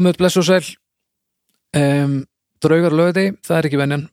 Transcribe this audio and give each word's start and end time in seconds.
komið 0.00 0.16
bless 0.16 0.38
og 0.40 0.46
sæl. 0.48 0.64
Um, 1.76 2.22
draugar 2.64 2.94
lögði, 2.96 3.34
það 3.44 3.58
er 3.58 3.66
ekki 3.68 3.80
venjan 3.80 4.06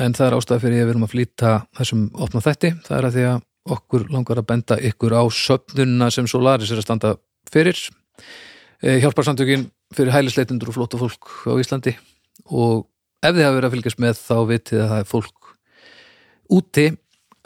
en 0.00 0.14
það 0.16 0.28
er 0.28 0.36
ástæða 0.38 0.62
fyrir 0.62 0.78
að 0.78 0.86
við 0.86 0.92
erum 0.94 1.04
að 1.04 1.12
flýta 1.12 1.50
þessum 1.76 2.04
opna 2.24 2.42
þætti, 2.44 2.70
það 2.86 2.96
er 2.96 3.08
að 3.08 3.16
því 3.16 3.24
að 3.28 3.42
okkur 3.76 4.06
langar 4.14 4.40
að 4.40 4.48
benda 4.48 4.78
ykkur 4.88 5.16
á 5.18 5.22
söfnununa 5.36 6.08
sem 6.14 6.28
Solaris 6.30 6.72
er 6.72 6.80
að 6.80 6.86
standa 6.86 7.12
fyrir. 7.52 7.82
E, 8.80 8.96
hjálparsamtökin 9.02 9.68
fyrir 9.94 10.14
hælisleitundur 10.14 10.72
og 10.72 10.78
flóta 10.78 10.98
fólk 11.02 11.34
á 11.46 11.54
Íslandi. 11.60 11.96
Og 12.48 12.86
ef 13.22 13.34
þið 13.34 13.44
hafa 13.44 13.58
verið 13.58 13.68
að 13.68 13.76
fylgjast 13.76 14.02
með 14.02 14.18
þá 14.22 14.36
vitið 14.48 14.82
að 14.82 14.90
það 14.94 15.04
er 15.04 15.12
fólk 15.12 15.54
úti 16.52 16.88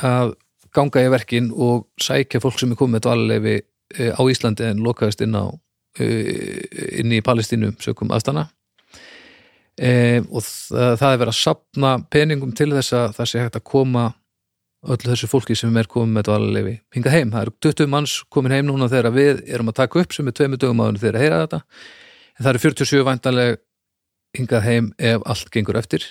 að 0.06 0.36
ganga 0.76 1.04
í 1.04 1.12
verkin 1.16 1.52
og 1.52 1.88
sækja 2.00 2.44
fólk 2.44 2.60
sem 2.60 2.72
er 2.72 2.80
komið 2.80 2.98
með 2.98 3.06
dvalarleifi 3.08 3.56
e, 3.56 4.10
á 4.12 4.22
Íslandi 4.24 4.70
en 4.70 4.84
lokaðist 4.84 5.24
inn 5.26 5.36
á 5.36 5.48
inn 6.00 7.14
í 7.16 7.22
Palestínu 7.24 7.72
sökum 7.82 8.12
aðstana 8.14 8.46
e, 9.80 10.20
og 10.28 10.42
það, 10.44 10.96
það 11.00 11.10
er 11.10 11.20
verið 11.22 11.32
að 11.32 11.40
sapna 11.40 11.92
peningum 12.12 12.54
til 12.56 12.70
þess 12.74 12.96
að 12.96 13.18
það 13.18 13.30
sé 13.32 13.42
hægt 13.42 13.60
að 13.60 13.68
koma 13.72 14.06
öllu 14.86 15.10
þessu 15.10 15.28
fólki 15.30 15.56
sem 15.58 15.76
er 15.80 15.88
komið 15.90 16.14
með 16.14 16.26
dvalarleifi 16.28 16.74
hingað 16.94 17.16
heim, 17.16 17.32
það 17.34 17.46
eru 17.46 17.54
20 17.66 17.92
manns 17.92 18.16
komin 18.32 18.54
heim 18.54 18.68
núna 18.68 18.90
þegar 18.92 19.14
við 19.14 19.42
erum 19.48 19.72
að 19.72 19.78
taka 19.80 20.02
upp 20.02 20.14
sem 20.14 20.28
er 20.28 20.36
tveimur 20.36 20.60
dögum 20.62 20.82
áður 20.84 21.00
þegar 21.02 21.18
að 21.18 21.24
heyra 21.24 21.40
þetta. 21.44 21.60
En 22.36 22.44
það 22.44 22.50
eru 22.52 22.62
47 22.66 23.06
væntanleg 23.08 23.60
hingað 24.36 24.66
heim 24.66 24.90
ef 25.10 25.24
allt 25.32 25.52
gengur 25.54 25.78
eftir. 25.80 26.04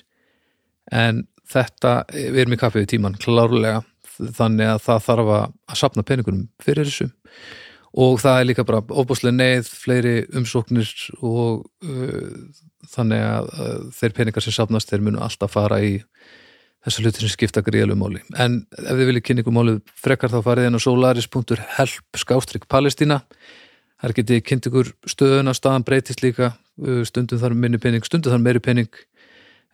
En 0.91 1.25
þetta, 1.51 1.93
við 2.11 2.41
erum 2.43 2.57
í 2.57 2.61
kaffið 2.61 2.83
við 2.83 2.91
tíman 2.95 3.19
klárlega, 3.21 3.83
þannig 4.15 4.71
að 4.73 4.81
það 4.85 5.05
þarf 5.09 5.31
að 5.35 5.79
sapna 5.81 6.05
peningunum 6.07 6.49
fyrir 6.63 6.89
þessu 6.89 7.09
og 7.95 8.17
það 8.19 8.39
er 8.39 8.47
líka 8.49 8.65
bara 8.67 8.81
óbúslega 8.83 9.35
neið, 9.35 9.69
fleiri 9.83 10.15
umsóknir 10.35 10.89
og 11.23 11.63
uh, 11.87 12.33
þannig 12.91 13.23
að 13.23 13.51
uh, 13.53 13.77
þeir 13.95 14.15
peningar 14.17 14.43
sem 14.43 14.55
sapnast 14.55 14.91
þeir 14.91 15.05
munu 15.05 15.21
alltaf 15.23 15.55
fara 15.55 15.79
í 15.83 15.93
þessu 16.85 17.05
hluti 17.05 17.23
sem 17.23 17.31
skipta 17.33 17.63
gríðalum 17.65 18.03
máli. 18.03 18.21
En 18.37 18.59
ef 18.77 18.91
þið 18.91 19.07
viljið 19.09 19.25
kynna 19.25 19.45
ykkur 19.45 19.55
málið 19.55 19.79
frekar 19.97 20.33
þá 20.33 20.41
farið 20.45 20.69
inn 20.69 20.77
á 20.77 20.85
solaris.help 20.85 22.19
skástrygg 22.21 22.67
Palestína. 22.69 23.23
Þar 24.03 24.13
getið 24.19 24.43
kynnt 24.45 24.69
ykkur 24.69 24.91
stöðuna, 25.09 25.55
staðan 25.55 25.87
breytist 25.87 26.21
líka 26.21 26.51
stundum 27.07 27.39
þar 27.39 27.55
minni 27.57 27.79
pening, 27.81 28.03
stundum 28.05 28.35
þar 28.35 28.43
meiri 28.43 28.61
pening 28.61 28.91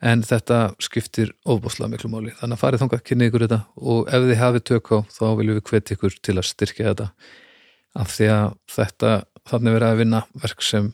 en 0.01 0.23
þetta 0.25 0.71
skiptir 0.81 1.33
ofbúslega 1.45 1.91
miklu 1.91 2.09
máli. 2.13 2.33
Þannig 2.39 2.57
að 2.57 2.61
farið 2.61 2.83
þangað, 2.83 3.03
kynna 3.09 3.27
ykkur 3.27 3.45
þetta 3.47 3.59
og 3.91 4.09
ef 4.09 4.27
þið 4.29 4.39
hafið 4.41 4.67
tök 4.69 4.91
á 4.93 4.97
þá 5.13 5.25
viljum 5.39 5.57
við 5.57 5.65
hvetja 5.67 5.97
ykkur 5.97 6.17
til 6.21 6.37
að 6.37 6.47
styrkja 6.47 6.87
þetta 6.91 7.09
af 7.97 8.13
því 8.13 8.29
að 8.31 8.55
þetta 8.71 9.11
þannig 9.49 9.75
verið 9.75 9.87
að 9.89 10.01
vinna 10.01 10.21
verk 10.43 10.63
sem 10.65 10.91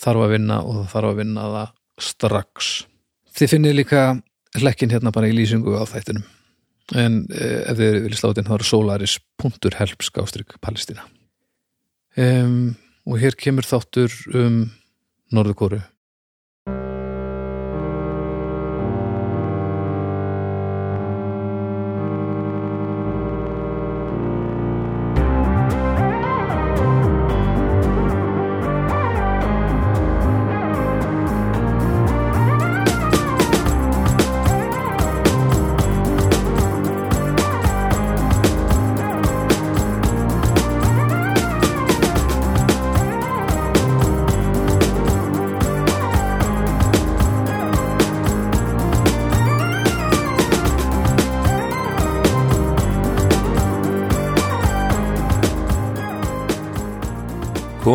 þarf 0.00 0.24
að 0.24 0.34
vinna 0.34 0.58
og 0.64 0.80
það 0.80 0.90
þarf 0.94 1.10
að 1.10 1.20
vinna 1.20 1.46
það 1.54 1.72
strax. 2.00 2.72
Þið 3.36 3.54
finnir 3.54 3.76
líka 3.76 4.04
hlekkin 4.58 4.92
hérna 4.92 5.12
bara 5.14 5.30
í 5.30 5.36
lýsingu 5.36 5.76
á 5.76 5.84
þættinum. 5.86 6.26
En 6.98 7.22
eh, 7.30 7.62
ef 7.70 7.78
þið 7.78 7.96
viljið 8.06 8.18
sláta 8.18 8.42
inn 8.42 8.48
þá 8.48 8.54
er 8.56 8.66
solaris.help 8.66 10.02
skástrygg 10.02 10.56
Palestína 10.58 11.04
um, 12.18 12.72
og 13.06 13.20
hér 13.22 13.36
kemur 13.38 13.66
þáttur 13.66 14.14
um 14.34 14.64
Norðurkóru 15.30 15.78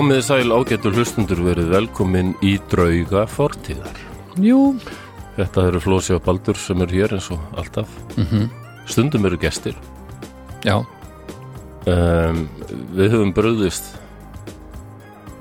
Komið 0.06 0.20
sæl 0.22 0.52
ágættur 0.54 0.94
hlustundur 0.94 1.40
verið 1.42 1.72
velkomin 1.74 2.36
í 2.46 2.52
drauga 2.70 3.24
fortíðar. 3.26 3.96
Jú, 4.38 4.76
Þetta 5.34 5.64
eru 5.72 5.80
Flósi 5.82 6.14
og 6.14 6.22
Baldur 6.28 6.60
sem 6.62 6.84
eru 6.86 6.94
hér 6.94 7.16
eins 7.18 7.32
og 7.34 7.42
alltaf. 7.58 7.90
mm 8.14 8.44
Stundum 8.86 9.26
eru 9.26 9.40
gestir. 9.42 9.74
já 10.64 10.86
Um, 11.90 12.46
við 12.94 13.10
höfum 13.16 13.34
bröðist. 13.34 13.96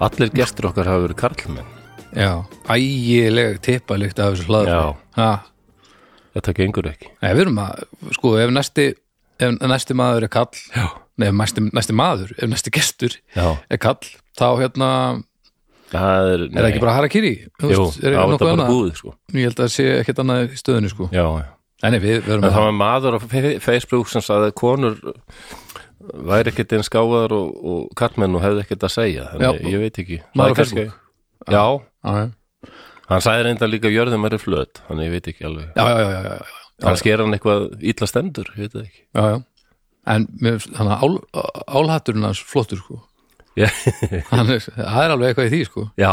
Allir 0.01 0.33
gestir 0.33 0.65
okkar 0.71 0.89
hafa 0.89 1.05
verið 1.09 1.17
karlmenn. 1.21 1.69
Já, 2.17 2.45
ægileg 2.65 3.61
tippalikt 3.61 4.19
af 4.19 4.33
þessu 4.33 4.49
hlaður 4.49 4.73
Já. 4.73 4.97
ha, 5.21 5.43
Þetta 6.35 6.55
gengur 6.57 6.89
ekki. 6.89 7.13
Nei, 7.21 7.35
við 7.35 7.41
erum 7.45 7.59
að, 7.59 7.85
sko, 8.17 8.37
ef 8.41 8.51
næsti 8.51 8.95
ef 9.41 9.59
næsti 9.61 9.93
maður 9.95 10.23
er 10.23 10.29
kall 10.41 10.57
Já. 10.73 10.89
Nei, 11.19 11.29
næsti, 11.33 11.69
næsti 11.69 11.93
maður, 11.93 12.33
ef 12.39 12.49
næsti 12.49 12.71
gestur 12.73 13.21
Já. 13.37 13.59
er 13.69 13.77
kall, 13.77 14.01
þá 14.39 14.47
hérna 14.63 14.91
Það 15.95 16.29
er, 16.33 16.41
er 16.59 16.67
ekki 16.71 16.81
bara 16.83 16.95
harakiri 16.97 17.33
Jú, 17.39 17.85
er 18.03 18.15
það 18.17 18.33
þetta 18.33 18.39
bara 18.41 18.55
annað? 18.57 18.71
búið, 18.73 18.95
sko. 18.99 19.13
Ég 19.37 19.45
held 19.47 19.59
að 19.61 19.67
það 19.67 19.75
sé 19.77 19.85
ekkert 20.01 20.23
annað 20.25 20.45
í 20.49 20.59
stöðunni, 20.59 20.91
sko 20.91 21.09
Já, 21.15 21.25
já. 21.39 21.45
Nei, 21.85 21.99
við, 22.01 22.23
við 22.25 22.47
það 22.49 22.63
var 22.65 22.73
maður 22.79 23.17
á 23.17 23.21
Facebook 23.63 24.09
sem 24.11 24.25
sagði 24.25 24.49
að 24.51 24.57
konur 24.59 24.97
væri 26.29 26.51
ekkert 26.53 26.73
eins 26.79 26.91
gáðar 26.93 27.35
og, 27.37 27.51
og 27.65 27.85
karlmenn 27.99 28.35
og 28.39 28.43
hefði 28.45 28.63
ekkert 28.65 28.87
að 28.89 28.93
segja. 28.95 29.27
Þannig, 29.35 29.61
Já. 29.61 29.71
ég 29.75 29.83
veit 29.85 30.01
ekki. 30.03 30.19
Maður 30.37 30.45
á 30.45 30.53
er 30.55 30.59
kannski- 30.59 30.85
Facebook. 30.85 31.01
Já, 31.45 31.65
Já, 32.05 32.13
já, 32.25 32.71
hann 33.13 33.25
sagði 33.25 33.47
reynda 33.49 33.69
líka 33.69 33.93
jörðum 33.93 34.27
er 34.29 34.37
flöt, 34.41 34.81
þannig 34.89 35.09
ég 35.09 35.15
veit 35.19 35.29
ekki 35.33 35.45
alveg. 35.49 35.67
já, 35.77 35.85
já, 35.85 35.99
já, 36.01 36.11
já, 36.15 36.35
já, 36.35 36.61
Kannski 36.85 37.13
er 37.15 37.23
hann 37.25 37.37
eitthvað 37.37 37.67
illa 37.93 38.07
stendur, 38.11 38.49
ég 38.57 38.65
veit 38.65 38.79
ekki. 38.85 39.03
já, 39.15 39.25
já. 39.35 39.37
En 40.15 40.27
þannig 40.41 40.93
að 40.93 41.05
ál, 41.05 41.15
álhatturinn 41.81 42.25
hans 42.29 42.41
flottur, 42.45 42.81
sko 42.81 43.03
Já, 43.59 43.69
er, 44.51 44.65
Það 44.67 45.01
er 45.05 45.15
alveg 45.15 45.29
eitthvað 45.31 45.47
í 45.49 45.53
því, 45.55 45.63
sko 45.71 45.87
já. 46.01 46.13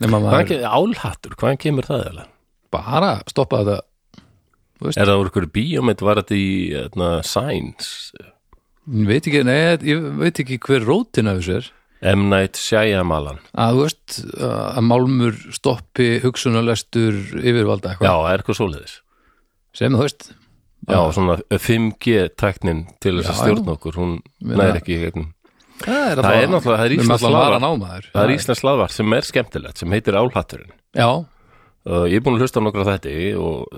Maður 0.00 0.52
álhattur, 0.64 1.34
hvaðan 1.36 1.60
kemur 1.60 1.88
það 1.88 2.06
eða? 2.10 2.26
bara 2.70 3.14
stoppa 3.28 3.64
þetta 3.64 3.80
Er 4.96 5.04
það 5.10 5.18
úr 5.20 5.28
ykkur 5.28 5.46
bíómynd, 5.52 6.00
var 6.06 6.22
þetta 6.22 6.36
í 6.40 6.46
Science? 7.28 8.14
Ég 8.88 9.10
veit 9.10 9.26
ekki, 9.28 9.42
nei, 9.44 9.76
ég 9.84 10.06
veit 10.22 10.40
ekki 10.40 10.56
hver 10.64 10.86
rótin 10.88 11.28
af 11.28 11.42
þessu 11.42 11.58
er 11.58 11.68
M. 12.16 12.30
Night 12.32 12.56
Shyamalan. 12.56 13.42
að 13.52 13.74
þú 13.76 13.82
veist 13.84 14.14
að 14.40 14.84
málmur 14.88 15.36
stoppi 15.52 16.06
hugsunarlestur 16.22 17.18
yfirvalda 17.42 17.92
Já, 17.92 17.98
eitthvað 17.98 18.22
það 18.24 18.30
er 18.30 18.40
eitthvað 18.40 18.58
svoleiðis. 18.62 18.94
sem 19.76 19.98
þú 19.98 20.06
veist 20.06 20.30
Já, 20.88 21.00
svona 21.12 21.36
5G-tæknin 21.52 22.80
til 23.04 23.18
þess 23.18 23.28
Já, 23.28 23.34
að 23.34 23.42
stjórna 23.42 23.74
okkur, 23.76 23.98
hún 24.00 24.14
næri 24.40 24.80
ekki 24.80 24.96
gegnum. 25.02 25.28
Það 25.84 26.10
er, 26.10 26.22
Það 26.22 26.38
er 26.40 26.50
náttúrulega, 26.52 26.78
það 26.80 26.86
er 26.86 26.94
slavar. 27.24 27.58
námaður 27.64 28.08
Það 28.12 28.22
er 28.26 28.34
íslensk 28.36 28.60
slavar 28.64 28.94
sem 28.94 29.12
er 29.18 29.28
skemmtilegt, 29.30 29.78
sem 29.82 29.96
heitir 29.96 30.18
álhatturinn. 30.20 30.72
já, 30.94 31.10
Uh, 31.80 32.04
ég 32.04 32.18
er 32.20 32.20
búin 32.20 32.34
að 32.36 32.42
hlusta 32.44 32.60
á 32.60 32.64
nokkra 32.66 32.82
þetta 32.84 33.12
og 33.40 33.70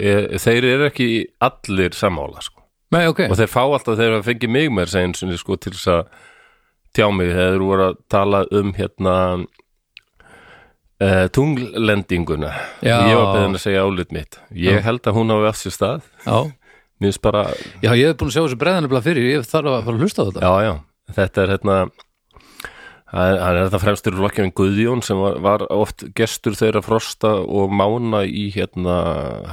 er, 0.00 0.38
þeir 0.40 0.64
eru 0.64 0.86
ekki 0.88 1.08
allir 1.44 1.92
sammála 1.92 2.40
sko. 2.40 2.62
nei, 2.90 3.02
ok 3.10 3.26
og 3.28 3.36
þeir 3.36 3.50
fá 3.52 3.60
alltaf 3.66 3.98
þeir 4.00 4.14
hafa 4.16 4.24
fengið 4.30 4.48
mig 4.54 4.70
mér 4.72 4.88
sinni, 4.88 5.36
sko, 5.36 5.58
til 5.60 5.74
þess 5.76 5.90
að 5.92 6.06
tjá 6.96 7.10
mig 7.12 7.28
þegar 7.34 7.52
þeir 7.52 7.64
voru 7.66 7.84
að 7.90 7.98
tala 8.08 8.40
um 8.50 8.72
hérna 8.78 9.16
uh, 11.04 11.26
tunglendinguna 11.36 12.52
Já. 12.80 12.96
ég 13.10 13.16
var 13.20 13.28
beðin 13.36 13.58
að 13.58 13.64
segja 13.66 13.84
álit 13.84 14.12
mitt 14.16 14.38
ég 14.56 14.78
Já. 14.80 14.84
held 14.88 15.04
að 15.08 15.18
hún 15.20 15.34
hafi 15.34 15.50
átt 15.52 15.60
sér 15.60 15.76
stað 15.76 16.08
já, 16.24 16.38
bara, 17.20 17.44
já, 17.82 17.90
ég 17.92 18.08
hef 18.08 18.16
búin 18.20 18.32
að 18.32 18.36
sjá 18.38 18.42
þessu 18.46 18.60
breðanabla 18.64 19.04
fyrir 19.04 19.28
ég 19.34 19.44
þarf 19.52 19.68
að 19.76 19.84
fara 19.84 19.96
að 19.98 20.04
hlusta 20.06 20.24
á 20.24 20.26
þetta 20.30 20.48
já 20.48 20.54
já 20.70 20.74
þetta 21.16 21.42
er 21.46 21.54
hérna 21.56 21.76
hann 23.12 23.56
er 23.58 23.66
þetta 23.66 23.80
fremstur 23.82 24.16
flokkjum 24.16 24.52
Guðjón 24.56 25.02
sem 25.04 25.18
var, 25.20 25.38
var 25.44 25.64
oft 25.74 26.06
gestur 26.16 26.56
þeirra 26.56 26.80
Frosta 26.84 27.34
og 27.44 27.72
Mána 27.74 28.22
í 28.24 28.46
hérna 28.54 28.94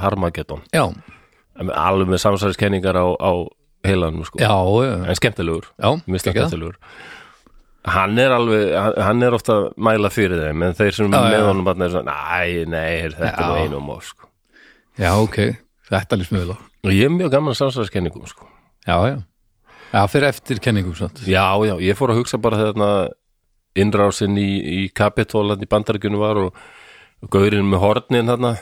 Harmageddon. 0.00 0.62
Já, 0.72 0.86
alveg 1.60 2.08
með 2.08 2.22
samsæðiskenningar 2.24 2.96
á, 2.96 3.06
á 3.20 3.32
heilanum 3.84 4.24
sko. 4.24 4.40
já, 4.40 4.52
en 5.08 5.16
skemmtilegur, 5.18 5.68
skemmtilegur. 6.24 6.76
Hann 7.90 8.18
er 8.20 8.32
alveg 8.36 8.74
hann- 8.76 9.22
er 9.24 9.32
ofta 9.32 9.54
mæla 9.76 10.10
fyrir 10.12 10.40
þeim 10.40 10.64
en 10.66 10.74
þeir 10.76 10.92
sem 10.94 11.08
með 11.32 11.46
honum 11.48 11.64
bara 11.64 11.84
er 11.84 11.88
svona, 11.94 12.12
næ, 12.12 12.66
nei, 12.68 13.08
þetta 13.08 13.38
er 13.40 13.48
nú 13.48 13.56
Já. 13.56 13.64
einum 13.64 13.88
og 13.90 14.02
sko. 14.04 14.28
já, 14.98 15.12
ok, 15.16 15.36
þetta 15.90 16.16
vel 16.30 16.52
á 16.52 16.56
og 16.84 16.90
ég 16.92 17.04
er 17.04 17.12
mjög 17.12 17.30
gaman 17.30 17.54
samsæðiskenningum 17.56 18.26
sko. 18.28 18.46
já, 18.86 18.96
já, 19.08 19.22
já, 19.92 20.02
fyrir 20.10 20.28
eftir 20.30 20.60
kenningum 20.62 20.94
samt. 20.98 21.22
já, 21.26 21.44
já, 21.66 21.74
ég 21.82 21.98
fór 21.98 22.12
að 22.14 22.22
hugsa 22.22 22.40
bara 22.42 22.60
þarna 22.60 22.90
innrásin 23.78 24.36
í, 24.40 24.50
í 24.60 24.80
Capitol 24.94 25.54
í 25.56 25.68
bandaríkjunum 25.70 26.22
var 26.22 26.40
og, 26.46 26.60
og 27.22 27.32
gaurinn 27.32 27.68
með 27.70 27.84
hornin 27.84 28.30
þarna 28.30 28.56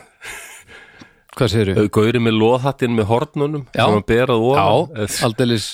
Hvað 1.39 1.53
segir 1.53 1.69
þú? 1.77 1.85
gaurinn 1.95 2.25
með 2.27 2.35
loðhattin 2.41 2.97
með 2.99 3.07
hornunum 3.13 3.67
Já. 3.71 3.85
sem 3.85 3.95
hann 3.95 4.07
berað 4.09 4.43
Já, 4.43 4.65
ofan 4.67 5.29
aldeilis 5.29 5.69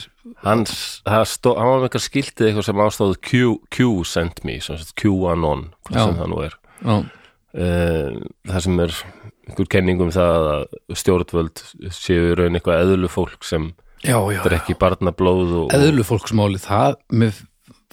hans, 0.45 0.75
hann 1.09 1.25
var 1.25 1.79
með 1.81 1.87
eitthvað 1.89 2.05
skiltið 2.05 2.49
eitthvað 2.51 2.67
sem 2.69 2.83
ástóð 2.85 3.15
Q, 3.25 3.43
Q 3.73 3.89
sent 4.09 4.43
me, 4.45 4.59
QAnon 4.61 5.69
hvað 5.89 5.99
Já. 5.99 6.05
sem 6.05 6.19
það 6.21 6.33
nú 6.35 6.43
er 6.45 6.59
Já, 6.85 6.97
uh, 6.99 8.19
það 8.51 8.67
sem 8.67 8.83
er 8.85 8.99
einhver 9.45 9.71
kenning 9.73 10.05
um 10.05 10.13
það 10.13 10.51
að 10.53 10.99
stjórnvöld 11.01 11.65
séu 11.93 12.31
í 12.33 12.37
raun 12.39 12.57
eitthvað 12.59 12.85
eðlu 12.85 13.11
fólk 13.13 13.45
sem 13.45 13.73
já, 14.05 14.17
já, 14.17 14.37
já. 14.37 14.43
drekki 14.47 14.77
barnablóð 14.81 15.55
og, 15.63 15.75
Eðlu 15.77 16.05
fólksmáli, 16.07 16.61
það 16.63 16.99
með, 17.13 17.41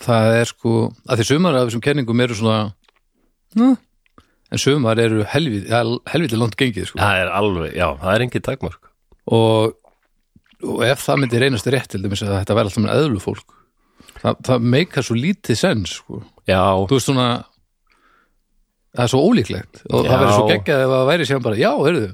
það 0.04 0.36
er 0.42 0.52
sko, 0.52 0.76
að 1.08 1.22
því 1.22 1.28
sumar 1.32 1.60
af 1.60 1.70
þessum 1.70 1.84
kenningum 1.88 2.24
eru 2.26 2.38
svona 2.38 2.60
na, 3.60 3.70
en 4.52 4.62
sumar 4.62 5.00
eru 5.02 5.24
helviti, 5.32 5.72
helviti 6.12 6.40
langt 6.40 6.58
gengið 6.60 6.92
sko. 6.92 7.00
það 7.02 7.24
er 7.24 7.32
alveg, 7.40 7.72
já, 7.78 7.88
það 8.02 8.16
er 8.16 8.26
engin 8.28 8.46
takmörk 8.48 8.92
og, 9.32 9.78
og 10.68 10.84
ef 10.88 11.06
það 11.08 11.24
myndi 11.24 11.42
reynast 11.42 11.72
rétt 11.72 11.92
til 11.94 12.04
dæmis 12.04 12.24
að 12.26 12.38
þetta 12.40 12.58
væri 12.60 12.72
alltaf 12.72 12.86
með 12.86 12.96
eðlu 13.00 13.24
fólk 13.24 13.58
það, 14.22 14.42
það 14.50 14.68
meikar 14.76 15.08
svo 15.08 15.18
lítið 15.18 15.60
sens 15.60 15.96
sko. 16.02 16.22
já, 16.50 16.62
þú 16.88 16.98
veist 16.98 17.10
svona 17.10 17.30
það 18.92 19.06
er 19.06 19.12
svo 19.14 19.22
ólíklegt 19.24 19.84
og 19.88 20.04
Já. 20.04 20.10
það 20.10 20.18
verður 20.18 20.34
svo 20.36 20.48
geggjað 20.50 20.82
ef 20.86 20.90
það 20.92 21.06
væri 21.12 21.28
sér 21.30 21.44
bara, 21.46 21.60
já, 21.60 21.70
heyrðu, 21.78 22.10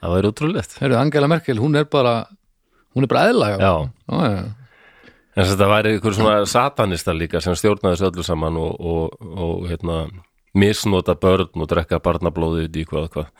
það 0.00 0.14
væri 0.14 0.30
útrúlegt 0.30 0.76
heyrðu, 0.78 0.98
Angela 1.00 1.30
Merkel 1.32 1.58
hún 1.62 1.78
er 1.80 1.88
bara, 1.90 2.12
hún 2.94 3.06
er 3.06 3.10
bara 3.10 3.26
já. 3.60 3.72
en 4.10 5.44
þess 5.44 5.54
að 5.54 5.62
það 5.62 5.72
væri 5.74 5.92
einhver 5.94 6.16
svona 6.16 6.38
satanista 6.50 7.14
líka 7.14 7.42
sem 7.42 7.56
stjórnaði 7.58 7.96
þessu 7.96 8.08
öllu 8.10 8.26
saman 8.26 8.58
og, 8.60 8.80
og, 8.80 9.30
og 9.30 9.68
hérna, 9.70 10.00
misnota 10.58 11.14
börn 11.14 11.62
og 11.62 11.70
drekka 11.70 12.00
barnablóðið 12.02 12.80
í 12.82 12.86
hvað 12.88 13.06
og 13.06 13.14
hvað. 13.14 13.30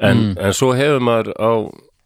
En, 0.00 0.22
en 0.40 0.54
svo 0.56 0.72
hefur 0.74 1.02
maður 1.04 1.34
á, 1.36 1.52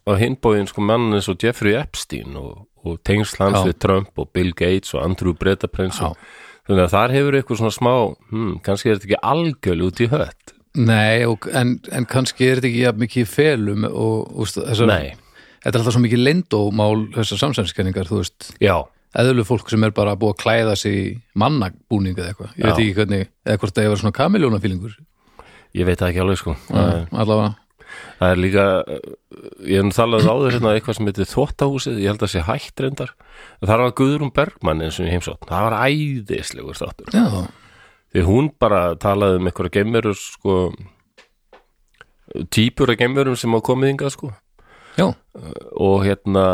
á 0.05 0.11
hinbóin 0.19 0.67
sko 0.69 0.83
mann 0.83 1.15
eins 1.15 1.29
og 1.31 1.39
Jeffrey 1.41 1.77
Epstein 1.79 2.35
og, 2.37 2.65
og 2.85 2.99
tengsl 3.07 3.39
hans 3.41 3.61
Já. 3.61 3.69
við 3.69 3.77
Trump 3.85 4.19
og 4.19 4.29
Bill 4.35 4.51
Gates 4.53 4.93
og 4.93 5.05
Andrew 5.05 5.33
Bretaprins 5.37 6.01
þannig 6.03 6.83
að 6.83 6.91
þar 6.91 7.15
hefur 7.15 7.37
eitthvað 7.39 7.61
svona 7.61 7.75
smá 7.77 7.93
hmm, 8.33 8.57
kannski 8.65 8.91
er 8.91 8.99
þetta 8.99 9.09
ekki 9.09 9.21
algjöl 9.31 9.87
út 9.87 10.03
í 10.03 10.09
hött. 10.11 10.55
Nei, 10.75 11.23
og, 11.23 11.47
en, 11.55 11.77
en 11.95 12.07
kannski 12.09 12.49
er 12.49 12.59
þetta 12.59 12.67
ekki 12.67 12.83
jafn 12.83 13.03
mikið 13.05 13.29
felum 13.31 13.85
og, 13.87 14.41
þessar, 14.51 14.89
Nei, 14.91 15.15
þetta 15.65 15.73
er 15.73 15.81
alltaf 15.81 15.95
svo 15.97 16.03
mikið 16.05 16.21
leyndómál 16.21 17.07
þessar 17.17 17.41
samsænskenningar, 17.41 18.07
þú 18.07 18.21
veist. 18.21 18.51
Já, 18.61 18.77
eðlu 19.17 19.45
fólk 19.47 19.73
sem 19.73 19.83
er 19.87 19.93
bara 19.95 20.15
búið 20.19 20.35
að 20.35 20.41
klæða 20.43 20.77
sig 20.77 21.19
mannabúning 21.33 22.15
eða 22.15 22.31
eitthvað, 22.31 22.55
ég 22.59 22.69
veit 22.69 22.79
ekki 22.79 22.95
hvernig 22.99 23.27
eða 23.45 23.61
hvort 23.61 23.75
það 23.75 23.89
er 23.89 24.01
svona 24.03 24.17
kamiljónafílingur 24.21 24.97
ég 25.75 25.87
veit 25.87 25.99
það 25.99 26.11
ekki 26.11 26.23
alveg 26.23 26.39
sko. 26.39 26.55
Það, 26.69 27.01
allavega, 27.11 27.49
það 28.19 28.33
er 28.33 28.41
líka 28.43 28.65
ég 29.65 29.75
hef 29.75 29.85
nú 29.87 29.93
talað 29.95 30.29
áður 30.29 30.55
hérna 30.55 30.73
eitthvað 30.75 30.97
sem 30.99 31.09
heitir 31.09 31.29
þvóttahúsið, 31.31 31.99
ég 32.03 32.13
held 32.13 32.25
að 32.25 32.31
sé 32.31 32.43
hætt 32.47 32.83
reyndar. 32.85 33.13
Það 33.63 33.83
var 33.83 33.95
Guðrún 33.99 34.33
Bergmann 34.35 34.83
eins 34.85 34.99
og 35.01 35.09
í 35.09 35.13
heimsótt 35.13 35.47
það 35.49 35.67
var 35.67 35.77
æðislegur 35.89 36.79
þáttur. 36.79 37.19
Því 38.15 38.25
hún 38.29 38.49
bara 38.61 38.81
talaði 38.99 39.41
um 39.41 39.49
einhverja 39.49 39.75
gemverur 39.75 40.15
sko 40.19 40.59
típur 42.51 42.91
af 42.91 42.99
gemverum 42.99 43.35
sem 43.39 43.51
á 43.55 43.59
komið 43.63 43.91
hingað 43.91 44.15
sko 44.15 44.31
já, 44.95 45.07
og 45.75 46.05
hérna 46.05 46.45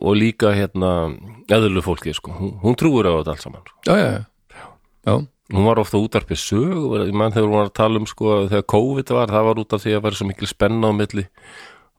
og 0.00 0.16
líka 0.18 0.54
hérna 0.54 1.14
eðlu 1.52 1.82
fólki 1.84 2.14
sko, 2.16 2.34
hún, 2.38 2.56
hún 2.62 2.78
trúir 2.78 3.06
á 3.06 3.18
þetta 3.20 3.34
allt 3.34 3.44
saman 3.44 3.66
sko. 3.66 3.78
já, 3.86 3.94
já, 3.98 4.08
já, 4.10 4.66
já. 5.06 5.14
hún 5.54 5.68
var 5.68 5.82
ofta 5.82 6.00
útarpið 6.00 6.40
sög 6.40 6.96
ég 7.04 7.14
mann 7.14 7.34
þegar 7.34 7.48
hún 7.48 7.60
var 7.60 7.70
að 7.70 7.78
tala 7.78 8.02
um 8.02 8.08
sko 8.10 8.40
þegar 8.48 8.66
COVID 8.74 9.14
var, 9.18 9.36
það 9.36 9.48
var 9.50 9.62
út 9.62 9.76
af 9.76 9.84
því 9.84 9.94
að 9.94 10.04
vera 10.08 10.20
svo 10.20 10.28
mikil 10.30 10.50
spenna 10.50 10.90
á 10.90 10.92
milli 10.96 11.28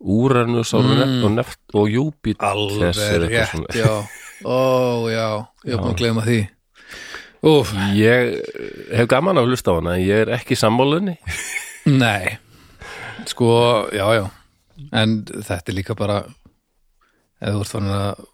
Úranus 0.05 0.73
og, 0.75 0.83
mm. 0.83 1.21
og 1.23 1.31
neft 1.31 1.59
og 1.73 1.87
Júpít 1.89 2.43
alveg 2.43 2.97
rétt, 3.31 3.55
já. 3.73 4.03
ó, 4.43 5.07
já, 5.07 5.47
ég 5.63 5.71
er 5.71 5.79
búin 5.79 5.93
að 5.93 6.01
gleyma 6.01 6.25
því. 6.25 6.39
Úf, 7.45 7.71
ég 7.95 8.33
hef 8.91 9.07
gaman 9.09 9.39
að 9.39 9.53
hlusta 9.53 9.71
á 9.71 9.77
hana 9.79 9.95
en 9.95 10.03
ég 10.03 10.25
er 10.25 10.33
ekki 10.35 10.57
sammálunni 10.59 11.15
nei. 12.03 12.35
Sko, 13.29 13.47
já, 13.95 14.05
já 14.19 14.25
en 14.91 15.15
þetta 15.25 15.71
er 15.71 15.77
líka 15.77 15.95
bara 15.97 16.17
ef 16.25 17.53
þú 17.53 17.61
ert 17.61 17.73
þannig 17.75 17.95
að 17.99 18.25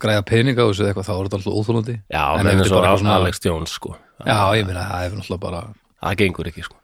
græða 0.00 0.24
peninga 0.30 0.64
á 0.64 0.68
þessu 0.70 0.82
eða 0.84 0.90
eitthvað, 0.92 1.08
þá 1.08 1.14
er 1.14 1.24
þetta 1.28 1.38
alltaf 1.40 1.56
óþólandi 1.60 1.96
já, 2.08 2.24
En 2.24 2.40
en 2.40 2.46
ef 2.46 2.52
eins 2.54 2.70
er 2.70 2.76
og 2.80 3.06
Alex 3.14 3.40
Jones 3.44 3.74
sko. 3.76 3.96
Já, 4.24 4.38
ég 4.56 4.66
meina, 4.68 4.84
það 4.88 5.04
er 5.06 5.16
náttúrulega 5.18 5.42
bara 5.44 5.62
það 6.00 6.16
gengur 6.22 6.48
ekki 6.50 6.64
sko. 6.64 6.76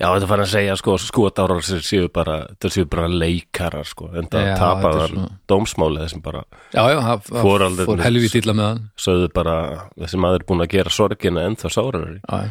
Já, 0.00 0.08
þetta 0.10 0.26
fann 0.26 0.42
að 0.42 0.50
segja 0.50 0.74
sko 0.80 0.96
skotárar 0.98 1.60
sem 1.62 1.78
séu 1.86 2.08
bara, 2.12 2.36
það 2.58 2.72
séu 2.74 2.88
bara 2.90 3.06
leikarar 3.06 3.86
sko, 3.86 4.08
en 4.18 4.26
það 4.26 4.48
er 4.48 4.58
tapaðar 4.58 5.12
svona- 5.12 5.30
dómsmálið 5.46 6.04
þessum 6.06 6.22
bara 6.24 6.42
já, 6.74 6.82
já, 6.90 6.98
það 7.06 7.22
það 7.30 7.86
fór 7.86 8.02
helvið 8.02 8.36
illa 8.40 8.52
með 8.58 8.66
hann. 8.66 8.82
sögðu 8.98 9.32
bara, 9.32 9.56
þessi 9.94 10.18
maður 10.18 10.40
er 10.40 10.46
búin 10.50 10.64
að 10.66 10.72
gera 10.74 10.90
sorgina 10.90 11.46
ennþá 11.46 11.70
sárari. 11.70 12.18
Já, 12.26 12.50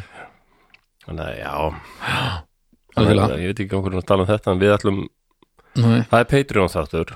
þannig 1.04 1.26
að 1.26 1.36
já, 1.44 1.54
alveg 2.96 3.40
ég 3.40 3.52
veit 3.52 3.60
ekki 3.66 3.76
okkur 3.76 4.00
að 4.00 4.06
tala 4.08 4.24
um 4.24 4.30
þetta 4.32 4.52
en 4.54 4.62
við 4.64 4.74
ætlum, 4.78 5.02
Nei. 5.76 6.00
það 6.10 6.18
er 6.20 6.28
Patreon 6.32 6.68
þáttur. 6.72 7.12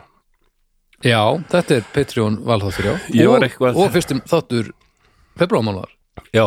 Já, 1.05 1.21
þetta 1.51 1.77
er 1.81 1.87
Patreon 1.93 2.37
valþáttur, 2.47 2.85
já. 2.85 2.95
Ég 3.19 3.29
og, 3.29 3.43
eitthvað- 3.43 3.77
og 3.77 3.91
fyrstum 3.93 4.21
þáttur 4.31 4.71
februarmánar 5.37 5.91
já, 6.33 6.47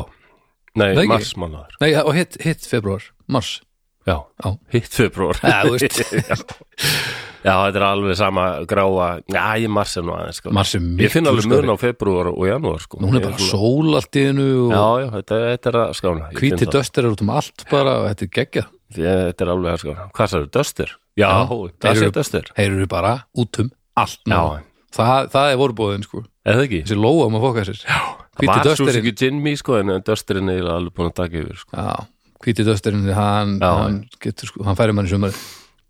nei, 0.75 0.93
Nei, 0.95 1.03
ekki. 1.03 1.11
marsmánaður 1.11 1.75
Nei, 1.81 1.93
og 2.01 2.13
hitt, 2.15 2.37
hitt 2.41 2.65
februar, 2.65 3.03
mars. 3.27 3.61
Já, 4.07 4.23
Já, 4.43 4.57
hitt 4.71 4.87
februar 4.95 5.35
veist. 5.43 5.99
Já, 7.47 7.53
þetta 7.67 7.77
er 7.79 7.83
alveg 7.85 8.15
sama 8.17 8.45
gráa, 8.67 9.21
já, 9.31 9.43
ég 9.61 9.69
mars 9.71 9.93
er 9.99 10.03
nú 10.03 10.11
aðeins 10.15 10.39
sko. 10.41 10.51
Mars 10.55 10.73
er 10.75 10.81
ég 10.99 11.11
finn 11.13 11.23
miklu 11.27 11.35
alveg 11.35 11.47
mun 11.51 11.69
á 11.71 11.77
februar 11.79 12.29
og 12.33 12.41
janúar 12.49 12.81
sko. 12.83 12.97
Hún 12.99 13.13
er 13.15 13.21
Ég 13.21 13.27
bara 13.27 13.37
svona- 13.37 13.51
sól 13.53 13.95
allt 13.99 14.17
í 14.19 14.23
hennu 14.25 14.47
já, 14.71 14.79
og 14.81 14.99
já, 15.03 15.07
þetta, 15.13 15.37
þetta 15.53 15.69
er 15.71 15.77
að 15.83 15.93
skána. 15.99 16.25
Ég 16.33 16.41
hvíti 16.41 16.67
döstir 16.73 17.05
er 17.05 17.11
út 17.13 17.21
um 17.23 17.29
allt 17.29 17.63
bara 17.69 17.93
og 18.01 18.07
þetta 18.09 18.25
er 18.27 18.31
geggjað. 18.39 18.67
Ég- 18.67 18.76
þetta 18.95 19.43
er 19.45 19.51
alveg 19.53 19.73
að 19.73 19.81
skána 19.83 20.05
hvað 20.15 20.31
sagði, 20.33 20.49
döstir? 20.57 20.91
já, 21.17 21.29
það 21.49 21.63
þeir 21.81 21.97
sé 21.99 22.05
eru- 22.07 22.15
döstir 22.17 22.49
Þeir 22.55 22.71
eru 22.77 22.87
bara 22.87 23.13
út 23.37 23.59
um 23.63 23.71
allt 23.97 24.19
já, 24.23 24.37
núna. 24.37 24.63
það, 24.93 25.29
það 25.33 25.51
er 25.51 25.57
vorbúðin, 25.57 26.03
sko. 26.05 26.23
Það 26.47 26.61
ekki? 26.63 26.79
Þessi 26.85 26.97
lóa 27.01 27.25
maður 27.33 27.43
fóka 27.47 27.63
sér. 27.67 27.79
Já, 27.83 27.97
það 28.37 28.47
var 28.47 28.63
svo 28.63 28.85
döstirinn 28.87 29.11
ekki 29.11 29.41
me 29.43 29.55
sko 29.57 29.77
en 29.81 29.93
döstirinn 30.07 30.49
er 30.53 30.69
alveg 30.71 30.93
búin 30.95 31.09
að 31.11 31.15
taka 31.19 31.41
yfir 31.41 31.57
sko. 31.59 31.71
Já, 31.75 32.07
hvíti 32.45 32.65
döstirinn, 32.67 33.09
hann, 33.17 33.57
hann 33.61 33.97
getur 34.23 34.47
sko, 34.51 34.63
hann 34.63 34.77
færi 34.79 34.93
mann 34.95 35.09
í 35.09 35.11
sumari 35.11 35.33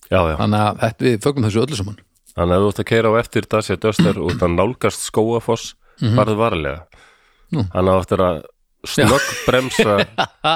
já, 0.10 0.22
já, 0.32 0.36
Þannig 0.40 0.64
að 0.88 1.04
við 1.04 1.18
fögnum 1.28 1.50
þessu 1.50 1.62
öllu 1.66 1.76
saman. 1.82 2.00
Þannig 2.38 2.56
að 2.58 2.64
þú 2.64 2.70
ert 2.72 2.80
að 2.82 2.88
keira 2.94 3.12
á 3.12 3.14
eftir 3.20 3.48
það 3.52 3.66
sé 3.68 3.78
döstir 3.84 4.20
og 4.24 4.32
það 4.40 4.56
nálgast 4.56 5.04
skóafoss 5.12 5.74
farðu 6.00 6.36
varlega. 6.40 6.86
Nú. 7.52 7.64
hann 7.74 7.88
á 7.88 7.94
eftir 8.00 8.20
að 8.24 8.42
snögg 8.86 9.28
bremsa 9.48 9.98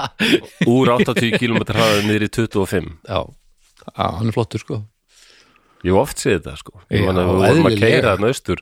úr 0.73 0.93
80 0.97 1.37
km 1.41 1.61
hraðið 1.65 2.07
niður 2.07 2.25
í 2.27 2.31
25 2.37 2.89
Já, 3.07 3.19
Já 3.87 4.05
hann 4.17 4.29
er 4.29 4.35
flottur, 4.35 4.61
sko. 4.61 4.81
Ég 5.85 5.97
oft 5.97 6.21
séð 6.21 6.39
þetta 6.39 6.57
sko. 6.59 6.81
Ég 6.93 7.07
man 7.07 7.17
að 7.17 7.79
keira 7.81 8.13
þarna 8.13 8.29
austur. 8.29 8.61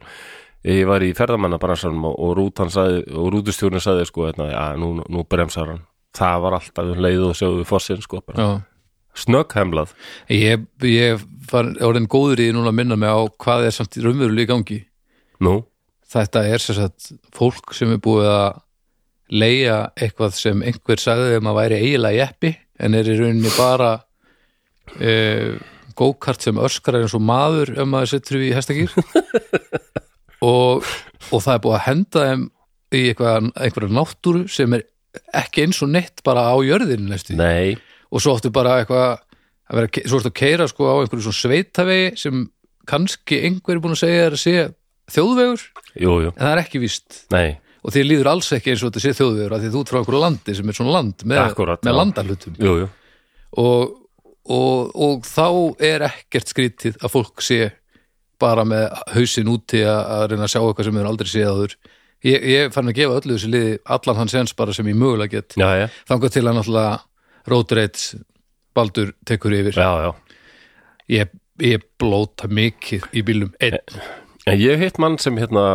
Ég 0.67 0.85
var 0.87 1.03
í 1.03 1.11
ferðamannabransanum 1.15 2.05
og, 2.09 2.15
og, 2.19 2.33
rútan 2.39 2.71
sagði, 2.71 3.03
sko 4.07 4.25
hérna, 4.27 4.49
já, 4.51 4.63
nú, 4.79 4.93
nú 5.03 5.23
bremsar 5.27 5.73
hann. 5.73 5.85
Það 6.15 6.41
var 6.45 6.57
alltaf 6.57 6.91
um 6.95 7.03
leið 7.03 7.25
og 7.27 7.37
sjáðu 7.37 7.65
fossin 7.67 8.03
sko 8.03 8.21
bara. 8.23 8.43
Já. 8.43 8.49
Snögg 9.19 9.55
hemlað 9.57 9.91
Ég, 10.31 10.63
ég 10.85 11.23
var 11.49 11.71
orðin 11.83 12.07
góður 12.11 12.43
í 12.43 12.51
núna 12.55 12.71
að 12.71 12.77
minna 12.77 12.97
mig 12.99 13.09
á 13.09 13.19
hvað 13.41 13.65
er 13.67 13.75
samt 13.75 13.97
raunverulega 13.99 14.45
í 14.45 14.49
gangi. 14.51 14.79
nú, 15.43 15.55
Þetta 16.09 16.43
er 16.47 16.63
sagt 16.63 17.11
fólk 17.35 17.73
sem 17.77 17.91
er 17.93 17.99
búið 18.01 18.29
að 18.29 18.61
leia 19.29 19.79
eitthvað 19.99 20.37
sem 20.37 20.63
einhver 20.65 21.01
sagði 21.01 21.39
um 21.39 21.49
að 21.51 21.59
væri 21.59 21.81
eiginlega 21.83 22.23
jeppi 22.25 22.53
en 22.79 22.95
er 22.97 23.09
í 23.09 23.17
rauninni 23.19 23.51
bara 23.57 23.91
e, 24.97 25.11
gókart 25.99 26.45
sem 26.45 26.59
öskrar 26.61 27.03
eins 27.03 27.15
og 27.17 27.23
maður 27.25 27.73
ef 27.75 27.89
maður 27.89 28.13
setur 28.15 28.41
í 28.41 28.53
hestakýr 28.55 28.93
og, 30.51 30.85
og 31.29 31.43
það 31.43 31.53
er 31.53 31.63
búið 31.65 31.77
að 31.77 31.85
henda 31.87 32.25
þeim 32.29 32.47
í 32.89 33.03
einhverja 33.13 33.91
náttúru 33.93 34.45
sem 34.49 34.73
er 34.77 34.85
ekki 35.35 35.65
eins 35.65 35.81
og 35.85 35.91
neitt 35.93 36.23
bara 36.25 36.47
á 36.49 36.55
jörðinu 36.65 37.17
og 38.09 38.23
svo 38.23 38.35
áttu 38.37 38.51
bara 38.53 38.79
eitthvað 38.81 39.19
að 39.69 39.79
vera, 39.79 40.03
svo 40.05 40.21
áttu 40.21 40.31
að 40.31 40.39
keira 40.39 40.67
sko 40.69 40.89
á 40.89 40.95
einhverju 41.03 41.27
svona 41.27 41.41
sveitavegi 41.43 42.11
sem 42.17 42.45
kannski 42.89 43.43
einhver 43.45 43.77
er 43.77 43.83
búin 43.83 43.93
að 43.93 44.03
segja 44.03 44.25
þér 44.25 44.37
að 44.37 44.43
sé 44.43 44.55
þjóðvegur 45.13 45.65
jú, 45.99 46.15
jú, 46.25 46.31
en 46.33 46.41
það 46.41 46.53
er 46.53 46.61
ekki 46.63 46.81
víst. 46.81 47.19
Nei, 47.33 47.59
og 47.79 47.95
þér 47.95 48.07
líður 48.09 48.31
alls 48.33 48.51
ekki 48.55 48.73
eins 48.73 48.83
og 48.83 48.91
þetta 48.91 49.03
sé 49.05 49.13
þjóðvegur 49.17 49.55
af 49.55 49.63
því 49.63 49.71
þú 49.73 49.81
ert 49.83 49.91
frá 49.91 49.99
einhverju 50.01 50.21
landi 50.23 50.55
sem 50.57 50.71
er 50.71 50.77
svona 50.77 50.95
land 50.97 51.25
með, 51.25 51.41
Akkúrat, 51.45 51.83
með 51.85 51.93
já. 51.93 51.97
landarhlutum 51.99 52.57
jú, 52.59 52.73
jú. 52.81 52.87
Og, 53.63 53.93
og, 54.55 54.95
og 55.07 55.27
þá 55.27 55.47
er 55.89 56.07
ekkert 56.09 56.51
skrítið 56.51 56.99
að 56.99 57.13
fólk 57.15 57.45
sé 57.45 57.61
bara 58.39 58.63
með 58.67 58.85
hausinn 59.15 59.51
úti 59.51 59.81
að, 59.83 60.01
að 60.15 60.25
reyna 60.31 60.47
að 60.47 60.53
sjá 60.53 60.61
eitthvað 60.61 60.87
sem 60.87 60.99
við 60.99 61.09
aldrei 61.09 61.31
séð 61.31 61.49
áður. 61.53 61.73
Ég, 62.27 62.45
ég 62.51 62.73
farin 62.75 62.91
að 62.91 62.97
gefa 62.99 63.19
öllu 63.19 63.35
þessu 63.35 63.51
liði 63.51 63.73
allan 63.95 64.19
hans 64.19 64.35
sens 64.35 64.55
bara 64.55 64.75
sem 64.75 64.87
ég 64.91 64.97
mögulega 64.99 65.39
get. 65.39 65.57
Já, 65.59 65.69
já, 65.79 65.87
þangað 66.07 66.35
til 66.35 66.45
að 66.45 66.57
náttúrulega 66.59 66.95
Róðreitt 67.49 68.05
Baldur 68.75 69.11
tekur 69.27 69.55
yfir. 69.55 69.79
Já, 69.79 70.07
já. 70.07 70.39
Ég, 71.09 71.35
ég 71.63 71.85
blóta 71.99 72.47
mikið 72.51 73.07
í 73.15 73.23
bílum 73.27 73.53
einn. 73.63 73.79
En 74.47 74.59
ég 74.59 74.75
hef 74.75 74.85
hitt 74.85 75.01
mann 75.01 75.17
sem 75.21 75.35
hérna 75.39 75.65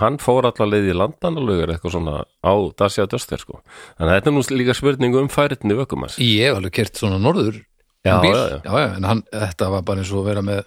hann 0.00 0.18
fór 0.22 0.48
allar 0.48 0.70
leið 0.72 0.90
í 0.92 0.96
landanalögur 0.96 1.72
eitthvað 1.74 1.94
svona 1.96 2.16
á 2.24 2.52
Dacia 2.78 3.06
Duster 3.10 3.40
sko. 3.42 3.60
Þannig 3.98 4.12
að 4.12 4.16
þetta 4.18 4.30
er 4.32 4.36
nú 4.36 4.42
líka 4.60 4.76
spurningu 4.78 5.20
um 5.22 5.30
færitni 5.32 5.76
vökumanns 5.78 6.18
ég 6.22 6.48
hef 6.48 6.58
alveg 6.60 6.74
kert 6.80 6.98
svona 7.00 7.20
norður 7.22 7.60
Já, 8.06 8.14
um 8.16 8.22
bíl, 8.22 8.34
já, 8.34 8.72
já. 8.78 8.88
en 8.96 9.04
hann, 9.08 9.22
þetta 9.34 9.70
var 9.74 9.82
bara 9.86 10.02
eins 10.04 10.12
og 10.14 10.22
að 10.22 10.28
vera 10.30 10.42
með 10.46 10.66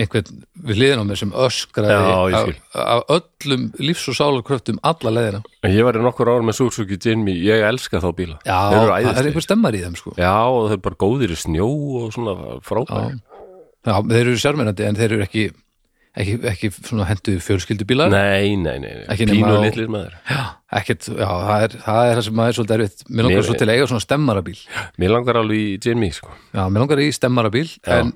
einhvern 0.00 0.38
við 0.64 0.78
liðin 0.80 1.00
á 1.00 1.08
mér 1.08 1.18
sem 1.20 1.32
öskraði 1.44 1.96
Já, 1.96 2.38
af, 2.84 3.02
öllum 3.16 3.64
lífs- 3.84 4.06
og 4.08 4.16
sálarkröftum 4.16 4.78
alla 4.84 5.12
leiðina. 5.12 5.40
En 5.64 5.74
ég 5.74 5.84
var 5.84 5.98
í 5.98 6.04
nokkur 6.04 6.30
ár 6.32 6.44
með 6.46 6.56
Suzuki 6.60 6.96
Jimmy 7.00 7.34
ég 7.44 7.64
elska 7.68 8.00
þá 8.00 8.08
bíla. 8.16 8.38
Já, 8.48 8.60
það 8.72 9.10
er 9.20 9.28
einhver 9.28 9.44
stemmar 9.44 9.76
í 9.76 9.82
þeim 9.84 9.96
sko. 10.00 10.14
Já, 10.20 10.32
og 10.48 10.70
þeir 10.72 10.80
bara 10.86 11.00
góðir 11.04 11.34
í 11.34 11.40
snjó 11.40 11.68
og 12.00 12.14
svona 12.16 12.36
frábæri 12.64 13.18
já, 13.84 13.94
þeir 14.00 14.22
eru 14.24 14.40
sjármennandi 14.40 14.86
en 14.88 14.96
þeir 14.96 15.12
eru 15.12 15.26
ekki 15.26 15.44
ekki, 16.16 16.34
ekki 16.50 16.70
hendu 17.08 17.34
fjölskyldubílar? 17.42 18.10
Nei, 18.12 18.54
nei, 18.56 18.78
nei, 18.82 18.92
nei. 19.02 19.16
Pínu 19.26 19.50
á- 19.50 19.64
litlir 19.64 19.88
þeir 19.90 20.12
já, 20.30 20.42
ekkert, 20.80 21.08
já, 21.10 21.28
það 21.28 21.64
er 21.66 21.76
það, 21.84 22.02
er 22.10 22.14
það 22.18 22.24
sem 22.28 22.36
maður 22.38 22.52
er 22.52 22.58
svolítið 22.58 22.76
erfitt. 22.78 23.04
Mér 23.10 23.26
langar 23.26 23.38
Mér- 23.40 23.48
svo 23.48 23.56
til 23.58 23.66
að 23.68 23.74
eiga 23.74 23.88
svona 23.90 24.04
stemmarabíl 24.06 24.58
Mér 25.02 25.10
langar 25.14 25.40
alveg 25.40 25.58
í 25.64 25.78
Jimmy 25.84 26.10
sko. 26.14 26.30
Já, 26.54 26.62
mér 26.70 26.84
langar 26.84 27.02
í 27.02 27.08
stemmarabíl 27.18 27.66
en, 27.98 28.12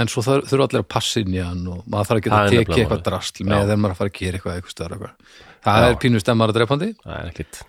en 0.00 0.08
svo 0.08 0.24
þur- 0.24 0.44
þurfa 0.48 0.68
allir 0.70 0.82
að 0.84 0.88
passa 0.96 1.20
inn 1.20 1.34
í 1.36 1.42
hann 1.44 1.66
og 1.68 1.84
maður 1.84 2.10
þarf 2.10 2.18
að 2.18 2.24
geta 2.24 2.34
Það 2.34 2.44
er 2.44 2.50
tekið 2.50 2.60
nefnilega 2.64 2.84
eitthvað 2.84 2.98
málið. 2.98 3.06
drastl 3.10 3.44
með 3.44 3.64
þegar 3.64 3.80
maður 3.84 3.92
er 3.92 3.94
að 3.94 4.00
fara 4.02 4.10
að 4.14 4.18
gera 4.20 4.38
eitthvað, 4.40 4.56
eitthvað 4.58 4.74
stöðar 4.76 4.94
eitthvað. 4.96 5.16
það 5.64 5.88
er 5.90 5.96
pínu 6.04 6.20
stemmar 6.24 6.48
að 6.52 6.58
dreipandi 6.60 6.88
Það 7.04 7.18
er 7.20 7.28
ekkit, 7.34 7.60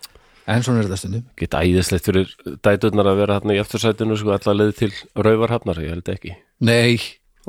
en 0.48 0.62
svona 0.66 0.80
er 0.80 0.86
þetta 0.88 0.98
stundum. 1.02 1.24
Ekkit 1.36 1.56
æðislegt 1.60 2.06
fyrir 2.06 2.34
dæturnar 2.64 3.08
að 3.12 3.18
vera 3.22 3.40
þarna 3.40 3.56
í 3.56 3.62
eftirsætinu 3.64 4.18
sko 4.20 4.32
allar 4.36 4.56
leið 4.60 4.74
til 4.78 4.92
rauvarhafnar, 5.18 5.80
ég 5.82 5.90
held 5.96 6.12
ekki. 6.16 6.36
Nei, 6.62 7.00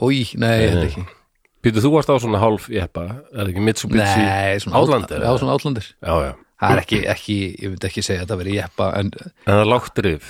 ói, 0.00 0.26
nei, 0.34 0.66
held 0.66 0.84
ekki 0.90 1.04
Pítur, 1.66 1.82
þú 1.84 1.92
varst 1.96 2.10
á 2.12 2.16
svona 2.22 2.40
hálf 2.42 2.70
jeppa, 2.72 3.04
er 3.34 3.42
það 3.42 3.52
ekki 3.52 3.66
Mitsubishi 3.66 4.24
nei, 4.24 4.58
svona 4.62 4.80
Outlander, 4.80 5.22
já, 5.26 5.30
svona 5.42 5.56
átlandir 5.58 5.88
Já, 5.92 6.12
já, 6.22 6.32
það 6.62 6.74
er 6.74 6.82
ekki, 6.84 7.00
ekki, 7.16 7.38
ég 7.60 7.72
myndi 7.72 7.88
ekki 7.90 8.04
segja 8.06 8.24
að 8.26 8.32
það 8.34 8.42
veri 8.44 8.58
jeppa 8.60 8.90
en 9.00 9.10
en 9.18 9.32
það 9.48 9.62
er 9.62 9.70
lágt 9.72 9.96
drif 9.98 10.28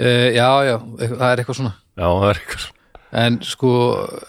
uh, 0.00 0.28
já, 0.36 0.50
já, 0.70 0.76
það 1.02 1.24
er 1.30 1.42
eitthvað 1.42 1.58
svona. 1.60 1.72
Já, 1.98 2.06
það 2.06 2.28
er 2.30 2.42
eitthvað 2.44 2.68
en 3.20 3.40
sko, 3.42 3.70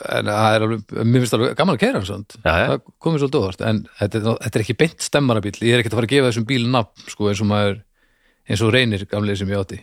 en 0.10 0.30
það 0.32 0.56
er 0.56 0.64
alveg 0.66 0.94
mér 1.06 1.22
finnst 1.22 1.36
alveg 1.38 1.52
gaman 1.60 1.78
að 1.78 1.84
kæra 1.84 2.00
svont 2.08 2.34
Já, 2.40 2.50
já. 2.50 2.66
það 2.72 2.88
komið 3.06 3.22
svolítið 3.22 3.44
óvart, 3.44 3.64
en 3.70 3.84
þetta 4.00 4.22
þetta 4.32 4.58
er 4.58 4.64
ekki 4.66 4.78
beint 4.82 5.06
stemmarabíl, 5.06 5.54
ég 5.62 5.76
er 5.76 5.84
ekkert 5.84 5.94
að 5.94 6.02
fara 6.02 6.10
að 6.10 6.16
gefa 6.16 6.32
þessum 6.32 6.48
bíl 6.50 6.64
nafn, 6.74 7.06
sko, 7.14 7.28
eins 7.30 7.44
og 7.46 7.50
maður 7.52 7.76
eins 8.50 8.64
og 8.66 8.74
reynir 8.74 9.06
gamlega 9.12 9.38
sem 9.38 9.54
ég 9.54 9.62
átti. 9.62 9.78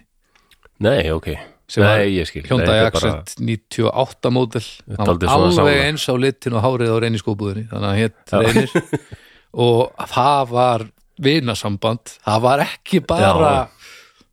Nei, 0.82 1.06
ok, 1.14 1.30
Sem 1.68 1.84
var 1.84 2.00
Hyundai 2.48 2.78
Accent 2.86 3.34
98 3.36 4.30
módel. 4.32 4.64
Hann 4.96 5.10
var 5.20 5.34
alveg 5.34 5.82
eins 5.84 6.06
á 6.08 6.14
litin 6.16 6.56
og 6.56 6.64
hárið 6.64 6.94
á 6.94 6.96
reyni 7.04 7.20
skóbúðinni 7.20 7.66
þannig 7.68 7.90
að 7.90 7.98
hétt 8.00 8.32
Já. 8.32 8.38
reynir. 8.40 9.04
Og 9.64 10.08
það 10.12 10.50
var 10.52 10.86
vinasamband. 11.24 12.14
Það 12.24 12.42
var 12.44 12.62
ekki 12.64 13.02
bara 13.04 13.52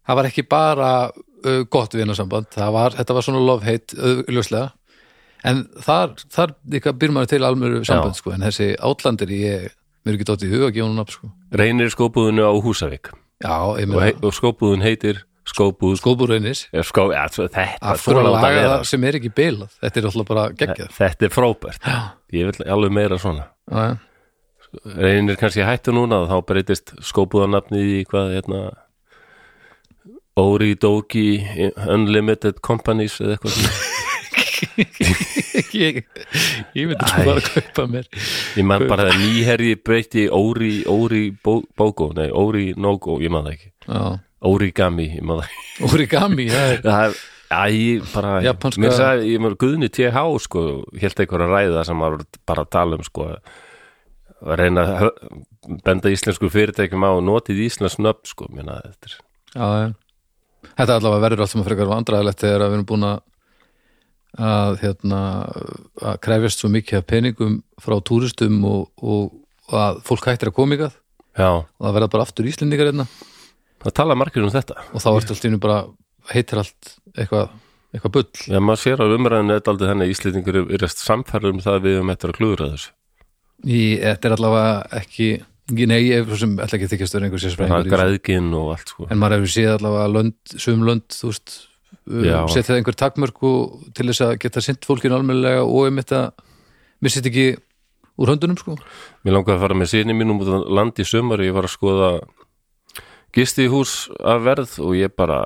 það 0.06 0.20
var 0.20 0.30
ekki 0.30 0.46
bara 0.48 0.90
uh, 1.12 1.62
gott 1.72 1.96
vinasamband. 1.96 2.56
Var, 2.56 2.98
þetta 3.00 3.18
var 3.18 3.28
svona 3.28 3.44
love-hate 3.44 4.00
auðljóslega 4.00 4.72
en 5.46 5.62
þar, 5.86 6.16
þar 6.34 6.56
býr 6.72 7.14
maður 7.14 7.32
til 7.36 7.44
almöru 7.46 7.84
samband 7.86 8.18
sko, 8.18 8.34
en 8.34 8.46
þessi 8.48 8.72
átlandir 8.82 9.34
ég, 9.36 9.68
mér 10.06 10.16
er 10.16 10.18
ekki 10.18 10.28
dótt 10.32 10.46
í 10.46 10.50
hug 10.52 10.68
að 10.70 10.74
gefa 10.78 10.88
hún 10.88 11.00
nafn 11.00 11.16
sko. 11.18 11.32
Reynir 11.62 11.92
skóbúðinu 11.94 12.48
á 12.48 12.54
Húsavík. 12.66 13.12
Já, 13.44 13.56
og, 13.62 14.24
og 14.24 14.36
skóbúðin 14.36 14.86
heitir 14.86 15.22
skóbúð 15.46 15.98
skóbúð 16.02 16.32
reynis 16.34 16.64
er 16.74 16.86
skó, 16.88 17.08
ja, 17.14 17.26
að 18.26 18.26
láta 18.32 18.42
laga 18.42 18.56
vera. 18.56 18.72
það 18.76 18.86
sem 18.92 19.04
er 19.10 19.18
ekki 19.20 19.32
bilað? 19.38 19.76
Þetta 19.84 20.02
er 20.02 20.08
alltaf 20.10 20.28
bara 20.32 20.46
geggjað. 20.62 20.90
Þetta 20.98 21.28
er 21.30 21.34
frábært. 21.36 21.90
Ég 22.34 22.50
vil 22.50 22.70
alveg 22.76 22.96
meira 22.98 23.20
svona. 23.22 23.46
Já. 23.70 23.86
Reynir 24.98 25.38
kannski 25.40 25.64
hættu 25.64 25.94
núna 25.96 26.24
þá 26.28 26.36
breytist 26.50 26.96
skóbúðanafnið 27.12 27.92
í 27.94 28.02
hvað 28.10 28.34
hérna 28.36 28.64
Ori 30.36 30.74
Dogi 30.76 31.30
Unlimited 31.88 32.58
Companies 32.66 33.22
eða 33.24 33.38
eitthvað 33.38 33.94
ég, 35.76 36.02
ég 36.76 36.90
svo 37.08 37.22
Æ. 37.22 37.26
bara 37.28 37.40
að 37.40 37.48
kaupa 37.54 37.86
mér. 37.92 38.10
Ég 38.60 38.68
man 38.68 38.86
bara 38.90 39.06
að 39.12 39.20
nýherji 39.22 39.78
breyti 39.80 40.26
Ori 40.92 41.30
Bo- 41.44 41.64
Bogo 41.78 42.10
Nei, 42.18 42.28
Ori 42.36 42.74
Nogo, 42.76 43.20
ég 43.24 43.32
man 43.32 43.48
það 43.48 43.56
ekki. 43.56 43.72
Já. 43.88 44.04
Origami, 44.46 45.08
origami, 45.90 46.50
það. 46.54 46.76
Er 46.76 46.84
Það 46.86 47.06
er 47.06 47.24
Æ, 47.56 48.02
bara, 48.10 48.32
Japanska- 48.42 48.82
mér 48.82 48.96
sagði, 48.98 49.28
ég 49.36 49.42
mér 49.44 49.54
Guðni 49.62 49.88
TH, 49.94 50.22
sko, 50.42 50.62
hélt 50.98 51.20
einhver 51.22 51.44
að 51.46 51.52
ræða 51.54 51.84
sem 51.86 52.02
var 52.02 52.16
bara 52.50 52.64
að 52.66 52.72
tala 52.74 52.98
um, 52.98 53.04
sko, 53.06 53.28
að 54.42 54.58
reyna 54.60 54.86
að 54.98 55.12
benda 55.86 56.10
íslensku 56.12 56.50
fyrirtækjum 56.52 57.06
á 57.06 57.10
og 57.14 57.22
notið 57.28 57.62
íslensk 57.68 58.02
nöfn, 58.02 58.26
sko, 58.32 58.50
mér 58.50 58.72
þetta 58.72 59.12
er, 59.12 59.16
já, 59.54 59.68
já. 59.86 59.88
þetta 60.74 60.98
allavega 60.98 61.24
verður 61.28 61.46
allt 61.46 61.54
sem 61.54 61.62
að 61.62 61.70
frekar 61.70 61.92
vandræðilegt 61.94 62.44
þegar 62.44 62.66
að 62.66 62.74
við 62.74 62.78
erum 62.80 62.90
búin 62.92 63.08
að 63.12 63.22
að 64.36 64.82
hérna 64.82 65.20
að 66.04 66.18
krefjast 66.26 66.60
svo 66.60 66.70
mikið 66.74 66.98
af 67.00 67.06
peningum 67.08 67.54
frá 67.80 67.96
túristum 68.04 68.58
og, 68.68 68.90
og, 69.00 69.30
að 69.72 70.02
fólk 70.10 70.28
hættir 70.28 70.52
að 70.52 70.58
koma 70.58 70.76
ykkar 70.76 70.98
já, 71.40 71.50
og 71.62 71.86
það 71.86 71.96
verða 71.96 72.12
bara 72.18 72.26
aftur 72.28 72.50
íslendingar 72.50 72.90
hérna 72.92 73.06
það 73.86 73.98
tala 74.02 74.18
margir 74.20 74.46
um 74.46 74.54
þetta. 74.54 74.76
og 74.92 75.04
þá 75.04 75.10
ertu 75.14 75.36
allt 75.36 75.46
í 75.46 75.52
einu 75.52 75.62
bara 75.62 75.80
heitir 76.34 76.62
allt 76.62 76.96
eitthvað 77.16 77.50
eitthvað 77.96 78.14
bull 78.18 78.46
Já, 78.52 78.60
maður 78.60 78.82
sér 78.82 79.02
á 79.02 79.06
umræðinu 79.06 79.58
þetta 79.58 79.74
aldrei 79.74 79.90
þannig 79.90 80.06
að 80.08 80.14
Íslendingur 80.14 80.62
er 80.62 80.88
um 81.52 81.60
það 81.64 81.76
að 81.78 81.86
við 81.86 82.00
um 82.02 82.14
eftir 82.14 82.32
að 82.32 82.40
klúðra 82.40 82.72
þessu. 82.74 82.96
í, 83.64 83.82
þetta 84.02 84.30
er 84.30 84.36
allavega 84.36 84.74
ekki 85.02 85.30
nei, 85.90 86.00
ég 86.06 86.26
er 86.26 86.40
sem 86.40 86.58
ætla 86.62 86.78
ekki 86.78 86.90
þykjast 86.92 87.16
vera 87.16 87.28
einhver 87.28 87.42
Það 87.42 87.48
sérsfræðingur 87.48 87.86
er 87.86 87.94
græðginn 87.94 88.52
og 88.54 88.74
allt, 88.76 88.92
sko. 88.92 89.08
en 89.10 89.22
maður 89.22 89.40
hefur 89.40 89.54
séð 89.56 89.72
allavega 89.78 90.12
lönd, 90.14 90.58
sum 90.66 90.84
lönd 90.86 91.06
þú 91.16 91.32
veist, 91.32 91.56
uh, 92.06 92.42
setja 92.54 92.78
einhver 92.78 92.98
takmörk 93.00 93.46
og 93.50 93.88
til 93.98 94.10
þess 94.12 94.26
að 94.28 94.36
geta 94.44 94.66
sint 94.66 94.86
fólkinu 94.86 95.18
almennilega 95.18 95.64
og 95.66 95.90
um 95.90 96.02
þetta 96.02 96.22
missið 97.06 97.32
ekki 97.32 97.48
úr 98.22 98.32
höndunum 98.32 98.60
sko 98.60 98.78
Mér 99.26 99.40
langaði 99.40 99.58
að 99.58 99.64
fara 99.66 99.80
með 99.80 99.92
sinni 99.92 100.16
mínum 100.16 100.44
út 100.44 100.52
á 100.54 100.58
land 100.78 101.02
í 101.02 101.08
sumar, 101.08 101.42
ég 101.44 101.56
var 101.56 101.68
að 101.68 101.74
skoða 101.74 102.12
gisti 103.36 103.68
hús 103.72 104.06
af 104.24 104.46
verð 104.46 104.78
og 104.84 104.96
ég 104.98 105.14
bara, 105.18 105.42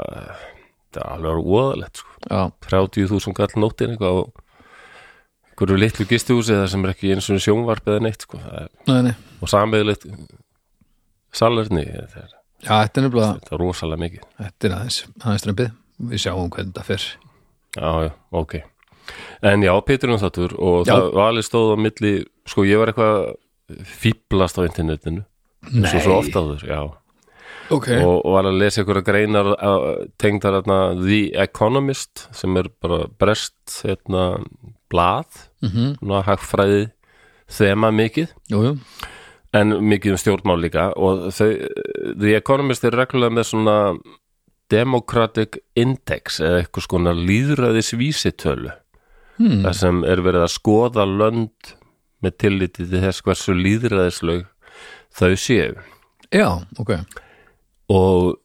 það 0.93 1.01
er 1.03 1.09
alveg 1.15 1.49
óðalegt, 1.49 2.03
sko. 2.03 2.15
já, 2.29 2.41
30.000 2.69 3.37
gall 3.37 3.59
nóttin 3.61 3.95
eitthvað 3.95 4.21
á 4.21 4.23
einhverju 5.59 5.79
litlu 5.79 6.05
gistihúsi 6.07 6.55
það 6.55 6.69
sem 6.71 6.85
er 6.85 6.93
ekki 6.93 7.13
eins 7.15 7.29
og 7.33 7.41
sjónvarp 7.43 7.87
eða 7.89 8.03
neitt 8.05 8.23
sko. 8.23 8.39
Er, 8.39 8.69
nei, 8.87 9.09
nei. 9.09 9.15
og 9.43 9.51
samveðilegt 9.51 10.05
salerni 11.35 11.83
það 11.85 12.21
er, 12.23 12.35
já, 12.63 12.71
þetta 12.71 13.03
er 13.03 13.15
það 13.17 13.51
er 13.51 13.61
rosalega 13.61 14.03
mikið 14.05 14.25
þetta 14.39 14.69
er 14.69 14.75
aðeins, 14.77 14.99
aðeins 15.19 15.43
strempið 15.43 15.73
við 16.09 16.23
sjáum 16.23 16.49
hvernig 16.53 16.71
þetta 16.71 16.85
fer 16.87 17.07
já, 17.75 17.89
já, 18.05 18.11
ok 18.31 18.55
en 19.49 19.65
já, 19.65 19.73
Pétur 19.85 20.13
um 20.13 20.21
þáttur 20.21 20.55
og 20.57 20.87
Já. 20.87 20.93
það 20.93 21.11
var 21.17 21.31
alveg 21.33 21.47
stóð 21.47 21.73
á 21.73 21.77
milli 21.81 22.13
sko, 22.49 22.65
ég 22.67 22.81
var 22.81 22.91
eitthvað 22.91 23.85
fýblast 23.99 24.59
á 24.59 24.61
internetinu 24.65 25.25
eins 25.69 25.93
og 25.93 26.03
svo 26.05 26.17
ofta 26.21 26.43
áður, 26.43 26.65
já 26.65 26.81
ok, 27.75 27.87
og, 28.01 28.15
og 28.25 28.35
var 28.35 28.47
að 28.49 28.59
lesa 28.61 28.81
einhverja 28.81 29.05
greinar 29.05 29.49
tengdar 30.21 30.59
The 30.65 31.21
Economist 31.43 32.27
sem 32.35 32.57
er 32.59 32.69
bara 32.81 33.05
brest 33.21 33.81
hérna 33.85 34.41
blað 34.89 35.45
mhm, 35.65 35.99
svona 35.99 36.23
hagfræði 36.27 36.81
þema 37.49 37.91
mikið. 37.95 38.33
Jú, 38.51 38.63
jú. 38.67 38.73
En 39.57 39.73
mikið 39.81 40.13
um 40.13 40.21
stjórnmál 40.21 40.59
líka. 40.61 40.89
Og 40.93 41.29
þau, 41.33 41.49
The 42.21 42.35
Economist 42.37 42.85
er 42.85 42.97
reglulega 42.97 43.33
með 43.39 43.47
svona 43.49 43.77
Democratic 44.69 45.57
Index 45.79 46.37
eða 46.43 46.61
eitthvað 46.61 46.85
skona 46.85 47.15
líðræðis 47.17 47.95
vísitölu 47.97 48.69
hmm. 49.39 49.63
þar 49.63 49.79
sem 49.79 50.03
er 50.05 50.21
verið 50.25 50.45
að 50.45 50.53
skoða 50.53 51.07
lönd 51.09 51.73
með 52.21 52.35
tilliti 52.43 52.85
til 52.85 53.01
þess 53.01 53.25
hversu 53.25 53.55
líðræðislaug 53.57 54.45
þau 55.17 55.33
séu. 55.39 55.73
Já, 56.29 56.61
ok 56.77 56.99
og 57.89 58.37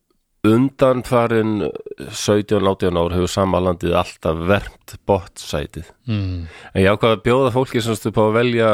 undanfarin 0.44 1.62
17-18 2.00 2.98
ár 3.00 3.14
hefur 3.14 3.30
samalandið 3.32 3.94
alltaf 3.96 4.42
vermt 4.48 4.96
bottsætið 5.08 5.88
hmm. 6.08 6.44
en 6.74 6.82
ég 6.82 6.90
ákvað 6.92 7.16
að 7.16 7.24
bjóða 7.24 7.54
fólki 7.54 7.82
sem 7.84 7.96
stu 7.96 8.12
på 8.14 8.28
að 8.28 8.36
velja 8.40 8.72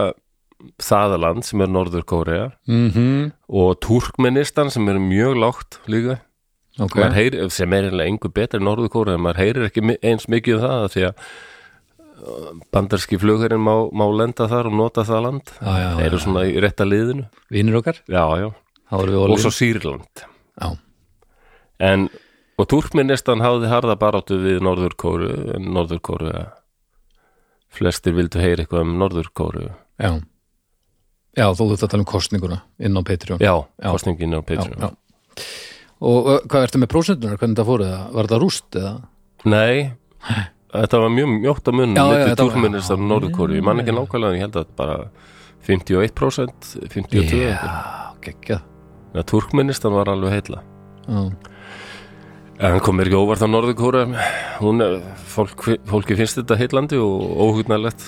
það 0.83 1.15
land 1.23 1.47
sem 1.47 1.63
er 1.63 1.71
Norður 1.73 2.07
Kórea 2.09 2.49
Mm 2.69 3.31
og 3.51 3.79
Turkmenistan 3.83 4.71
sem 4.71 4.87
er 4.89 5.01
mjög 5.03 5.39
lágt 5.43 5.79
líka. 5.91 6.21
Ok, 6.79 6.95
Maður 6.95 7.17
heyrir, 7.17 7.49
sem 7.51 7.73
er 7.75 7.89
engu 8.05 8.31
betur 8.31 8.61
en 8.61 8.69
Norður 8.69 8.93
Kórea 8.93 9.19
maður 9.19 9.41
heyrir 9.43 9.67
ekki 9.67 9.97
eins 10.03 10.29
mikið 10.31 10.61
um 10.61 10.63
það 10.63 10.87
því 10.95 11.07
að 11.09 11.25
bandarski 12.71 13.19
flugherinn 13.19 13.65
má, 13.65 13.89
má 13.91 14.05
lenda 14.13 14.47
þar 14.47 14.69
og 14.71 14.77
nota 14.77 15.05
það 15.09 15.25
land. 15.27 15.53
Já, 15.59 15.73
já, 15.81 15.91
þeir 15.97 16.07
eru 16.07 16.21
svona 16.23 16.45
í 16.47 16.55
rétta 16.63 16.87
liðinu. 16.87 17.27
Vinir 17.51 17.81
okkar, 17.81 18.03
já, 18.07 18.25
já, 18.39 18.49
og 18.93 19.41
svo 19.41 19.51
Sýrland 19.55 20.30
Já, 20.61 20.71
en, 21.91 22.09
og 22.61 22.69
Turkmenistan 22.69 23.41
hafði 23.45 23.71
harða 23.73 23.97
baráttu 24.01 24.37
við 24.43 24.61
Norðurkóru 24.67 25.31
en 25.57 25.71
Norðurkóru 25.75 26.35
flestir 27.71 28.17
vildu 28.17 28.43
heyra 28.43 28.65
eitthvað 28.65 28.85
um 28.85 28.99
Norðurkóru 29.01 29.69
já. 29.71 30.13
Já, 31.39 31.47
þú 31.55 31.71
þurft 31.71 31.85
að 31.87 31.93
tala 31.93 32.03
um 32.03 32.11
kostninguna 32.11 32.57
inn 32.83 32.99
á 32.99 33.03
Patreon. 33.07 33.43
Já, 33.43 33.55
kostningin 33.87 34.35
á 34.35 34.43
Patreon. 34.43 34.83
Já. 34.83 35.45
Og 36.01 36.27
uh, 36.27 36.39
hvað 36.51 36.65
ertu 36.67 36.81
með 36.83 36.91
prósentunar, 36.91 37.39
hvernig 37.39 37.59
það 37.61 37.69
fóruð 37.69 37.91
það? 37.93 38.07
Var 38.17 38.31
það 38.33 38.43
rúst 38.43 38.79
eða? 38.81 38.93
nei, 39.49 39.93
þetta 40.75 41.01
var 41.01 41.13
mjög 41.15 41.31
mjótt 41.37 41.71
að 41.71 41.79
Já, 41.81 41.87
já, 41.87 42.25
þetta 42.27 42.27
var- 42.29 42.41
Turkmenistan 42.43 43.05
og 43.05 43.13
Norðurkóru 43.15 43.57
ég 43.57 43.65
man 43.65 43.81
ekki 43.81 43.95
nákvæmlega 43.97 44.37
ég 44.37 44.45
held 44.45 44.59
að 44.61 44.75
bara 44.77 44.99
51% 45.69 46.75
52% 46.91 47.31
Já, 47.31 47.57
geggjað 48.27 48.67
ja, 49.15 49.23
Turkmenistan 49.27 49.93
var 49.97 50.11
alveg 50.13 50.37
heilla. 50.39 50.63
Já, 51.09 51.23
En 52.61 52.75
hann 52.75 52.81
kom 52.85 52.99
mér 52.99 53.09
ekki 53.09 53.17
óvart 53.17 53.41
á 53.41 53.49
Norðurkóra 53.49 54.03
hún, 54.61 54.83
er- 54.85 54.99
fólk, 55.33 55.63
fólki 55.89 56.13
finnst 56.19 56.37
þetta 56.37 56.59
heitlandi 56.61 56.99
og 57.01 57.23
óhugnarlegt 57.41 58.03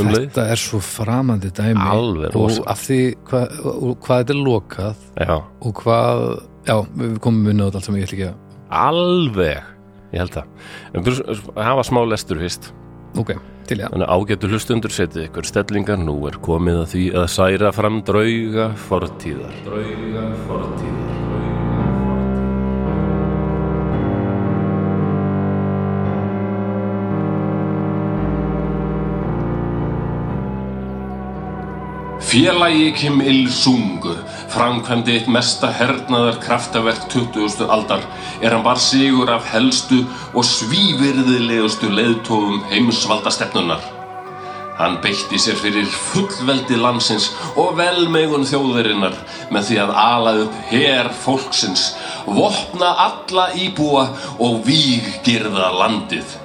um 0.00 0.08
leið. 0.08 0.30
Þetta 0.30 0.44
er 0.54 0.56
svo 0.62 0.78
framandi 0.80 1.50
dæmi. 1.52 1.76
Alveg 1.84 2.36
og 2.38 2.62
af 2.70 2.80
því 2.86 3.00
hvað, 3.28 3.58
og 3.68 3.98
hvað 4.00 4.22
þetta 4.22 4.32
er 4.36 4.40
lokað 4.40 5.02
Já, 5.20 5.34
og 5.36 5.74
hvað, 5.82 6.24
já, 6.70 6.76
við 6.96 7.18
komum 7.20 7.44
á 7.60 7.64
þetta 7.68 7.76
allt 7.82 7.84
sem 7.90 7.98
ég 8.00 8.08
ætla 8.08 8.16
ekki 8.16 8.30
að 8.30 8.80
alveg 8.86 9.62
Ég 10.10 10.18
held 10.24 10.32
það. 10.34 10.46
En 10.94 11.04
byrjum, 11.06 11.42
hafa 11.60 11.82
smá 11.86 12.00
lestur 12.08 12.40
fyrst 12.40 12.72
Ok, 13.18 13.32
til 13.66 13.80
ég 13.82 13.90
Þannig 13.90 14.12
ágætu 14.14 14.50
hlustundur 14.50 14.94
setið 14.94 15.26
ykkur 15.28 15.48
stellingar. 15.48 15.98
Nú 15.98 16.14
er 16.30 16.38
komið 16.42 16.82
að 16.84 16.90
því 16.94 17.06
að 17.18 17.30
særa 17.34 17.72
fram 17.74 18.02
drauga 18.06 18.70
fortíðar 18.88 19.56
Drauga 19.66 20.26
fortíðar. 20.46 21.16
Félagi 32.30 32.92
Kim 32.94 33.18
Il-sung 33.26 34.04
framkvæmdi 34.50 35.14
eitt 35.14 35.28
mesta 35.30 35.70
hernaðar 35.74 36.40
kraftaverk 36.42 37.06
20. 37.12 37.68
aldar 37.70 38.02
er 38.42 38.54
hann 38.54 38.64
var 38.64 38.80
sigur 38.82 39.30
af 39.30 39.46
helstu 39.52 40.02
og 40.34 40.44
svívirðilegustu 40.46 41.90
leiðtófum 41.94 42.64
heimsvalda 42.72 43.30
stefnunar. 43.34 43.82
Hann 44.80 44.96
beitti 45.04 45.38
sér 45.38 45.58
fyrir 45.60 45.88
fullveldi 45.92 46.78
landsins 46.80 47.28
og 47.52 47.74
velmegun 47.78 48.46
þjóðarinnar 48.48 49.18
með 49.52 49.66
því 49.68 49.80
að 49.82 49.90
ala 50.02 50.36
upp 50.46 50.56
her 50.70 51.10
fólksins, 51.24 51.90
vopna 52.26 52.94
alla 53.06 53.50
íbúa 53.60 54.06
og 54.40 54.62
víggirða 54.66 55.68
landið. 55.82 56.38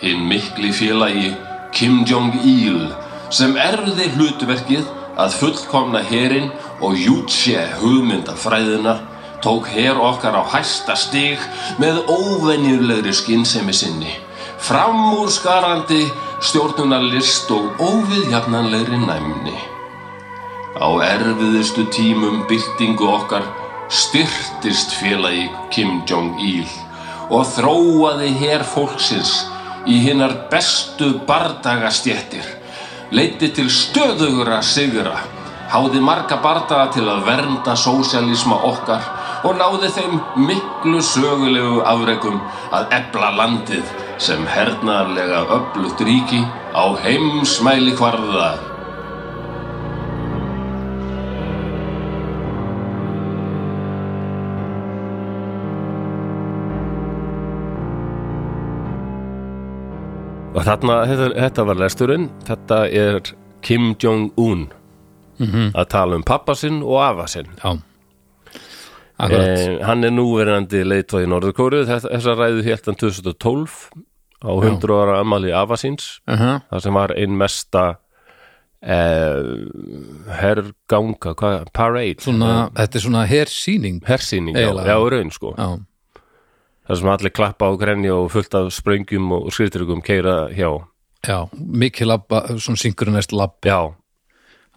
Hinn 0.00 0.24
mikli 0.30 0.72
félagi 0.72 1.34
Kim 1.76 2.00
Jong-il 2.08 2.88
sem 3.30 3.52
erfiði 3.60 4.08
hlutverkið 4.16 4.88
að 5.18 5.36
fullkomna 5.40 6.02
herin 6.06 6.50
og 6.80 6.98
jútsje 6.98 7.66
hugmyndafræðina 7.80 8.98
tók 9.42 9.70
her 9.72 9.98
okkar 9.98 10.36
á 10.36 10.44
hæsta 10.54 10.96
stig 10.96 11.38
með 11.80 12.02
óvenjulegri 12.12 13.14
skynsemi 13.16 13.74
sinni 13.74 14.18
framúrskarandi 14.60 16.04
stjórnunarlist 16.44 17.50
og 17.52 17.80
óviðjafnanlegri 17.80 18.98
næmni. 19.00 19.56
Á 20.76 20.88
erfiðustu 21.04 21.86
tímum 21.92 22.44
byltingu 22.48 23.08
okkar 23.08 23.44
styrtist 23.88 24.94
félagi 25.00 25.48
Kim 25.72 26.02
Jong-il 26.08 26.68
og 27.30 27.48
þróaði 27.56 28.30
her 28.42 28.64
fólksins 28.66 29.32
í 29.88 29.98
hinnar 30.04 30.36
bestu 30.52 31.14
bardagastjettir 31.26 32.46
leiddi 33.10 33.48
til 33.54 33.66
stöðugra 33.72 34.60
sigra 34.62 35.16
háði 35.70 36.00
marga 36.02 36.38
bardaga 36.42 36.90
til 36.94 37.06
að 37.10 37.24
vernda 37.26 37.74
sósialisma 37.78 38.58
okkar 38.66 39.04
og 39.46 39.58
náði 39.58 39.90
þeim 39.96 40.16
miklu 40.48 41.02
sögulegu 41.02 41.82
afrekum 41.90 42.40
að 42.74 42.90
ebla 43.00 43.30
landið 43.38 43.94
sem 44.22 44.42
hernaðarlega 44.54 45.44
öflugt 45.58 46.02
ríki 46.06 46.42
á 46.74 46.84
heimsmæli 47.04 47.94
kvarða 47.98 48.69
Og 60.50 60.64
þarna, 60.66 60.96
þetta, 61.06 61.28
þetta 61.44 61.64
var 61.68 61.78
lesturinn. 61.78 62.26
Þetta 62.48 62.80
er 62.90 63.20
Kim 63.62 63.92
Jong-un. 64.02 64.66
Að 65.40 65.86
tala 65.88 66.18
um 66.18 66.24
pappa 66.26 66.56
sinn 66.58 66.82
og 66.84 66.98
afa 67.00 67.24
sinn. 67.30 67.48
Já, 67.62 67.70
akkurat. 69.20 69.46
Eh, 69.46 69.78
Hann 69.88 70.04
er 70.04 70.12
núverandi 70.12 70.82
leitóð 70.84 71.24
í 71.24 71.28
Norðurkóru 71.32 71.80
Þessa 71.88 72.34
ræðu 72.36 72.60
hértan 72.66 72.98
2012 73.00 73.88
á 74.44 74.50
100 74.52 74.92
ára 74.98 75.20
ammali 75.22 75.52
afa 75.52 75.78
síns. 75.80 76.20
Uh 76.28 76.36
-huh. 76.36 76.60
það 76.70 76.82
sem 76.82 76.94
var 76.94 77.14
einn 77.16 77.36
mesta 77.38 77.84
eh, 78.82 79.42
herganga, 80.40 81.34
hvað, 81.34 81.70
parade. 81.72 82.20
Svona, 82.20 82.70
Þetta 82.74 82.98
er 82.98 83.00
svona 83.00 83.26
hersýning. 83.26 84.02
Hersýning, 84.04 84.56
já, 84.56 84.72
já, 84.86 84.96
raun 85.10 85.30
sko. 85.30 85.54
Já, 85.56 85.80
það 86.90 86.98
sem 87.00 87.10
allir 87.14 87.32
klappa 87.38 87.70
á 87.70 87.72
grenja 87.78 88.14
og 88.18 88.30
fullt 88.34 88.54
af 88.58 88.70
sprengjum 88.74 89.30
og 89.38 89.48
skriftrygum 89.54 90.02
keira 90.02 90.48
hjá. 90.50 90.70
Já, 91.26 91.38
mikið 91.54 92.08
labba 92.10 92.42
svona 92.58 92.80
synchronist 92.80 93.32
labb, 93.36 93.58
já, 93.68 93.78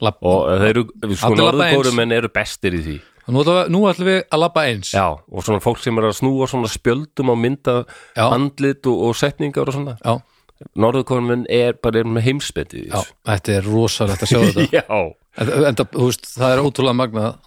labb. 0.04 0.18
og 0.22 0.50
þeir 0.62 0.70
eru 0.84 1.16
sko 1.16 1.34
labba 1.34 1.40
eins. 1.40 1.40
norðurkórumenn 1.40 2.12
eru 2.18 2.30
bestir 2.36 2.76
í 2.78 2.82
því. 2.84 2.96
Nú, 3.32 3.40
ætlum 3.40 3.56
við- 3.56 3.70
nú 3.72 3.82
ætlum 3.88 4.08
við 4.10 4.18
að 4.36 4.40
labba 4.44 4.64
eins. 4.68 4.90
Já, 4.92 5.06
og 5.32 5.44
svona 5.48 5.62
fólk 5.64 5.80
sem 5.80 5.98
er 5.98 6.04
að 6.10 6.18
snúa 6.20 6.48
svona 6.52 6.68
spjöldum 6.68 7.32
á 7.32 7.36
mynda 7.40 7.76
Já. 8.18 8.26
andlit 8.36 8.86
og, 8.92 9.00
og 9.08 9.16
setningar 9.16 9.68
og 9.72 9.74
svona. 9.78 9.96
Já, 10.04 10.20
norðurkórumenn 10.76 11.46
er 11.50 11.74
bara 11.82 12.00
er 12.04 12.04
með 12.08 12.24
heimsbeti 12.28 12.86
já, 12.90 13.00
þetta 13.28 13.56
er 13.58 13.64
rosalegt 13.72 14.24
að 14.26 14.32
sjá 14.34 14.40
þetta. 14.52 14.68
Já, 14.76 14.84
en, 15.40 15.50
en 15.72 15.76
það, 15.80 15.88
þú 15.96 16.10
veist, 16.10 16.28
það 16.36 16.52
er 16.58 16.64
ótrúlega 16.68 17.00
magnað. 17.00 17.40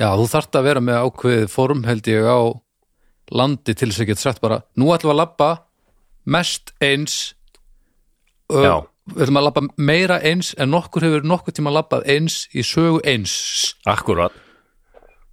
Já, 0.00 0.08
þú 0.18 0.26
þarft 0.34 0.58
að 0.58 0.66
vera 0.66 0.80
með 0.82 1.00
ákveðið 1.06 1.48
form 1.54 1.82
held 1.86 2.10
ég 2.10 2.26
á 2.26 2.38
landi 3.30 3.74
til 3.74 3.88
þess 3.90 4.02
að 4.04 4.08
geta 4.12 4.24
sagt 4.26 4.40
bara 4.44 4.60
nú 4.80 4.90
ætlum 4.94 5.10
við 5.12 5.16
að 5.16 5.20
labba 5.22 5.50
mest 6.30 6.72
eins 6.82 7.18
Já. 8.50 8.80
við 9.14 9.24
ætlum 9.26 9.38
að 9.40 9.46
labba 9.48 9.62
meira 9.78 10.18
eins 10.26 10.52
en 10.58 10.72
nokkur 10.74 11.04
hefur 11.06 11.26
nokkur 11.30 11.54
tíma 11.56 11.72
labbað 11.74 12.06
eins 12.10 12.42
í 12.56 12.64
sögu 12.66 13.00
eins 13.06 13.74
Akkurat 13.88 14.34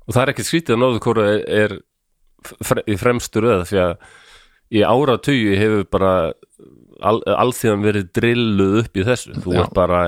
og 0.08 0.14
það 0.16 0.22
er 0.24 0.32
ekki 0.36 0.46
skrítið 0.48 0.76
að 0.78 0.82
Norðurkóra 0.84 1.24
er, 1.34 1.74
er 1.76 2.84
í 2.88 2.96
fremstu 3.02 3.42
röð 3.44 3.66
því 3.72 3.80
að 3.84 3.96
í 4.78 4.84
áratugi 4.88 5.58
hefur 5.60 5.86
bara 5.92 6.12
al, 7.02 7.18
alþjóðan 7.24 7.84
verið 7.88 8.10
drilluð 8.16 8.78
upp 8.84 9.00
í 9.02 9.06
þessu 9.08 9.36
þú 9.44 9.56
Já. 9.58 9.62
ert 9.66 9.74
bara 9.76 10.02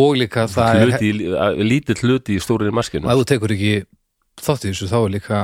og 0.00 0.16
líka 0.18 0.46
er, 0.48 0.80
hluti, 0.88 1.10
í- 1.12 1.66
lítill 1.68 2.00
hluti 2.02 2.38
í 2.38 2.42
stórir 2.42 2.72
maskinu 2.74 3.06
ef 3.10 3.20
þú 3.20 3.26
tekur 3.34 3.54
ekki 3.54 3.74
þátt 4.42 4.64
í 4.66 4.72
þessu 4.72 4.88
þá 4.90 4.96
er 5.04 5.12
líka 5.18 5.42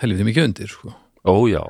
helviti 0.00 0.24
mikið 0.30 0.46
undir 0.48 0.70
sko. 0.72 0.94
Ójá, 1.26 1.64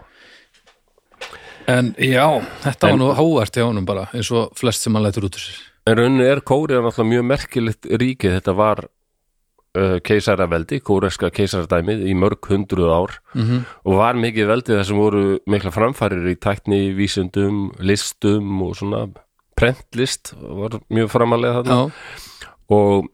en 1.71 1.93
já, 1.99 2.27
þetta 2.65 2.89
En- 2.89 2.99
var 2.99 2.99
nú 3.01 3.11
hávart 3.15 3.55
hjá 3.57 3.65
honum 3.67 3.85
bara 3.87 4.09
eins 4.15 4.31
og 4.35 4.55
flest 4.59 4.83
sem 4.83 4.95
hann 4.95 5.05
lætur 5.07 5.27
út 5.29 5.37
úr 5.39 5.45
sér. 5.45 5.59
En 5.87 5.97
rauninni 5.97 6.25
er 6.29 6.41
Kóriða 6.41 6.83
náttúrulega 6.85 7.11
mjög 7.11 7.25
merkilegt 7.31 7.87
ríkið 7.87 8.35
þetta 8.39 8.55
var 8.57 8.83
uh, 9.79 9.99
keisaraveldi, 10.05 10.81
kóreska 10.85 11.31
keisaradæmið 11.31 12.05
í 12.11 12.15
mörg 12.19 12.47
hundruð 12.51 12.91
ár. 12.93 13.15
Mm 13.35 13.65
og 13.85 13.97
var 13.97 14.15
mikið 14.19 14.47
veldið 14.51 14.77
þar 14.81 14.87
sem 14.91 15.01
voru 15.01 15.23
mikla 15.47 15.71
framfærir 15.75 16.27
í 16.31 16.37
tækni, 16.37 16.81
vísundum, 16.95 17.71
listum 17.81 18.63
og 18.63 18.77
svona 18.77 19.07
prentlist 19.57 20.35
var 20.41 20.79
mjög 20.91 21.09
framalega 21.11 21.63
þarna. 21.63 21.93
Og 22.71 23.09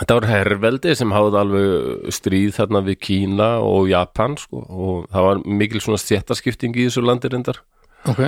þetta 0.00 0.18
var 0.18 0.26
herrveldi 0.30 0.94
sem 0.98 1.14
hafði 1.14 1.40
alveg 1.40 2.10
stríð 2.14 2.50
þarna 2.58 2.82
við 2.86 2.98
Kína 3.06 3.48
og 3.64 3.88
Japan 3.90 4.36
sko, 4.40 4.62
og 4.66 5.08
það 5.12 5.28
var 5.28 5.40
mikil 5.62 5.82
svona 5.84 6.02
stjættaskipting 6.02 6.76
í 6.76 6.88
þessu 6.88 7.04
landi 7.04 7.30
reyndar. 7.32 7.62
Ok. 8.10 8.22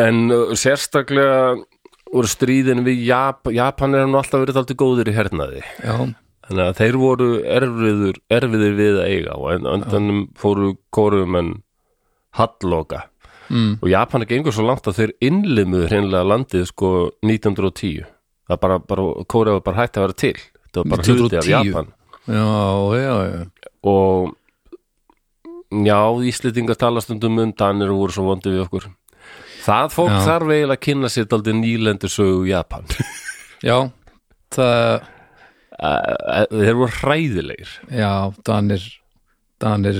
En 0.00 0.32
uh, 0.32 0.54
sérstaklega 0.58 1.58
voru 2.10 2.30
stríðin 2.30 2.84
við 2.86 3.04
Jap 3.10 3.50
Japan 3.54 3.94
er 3.94 4.08
nú 4.08 4.18
alltaf 4.18 4.42
verið 4.42 4.62
alltaf 4.62 4.80
góðir 4.80 5.12
í 5.12 5.14
hernaði. 5.14 5.62
Já, 5.84 5.96
þannig 6.48 6.64
að 6.66 6.80
þeir 6.80 7.00
voru 7.04 7.30
erfiður, 7.58 8.20
erfiðir 8.40 8.76
við 8.78 9.00
að 9.02 9.14
eiga 9.14 9.38
og 9.38 9.68
endanum 9.74 10.24
fóru 10.38 10.74
kórum 10.94 11.38
en 11.38 11.54
halloka. 12.38 13.06
Mm. 13.50 13.80
og 13.82 13.88
Japan 13.90 14.22
er 14.22 14.28
gengur 14.30 14.54
svo 14.54 14.62
langt 14.62 14.86
að 14.86 15.00
þeir 15.00 15.12
innlimuðu 15.26 15.88
hreinlega 15.90 16.22
landið 16.22 16.68
sko 16.68 16.90
1910 17.26 18.04
það 18.50 18.60
bara, 18.64 18.78
bara 18.90 19.06
Kórea 19.30 19.56
var 19.56 19.64
bara 19.66 19.82
hægt 19.84 19.98
að 19.98 20.06
vera 20.06 20.18
til. 20.24 20.34
Þetta 20.66 20.82
var 20.82 20.90
bara 20.92 21.06
hluti 21.06 21.40
af 21.40 21.48
1910? 21.48 21.52
Japan. 21.54 21.90
Já, 22.30 22.46
já, 23.00 23.14
já. 23.30 23.70
Og 23.90 24.34
já, 25.86 26.00
Íslendingar 26.30 26.78
tala 26.78 27.00
stundum 27.04 27.38
um 27.38 27.54
Danir 27.56 27.94
voru 27.94 28.14
svo 28.14 28.26
vondi 28.28 28.52
við 28.52 28.64
okkur. 28.66 28.90
Það 29.60 29.90
fólk 29.92 30.12
Já. 30.14 30.20
þarf 30.24 30.50
eiginlega 30.54 30.76
að 30.78 30.84
kynna 30.86 31.08
sér 31.12 31.26
daldið 31.28 31.56
nýlendur 31.58 32.12
sögu 32.12 32.46
Japan. 32.48 32.86
Já, 33.68 33.76
það 34.56 35.02
þeir 36.50 36.78
voru 36.80 36.96
hræðilegir. 37.00 37.74
Já, 37.92 38.12
Danir 38.44 38.86
Danir, 39.60 39.98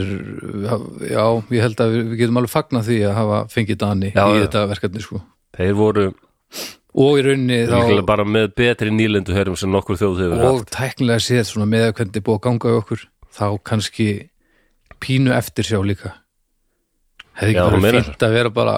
já, 1.05 1.25
ég 1.53 1.61
held 1.61 1.81
að 1.85 1.91
við, 1.93 2.13
getum 2.17 2.39
alveg 2.41 2.53
fagnað 2.53 2.87
því 2.87 2.95
að 3.05 3.17
hafa 3.19 3.41
fengið 3.53 3.77
Dani 3.83 4.09
Já, 4.15 4.23
í 4.33 4.39
þetta 4.41 4.63
verkefni 4.71 5.03
sko. 5.05 5.21
Þeir 5.59 5.75
voru 5.77 6.05
og 6.91 7.21
í 7.21 7.25
rauninni 7.27 7.61
þá 7.71 8.03
bara 8.09 8.27
með 8.27 8.51
betri 8.59 8.91
nýlendu 8.95 9.35
herrum 9.37 9.59
sem 9.59 9.71
nokkur 9.71 9.99
þjóð 10.01 10.23
hefur 10.25 10.47
og 10.49 10.65
tæknilega 10.75 11.23
séð 11.23 11.45
svona 11.49 11.69
með 11.71 11.89
að 11.89 11.97
hvernig 12.01 12.21
er 12.21 12.27
búið 12.27 12.39
að 12.41 12.45
ganga 12.49 12.73
í 12.73 12.79
okkur 12.81 13.05
þá 13.31 13.47
kannski 13.71 14.09
pínu 15.01 15.33
eftir 15.33 15.67
sjá 15.67 15.81
líka. 15.87 16.15
Hefði 17.39 17.55
ekki 17.55 17.65
bara 17.65 17.83
meinar. 17.83 18.07
fínt 18.07 18.25
að 18.27 18.37
vera 18.37 18.53
bara 18.53 18.77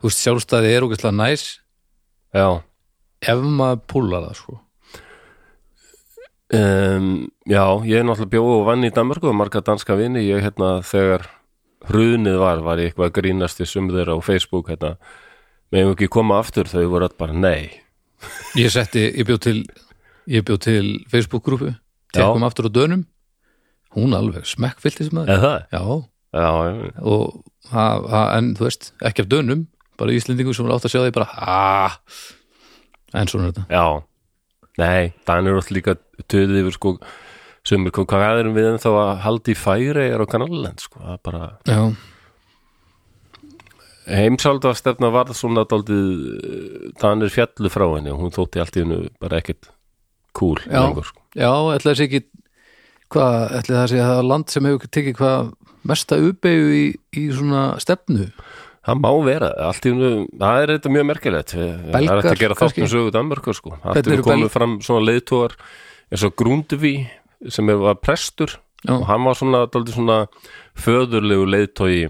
þú 0.00 0.08
veist, 0.08 0.24
sjálfstæði 0.24 0.74
er 0.74 0.86
ógæslega 0.86 1.16
næs 1.16 1.46
já. 2.36 2.60
ef 3.20 3.46
maður 3.46 3.86
púlar 3.90 4.28
það 4.28 4.36
sko. 4.38 4.60
Um, 6.50 7.10
já, 7.46 7.62
ég 7.86 8.00
er 8.00 8.06
náttúrulega 8.06 8.32
bjóð 8.34 8.52
og 8.56 8.64
vann 8.66 8.86
í 8.86 8.92
Danmarku 8.94 9.28
og 9.30 9.36
marga 9.38 9.62
danska 9.62 9.94
vini. 9.98 10.24
Ég 10.26 10.42
hérna 10.42 10.80
þegar 10.82 11.28
hrunið 11.86 12.38
var 12.42 12.62
var 12.66 12.80
ég 12.82 12.90
eitthvað 12.90 13.10
að 13.10 13.16
grínast 13.20 13.62
í 13.62 13.68
sum 13.68 13.90
þeirra 13.92 14.18
á 14.18 14.20
Facebook 14.24 14.70
hérna, 14.72 14.96
meðum 15.74 15.94
ekki 15.94 16.08
koma 16.12 16.38
aftur? 16.42 16.68
Þau 16.70 16.84
voru 16.90 17.08
öll 17.08 17.16
bara 17.20 17.36
nei. 17.36 17.70
Ég 18.58 18.72
setti, 18.74 19.06
ég 19.16 19.26
bjóð 19.28 19.40
til 19.46 19.56
ég 20.30 20.44
bjóð 20.46 20.60
til 20.66 20.84
Facebook-grúpu 21.10 21.72
tekum 22.14 22.44
aftur 22.46 22.68
á 22.68 22.70
dönum. 22.74 23.06
Hún 23.96 24.14
alveg 24.14 24.46
smekkfyllt 24.46 25.00
eða 25.06 25.38
það? 25.42 25.62
já, 25.74 25.82
Já, 26.30 26.46
já, 26.46 26.92
og 27.02 27.40
ha, 27.72 27.84
ha, 28.06 28.20
en 28.38 28.52
þú 28.54 28.68
veist, 28.68 28.92
ekki 29.02 29.24
af 29.24 29.30
dönum 29.32 29.64
bara 29.98 30.14
Íslendingum 30.14 30.54
sem 30.54 30.68
er 30.68 30.76
átt 30.76 30.86
að 30.86 30.92
sjá 30.94 31.00
því 31.02 31.14
bara 31.16 31.26
aaa 31.42 31.88
en 33.18 33.26
svona 33.26 33.48
er 33.48 33.56
þetta. 33.56 33.64
Já. 33.74 33.86
Nei, 34.78 35.10
Danir 35.26 35.50
eru 35.50 35.58
alltaf 35.58 35.74
líka 35.74 35.96
töðið 36.30 36.60
yfir 36.62 36.76
sko 36.76 36.92
sumir 37.66 37.92
kom 37.94 38.06
hvað 38.08 38.44
erum 38.44 38.54
við 38.56 38.68
en 38.70 38.78
þá 38.80 38.88
að 38.94 39.10
haldi 39.26 39.56
færi 39.58 40.06
er 40.06 40.22
á 40.22 40.26
kanalend 40.30 40.80
sko, 40.80 41.02
það 41.02 41.16
er 41.16 41.20
bara 41.26 41.42
já, 41.66 41.80
heimsálda 44.10 44.72
stefna 44.78 45.10
var 45.14 45.30
svona 45.36 45.64
daldið 45.68 46.94
Danir 47.00 47.32
fjallu 47.32 47.70
frá 47.72 47.86
henni 47.94 48.12
og 48.12 48.22
hún 48.24 48.34
þótti 48.34 48.62
allt 48.62 48.78
í 48.78 48.84
hennu 48.84 49.00
bara 49.22 49.40
ekkit 49.42 49.70
cool 50.36 50.58
Já. 50.66 50.80
lengur 50.84 51.06
sko. 51.08 51.22
já, 51.34 51.50
ætla 51.76 51.92
þessi 51.94 52.06
ekki 52.08 52.22
hvað, 53.10 53.36
ætla 53.60 53.76
það 53.82 53.92
sé 53.92 54.00
að 54.00 54.08
það 54.10 54.22
er 54.22 54.28
land 54.30 54.54
sem 54.54 54.68
hefur 54.70 54.90
tekið 54.98 55.16
hvað 55.20 55.52
mesta 55.90 56.18
uppeyju 56.20 56.72
í, 56.76 56.82
í 57.16 57.28
svona 57.34 57.68
stefnu 57.82 58.30
Það 58.80 58.96
má 58.96 59.10
vera, 59.26 59.48
allt 59.68 59.84
í 59.84 59.90
hennu, 59.92 60.10
það 60.40 60.62
er 60.62 60.70
þetta 60.72 60.90
mjög 60.94 61.04
merkilegt 61.10 61.50
Það 61.52 61.66
er 61.68 61.92
Belgar, 61.92 62.20
hægt 62.22 62.30
að 62.30 62.40
gera 62.40 62.54
þáttum 62.56 62.70
kannski? 62.80 62.86
sögu 62.94 63.10
Danmörkur 63.12 63.56
sko 63.58 63.72
Allt 63.82 64.00
í 64.00 64.12
hennu 64.14 64.24
komið 64.24 64.52
fram 64.54 64.76
svona 64.86 65.04
leiðtóar 65.04 65.56
eins 66.10 66.24
og 66.24 66.32
Grundvi 66.40 66.94
sem 67.52 67.68
var 67.84 67.98
prestur 68.00 68.54
Já. 68.80 68.94
og 68.96 69.04
hann 69.10 69.26
var 69.28 69.36
svona, 69.36 69.60
svona 69.92 70.16
föðurlegu 70.80 71.44
leiðtói 71.52 72.08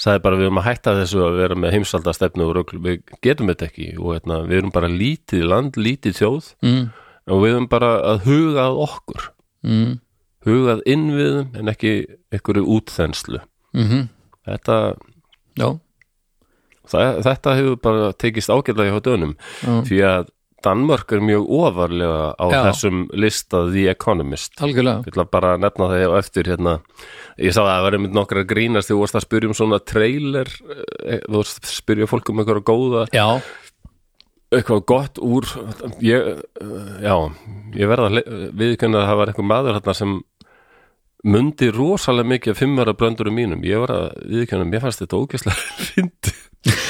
sagði 0.00 0.24
bara 0.24 0.38
við 0.40 0.48
erum 0.48 0.60
að 0.62 0.66
hætta 0.68 0.96
þessu 1.00 1.22
að 1.24 1.38
vera 1.42 1.58
með 1.58 1.76
heimsaldastefnu 1.76 2.48
og 2.48 2.54
rögl, 2.58 2.80
við 2.82 3.14
getum 3.24 3.52
þetta 3.52 3.68
ekki. 3.68 3.88
Og 4.00 4.16
hérna, 4.16 4.40
við 4.48 4.60
erum 4.60 4.74
bara 4.74 4.90
lítið 4.90 5.46
land, 5.50 5.78
lítið 5.78 6.18
þjóð. 6.20 6.50
Mm, 6.66 6.82
og 7.30 7.44
við 7.44 7.54
erum 7.54 7.70
bara 7.72 7.92
að 8.14 8.26
huga 8.28 8.66
að 8.66 8.80
okkur. 8.88 9.28
Mm, 9.64 9.94
hugað 10.44 10.84
innviðum 10.94 11.54
en 11.60 11.72
ekki 11.72 11.94
einhverju 12.34 12.66
útþenslu. 12.76 13.44
Mm 13.74 14.10
þetta, 14.44 14.78
já, 15.58 15.68
það, 16.90 17.20
þetta 17.26 17.56
hefur 17.58 17.78
bara 17.84 18.12
tekist 18.20 18.52
ágætlega 18.52 18.94
hjá 18.94 19.04
dönum. 19.08 19.34
Því 19.88 20.00
að 20.08 20.30
Danmörk 20.64 21.12
er 21.12 21.20
mjög 21.24 21.44
ofarlega 21.58 22.22
á 22.40 22.46
Já. 22.48 22.60
þessum 22.70 23.02
lista 23.20 23.60
The 23.70 23.84
Economist. 23.92 24.54
Algjörlega. 24.64 25.02
Ég 25.04 25.12
ætla 25.12 25.26
bara 25.30 25.50
að 25.56 25.64
nefna 25.66 25.88
það 25.92 26.04
á 26.08 26.12
eftir 26.22 26.48
hérna. 26.48 26.74
Ég 27.36 27.52
sá 27.52 27.60
að 27.64 27.68
það 27.72 27.84
var 27.86 27.96
einmitt 27.98 28.16
nokkra 28.16 28.44
að 28.44 28.50
grínast 28.54 28.88
því 28.90 28.94
þú 28.96 29.02
varst 29.04 29.18
að 29.20 29.26
spyrja 29.26 29.50
um 29.50 29.56
svona 29.58 29.80
trailer 29.84 30.50
eh, 31.04 31.20
þú 31.26 31.36
varst 31.40 31.60
að 31.68 31.72
spyrja 31.76 32.08
fólk 32.10 32.30
um 32.32 32.40
eitthvað 32.42 32.62
góða. 32.70 33.04
Já, 33.12 33.26
eitthvað 34.54 34.84
gott 34.92 35.18
úr 35.24 35.48
ég, 36.04 36.28
eh, 36.62 36.94
já, 37.04 37.16
ég 37.80 37.90
verða 37.90 38.08
að 38.10 38.20
viðurkenna 38.54 39.02
að 39.02 39.08
það 39.10 39.20
var 39.20 39.32
eitthvað 39.32 39.50
maður 39.50 39.78
hérna 39.80 39.96
sem 40.00 40.14
mundi 41.24 41.70
rosalega 41.72 42.28
mikið 42.34 42.52
af 42.54 42.58
fimmara 42.60 42.92
bröndurum 42.96 43.34
mínum. 43.36 43.62
Ég 43.64 43.80
var 43.84 43.92
að 43.94 44.06
viðurkenna, 44.28 44.68
mér 44.68 44.84
fannst 44.84 45.02
þetta 45.04 45.20
ógæslega 45.20 45.56
fyndi, 45.90 46.34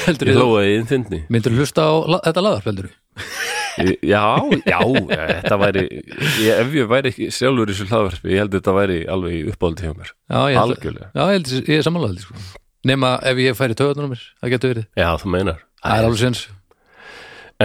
heldur 0.05 0.31
ég 0.31 0.37
þú 0.39 0.43
hlóa 0.45 0.65
í. 0.67 0.75
Innfyndni 0.81 1.21
myndur 1.31 1.55
hlusta 1.57 1.87
á 1.87 1.93
la, 2.15 2.21
þetta 2.27 2.43
laðar, 2.45 2.67
heldur 2.69 2.89
þú? 2.91 2.95
Ég- 2.95 3.64
Já, 3.75 4.25
já, 4.63 4.79
þetta 5.09 5.57
væri 5.59 5.85
ég, 5.89 6.51
ef 6.55 6.75
ég 6.77 6.91
væri 6.91 7.11
ekki 7.11 7.29
sjálfur 7.35 7.71
í 7.71 7.73
þessu 7.75 7.87
hlaðvarpi 7.89 8.31
ég 8.31 8.43
held 8.43 8.53
að 8.53 8.59
þetta 8.59 8.75
væri 8.77 8.99
alveg 9.15 9.35
í 9.35 9.41
uppáldi 9.51 9.87
hjá 9.87 9.95
mér. 9.95 10.11
Já, 10.31 10.37
ég 10.39 10.59
held, 10.59 10.75
algjörlega, 10.75 11.09
já, 11.11 11.23
ég, 11.23 11.33
held, 11.35 11.51
ég 11.69 11.81
er 11.81 11.87
samanlega 11.87 12.23
sko. 12.23 12.43
nema 12.87 13.15
ef 13.31 13.41
ég 13.43 13.57
færi 13.59 13.77
töðunum 13.79 14.13
mér 14.13 14.23
það 14.39 14.53
getur 14.55 14.73
verið, 14.73 14.87
já 15.01 15.09
þú 15.21 15.33
meinar. 15.35 15.65
Það 15.81 15.99
er 15.99 16.09
alveg 16.09 16.21
séns. 16.23 16.45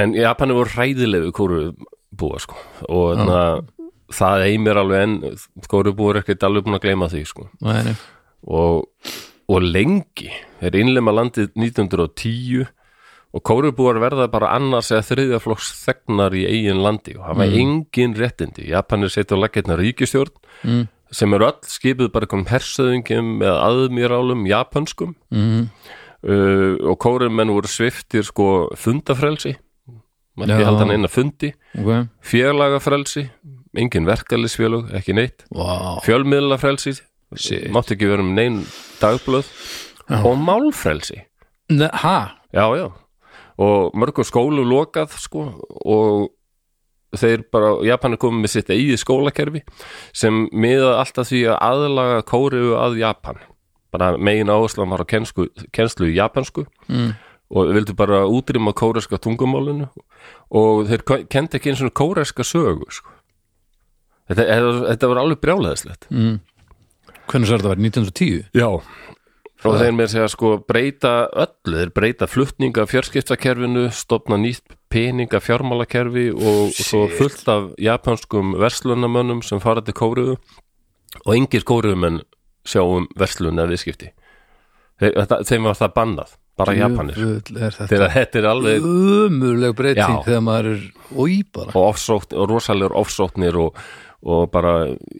En 0.00 0.14
Japani 0.14 0.54
voru 0.54 0.74
hræðilegu 0.74 1.32
kóru 1.34 1.60
búa 2.20 2.40
sko. 2.42 2.58
Og 2.90 3.18
na, 3.18 3.40
það 4.14 4.46
eimir 4.50 4.78
alveg 4.80 5.06
en 5.06 5.16
kóru 5.70 5.94
búa 5.96 6.14
er 6.14 6.22
ekkert 6.22 6.46
alveg 6.46 6.66
búin 6.66 6.78
að 6.78 6.84
gleyma 6.86 7.10
því 7.10 7.22
sko. 7.30 7.48
Nei, 7.64 7.80
nei. 7.86 7.94
og, 8.50 8.86
og 9.50 9.64
lengi 9.66 10.30
er 10.62 10.76
innlema 10.78 11.14
landið 11.14 11.50
1910 11.56 12.68
og 13.30 13.42
kórubúar 13.46 14.00
verða 14.02 14.26
bara 14.30 14.50
annars 14.56 14.90
eða 14.90 15.06
þriðja 15.06 15.40
flokks 15.42 15.70
þegnar 15.84 16.34
í 16.34 16.44
eigin 16.50 16.82
landi 16.82 17.14
og 17.18 17.28
hafa 17.28 17.46
engin 17.46 18.16
réttindi. 18.18 18.66
Japanir 18.72 19.12
setja 19.12 19.38
á 19.38 19.42
laggirna 19.42 19.76
ríkistjórn 19.78 20.34
mm, 20.66 20.84
sem 21.14 21.36
eru 21.36 21.46
öll 21.46 21.70
skipuð 21.70 22.10
bara 22.14 22.26
einhverjum 22.26 22.50
hersöðingum 22.50 23.32
eða 23.44 23.56
aðmýrálum 23.68 24.46
japanskum 24.50 25.14
mm, 25.30 25.60
uh, 26.26 26.74
og 26.90 26.98
kórumenn 27.02 27.52
voru 27.54 27.70
sviftir 27.70 28.26
sko 28.26 28.48
fundafrelsi. 28.78 29.54
Maður 30.38 30.54
ekki 30.54 30.64
Já. 30.64 30.68
halda 30.70 30.84
hann 30.86 30.94
eina 30.96 31.10
fundi. 31.10 31.52
Ok, 31.78 32.10
félagafrelsi 32.24 33.28
engin 33.78 34.08
verkalisfélög, 34.08 34.90
ekki 34.98 35.14
neitt. 35.14 35.44
Wow 35.54 36.00
fjölmiðlafrelsi 36.02 36.96
mátti 37.70 37.94
ekki 37.94 38.10
vera 38.10 38.24
um 38.26 38.34
neinn 38.34 38.64
dagblöð. 38.98 39.46
Og 40.10 40.34
málfrelsi. 40.42 41.20
Ha, 41.70 42.16
já, 42.50 42.64
já 42.74 42.88
og 43.60 43.96
mörgum 43.98 44.26
skólu 44.26 44.64
lokað 44.66 45.16
sko 45.20 45.46
og 45.84 46.30
þeir 47.18 47.44
bara, 47.52 47.72
Japan 47.86 48.14
er 48.14 48.20
komið 48.22 48.44
með 48.44 48.52
sitt 48.54 48.70
eigið 48.70 49.00
skólakerfi 49.02 49.62
sem 50.16 50.44
miðað 50.52 51.00
alltaf 51.00 51.30
því 51.30 51.40
að 51.50 51.62
aðlaga 51.66 52.20
kóriðu 52.28 52.76
að 52.78 53.00
Japan. 53.00 53.40
Bara 53.90 54.12
megin 54.14 54.52
áherslan 54.52 54.92
var 54.92 55.02
á 55.02 55.06
kensku, 55.10 55.48
kenslu 55.74 56.12
í 56.12 56.14
japansku 56.14 56.68
mm, 56.86 57.08
og 57.50 57.72
vildu 57.74 57.96
bara 57.98 58.22
útrýma 58.30 58.74
kóreska 58.78 59.18
tungumálinu. 59.18 59.88
Og 60.54 60.86
þeir 60.90 61.26
kendi 61.32 61.58
ekki 61.58 61.72
eins 61.72 61.82
og 61.82 61.96
kóreska 61.98 62.46
sögu 62.46 62.86
sko. 62.94 63.16
þetta, 64.30 64.46
þetta, 64.92 65.10
var 65.10 65.24
alveg 65.24 65.42
brjálæðislegt. 65.42 66.06
Mm. 66.14 66.38
hvernig 67.26 67.50
sér 67.50 67.58
þetta 67.58 67.74
verið, 67.74 67.90
1910 67.90 68.46
Já 68.54 68.70
og 69.64 69.76
þeir 69.80 69.92
með 69.96 70.12
segja 70.14 70.28
sko 70.32 70.52
breyta 70.68 71.14
öllu, 71.28 71.76
þeir 71.82 71.92
breyta 71.96 72.28
flutninga 72.30 72.86
fjörskiptakerfinu, 72.88 73.88
stopna 73.92 74.38
nýtt 74.40 74.76
peninga 74.90 75.40
fjármálakerfi 75.42 76.30
og, 76.32 76.44
og 76.70 76.74
svo 76.76 77.04
Shit. 77.08 77.18
fullt 77.18 77.50
af 77.52 77.68
japanskum 77.78 78.54
verslunamönnum 78.60 79.42
sem 79.46 79.60
fara 79.62 79.84
til 79.84 79.96
kóruðu. 79.96 80.36
Og 81.26 81.32
engir 81.34 81.66
kóruðumenn 81.66 82.22
sjá 82.66 82.82
um 82.86 83.08
verslun 83.18 83.58
eða 83.58 83.72
viðskipti. 83.74 84.12
Þeim 85.00 85.66
var 85.66 85.78
það 85.78 85.94
bannað 85.96 86.36
bara 86.60 86.76
Japanir. 86.76 87.16
er 87.16 87.72
þetta. 87.72 87.88
Þegar 87.88 88.14
þetta 88.14 88.40
er 88.40 88.48
alveg 88.50 88.86
umurleg 88.86 89.76
breyting 89.78 90.16
Já. 90.18 90.24
þegar 90.26 90.44
maður 90.44 90.70
er 90.74 90.82
ói 91.16 91.36
bara. 91.54 91.72
Og, 91.72 91.82
ofsókn, 91.94 92.36
og 92.36 92.50
rosalegur 92.50 92.96
ofsóknir 93.00 93.58
og, 93.60 93.80
og 94.22 94.50
bara 94.52 94.74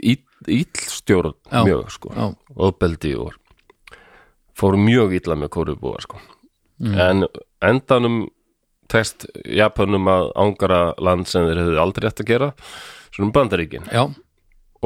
íllstjórn 0.05 1.37
mjög 1.65 1.95
sko. 1.97 2.13
Já, 2.17 2.27
ofbeldi 2.69 3.15
og 3.21 3.40
fóru 4.61 4.81
mjög 4.81 5.17
illa 5.21 5.39
með 5.41 5.53
kórubúa 5.57 6.03
sko. 6.05 6.21
Mm. 6.81 6.95
en 6.97 7.27
endanum 7.61 8.23
tekst 8.89 9.27
Japanum 9.45 10.09
að 10.09 10.31
ángara 10.41 10.81
land 10.97 11.29
sem 11.29 11.45
þeir 11.45 11.61
hefðu 11.61 11.81
aldrei 11.83 12.07
hægt 12.09 12.23
að 12.25 12.31
gera 12.31 12.49
svona 13.13 13.35
bandaríkin. 13.37 13.85
Já, 13.93 14.07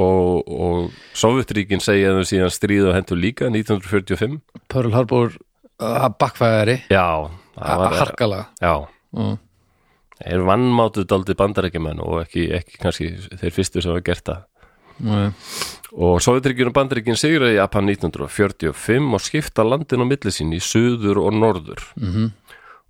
og, 0.00 0.50
og 0.50 0.90
Sovjetríkin 1.16 1.82
segja 1.84 2.14
þau 2.16 2.26
síðan 2.28 2.52
stríð 2.52 2.90
og 2.90 2.98
hendur 2.98 3.20
líka 3.20 3.48
1945 3.50 4.40
Pearl 4.72 4.94
Harbor 4.94 5.36
uh, 5.78 6.08
bakkfæðari 6.18 6.80
já, 6.90 7.30
harkalega. 7.56 8.48
Já, 8.60 8.74
mm. 9.14 9.36
er 10.34 10.46
vannmátuð 10.50 11.08
daldið 11.12 11.38
bandarækjumenn 11.40 12.02
og 12.04 12.24
ekki, 12.24 12.48
ekki 12.58 12.82
kannski 12.82 13.12
þeir 13.40 13.54
fyrstu 13.54 13.84
sem 13.84 13.94
hafa 13.94 14.06
gert 14.10 14.26
það 14.30 14.42
Nei. 15.02 15.32
og 15.94 16.20
Sovjetríkjun 16.22 16.70
og 16.70 16.76
bandaríkjun 16.76 17.18
sigraði 17.18 17.56
Japan 17.58 17.88
1945 17.90 19.14
og 19.14 19.22
skipta 19.22 19.66
landin 19.66 20.04
á 20.04 20.06
milli 20.06 20.32
sín 20.34 20.54
í 20.54 20.60
suður 20.62 21.22
og 21.24 21.34
norður. 21.34 21.82
Mhm. 21.96 22.32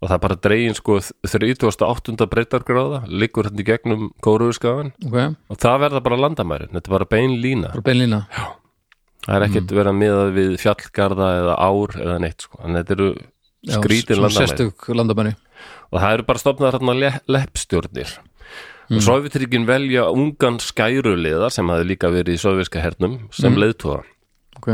og 0.03 0.11
það 0.11 0.15
er 0.15 0.25
bara 0.27 0.37
dregin 0.37 0.75
sko 0.77 0.99
38. 1.01 2.27
breytargráða 2.29 3.05
liggur 3.09 3.47
hérna 3.49 3.63
í 3.63 3.65
gegnum 3.65 4.11
kóruðskafan 4.21 4.93
ok, 5.07 5.37
og 5.49 5.57
það 5.57 5.81
verða 5.81 6.03
bara 6.05 6.21
landamæri 6.21 6.69
þetta 6.69 6.89
er 6.91 6.97
bara 6.99 7.09
bein 7.09 7.39
lína. 7.41 7.71
Bara 7.73 7.89
beinlína 7.89 8.27
það 9.25 9.37
er 9.39 9.47
ekkert 9.47 9.73
verið 9.73 9.93
að 9.93 10.01
miða 10.03 10.27
við 10.35 10.51
fjallgarða 10.61 11.31
eða 11.39 11.55
ár 11.57 11.97
eða 12.03 12.19
neitt 12.21 12.45
sko. 12.45 12.61
en 12.65 12.77
þetta 12.77 12.97
eru 12.99 13.09
skrítin 13.65 14.21
landamæri. 14.21 14.71
landamæri. 15.01 15.35
Og 15.93 16.01
það 16.03 16.15
eru 16.17 16.27
bara 16.29 16.43
stofnaðar 16.43 16.79
hérna 16.79 16.95
le 16.99 17.11
leppstjórnir 17.31 18.19
mm. 18.89 18.97
og 18.97 19.05
Sovjetríkin 19.05 19.67
velja 19.69 20.09
ungan 20.13 20.61
skæruliða 20.63 21.51
sem 21.53 21.71
hafi 21.73 21.89
líka 21.93 22.11
verið 22.13 22.39
í 22.39 22.43
sovjerska 22.43 22.83
hernum 22.85 23.19
sem 23.35 23.53
mm. 23.53 23.61
leiðtóða 23.63 24.03
ok, 24.59 24.71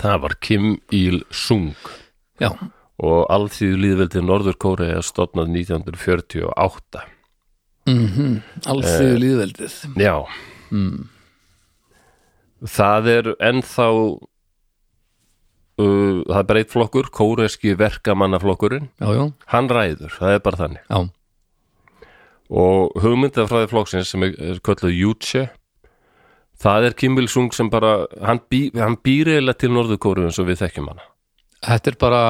það 0.00 0.20
var 0.24 0.36
Kim 0.42 0.70
Il-sung. 0.94 1.74
Já, 2.42 2.50
og 3.04 3.24
alþýðu 3.32 3.80
líðveldi 3.82 4.22
Norður 4.24 4.58
Kóri 4.60 4.90
er 4.94 5.04
stofnað 5.06 5.52
1948 5.54 7.02
mhm. 7.90 8.38
Alþýðu 8.70 9.18
líðveldið 9.22 9.80
já. 10.00 10.14
Mm. 10.74 11.08
það 12.64 13.10
er 13.12 13.34
ennþá 13.50 13.88
uh, 15.80 16.22
það 16.28 16.38
er 16.38 16.48
bara 16.48 16.62
eitt 16.62 16.72
flokkur 16.72 17.10
kóreski 17.14 17.74
verkamannaflokkurinn. 17.78 18.90
Hann 19.50 19.70
ræður, 19.70 20.12
það 20.14 20.36
er 20.36 20.42
bara 20.44 20.60
þannig. 20.62 20.82
Já, 20.88 20.98
og 22.54 22.94
hugmyndafræði 23.02 23.68
flokksins 23.72 24.08
sem 24.14 24.22
er, 24.28 24.32
er 24.38 24.56
kölluð 24.64 24.94
Jútse 24.94 25.42
það 26.62 26.80
er 26.88 26.92
Kim 27.00 27.14
Il-sung 27.18 27.50
sem 27.56 27.68
bara 27.72 27.90
hann, 28.22 28.40
bý, 28.50 28.60
hann 28.78 28.96
býr 29.02 29.26
eiginlega 29.34 29.58
til 29.64 29.72
Norður 29.74 29.98
Kóru 30.04 30.22
eins 30.28 30.38
og 30.38 30.46
við 30.48 30.60
þekkjum 30.62 30.88
hana. 30.92 31.04
Þetta 31.64 31.86
er 31.90 31.96
bara 32.00 32.22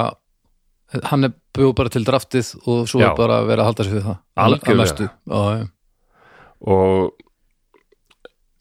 hann 1.11 1.25
er 1.29 1.33
bjóð 1.55 1.73
bara 1.77 1.91
til 1.93 2.05
draftið 2.07 2.47
og 2.71 2.79
svo 2.89 2.99
Já. 3.03 3.07
er 3.11 3.15
bara 3.19 3.35
að 3.43 3.49
vera 3.51 3.61
að 3.65 3.69
halda 3.71 3.83
sig 3.85 3.95
við 3.99 4.05
það. 4.09 4.19
Algjörlega. 4.47 5.09
Já, 5.29 5.41
og 6.65 7.01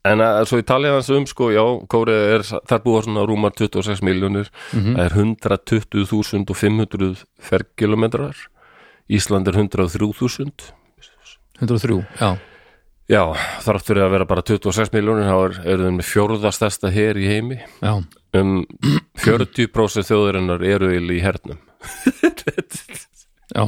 en 0.04 0.20
að, 0.26 0.42
svo 0.50 0.58
ég 0.60 0.68
tali 0.68 0.88
hans 0.92 1.08
um 1.16 1.24
sko, 1.30 1.46
já, 1.56 1.64
Kóri 1.88 2.12
er, 2.36 2.42
þar 2.44 2.82
búa 2.84 3.00
svona 3.06 3.24
rúmar 3.30 3.54
26 3.56 4.02
miljónir, 4.04 4.48
Mhm. 4.74 4.96
það 4.98 5.06
er 5.06 5.14
120.500 5.16 7.24
ferkilometrar 7.40 8.36
Ísland 9.10 9.48
er 9.48 9.54
103.000 9.64 10.74
103, 11.62 12.00
já, 12.20 12.30
já, 13.12 13.22
þarf 13.64 13.86
fyrir 13.86 14.06
að 14.08 14.14
vera 14.16 14.28
bara 14.30 14.44
26 14.48 14.94
miljónir, 14.96 15.30
þá 15.30 15.38
er, 15.38 15.58
er 15.74 15.86
þeim 15.86 16.00
með 16.00 16.10
fjórðastesta 16.10 16.92
her 16.94 17.20
í 17.20 17.30
heimi. 17.30 17.60
Já. 17.84 17.94
Um 18.34 18.54
40% 19.22 20.10
þjóðurinnar 20.10 20.64
eru 20.66 20.90
í 20.98 21.20
hernum. 21.24 21.60
Já, 23.54 23.68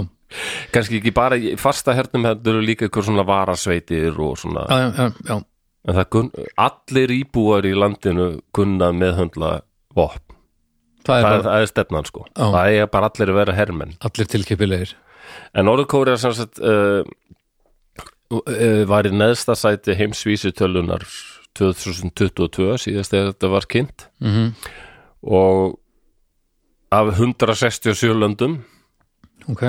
kannski 0.73 0.97
ekki 0.97 1.11
bara 1.15 1.37
í 1.37 1.53
fasta 1.61 1.93
hernum 1.93 2.25
þetta 2.25 2.51
eru 2.51 2.63
líka 2.65 2.87
eitthvað 2.87 3.09
svona 3.09 3.25
varasveitir 3.27 4.17
og 4.23 4.39
svona, 4.41 4.63
já, 4.71 4.87
já, 4.97 5.27
já, 5.29 5.35
en 5.85 5.97
það 5.99 6.07
kunn, 6.15 6.31
allir 6.65 7.13
íbúar 7.19 7.67
í 7.69 7.75
landinu 7.77 8.29
kunna 8.55 8.89
meðhöndla 8.95 9.51
vopn, 9.95 10.39
það 11.05 11.19
er 11.19 11.27
það, 11.27 11.27
er, 11.27 11.27
bara 11.27 11.45
það 11.45 11.61
er 11.67 11.71
stefnan 11.71 12.09
sko. 12.09 12.25
Já. 12.31 12.45
það 12.57 12.79
er 12.79 12.89
bara 12.97 13.11
allir 13.11 13.33
að 13.35 13.39
vera 13.43 13.57
hermenn. 13.59 13.97
Allir 14.09 14.31
tilkipilegir 14.31 14.95
en 15.55 15.67
Norðurkóri 15.67 16.15
sem 16.19 16.33
sagt 16.35 16.59
uh, 16.61 17.01
uh, 17.01 17.15
var 18.89 19.05
í 19.07 19.11
neðsta 19.13 19.55
sæti 19.57 19.93
heimsvísitölunar 19.99 21.05
2022 21.55 22.79
síðast 22.81 23.13
þegar 23.13 23.31
þetta 23.33 23.51
var 23.53 23.69
kynnt. 23.71 24.09
Mm 24.23 24.51
og 25.25 25.79
af 26.93 27.07
167 27.17 28.13
löndum 28.13 28.59
ok, 29.49 29.63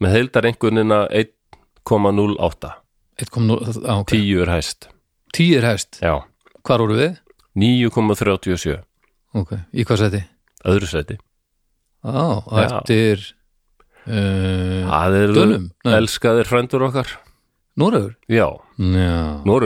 með 0.00 0.14
heildar 0.14 0.46
einhvernina 0.46 1.00
1,08 1.10 2.70
1.0 3.20 3.56
já, 3.82 3.96
ok, 3.98 4.12
10 4.14 4.44
er 4.44 4.52
hæst. 4.54 4.88
10 5.34 5.56
er 5.58 5.66
hæst, 5.66 5.98
já, 6.00 6.14
hvar 6.62 6.84
voru 6.84 7.00
við? 7.00 7.18
9,37 7.58 8.78
ok, 9.34 9.56
í 9.74 9.84
hvað 9.84 10.04
seti? 10.04 10.22
öðru 10.70 10.86
sæti. 10.88 11.18
Á, 12.00 12.40
Já. 12.48 12.62
eftir 12.64 13.26
uh, 14.06 15.34
Dönum? 15.34 15.66
Elskaðir 15.84 16.48
frændur 16.48 16.86
okkar 16.86 17.10
Noregur? 17.78 18.16
já, 18.28 18.48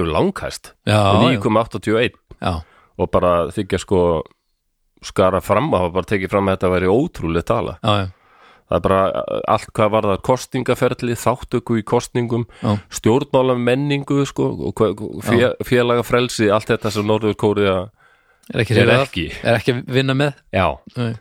eru 0.02 0.04
langhæst. 0.12 0.74
Já, 0.86 0.98
já, 1.00 1.38
9,81 1.40 2.18
já, 2.40 2.54
og 2.98 3.10
bara 3.10 3.48
þykja 3.54 3.80
sko 3.80 4.00
skara 5.04 5.40
fram 5.44 5.72
að 5.72 5.84
hafa 5.84 5.94
bara 5.98 6.10
tekið 6.12 6.32
fram 6.32 6.48
að 6.48 6.56
þetta 6.56 6.72
væri 6.74 6.92
ótrúlega 6.92 7.48
tala. 7.48 7.78
Já, 7.82 7.94
já, 8.04 8.06
það 8.68 8.78
er 8.78 8.84
bara 8.86 9.00
uh, 9.10 9.40
allt 9.54 9.72
hvað 9.76 9.90
var 9.94 10.08
það 10.10 10.22
kostingaferli, 10.28 11.16
þáttöku 11.20 11.78
í 11.80 11.84
kostningum 11.86 12.46
Já. 12.62 12.76
stjórnmála 13.00 13.56
menningu 13.60 14.24
sko, 14.28 14.48
fé, 15.24 15.52
félaga 15.66 16.04
frelsi 16.06 16.48
allt 16.52 16.72
þetta 16.72 16.94
sem 16.94 17.06
Norður 17.08 17.36
Kóriða 17.40 17.76
er 18.52 18.64
ekki, 18.64 18.76
er 18.80 18.92
er 19.44 19.58
ekki 19.58 19.76
að 19.76 19.84
vinna 19.96 20.16
með? 20.16 20.40
Já, 20.52 20.66
Nei. 20.96 21.12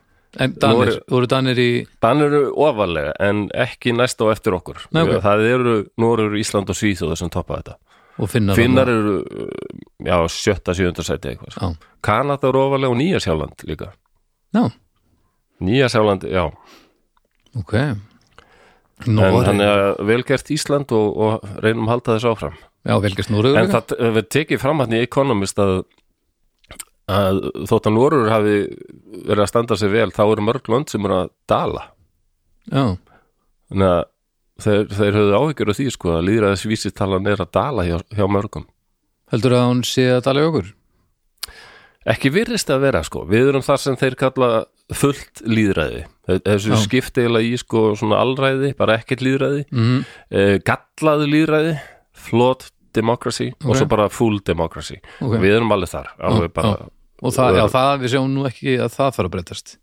En 0.41 0.54
Danir, 0.60 0.93
Nú 0.98 1.13
voru 1.13 1.30
Danir 1.30 1.60
í 1.62 1.69
þannig 2.02 2.28
eru 2.30 2.43
ofalega 2.65 3.13
en 3.22 3.48
ekki 3.54 3.93
næst 3.96 4.22
á 4.24 4.26
eftir 4.34 4.56
okkur. 4.58 4.86
Nei, 4.96 5.04
ok. 5.06 5.17
það 5.26 5.48
eru, 5.50 5.76
nú 6.02 6.13
eru 6.15 6.39
Ísland 6.39 6.72
og 6.72 6.80
Svíþjóður 6.80 7.19
sem 7.22 7.34
toppa 7.34 7.60
þetta. 7.60 7.78
Og 8.22 8.30
finna 8.30 8.54
Finnar 8.54 8.89
eru, 8.89 9.15
já, 10.06 10.17
sjötta, 10.30 10.76
sjöunda 10.78 11.06
sæti 11.06 11.32
eitthvað. 11.32 11.58
Já. 11.58 11.91
Kanada 12.06 12.50
eru 12.50 12.67
ofalega 12.67 12.93
og 12.93 13.00
Nýja 13.00 13.22
Sjáland 13.24 13.65
líka. 13.69 13.93
Já, 14.54 14.67
Nýja 15.63 15.89
Sjáland, 15.89 16.26
já. 16.30 16.46
Ok. 17.58 17.74
En 19.04 19.17
Noregur, 19.17 19.48
þannig 19.48 19.72
að 19.72 20.06
velgert 20.08 20.54
Ísland 20.54 20.93
og, 20.96 21.17
og 21.17 21.50
reynum 21.65 21.89
halda 21.89 22.15
þess 22.15 22.30
áfram. 22.30 22.62
Já, 22.84 22.98
velgast 23.04 23.32
Noregur 23.34 23.60
en 23.62 23.72
það 23.72 23.96
við 24.17 24.30
tekið 24.38 24.62
fram 24.62 24.84
hann 24.84 24.96
í 24.96 25.02
Economist 25.04 25.60
að, 25.62 25.84
að 27.12 27.39
þótt 27.70 27.89
að 27.89 27.96
Norur 27.98 28.30
hafi 28.32 28.56
verið 29.28 29.44
að 29.44 29.50
standa 29.52 29.78
sig 29.80 29.92
vel 29.92 30.10
þá 30.16 30.22
eru 30.30 30.46
mörg 30.48 30.70
lönd 30.72 30.89
sem 30.94 31.04
eru 31.08 31.18
að 31.24 31.32
dala. 31.52 31.84
Já, 32.72 32.84
þannig 33.72 33.89
að 33.89 34.04
þeir, 34.63 34.86
þeir 35.00 35.18
höfðu 35.20 35.36
áhyggjur 35.42 35.74
af 35.74 35.80
því 35.82 35.88
sko 35.98 36.13
að 36.16 36.26
líðræðis 36.30 36.66
vísitalan 36.72 37.28
er 37.34 37.44
að 37.44 37.52
dala 37.58 37.86
hjá, 37.89 37.98
hjá 38.16 38.26
mörgum. 38.32 38.68
Heldur 39.34 39.56
að 39.58 39.68
hún 39.72 39.84
sé 39.88 40.08
að 40.13 40.24
tala 40.30 40.44
í 40.44 40.48
okkur? 40.52 40.72
Ekki 42.13 42.30
virðist 42.36 42.72
að 42.74 42.82
vera 42.84 43.02
sko. 43.08 43.24
Við 43.30 43.50
erum 43.54 43.63
þar 43.63 43.80
sem 43.80 43.96
þeir 44.00 44.16
kalla 44.20 44.50
fullt 44.94 45.39
líðræði 45.48 46.02
Þe- 46.28 46.42
þessu 46.44 46.76
eiginlega 46.76 47.48
í 47.48 47.58
sko 47.60 47.84
svona 48.00 48.20
alræði, 48.24 48.74
bara 48.80 48.98
ekkert 49.00 49.24
líðræði 49.24 49.63
mm 49.72 50.02
eh, 50.32 50.58
gallaðu 50.68 51.28
líðræði 51.32 51.74
flawed 52.26 52.66
democracy 52.95 53.49
og 53.63 53.71
Ok. 53.73 53.77
svo 53.82 53.88
bara 53.91 54.10
full 54.10 54.39
democracy. 54.45 54.99
Ok, 55.21 55.38
við 55.41 55.58
erum 55.58 55.71
alveg 55.75 55.89
þar 55.93 56.12
alveg 56.19 56.49
Já, 56.49 56.53
bara, 56.60 56.89
og 57.23 57.34
það, 57.36 57.58
já, 57.58 57.65
það 57.77 58.03
við 58.03 58.13
sjáum 58.15 58.34
nú 58.34 58.45
ekki 58.49 58.77
að 58.79 58.93
það 58.97 59.15
fara 59.17 59.29
að 59.32 59.36
breytast. 59.38 59.75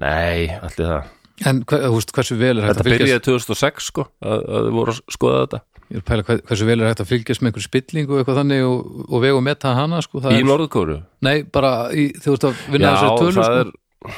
Nei, 0.00 0.48
allir 0.60 0.90
það. 0.90 1.14
En 1.46 1.62
veist, 1.68 2.12
hversu 2.16 2.36
vel 2.40 2.58
er 2.58 2.64
hægt 2.64 2.78
þetta 2.78 2.84
að 2.84 2.90
fylgjast 2.90 3.06
byrjaði 3.06 3.24
2006 3.28 3.88
sko 3.90 4.06
að, 4.24 4.38
að 4.48 4.68
þið 4.68 4.76
voru 4.78 4.94
að 4.94 5.00
skoða 5.16 5.40
þetta. 5.42 5.60
Ég 5.86 5.98
er 5.98 6.02
að 6.02 6.06
pæla 6.08 6.22
hver, 6.26 6.38
hversu 6.48 6.66
vel 6.66 6.80
er 6.80 6.88
hægt 6.90 7.02
að 7.04 7.10
fylgjast 7.12 7.42
með 7.42 7.50
einhver 7.52 7.64
spillingu 7.66 8.14
og 8.14 8.20
eitthvað 8.22 8.38
þannig 8.40 8.64
og, 8.66 8.86
og 9.06 9.20
vegu 9.22 9.36
og 9.38 9.44
meta 9.46 9.74
hana 9.76 10.00
sko, 10.02 10.22
í 10.34 10.40
Norðkóru 10.42 10.96
nei, 11.22 11.36
bara 11.44 11.92
í, 11.94 12.08
þú 12.18 12.32
veist 12.32 12.46
að 12.48 12.64
vinna 12.72 12.94
þessari 12.96 13.20
tölu 13.20 13.36
það 13.36 13.46
sko. 13.46 13.60
er 13.60 14.16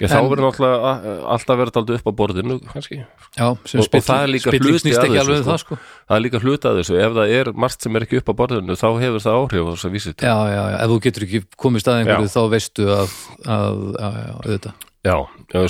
Já, 0.00 0.06
þá 0.10 0.16
verður 0.26 0.44
náttúrulega 0.46 0.92
alltaf 1.34 1.58
verið 1.60 1.76
aldrei 1.80 1.96
upp 2.00 2.08
á 2.10 2.12
borðinu 2.20 2.56
kannski. 2.72 2.96
já, 3.38 3.46
og- 3.46 3.58
og 3.60 3.84
spilling, 3.86 4.06
það 4.08 4.22
er 4.24 4.30
líka 4.34 4.50
hluti 4.50 4.90
ekki 4.90 5.14
þessu, 5.14 5.30
um 5.30 5.42
sko. 5.42 5.50
það 5.50 5.58
sko. 5.64 5.78
Það 6.10 6.16
er 6.16 6.24
líka 6.26 6.40
hluta 6.44 6.66
að 6.72 6.78
þessu, 6.80 6.94
ef 7.04 7.12
það 7.20 7.34
er 7.40 7.52
margt 7.64 7.80
sem 7.86 7.96
er 7.96 8.02
ekki 8.06 8.18
upp 8.20 8.28
á 8.30 8.34
borðinu 8.40 8.74
þá 8.80 8.88
hefur 9.04 9.22
það 9.26 9.38
áhrif 9.40 9.62
á 9.62 9.70
þess 9.70 9.86
að 9.86 9.94
vísi 9.94 10.10
já, 10.16 10.36
já, 10.50 10.62
já, 10.70 10.76
ef 10.80 10.88
þú 10.90 11.00
getur 11.06 11.22
ekki 11.28 11.42
komið 11.56 11.80
stað 11.84 11.98
einhverju 12.00 12.30
þá 12.34 12.42
veistu 12.50 12.82
að, 12.90 13.08
að 13.46 13.76
já, 14.00 14.08
já, 14.10 14.32
auðvitað. 14.40 14.74
Já, 15.00 15.16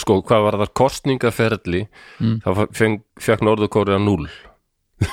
sko, 0.02 0.22
hvað 0.26 0.42
var 0.48 0.54
það? 0.64 0.70
Kostningaferli 0.80 1.82
Mm. 2.20 2.40
þá 2.42 2.66
feng, 2.74 3.02
fekk 3.20 3.40
Norðurkóriða 3.46 4.00
0 4.02 4.26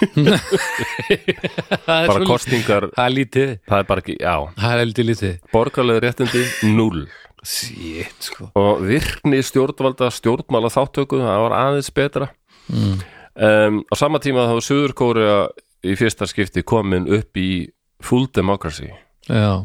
það 1.87 2.01
er 2.01 2.09
bara 2.11 2.25
kostningar, 2.27 2.87
það 2.95 3.05
er 3.05 3.13
lítið, 3.15 3.51
það 3.69 3.77
er 3.83 3.85
bara 3.87 4.03
ekki, 4.03 4.15
já. 4.19 4.33
Það 4.59 4.81
er 4.81 4.89
lítið 4.89 5.07
lítið. 5.11 5.37
Borgarlega 5.53 6.03
réttindi 6.03 6.41
0 6.75 7.05
shit, 7.47 8.17
sko. 8.29 8.49
Og 8.59 8.83
virkni 8.87 9.39
stjórnvalda 9.45 10.11
stjórnmála 10.13 10.71
þáttöku, 10.73 11.21
það 11.23 11.45
var 11.45 11.57
aðeins 11.61 11.93
betra. 11.95 12.29
Mm. 12.67 12.99
um, 13.47 13.79
á 13.87 13.93
sama 13.95 14.19
tíma 14.19 14.43
þá 14.49 14.57
var 14.57 14.65
Suðurkóriða 14.67 15.39
í 15.87 15.95
fyrsta 15.95 16.27
skipti 16.27 16.65
komin 16.67 17.07
upp 17.15 17.39
í 17.39 17.69
full 18.03 18.27
democracy. 18.35 18.91
Já, 19.31 19.63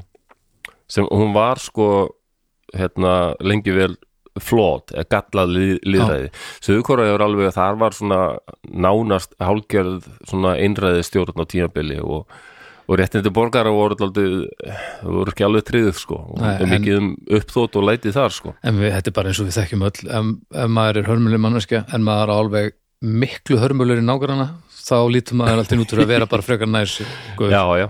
sem 0.92 1.08
hún 1.10 1.34
var 1.34 1.60
sko 1.62 1.88
hérna 2.76 3.34
lengi 3.42 3.74
vel 3.74 3.94
flawed, 4.40 4.94
eða 4.94 5.08
gallað 5.12 5.50
lið, 5.52 5.72
liðræði 5.92 6.28
Suðurkóra 6.64 7.04
er 7.10 7.20
alveg 7.24 7.50
að 7.50 7.58
þar 7.58 7.78
var 7.82 7.96
svona 7.96 8.20
nánast 8.64 9.34
hálgerð 9.42 10.06
svona 10.28 10.54
einræði 10.56 11.02
stjórn 11.04 11.42
á 11.42 11.44
tímabili 11.44 11.98
og, 12.00 12.24
og 12.92 12.98
réttindi 13.00 13.30
borgara 13.32 13.72
voru 13.72 13.96
aldrei, 14.04 14.26
voru 15.06 15.32
ekki 15.32 15.46
alveg 15.46 15.64
tryggð 15.70 15.96
sko, 15.96 16.18
og 16.34 16.42
Nei, 16.42 16.50
er 16.58 16.64
en- 16.66 16.72
mikið 16.74 16.98
um 17.00 17.08
uppþótt 17.38 17.78
og 17.80 17.86
lætið 17.88 18.16
þar 18.18 18.34
sko. 18.36 18.54
En 18.62 18.76
við, 18.82 18.92
þetta 18.98 19.12
er 19.12 19.16
bara 19.18 19.32
eins 19.32 19.40
og 19.40 19.48
við 19.48 19.56
þekkjum 19.58 19.86
öll. 19.88 20.02
Ef, 20.18 20.30
ef 20.64 20.68
maður 20.76 21.00
er 21.02 21.08
hörmuleg 21.08 21.40
manneskja 21.40 21.84
en 21.94 22.04
maður 22.06 22.28
er 22.28 22.34
alveg 22.36 22.72
miklu 23.02 23.58
hörmulegur 23.58 24.02
í 24.02 24.06
nágrana 24.06 24.48
þá 24.82 24.96
lítur 25.14 25.38
maður 25.40 25.62
alltaf 25.62 25.80
út 25.82 25.94
fyrir 25.94 26.04
að 26.04 26.12
vera 26.12 26.26
bara 26.30 26.42
frekar 26.46 26.68
nær 26.70 26.90
sér, 26.90 27.08
guð. 27.38 27.50
Já, 27.54 27.62
já. 27.82 27.88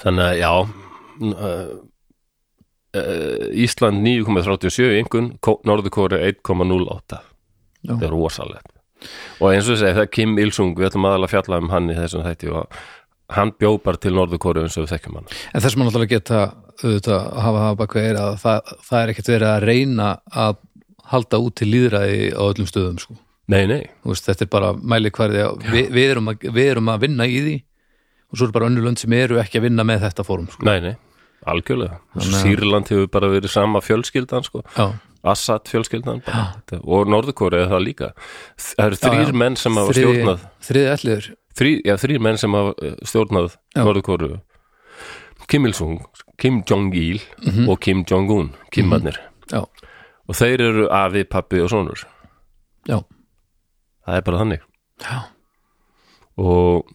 Þannig 0.00 0.24
að 0.26 0.36
já 0.40 0.50
uh, 0.56 1.72
uh, 2.96 3.46
Ísland 3.64 4.00
9,37 4.04 4.98
yngun, 5.02 5.32
Norðurkóri 5.68 6.20
1,08 6.32 7.20
Já. 7.80 7.94
Það 7.94 8.04
er 8.08 8.12
rosalegt 8.12 8.79
Og 9.40 9.52
eins 9.52 9.68
og 9.68 9.76
ég 9.76 9.80
segi, 9.82 9.94
það 9.96 10.04
er 10.06 10.10
Kim 10.16 10.38
Il-sung 10.42 10.74
við 10.78 10.88
ætlum 10.90 11.06
aðalega 11.08 11.28
að 11.30 11.34
fjalla 11.36 11.60
um 11.62 11.70
hann 11.72 11.90
í 11.92 11.96
þessum 11.98 12.24
þætti 12.26 12.50
og 12.52 12.80
hann 13.36 13.52
bjó 13.62 13.70
bara 13.84 13.96
til 14.02 14.12
Norðurkóri 14.16 14.64
eins 14.64 14.76
og 14.78 14.84
við 14.86 14.92
þekkjum 14.96 15.18
hann. 15.20 15.30
En 15.54 15.62
þess 15.64 15.76
maður 15.78 15.90
náttúrulega 15.92 16.14
geta 16.16 16.40
auðvitað 16.82 17.16
að 17.20 17.40
hafa 17.46 17.64
það 17.66 17.78
baka 17.84 18.04
er 18.10 18.18
að 18.20 18.36
það, 18.44 18.70
það 18.88 19.02
er 19.04 19.12
ekkert 19.14 19.32
verið 19.34 19.50
að 19.54 19.66
reyna 19.70 20.08
að 20.46 20.56
halda 21.10 21.40
út 21.42 21.56
til 21.60 21.68
líðræði 21.70 22.30
á 22.38 22.42
öllum 22.46 22.68
stöðum 22.70 22.98
sko. 23.02 23.16
Nei, 23.50 23.64
nei, 23.66 23.80
veist, 24.06 24.26
þetta 24.28 24.44
er 24.46 24.50
bara 24.52 24.68
mæli 24.78 25.10
hverði 25.10 25.40
að 25.42 25.64
við, 25.74 25.88
við, 25.90 26.10
erum 26.12 26.28
að, 26.30 26.44
við 26.54 26.68
erum 26.70 26.90
að 26.92 27.00
vinna 27.02 27.26
í 27.26 27.38
því 27.42 27.54
og 28.30 28.38
svo 28.38 28.46
er 28.46 28.52
bara 28.54 28.68
önnur 28.70 28.84
lönd 28.86 29.00
sem 29.02 29.14
eru 29.18 29.40
ekki 29.42 29.58
að 29.58 29.64
vinna 29.66 29.82
með 29.88 30.04
þetta 30.04 30.22
fórum 30.28 30.46
sko. 30.52 30.62
nei, 30.68 30.76
nei. 30.84 30.92
Algjörlega, 31.50 31.96
að- 32.14 32.34
Sýrland 32.44 32.90
hefur 32.92 33.08
bara 33.10 33.30
verið 33.32 33.50
sama 33.50 33.80
fjölskyldan 33.82 34.44
sko 34.46 34.60
Assad 35.22 35.68
fjölskyldan 35.68 36.22
bara. 36.24 36.46
Og 36.80 37.08
Norðurkóri 37.12 37.58
er 37.60 37.68
það 37.68 37.82
líka. 37.84 38.06
Það 38.56 38.86
eru 38.86 38.98
þrýr 39.02 39.32
menn 39.36 39.56
sem 39.60 39.74
hafa 39.76 39.92
Þriðji- 39.92 40.14
stjórnað. 40.20 40.44
þriðji 40.68 40.92
ætliður 40.94 41.26
þrý, 41.60 41.72
já, 41.84 41.94
þrý 42.00 42.20
menn 42.24 42.38
sem 42.40 42.54
hafa 42.56 42.72
eh, 42.86 42.94
stjórnað. 43.04 43.56
Norðurkóru 43.76 44.30
Kim 45.50 45.66
Il-sung, 45.66 45.98
Kim 46.38 46.62
Jong-il 46.68 47.18
og 47.68 47.80
Kim 47.82 48.04
Jong-un, 48.06 48.52
Kimarnir 48.70 49.16
Já, 49.50 49.64
og 49.64 50.36
þeir 50.38 50.60
eru 50.62 50.84
afi, 50.94 51.24
pappi 51.26 51.58
og 51.60 51.68
sonur. 51.72 52.04
Já, 52.86 53.00
það 54.06 54.16
er 54.20 54.22
bara 54.28 54.38
þannig. 54.44 54.62
Já, 55.02 55.18
og 56.38 56.86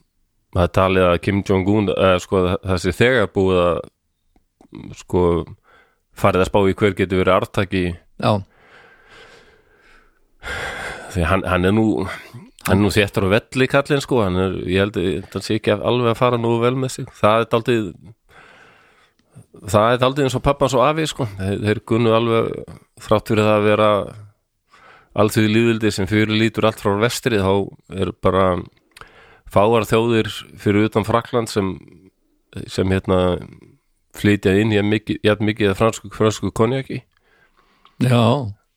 það 0.55 0.71
talið 0.77 1.07
að 1.09 1.19
Kim 1.25 1.43
Jong-un 1.49 1.91
eða 1.91 2.21
sko 2.23 2.43
sé 2.79 2.93
þegar 2.95 3.27
búið 3.35 3.59
að 3.65 4.95
sko 5.03 5.25
farið 6.15 6.45
að 6.45 6.49
spá 6.49 6.59
í 6.71 6.75
hver 6.79 6.95
getur 6.95 7.21
verið 7.25 7.35
artaki 7.35 7.83
já, 8.21 8.31
því 11.15 11.29
hann, 11.29 11.45
hann 11.47 11.69
er 11.69 11.75
nú 11.75 11.87
hann 12.65 12.79
er 12.79 12.81
nú 12.81 12.91
þéttur 12.93 13.27
á 13.29 13.35
velli 13.37 13.67
kallinn 13.69 14.03
sko 14.03 14.21
hann 14.23 14.39
er, 14.41 14.59
ég 14.65 14.85
held 14.85 14.99
að 14.99 15.31
það 15.33 15.47
sé 15.47 15.57
ekki 15.59 15.75
alveg 15.75 16.13
að 16.13 16.21
fara 16.21 16.39
nú 16.41 16.55
vel 16.63 16.75
með 16.79 16.95
sig. 16.97 17.09
Það 17.19 17.41
er 17.41 17.49
daldið 17.53 17.89
það 19.65 19.89
er 19.89 19.99
daldið 20.01 20.27
eins 20.27 20.37
og 20.37 20.45
pappans 20.45 20.77
og 20.77 20.85
afi 20.85 21.07
sko. 21.09 21.27
Þeir, 21.37 21.59
þeir 21.65 21.83
gunnu 21.91 22.15
alveg 22.15 22.49
þrátt 23.05 23.31
fyrir 23.31 23.49
það 23.49 23.59
að 23.59 23.67
vera 23.69 23.89
alþjóði 25.15 25.51
lífildi 25.53 25.93
sem 25.95 26.09
fyrir 26.09 26.35
lítur 26.35 26.67
allt 26.67 26.81
frá 26.83 26.95
vestri 26.99 27.39
þá 27.39 27.53
er 28.01 28.11
bara 28.23 28.47
fáar 29.51 29.85
þjóðir 29.87 30.31
fyrir 30.59 30.89
utan 30.89 31.07
Frakland 31.07 31.51
sem 31.51 31.75
sem 32.71 32.87
hérna 32.91 33.37
flytja 34.15 34.53
inn 34.55 34.71
jafn 34.71 34.87
mikið, 34.87 35.17
jafn 35.27 35.47
mikið 35.49 35.73
fransku, 35.75 36.09
fransku 36.15 36.51
konjaki 36.55 37.01
já, 38.11 38.25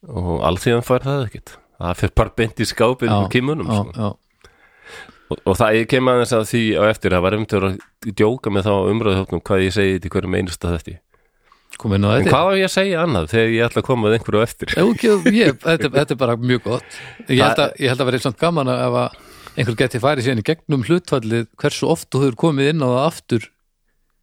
og 0.09 0.31
alþjóðan 0.49 0.87
fær 0.87 1.05
það 1.07 1.27
ekkit 1.27 1.55
það 1.79 2.01
fyrir 2.01 2.17
bara 2.21 2.35
beint 2.38 2.62
í 2.62 2.69
með 2.69 3.29
kimunum 3.35 3.69
já, 3.69 3.81
sko. 3.83 3.93
já, 3.99 4.09
og, 5.29 5.43
og 5.43 5.59
það 5.61 5.79
ég 5.79 5.91
kem 5.93 6.11
aðeins 6.12 6.35
að 6.38 6.49
því 6.53 6.62
á 6.79 6.83
eftir 6.88 7.14
það 7.17 7.27
var 7.27 7.37
einmitt 7.37 7.59
að 7.59 7.69
að 7.69 7.77
djóka 8.09 8.55
með 8.55 8.71
þá 8.71 8.73
umræðhjófnum 8.95 9.45
hvað 9.45 9.67
ég 9.67 9.77
segi 9.77 10.01
til 10.03 10.12
hverjum 10.14 10.38
einasta 10.38 10.75
þetta 10.77 10.99
komin 11.79 12.07
á 12.07 12.09
en 12.11 12.25
þetta. 12.25 12.33
hvað 12.35 12.49
á 12.49 12.53
ég 12.59 12.67
að 12.67 12.75
segja 12.75 13.03
annað 13.05 13.31
þegar 13.33 13.53
ég 13.55 13.69
ætla 13.69 13.83
að 13.83 13.87
koma 13.87 14.07
með 14.09 14.17
einhverju 14.17 14.41
á 14.41 14.47
eftir? 14.49 14.73
Ef 14.75 14.88
ekki, 14.93 15.11
ég, 15.37 15.59
þetta, 15.69 15.91
þetta 15.95 16.14
er 16.14 16.21
bara 16.25 16.35
mjög 16.41 16.64
gott. 16.64 16.97
Ég 17.29 17.43
held 17.45 17.62
að, 17.62 17.77
ég 17.79 17.93
held 17.93 18.03
að 18.03 18.11
vera 18.11 18.23
samt 18.25 18.41
gaman 18.41 18.73
að 18.73 18.99
að 18.99 19.19
einhver 19.59 19.79
geti 19.79 20.01
farið 20.03 20.27
síðan 20.27 20.43
í 20.43 20.47
gegnum 20.47 20.85
hlutfallið 20.87 21.47
hversu 21.59 21.88
oft 21.91 22.11
þú 22.12 22.25
hefur 22.25 22.38
komið 22.47 22.73
inn 22.73 22.85
á 22.85 22.88
það 22.88 23.05
aftur 23.05 23.49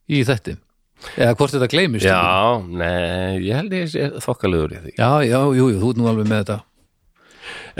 í 0.08 0.22
þetta 0.26 0.56
eða 1.16 1.34
hvort 1.36 1.52
þetta 1.54 1.68
gleymist 1.72 2.06
já, 2.08 2.20
nei, 2.66 3.38
ég 3.46 3.54
held 3.60 3.72
ég 3.76 3.88
sé 3.92 4.08
þokkalegur 4.24 4.72
í 4.76 4.80
því. 4.84 4.92
Já, 4.98 5.10
já, 5.28 5.38
jú, 5.58 5.66
jú, 5.72 5.80
þú 5.82 5.90
ert 5.92 6.00
nú 6.00 6.08
alveg 6.10 6.30
með 6.30 6.42
þetta. 6.44 6.58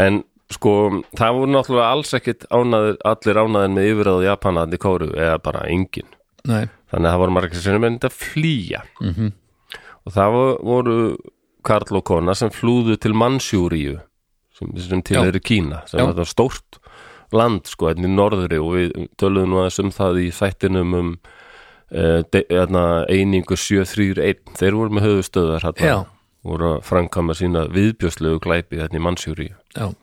En 0.07 0.21
sko, 0.53 0.73
það 1.19 1.39
voru 1.41 1.53
náttúrulega 1.55 1.93
alls 1.97 2.13
ekkit 2.19 2.45
ánaður, 2.55 2.99
allir 3.11 3.41
ánaðir 3.43 3.73
með 3.75 3.89
yfirráðu 3.93 4.27
Japanandi 4.29 4.79
kóru 4.83 5.09
eða 5.17 5.39
bara 5.43 5.65
engin 5.73 6.07
Nei, 6.47 6.69
þannig 6.93 7.09
að 7.09 7.15
það 7.17 7.23
voru 7.25 7.35
margir 7.35 7.65
sem 7.65 7.81
myndi 7.83 8.07
að 8.07 8.19
flýja. 8.21 8.83
Mhm. 9.03 9.33
og 10.07 10.13
það 10.15 10.37
vo- 10.37 10.61
voru 10.63 10.99
Karl 11.67 11.97
og 11.99 12.05
Kona 12.07 12.35
sem 12.39 12.51
flúðu 12.55 12.95
til 13.03 13.11
Mansjúríu 13.19 13.97
sem, 14.55 14.69
sem 14.79 15.03
til 15.03 15.17
eru 15.19 15.41
Kína 15.43 15.83
sem 15.91 15.99
Já. 15.99 16.05
er 16.07 16.13
þetta 16.15 16.27
stórt 16.31 16.79
land 17.35 17.67
sko 17.67 17.89
hérna 17.91 18.07
í 18.07 18.15
norðri 18.15 18.61
og 18.63 18.71
við 18.77 19.09
töluðum 19.19 19.57
aðeins 19.59 19.81
um 19.83 19.91
það 19.91 20.21
í 20.23 20.29
þættinum 20.31 20.95
um 20.95 21.11
einingu 23.13 23.57
731 23.57 24.57
þeir 24.59 24.75
voru 24.79 24.97
með 24.97 25.09
höfustöðar 25.11 25.67
hérna. 25.69 26.05
Voru 26.47 26.69
að 26.77 26.85
framkama 26.87 27.35
sína 27.35 27.65
viðbjöslegu 27.75 28.39
glæpi 28.43 28.79
hérna 28.79 29.01
í 29.01 29.03
og 29.91 29.97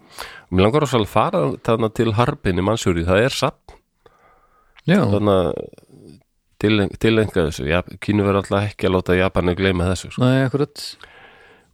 mér 0.52 0.68
langar 0.68 0.86
að 0.86 1.08
fara 1.12 1.44
þarna 1.64 1.90
til 1.96 2.14
Harbin 2.18 2.60
í 2.60 2.66
Mansjúríu, 2.68 3.08
það 3.08 3.24
er 3.26 3.36
satt 3.36 3.76
já, 4.86 5.00
þarna 5.00 5.38
tilenga 6.64 7.48
þessu, 7.48 7.66
Kínu 8.04 8.24
verður 8.28 8.44
alltaf 8.44 8.68
ekki 8.70 8.88
að 8.88 8.96
láta 8.98 9.18
Japani 9.18 9.56
gleyma 9.60 9.88
þessu 9.92 10.12
sko. 10.12 10.24
nei, 10.24 10.44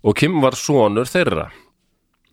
og 0.04 0.16
Kim 0.16 0.40
var 0.42 0.58
sonur 0.58 1.10
þeirra. 1.10 1.50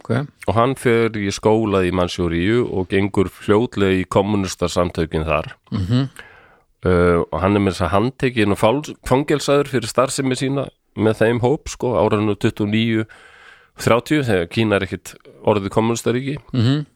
Ok, 0.06 0.12
og 0.46 0.54
hann 0.54 0.76
fer 0.78 1.16
í 1.18 1.26
skóla 1.34 1.80
í 1.82 1.90
Mansjúríu 1.90 2.62
og 2.70 2.86
gengur 2.92 3.26
fljótlega 3.32 4.02
í 4.02 4.06
kommunistarsamtökin 4.06 5.26
þar. 5.26 5.56
Mhm, 5.72 6.08
uh, 6.86 7.22
og 7.26 7.38
hann 7.42 7.58
er 7.58 7.64
með 7.64 7.76
þess 7.76 7.86
að 7.88 7.94
handtekinn 7.94 8.54
og 8.54 8.60
fangelsaður 9.08 9.72
fyrir 9.74 9.90
starfsemi 9.90 10.38
sína 10.38 10.68
með 10.96 11.22
þeim 11.22 11.42
hóp 11.44 11.70
sko 11.72 11.96
áranu 12.00 12.36
29 12.38 13.06
30 13.76 14.22
þegar 14.24 14.46
Kína 14.48 14.78
er 14.78 14.86
ekkit 14.86 15.16
orðið 15.44 15.74
kommunistaríki 15.74 16.38
mhm. 16.54 16.86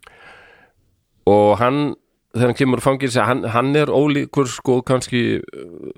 Og 1.29 1.59
hann 1.61 1.93
þegar 2.33 2.49
hann 2.49 2.59
kemur 2.59 2.83
fangilsi, 2.83 3.21
hann, 3.27 3.45
hann 3.51 3.75
er 3.79 3.91
ólíkur 3.91 4.49
sko 4.51 4.81
kannski 4.87 5.23
uh, 5.43 5.93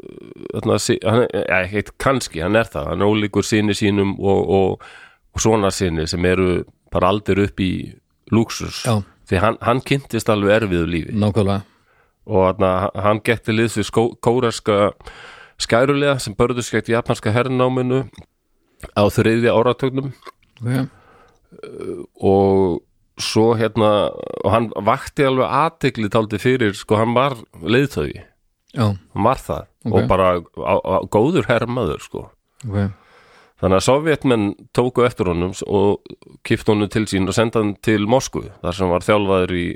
þarna, 0.57 0.79
hann, 1.05 1.25
ja, 1.37 1.59
heit, 1.69 1.93
kannski, 2.01 2.41
hann 2.45 2.57
er 2.57 2.71
það. 2.73 2.93
Hann 2.93 3.05
er 3.05 3.13
ólíkur 3.13 3.47
sinni 3.47 3.77
sínum 3.77 4.15
og, 4.21 4.53
og, 4.59 4.87
og 5.33 5.45
svona 5.45 5.73
sinni 5.75 6.09
sem 6.11 6.25
eru 6.29 6.63
bara 6.93 7.13
aldur 7.13 7.45
upp 7.47 7.61
í 7.61 7.73
lúksus 8.33 8.83
því 9.29 9.41
hann, 9.45 9.59
hann 9.65 9.85
kynntist 9.85 10.33
alveg 10.33 10.63
erfiðu 10.63 10.89
lífi. 10.89 11.15
Nákvæmlega 11.17 11.72
og 12.27 12.47
þarna, 12.47 12.73
hann 12.95 13.23
gekk 13.25 13.47
til 13.47 13.59
liðs 13.59 13.79
við 13.81 13.91
kóreska 14.23 14.93
skærulega 15.63 16.19
sem 16.23 16.37
börðu 16.39 16.65
skekt 16.65 16.91
japanska 16.93 17.33
hernáminu 17.35 18.05
á 18.99 19.03
þriðja 19.11 19.55
áratögnum 19.55 20.13
ok, 20.63 20.89
og 22.23 22.83
svo 23.23 23.53
hérna 23.59 23.91
og 24.43 24.51
hann 24.55 24.71
vakti 24.87 25.27
alveg 25.27 25.47
aðtekli 25.47 26.11
táldi 26.13 26.41
fyrir, 26.43 26.75
sko 26.77 26.99
hann 27.01 27.15
var 27.17 27.37
leiðtögi, 27.61 28.23
já, 28.75 28.87
hann 28.95 29.27
var 29.27 29.43
það. 29.43 29.69
Ok. 29.83 29.95
og 29.95 30.09
bara 30.11 30.27
á, 30.39 30.75
á, 30.79 30.97
góður 31.11 31.49
herrmaður 31.51 32.05
sko, 32.05 32.27
ok. 32.67 32.99
Þannig 33.63 33.79
að 33.79 33.85
sovjetmenn 33.87 34.47
tóku 34.75 35.05
eftir 35.07 35.29
honum 35.31 35.53
og 35.71 36.15
kipt 36.43 36.67
honum 36.67 36.89
til 36.91 37.05
sín 37.07 37.31
og 37.31 37.37
senda 37.37 37.61
hann 37.61 37.77
til 37.79 38.09
Moskvu, 38.11 38.49
þar 38.59 38.75
sem 38.75 38.91
var 38.91 39.07
þjálfaður 39.07 39.53
í 39.55 39.67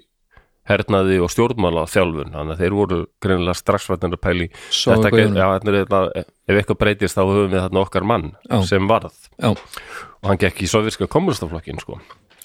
hernaði 0.66 1.18
og 1.22 1.30
stjórnmála 1.32 1.84
þjálfun, 1.90 2.32
þannig 2.34 2.56
að 2.56 2.62
þeir 2.62 2.76
voru 2.76 2.98
greinilega 3.22 3.58
strax 3.58 3.86
vatnir 3.90 4.16
að 4.16 4.22
pæli 4.26 4.48
þetta, 4.50 5.12
já, 5.22 5.46
þetta 5.54 5.74
þetta, 5.76 6.00
ef 6.46 6.60
eitthvað 6.60 6.80
breytist 6.82 7.18
þá 7.18 7.22
höfum 7.22 7.52
við 7.54 7.62
þarna 7.62 7.82
okkar 7.84 8.08
mann 8.10 8.28
Já. 8.50 8.58
sem 8.66 8.90
varð. 8.90 9.16
Já, 9.38 9.52
og 9.54 10.28
hann 10.30 10.42
gekk 10.42 10.62
í 10.66 10.70
sovjerska 10.70 11.08
kommunistaflokkin 11.12 11.82
sko. 11.82 12.00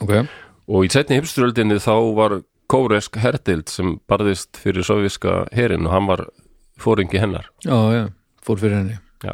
Ok, 0.05 0.15
og 0.71 0.85
í 0.85 0.91
setni 0.93 1.17
hipsturöldinni 1.19 1.79
þá 1.81 1.95
var 2.17 2.37
kóresk 2.71 3.17
herdild 3.19 3.69
sem 3.71 3.97
barðist 4.07 4.55
fyrir 4.61 4.85
sovjíska 4.87 5.45
herin 5.55 5.89
og 5.89 5.95
hann 5.97 6.07
var 6.07 6.27
fóringi 6.81 7.19
hennar. 7.21 7.49
Fór 8.41 8.61
fyrir 8.61 8.79
henni. 8.79 9.01
Já. 9.21 9.33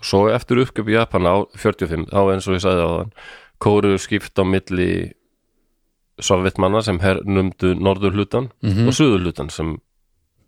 svo 0.00 0.28
eftir 0.30 0.60
uppgjöp 0.62 0.88
í 0.88 0.94
Japan 0.94 1.26
á 1.26 1.36
45 1.58 2.06
þá 2.12 2.20
eins 2.32 2.46
og 2.46 2.54
ég 2.54 2.62
sagði 2.62 2.84
á 2.86 2.90
þann 2.94 3.10
kóru 3.58 3.96
skipt 3.98 4.38
á 4.38 4.44
milli 4.46 5.12
sovjetmanna 6.24 6.82
sem 6.84 6.98
hernumdu 7.02 7.74
norður 7.78 8.16
hlutan 8.18 8.50
og 8.62 8.92
suður 8.96 9.28
hlutan 9.28 9.52
sem 9.54 9.76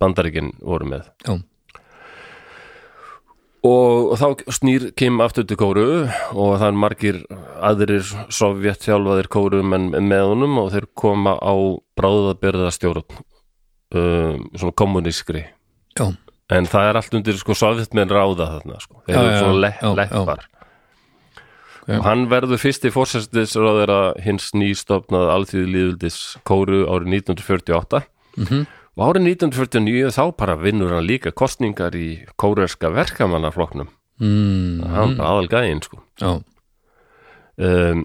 bandaríkin 0.00 0.54
voru 0.64 0.88
með. 0.88 1.10
Já, 1.26 1.36
og 3.66 4.14
þá 4.16 4.52
snýr 4.56 4.86
Kim 4.96 5.20
aftur 5.20 5.44
til 5.48 5.58
kóru 5.60 5.86
og 6.08 6.52
það 6.60 6.66
er 6.66 6.78
margir 6.80 7.18
aðrir 7.60 8.06
sovjet 8.32 8.86
þjálfaðir 8.86 9.28
kóru 9.32 9.60
menn 9.66 9.90
með 9.92 10.32
honum 10.32 10.58
og 10.62 10.70
þeir 10.72 10.88
koma 10.96 11.36
á 11.36 11.54
bráðabyrðastjórn 12.00 13.04
um, 13.12 14.48
svona 14.56 14.76
kommunískri 14.80 15.44
já, 15.98 16.06
en 16.50 16.70
það 16.70 16.88
er 16.88 17.00
allt 17.02 17.18
undir 17.20 17.40
sko 17.40 17.56
sovjetmenn 17.58 18.12
ráða 18.12 18.48
þarna 18.54 18.80
sko, 18.80 19.02
þeir 19.04 19.20
eru 19.20 19.36
svona 19.42 19.98
leppar. 20.00 20.46
Og 21.98 22.04
hann 22.04 22.26
verður 22.30 22.60
fyrsti 22.62 22.90
fórsæstisráðara 22.94 23.98
hins 24.22 24.50
nýstofnað 24.54 25.30
alþýði 25.34 25.66
líðvildis 25.74 26.18
kóru 26.46 26.84
árið 26.86 27.08
1948 27.20 28.02
Mhm. 28.38 28.66
og 28.96 29.06
árið 29.08 29.24
1949 29.26 30.10
þá 30.14 30.36
bara 30.36 30.56
vinnur 30.56 30.92
hann 30.94 31.06
líka 31.06 31.32
kostningar 31.32 31.94
í 31.98 32.26
kóruerska 32.38 32.90
verkamannaflokknum. 32.94 33.88
Mm, 34.20 34.82
hann 34.86 35.16
bara 35.16 35.28
aðal 35.32 35.48
gæinn 35.48 35.80
sko 35.82 35.98
um, 37.58 38.04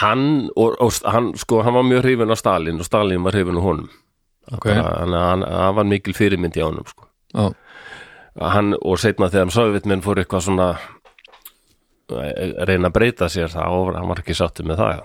hann 0.00 0.24
og, 0.56 0.76
og 0.80 0.92
hann 1.10 1.32
sko 1.38 1.62
hann 1.66 1.74
var 1.74 1.86
mjög 1.86 2.02
hrifin 2.06 2.30
á 2.32 2.36
Stalin 2.38 2.80
og 2.82 2.86
Stalin 2.88 3.22
var 3.24 3.32
hrifin 3.36 3.58
á 3.58 3.62
honum. 3.62 3.88
Ok. 4.52 4.64
Bara, 4.70 4.98
hann, 5.00 5.12
hann, 5.14 5.42
hann 5.42 5.74
var 5.76 5.84
mikil 5.88 6.14
fyrirmynd 6.14 6.56
í 6.58 6.62
honum 6.62 6.86
sko. 6.86 7.06
Já, 7.34 7.48
hann, 8.52 8.74
og 8.82 8.98
setna 9.02 9.30
þegar 9.32 9.50
Sovjetmenn 9.54 10.02
fór 10.04 10.20
eitthvað 10.22 10.44
svona 10.46 10.68
reyna 12.10 12.90
að 12.90 12.94
breyta 12.94 13.28
sér 13.32 13.50
það 13.52 13.78
og 13.78 13.90
hann 13.96 14.08
var 14.10 14.22
ekki 14.22 14.36
sáttur 14.38 14.68
með 14.68 14.82
það. 14.82 15.02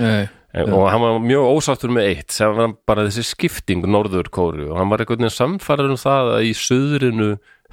Nei, 0.00 0.28
en, 0.54 0.74
og 0.76 0.86
hann 0.90 1.02
var 1.02 1.18
mjög 1.24 1.48
ósáttur 1.56 1.92
með 1.94 2.10
eitt 2.12 2.34
sem 2.34 2.52
var 2.54 2.74
bara 2.88 3.06
þessi 3.08 3.24
skipting 3.32 3.86
norður 3.90 4.30
kóru 4.32 4.68
og 4.70 4.78
hann 4.78 4.92
var 4.92 5.02
einhvern 5.02 5.24
veginn 5.24 5.34
samfæður 5.34 5.94
um 5.94 6.00
það 6.00 6.30
að 6.36 6.46
í 6.46 6.52
suðrinu 6.58 7.30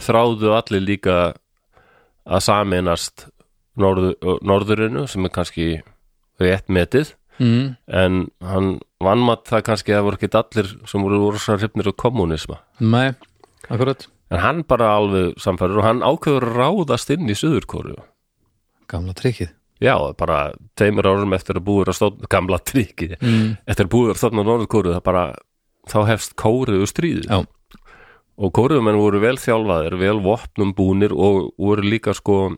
þráðu 0.08 0.56
allir 0.58 0.86
líka 0.86 1.18
að 2.28 2.44
saminast 2.48 3.28
norður, 3.78 4.18
norðurinu 4.42 5.06
sem 5.10 5.26
er 5.28 5.34
kannski 5.34 5.70
rétt 6.42 6.70
metið. 6.70 7.14
Mm, 7.38 7.76
en 7.94 8.22
hann 8.42 8.70
vannmatt 9.04 9.46
það 9.46 9.66
kannski 9.68 9.94
að 9.94 10.00
það 10.00 10.06
voru 10.08 10.18
ekki 10.18 10.30
allir 10.40 10.70
sem 10.90 11.04
voru 11.06 11.42
svo 11.42 11.58
hrifnir 11.60 11.90
á 11.94 11.94
kommunisma 11.94 12.64
nei, 12.82 13.12
akkurat. 13.70 14.08
En 14.34 14.42
hann 14.42 14.64
bara 14.66 14.90
alveg 14.98 15.38
samfæður 15.40 15.84
og 15.84 15.86
hann 15.86 16.02
ákveður 16.02 16.48
ráðast 16.58 17.14
inn 17.14 17.30
í 17.30 17.38
Suðurkóru 17.38 17.94
gamla 18.92 19.16
trikkið 19.18 19.54
já, 19.84 19.94
bara 20.18 20.40
tveimur 20.80 21.10
árum 21.10 21.36
eftir 21.38 21.60
að 21.60 21.68
búið 21.68 21.92
að 21.92 22.00
stofna 22.00 22.32
gamla 22.34 22.60
trikki, 22.66 23.12
mm, 23.20 23.46
eftir 23.70 23.86
að 23.86 23.94
búið 23.94 24.16
að 24.16 24.20
stofna 24.24 24.48
Norðurkóru 24.48 24.96
það 24.96 25.06
bara, 25.06 25.28
þá 25.92 26.00
hefst 26.12 26.36
kóruðu 26.40 26.90
stríð 26.90 27.28
já, 27.28 27.40
og 28.38 28.54
kóruðumenn 28.58 29.00
voru 29.02 29.22
vel 29.22 29.38
þjálfaðir, 29.42 29.98
vel 30.02 30.18
vopnum 30.26 30.74
búnir 30.78 31.14
og 31.14 31.54
voru 31.62 31.86
líka 31.86 32.16
sko 32.18 32.58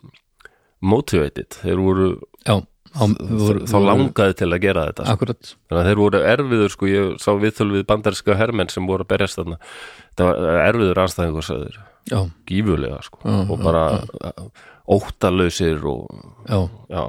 motivated, 0.80 1.60
þeir 1.64 1.84
voru 1.84 2.12
já 2.48 2.60
þá 2.90 3.78
langaði 3.84 4.36
til 4.40 4.50
að 4.50 4.62
gera 4.64 4.86
þetta 4.90 5.06
sko. 5.06 5.14
akkurat, 5.14 5.52
þannig 5.70 5.82
að 5.82 5.90
þeir 5.90 6.00
voru 6.00 6.22
erfiður 6.32 6.74
sko, 6.74 6.90
ég 6.90 7.12
sá 7.22 7.30
viðtöl 7.38 7.70
við 7.76 7.86
bandarinska 7.90 8.38
hermenn 8.40 8.72
sem 8.74 8.88
voru 8.90 9.06
að 9.06 9.12
berjast 9.14 9.38
þarna. 9.38 9.60
Það 10.18 10.32
var 10.32 10.62
erfiður 10.64 11.02
anstæðingur 11.04 11.46
sagður, 11.46 11.78
já, 12.10 12.20
gífulega 12.50 13.02
sko. 13.06 13.22
Og 13.30 13.62
já, 13.62 14.50
bara 14.90 14.98
óttalausir 14.98 15.84
og 15.86 16.08
já, 16.50 16.70
já. 16.90 17.04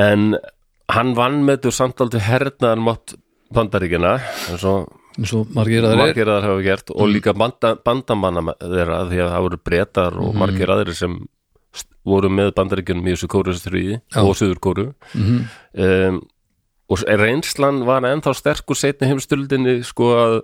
En 0.00 0.36
hann 0.90 1.12
vann 1.18 1.42
með 1.46 1.66
þú 1.66 1.72
samtaldi 1.76 2.20
hernaðan 2.24 2.82
mátt 2.86 3.14
bandaríkina 3.54 4.14
eins 4.50 4.64
og 4.64 4.88
eins 5.18 5.32
og 5.34 5.50
margir 5.54 5.82
aðrir. 5.84 5.98
margir 6.04 6.30
aðra 6.30 6.48
hafa 6.52 6.62
gert 6.64 6.90
og 6.94 7.10
líka 7.10 7.34
banda, 7.36 7.74
bandamanna 7.84 8.54
þeirra 8.60 9.00
því 9.10 9.20
að 9.24 9.30
það 9.34 9.44
voru 9.46 9.60
breytar 9.64 10.18
og 10.22 10.34
margir 10.38 10.68
aðrir 10.70 10.94
sem 10.96 11.18
voru 12.06 12.30
með 12.32 12.52
bandaríkjunum 12.56 13.06
í 13.10 13.14
þessu 13.14 13.28
kóruðstriði 13.30 14.00
og 14.22 14.34
söður 14.38 14.60
kóru 14.62 14.86
Mhm. 15.14 15.44
um, 15.74 16.20
og 16.90 16.98
reynslan 17.06 17.84
var 17.86 18.02
ennþá 18.02 18.34
sterkur 18.34 18.74
setni 18.74 19.06
heimstöldinni 19.10 19.84
sko 19.84 20.08
að 20.16 20.40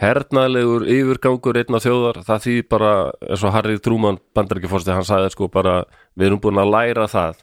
hernaðlegur 0.00 0.84
yfirgangur 0.90 1.58
einna 1.60 1.78
þjóðar, 1.82 2.22
það 2.26 2.44
því 2.46 2.54
bara 2.72 2.92
eins 3.28 3.44
og 3.46 3.52
Harry 3.54 3.78
Truman 3.78 4.18
bandaríkjafórsti 4.34 4.94
hann 4.94 5.06
sagði 5.06 5.34
sko 5.34 5.48
bara, 5.52 5.82
við 6.18 6.30
erum 6.32 6.40
búin 6.42 6.58
að 6.62 6.72
læra 6.74 7.06
það 7.10 7.42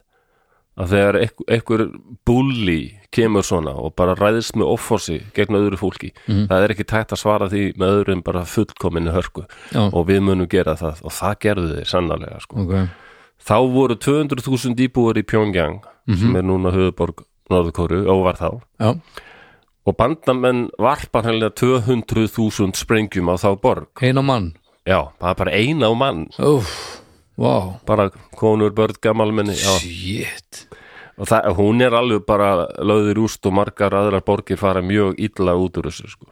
að 0.82 0.93
þegar 0.93 1.18
einhver, 1.52 1.82
bulli 2.28 2.80
kemur 3.12 3.43
svona 3.43 3.74
og 3.76 3.91
bara 3.99 4.16
ræðist 4.16 4.56
með 4.56 4.70
offorsi 4.72 5.18
gegn 5.36 5.58
öðru 5.60 5.80
fólki 5.80 6.14
það 6.26 6.64
er 6.64 6.74
ekki 6.74 6.86
tægt 6.88 7.12
að 7.12 7.20
svara 7.20 7.49
því 7.52 7.64
með 7.80 7.95
öðrum 7.97 8.22
bara 8.24 8.45
fullkominni 8.47 9.12
hörku 9.12 9.43
Já. 9.76 9.82
og 9.91 10.06
við 10.08 10.22
munum 10.24 10.47
gera 10.52 10.78
það. 10.80 11.02
Og 11.04 11.12
það 11.12 11.36
gerðu 11.43 11.74
þeir 11.76 11.89
sannarlega 11.91 12.39
sko. 12.43 12.64
ok, 12.64 12.78
þá 13.47 13.58
voru 13.76 13.97
200.000 13.99 14.86
íbúar 14.88 15.20
í 15.20 15.26
Pyongyang 15.28 15.84
sem 16.08 16.39
er 16.39 16.47
núna 16.47 16.72
höfuborg 16.72 17.26
Norðurkóru 17.52 18.06
og 18.08 18.24
var 18.30 18.39
þá. 18.39 18.49
Já, 18.80 18.89
og 19.88 19.98
bandamenn 19.98 20.68
varpa 20.82 21.24
hennilega 21.26 21.56
200.000 21.58 22.78
sprengjum 22.78 23.32
á 23.34 23.36
þá 23.42 23.50
borg 23.62 24.04
eina 24.06 24.24
mann 24.26 24.52
já, 24.86 25.10
það 25.18 25.30
er 25.32 25.40
bara 25.44 25.56
eina 25.58 25.90
á 25.90 25.94
mann 25.98 26.28
Úf, 26.38 26.76
vá, 27.38 27.80
bara 27.88 28.10
konur, 28.38 28.74
börn, 28.78 28.98
gamalmenni 29.02 29.58
já. 29.58 29.74
shit 29.82 30.68
og 31.22 31.30
það, 31.30 31.50
hún 31.58 31.82
er 31.86 31.96
alveg 31.98 32.26
bara 32.26 32.68
lögðir 32.82 33.24
úst 33.26 33.46
og 33.46 33.58
margar 33.58 33.94
aðrar 33.98 34.24
borgir 34.26 34.60
fara 34.62 34.82
mjög 34.86 35.18
illa 35.22 35.58
út 35.60 35.78
úr 35.82 35.90
þessu 35.90 36.14
sko. 36.14 36.30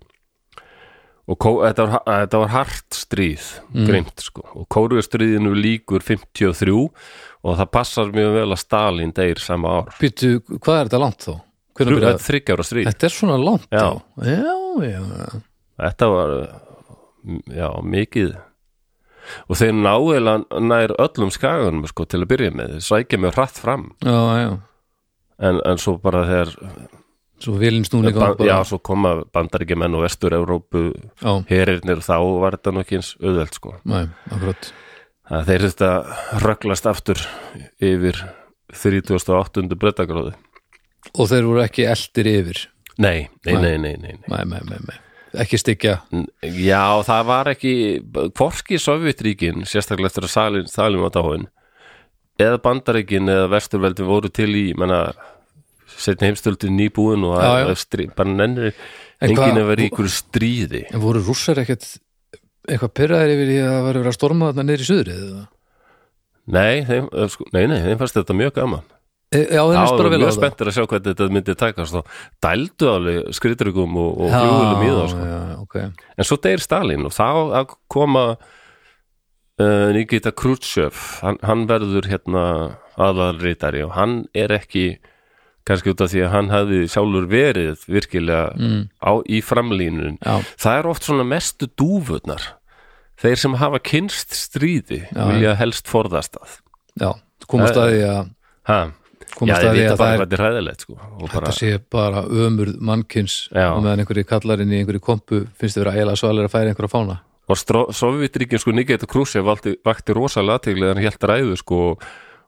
og 1.30 1.38
kó, 1.38 1.52
þetta, 1.66 1.86
var, 1.90 2.06
þetta 2.24 2.44
var 2.44 2.54
hart 2.54 2.98
stríð 2.98 3.50
grimt 3.90 4.24
sko. 4.24 4.46
og 4.54 4.70
kóruðstríðinu 4.74 5.54
líkur 5.58 6.06
53 6.06 6.74
og 6.80 7.60
það 7.60 7.70
passar 7.74 8.10
mjög 8.14 8.34
vel 8.40 8.50
að 8.50 8.62
Stalin 8.64 9.14
deyr 9.16 9.42
sama 9.42 9.80
ár 9.82 9.94
Býttu, 10.00 10.40
hvað 10.58 10.76
er 10.80 10.90
þetta 10.90 11.04
langt 11.06 11.26
þá? 11.28 11.34
Hvernig 11.80 11.94
Þrjú- 11.96 12.00
byrjaði? 12.04 12.24
þriggja 12.28 12.56
ára 12.58 12.66
stríð? 12.68 12.88
Þetta 12.90 13.08
er 13.08 13.14
svona 13.16 13.38
langt 13.40 13.68
Já. 13.72 13.86
Já, 14.28 14.56
já, 14.84 15.02
þetta 15.80 16.10
var 16.12 16.34
já, 17.56 17.68
mikið. 17.96 18.32
Og 19.48 19.60
þeir 19.60 19.76
ná 19.78 19.94
eða 20.18 20.34
nær 20.60 20.94
öllum 21.00 21.32
skaganum 21.32 21.86
sko, 21.88 22.06
til 22.10 22.24
að 22.24 22.32
byrja 22.34 22.54
með, 22.56 22.80
sækja 22.84 23.20
mjög 23.22 23.36
hratt 23.38 23.60
fram. 23.62 23.92
En, 25.40 25.62
en 25.64 25.80
svo 25.80 25.96
bara 26.04 26.26
þegar 26.28 26.56
svo 27.40 27.56
vilin 27.56 27.86
snúning 27.88 28.16
ban, 28.18 28.34
á 28.34 28.36
bara. 28.36 28.50
Já, 28.50 28.58
svo 28.68 28.82
koma 28.84 29.14
bandaríkjumenn 29.32 29.96
og 29.96 30.04
vestur-Európu 30.04 30.90
herirnir 31.48 32.02
þá 32.04 32.18
var 32.42 32.58
þetta 32.58 32.74
nú 32.76 32.84
ekki 32.84 33.00
eins 33.00 33.14
auðveld 33.22 33.56
sko. 33.56 33.76
nei, 33.88 34.04
þeir 35.48 35.66
þetta 35.70 35.92
rögglast 36.44 36.90
aftur 36.92 37.22
yfir 37.80 38.20
38. 38.76 39.64
brettagráði 39.80 40.36
Og 41.16 41.30
þeir 41.32 41.48
voru 41.48 41.62
ekki 41.64 41.86
eldir 41.90 42.28
yfir 42.34 42.64
nei, 43.00 43.30
nei, 43.46 43.54
Nei. 43.54 43.62
nei, 43.62 43.78
nei, 43.78 43.96
nei, 43.98 44.18
nei. 44.28 44.44
Nei, 44.46 44.80
nei, 44.88 44.98
Ekki 45.40 45.60
styggja 45.62 46.00
já, 46.42 46.82
það 47.06 47.26
var 47.30 47.52
ekki 47.52 47.74
hvorki 48.38 48.80
Sovjetríkin, 48.82 49.62
sérstaklega 49.70 50.10
eftir 50.10 50.26
að 50.26 50.66
Salin 50.74 51.04
var 51.04 51.14
dáin 51.14 51.46
eða 52.40 52.58
Bandaríkin 52.64 53.30
eða 53.30 53.50
Vesturveldi 53.52 54.08
voru 54.08 54.32
til 54.34 54.50
í 54.58 54.66
menna, 54.80 55.12
setni 56.00 56.30
heimstöldin 56.32 56.74
nýbúin 56.80 57.26
og 57.28 57.36
Já, 57.38 57.46
já. 57.46 57.52
að, 57.68 57.72
að 57.76 57.80
strí, 57.84 58.08
bara 58.16 58.34
nennir 58.36 58.74
En 59.20 59.34
enginn 59.34 59.60
að 59.60 59.70
vera 59.74 59.84
í 59.84 59.90
ykkur 59.92 60.10
stríði 60.14 60.84
En 60.90 61.04
voru 61.04 61.22
rússar 61.26 61.60
ekkert 61.62 61.86
eitthvað 62.70 62.94
pyrraðir 62.98 63.34
yfir 63.36 63.52
í 63.54 63.58
að 63.62 63.70
það 63.74 63.84
var 63.86 63.98
verið 64.00 64.12
að 64.12 64.18
storma 64.18 64.50
þarna 64.54 64.76
í 64.76 64.88
suðrið 64.90 65.24
eða? 65.30 65.46
nei, 66.50 66.76
þeim, 66.90 67.10
eh, 67.14 67.28
sko, 67.30 67.46
nei, 67.54 67.64
nei, 67.70 67.80
þeim 67.86 68.00
fannst 68.02 68.18
þetta 68.18 68.36
mjög 68.40 68.56
gaman 68.58 68.88
já, 69.30 69.62
þeir 69.62 69.76
Já, 69.76 69.80
finnst 69.80 69.98
bara 70.00 70.10
vel 70.14 70.20
mjög 70.20 70.30
það. 70.32 70.38
spenntir 70.40 70.70
að 70.72 70.76
sjá 70.78 70.86
hvernig 70.90 71.10
þetta 71.12 71.28
myndi 71.36 71.56
takast. 71.60 71.98
Og 72.00 72.14
dældu 72.46 72.88
alveg 72.94 73.34
skritrygum 73.38 74.00
og, 74.02 74.12
og 74.26 74.32
Já, 74.32 74.40
flugulum 74.40 74.82
í 74.88 74.90
það 74.96 75.12
sko. 75.14 75.28
já, 75.30 75.42
ok. 75.66 75.76
En 76.18 76.28
svo 76.30 76.40
deyr 76.48 76.64
Stalin 76.66 77.06
og 77.10 77.14
þá 77.14 77.28
að 77.62 77.76
koma 77.94 78.24
uh, 79.60 79.90
Nikita 79.96 80.32
Khrushchev. 80.34 80.98
Hann, 81.24 81.38
hann 81.46 81.66
verður 81.70 82.10
hérna 82.10 82.44
aðalritari 83.00 83.84
og 83.86 83.94
hann 83.96 84.22
er 84.36 84.52
ekki 84.58 84.88
kannski 85.70 85.92
út 85.94 86.02
af 86.02 86.10
því 86.10 86.24
að 86.26 86.32
hann 86.34 86.48
hefði 86.50 86.80
sjálfur 86.90 87.26
verið 87.30 87.84
virkilega 87.86 88.56
mm, 88.58 88.80
á, 89.06 89.12
í 89.30 89.38
framlínun 89.46 90.16
Já, 90.24 90.40
það 90.58 90.80
er 90.80 90.88
oft 90.90 91.06
svona 91.06 91.26
mestu 91.28 91.68
dúfurnar. 91.78 92.42
Þeir 93.20 93.36
sem 93.38 93.58
hafa 93.60 93.82
kynst 93.84 94.34
stríði 94.34 95.04
Já, 95.12 95.22
vilja 95.30 95.54
helst 95.60 95.90
forðast 95.92 96.40
að 96.42 96.56
já, 97.04 97.12
komast 97.52 97.78
Eh, 97.78 97.84
að 97.84 97.92
því 97.94 98.02
að 98.08 98.20
ha, 98.72 98.80
já, 98.80 98.88
komast 99.40 99.64
þeir 99.64 99.70
að 99.70 99.78
því 99.78 99.86
að 99.88 100.00
það 100.02 100.14
er 100.14 100.22
þetta 100.24 100.40
hræðilegt 100.42 100.86
sko, 100.86 100.96
og 101.00 101.26
bara, 101.26 101.34
þetta 101.34 101.56
sé 101.58 101.82
bara 101.96 102.24
ömur 102.46 102.72
mannkins 102.92 103.38
Já. 103.50 103.72
og 103.72 103.82
meðan 103.84 104.04
einhverju 104.04 104.30
kallarinn 104.30 104.74
í 104.74 104.82
einhverju 104.82 105.04
kompu 105.04 105.42
finnst 105.60 105.78
þið 105.78 105.86
vera 105.86 105.96
ægilega 105.98 106.22
svalir 106.22 106.50
að 106.50 106.56
færa 106.56 106.74
einhverju 106.74 106.94
fána 106.94 107.20
og 107.50 107.94
Sovjetríkin 107.98 108.62
sko 108.62 108.74
Nikita 108.78 109.10
Khrushchev 109.10 109.48
vakti, 109.48 110.14
rosalega 110.14 110.60
aðteglega 110.60 110.94
hann 110.94 111.06
helt 111.08 111.30
ræðu 111.32 111.58
sko 111.60 111.80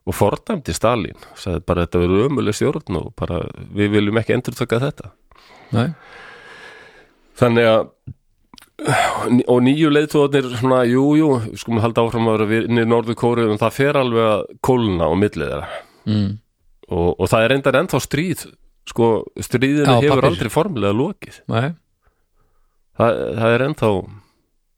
og 0.02 0.16
fordæmdi 0.18 0.74
Stalin 0.74 1.18
sagði 1.38 1.64
bara 1.66 1.86
þetta 1.86 2.02
verður 2.02 2.28
ömuleg 2.28 2.58
stjórn 2.58 2.98
og 3.00 3.12
bara 3.18 3.42
við 3.74 3.96
viljum 3.96 4.18
ekki 4.22 4.36
endur 4.36 4.58
taka 4.58 4.80
þetta 4.82 5.12
Nei, 5.72 5.88
þannig 7.40 7.68
að 7.70 7.86
og 9.52 9.60
nýju 9.62 9.90
leiðtóðanir 9.92 10.48
svona, 10.58 10.82
jú, 10.88 11.04
jú, 11.18 11.28
við 11.44 11.60
skulum 11.60 11.82
halda 11.84 12.02
áfram 12.02 12.30
að 12.32 12.42
vera 12.42 12.62
inn 12.66 12.82
í 12.82 12.86
Norður 12.88 13.18
Kóru 13.20 13.44
en 13.50 13.60
það 13.60 13.76
fer 13.76 13.98
alveg 14.00 14.30
að 14.30 14.42
kólna 14.64 15.06
á 15.06 15.12
millið 15.18 15.52
þeirra 15.52 15.68
mm. 16.08 16.30
Og, 16.92 17.08
og 17.18 17.30
það 17.32 17.44
er 17.46 17.52
reyndar 17.54 17.78
ennþá 17.82 18.00
stríð 18.04 18.44
sko, 18.92 19.08
stríðinu 19.40 19.86
hefur 19.98 20.16
pappír. 20.18 20.28
aldrei 20.30 20.50
formulega 20.52 20.96
lokið 20.98 21.38
Nei, 21.52 21.68
það, 22.98 23.20
það 23.38 23.54
er 23.56 23.64
ennþá 23.68 23.90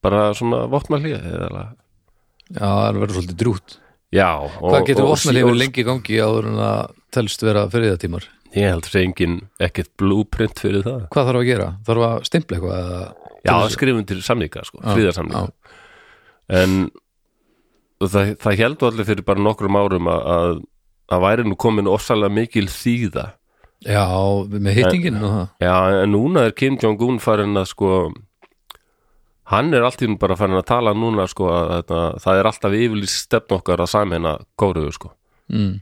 bara 0.04 0.20
svona 0.36 0.62
vopnallið 0.72 1.16
eða 1.16 1.64
já, 1.64 2.68
það 2.68 3.00
verður 3.00 3.18
svolítið 3.18 3.40
drút 3.44 3.78
Já, 4.14 4.28
og, 4.38 4.68
Hvað 4.70 4.84
getur 4.92 5.08
vopnalífur 5.10 5.50
og- 5.56 5.58
lengi 5.58 5.80
í 5.82 5.86
gangi 5.88 6.18
áður 6.22 6.46
en 6.52 6.58
að 6.62 6.92
telst 7.16 7.42
vera 7.42 7.64
friðatímar? 7.72 8.26
Ég 8.54 8.68
held 8.70 8.84
þessi 8.86 9.00
engin 9.08 9.32
ekkert 9.58 9.88
blueprint 9.98 10.60
fyrir 10.62 10.84
það 10.86 11.08
Hvað 11.10 11.26
þarf 11.30 11.40
að 11.40 11.48
gera? 11.48 11.70
Þarf 11.88 12.04
að 12.06 12.28
stimpla 12.28 12.58
eitthvað? 12.60 12.84
eða- 12.84 13.32
Já, 13.44 13.54
skrifum 13.74 14.04
til 14.06 14.20
samninga, 14.24 14.62
sko, 14.68 14.78
fríðarsamninga 14.84 15.48
En 16.60 16.76
það, 18.04 18.30
það 18.44 18.60
heldur 18.60 18.92
allir 18.92 19.08
fyrir 19.08 19.26
bara 19.26 19.42
nokkrum 19.44 19.76
árum 19.80 20.08
að, 20.12 20.62
að, 21.05 21.16
að 21.16 21.24
væri 21.24 21.46
nú 21.48 21.57
komin 21.61 21.90
ofsalega 21.90 22.34
mikil 22.34 22.66
þýða. 22.72 23.30
Já, 23.84 24.05
með 24.48 24.78
hittingin 24.78 25.20
og 25.20 25.32
það. 25.34 25.48
Já, 25.66 25.74
en 26.02 26.14
núna 26.14 26.46
er 26.48 26.55
Kim 26.57 26.78
Jong-un 26.80 27.20
farin 27.20 27.61
að 27.61 27.68
sko 27.74 27.90
hann 29.52 29.74
er 29.76 29.84
allt 29.84 30.00
í 30.00 30.09
nú 30.09 30.16
bara 30.20 30.38
farin 30.40 30.57
að 30.57 30.68
tala 30.70 30.94
núna 30.96 31.26
sko 31.28 31.50
að 31.52 31.72
þetta, 31.74 32.02
það 32.24 32.38
er 32.40 32.48
alltaf 32.48 32.76
yfirlýst 32.78 33.26
stefn 33.26 33.59
okkar 33.59 33.82
að 33.84 33.90
samina 33.92 34.38
kóruðu 34.57 34.94
sko 34.96 35.11
mm. 35.52 35.74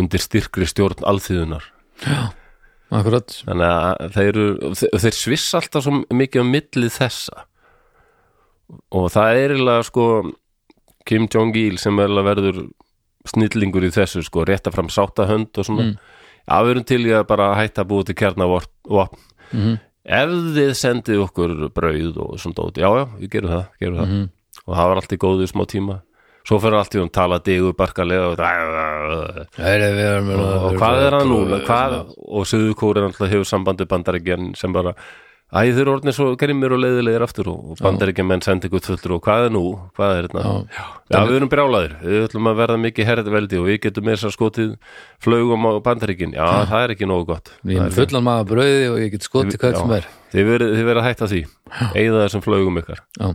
undir 0.00 0.24
styrkri 0.24 0.66
stjórn 0.66 1.06
alþýðunar 1.06 1.68
Akkurat. 2.94 3.32
Þannig 3.46 3.70
að 3.72 4.14
þeir, 4.14 4.28
eru, 4.28 4.70
þeir, 4.78 4.96
þeir 5.02 5.16
sviss 5.16 5.56
alltaf 5.58 5.84
svo 5.86 6.00
mikið 6.14 6.44
á 6.44 6.46
milli 6.46 6.90
þessa. 6.92 7.44
Og 8.94 9.08
það 9.12 9.38
er 9.40 9.54
eiginlega 9.54 9.86
sko 9.88 10.06
Kim 11.08 11.26
Jong-il 11.32 11.78
sem 11.80 11.98
verður 11.98 12.60
snillingur 13.28 13.86
í 13.88 13.92
þessu 13.94 14.22
sko 14.26 14.44
rétta 14.44 14.72
fram 14.74 14.88
sáttahönd 14.92 15.56
og 15.58 15.64
svona 15.66 15.84
Mm. 15.84 15.96
erum 16.70 16.84
til 16.84 17.00
í 17.06 17.10
að 17.16 17.26
bara 17.26 17.54
hætta 17.56 17.82
að 17.84 17.88
búa 17.88 18.04
til 18.04 18.14
kjarnavopn 18.14 18.68
mm 19.52 19.78
ef 20.04 20.28
þið 20.28 20.74
sendið 20.76 21.20
okkur 21.24 21.52
brauð 21.72 22.16
og 22.20 22.34
svona 22.36 22.54
dót, 22.58 22.76
já 22.76 22.88
já, 22.92 23.04
við 23.20 23.30
gerum 23.32 23.50
það, 23.54 23.62
gerum 23.80 23.96
það. 23.96 24.08
Mhm. 24.10 24.28
og 24.66 24.74
það 24.76 24.88
var 24.90 24.96
allt 25.00 25.12
í 25.12 25.16
góðu 25.16 25.46
smá 25.48 25.64
tíma 25.64 25.94
svo 26.44 26.58
fyrir 26.60 26.76
allt 26.76 26.94
í 26.94 27.00
hún 27.00 27.08
tala 27.10 27.38
digu 27.40 27.72
barkalega 27.72 28.26
og, 28.28 28.36
og, 28.36 29.48
og 30.68 30.76
hvað 30.76 31.00
er 31.06 31.16
það 31.16 31.24
núna 31.30 31.60
hvað, 31.64 31.94
og 32.28 32.44
Suðukóri 32.50 33.06
hefur 33.32 33.48
sambandi 33.48 33.86
bandaríkjan 33.88 34.52
sem 34.56 34.72
bara 34.76 34.92
æ, 35.52 35.58
þeir 35.70 35.80
eru 35.84 35.92
orðnir 35.98 36.14
svo 36.16 36.26
grimmir 36.40 36.72
og 36.74 36.80
leiðilegir 36.82 37.22
aftur 37.26 37.50
og, 37.52 37.58
og 37.74 37.80
bandaríkjan 37.84 38.26
menn 38.26 38.42
sendi 38.42 38.66
ykkur 38.70 38.82
fullur 38.88 39.16
og 39.18 39.20
hvað 39.26 39.44
er 39.48 39.52
nú, 39.54 39.62
hvað 39.98 40.14
er 40.16 40.28
þetta 40.28 40.42
Já. 40.44 40.84
já, 41.12 41.18
við 41.28 41.36
erum 41.38 41.50
brjálaðir, 41.52 41.94
við 42.02 42.24
ætlum 42.28 42.48
að 42.50 42.58
verða 42.62 42.78
mikið 42.84 43.08
herðveldi 43.10 43.60
og 43.60 43.68
við 43.68 43.78
getum 43.84 44.08
með 44.08 44.16
þess 44.16 44.28
að 44.30 44.34
skotið 44.38 44.72
flugum 45.26 45.68
á 45.68 45.72
bandaríkin, 45.84 46.34
já, 46.34 46.48
það 46.72 46.84
er 46.86 46.94
ekki 46.96 47.08
nógu 47.12 47.28
gott. 47.30 47.52
Ég 47.68 47.78
er 47.78 47.86
með 47.90 48.00
fullan 48.00 48.26
maður 48.26 48.50
brauði 48.54 48.88
og 48.90 48.98
ég 49.04 49.12
get 49.14 49.28
skotið 49.28 49.60
hvað 49.62 49.78
sem 49.82 49.94
er. 50.00 50.08
Þið 50.34 50.50
verið 50.50 50.98
að 50.98 51.06
hætta 51.06 51.30
því. 51.30 51.42
Eigða 51.94 52.24
þessum 52.24 52.42
flugum 52.48 52.80
ykkar. 52.82 53.04
Já, 53.20 53.28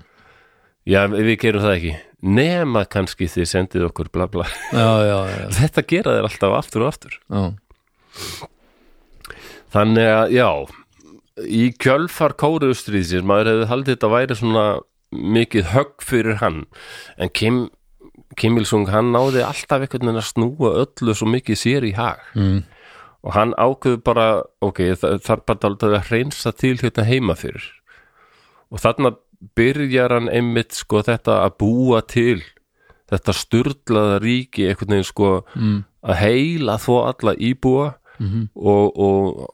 já, 0.90 1.02
við 1.14 1.34
gerum 1.46 1.64
það 1.64 1.76
ekki. 1.78 1.96
Nema 2.20 2.82
kannski 2.92 3.30
þið 3.32 3.48
sendið 3.48 3.86
okkur 3.88 4.10
bla 4.12 4.26
bla. 4.28 4.44
Já, 4.76 4.90
já, 5.08 5.18
já, 5.32 5.46
þetta 5.62 5.86
gera 5.88 6.18
þeir 6.18 6.28
alltaf 6.28 6.58
aftur 6.60 6.84
og 6.84 6.92
aftur. 6.92 7.16
Já. 7.32 7.46
þannig 9.74 10.10
að, 10.12 10.34
já 10.34 10.48
í 11.48 11.70
kjölfar 11.80 12.34
kóruðustriðsins 12.40 13.24
maður 13.28 13.52
hefði 13.54 13.68
haldið 13.72 13.96
þetta 13.96 14.10
væri 14.14 14.36
svona 14.40 14.66
mikið 15.12 15.70
högg 15.74 16.02
fyrir 16.06 16.40
hann 16.44 16.66
en 17.18 17.30
Kim 17.34 17.70
Kim 18.38 18.58
Il-sung, 18.62 18.86
hann 18.94 19.10
náði 19.12 19.42
alltaf 19.44 19.82
einhvern 19.82 20.06
veginn 20.06 20.20
að 20.22 20.28
snúa 20.30 20.70
öllu 20.84 21.16
svo 21.18 21.28
mikið 21.34 21.58
sér 21.58 21.88
í 21.88 21.94
hag 21.98 22.20
Mm. 22.36 22.64
og 23.24 23.34
hann 23.34 23.54
ákveður 23.58 24.04
bara 24.04 24.28
ok, 24.62 24.80
er 24.80 24.96
bara 25.02 25.60
dálítið 25.60 25.96
að 25.98 26.06
hreinsa 26.12 26.52
til 26.56 26.78
hérna 26.78 27.04
heima 27.10 27.36
fyrir 27.36 27.66
og 28.72 28.80
þarna 28.80 29.16
byrjar 29.56 30.14
hann 30.14 30.30
einmitt 30.30 30.72
sko 30.78 31.02
þetta 31.02 31.40
að 31.48 31.58
búa 31.60 32.02
til 32.08 32.44
þetta 33.10 33.34
sturlaða 33.34 34.20
ríki 34.22 34.68
einhvern 34.70 34.94
veginn 34.94 35.10
sko 35.10 35.44
Mm. 35.56 35.84
að 36.04 36.16
heila 36.22 36.78
þó 36.78 36.94
alla 37.10 37.34
íbúa 37.36 37.96
Mhm. 38.20 38.50
og, 38.56 39.00
og 39.00 39.48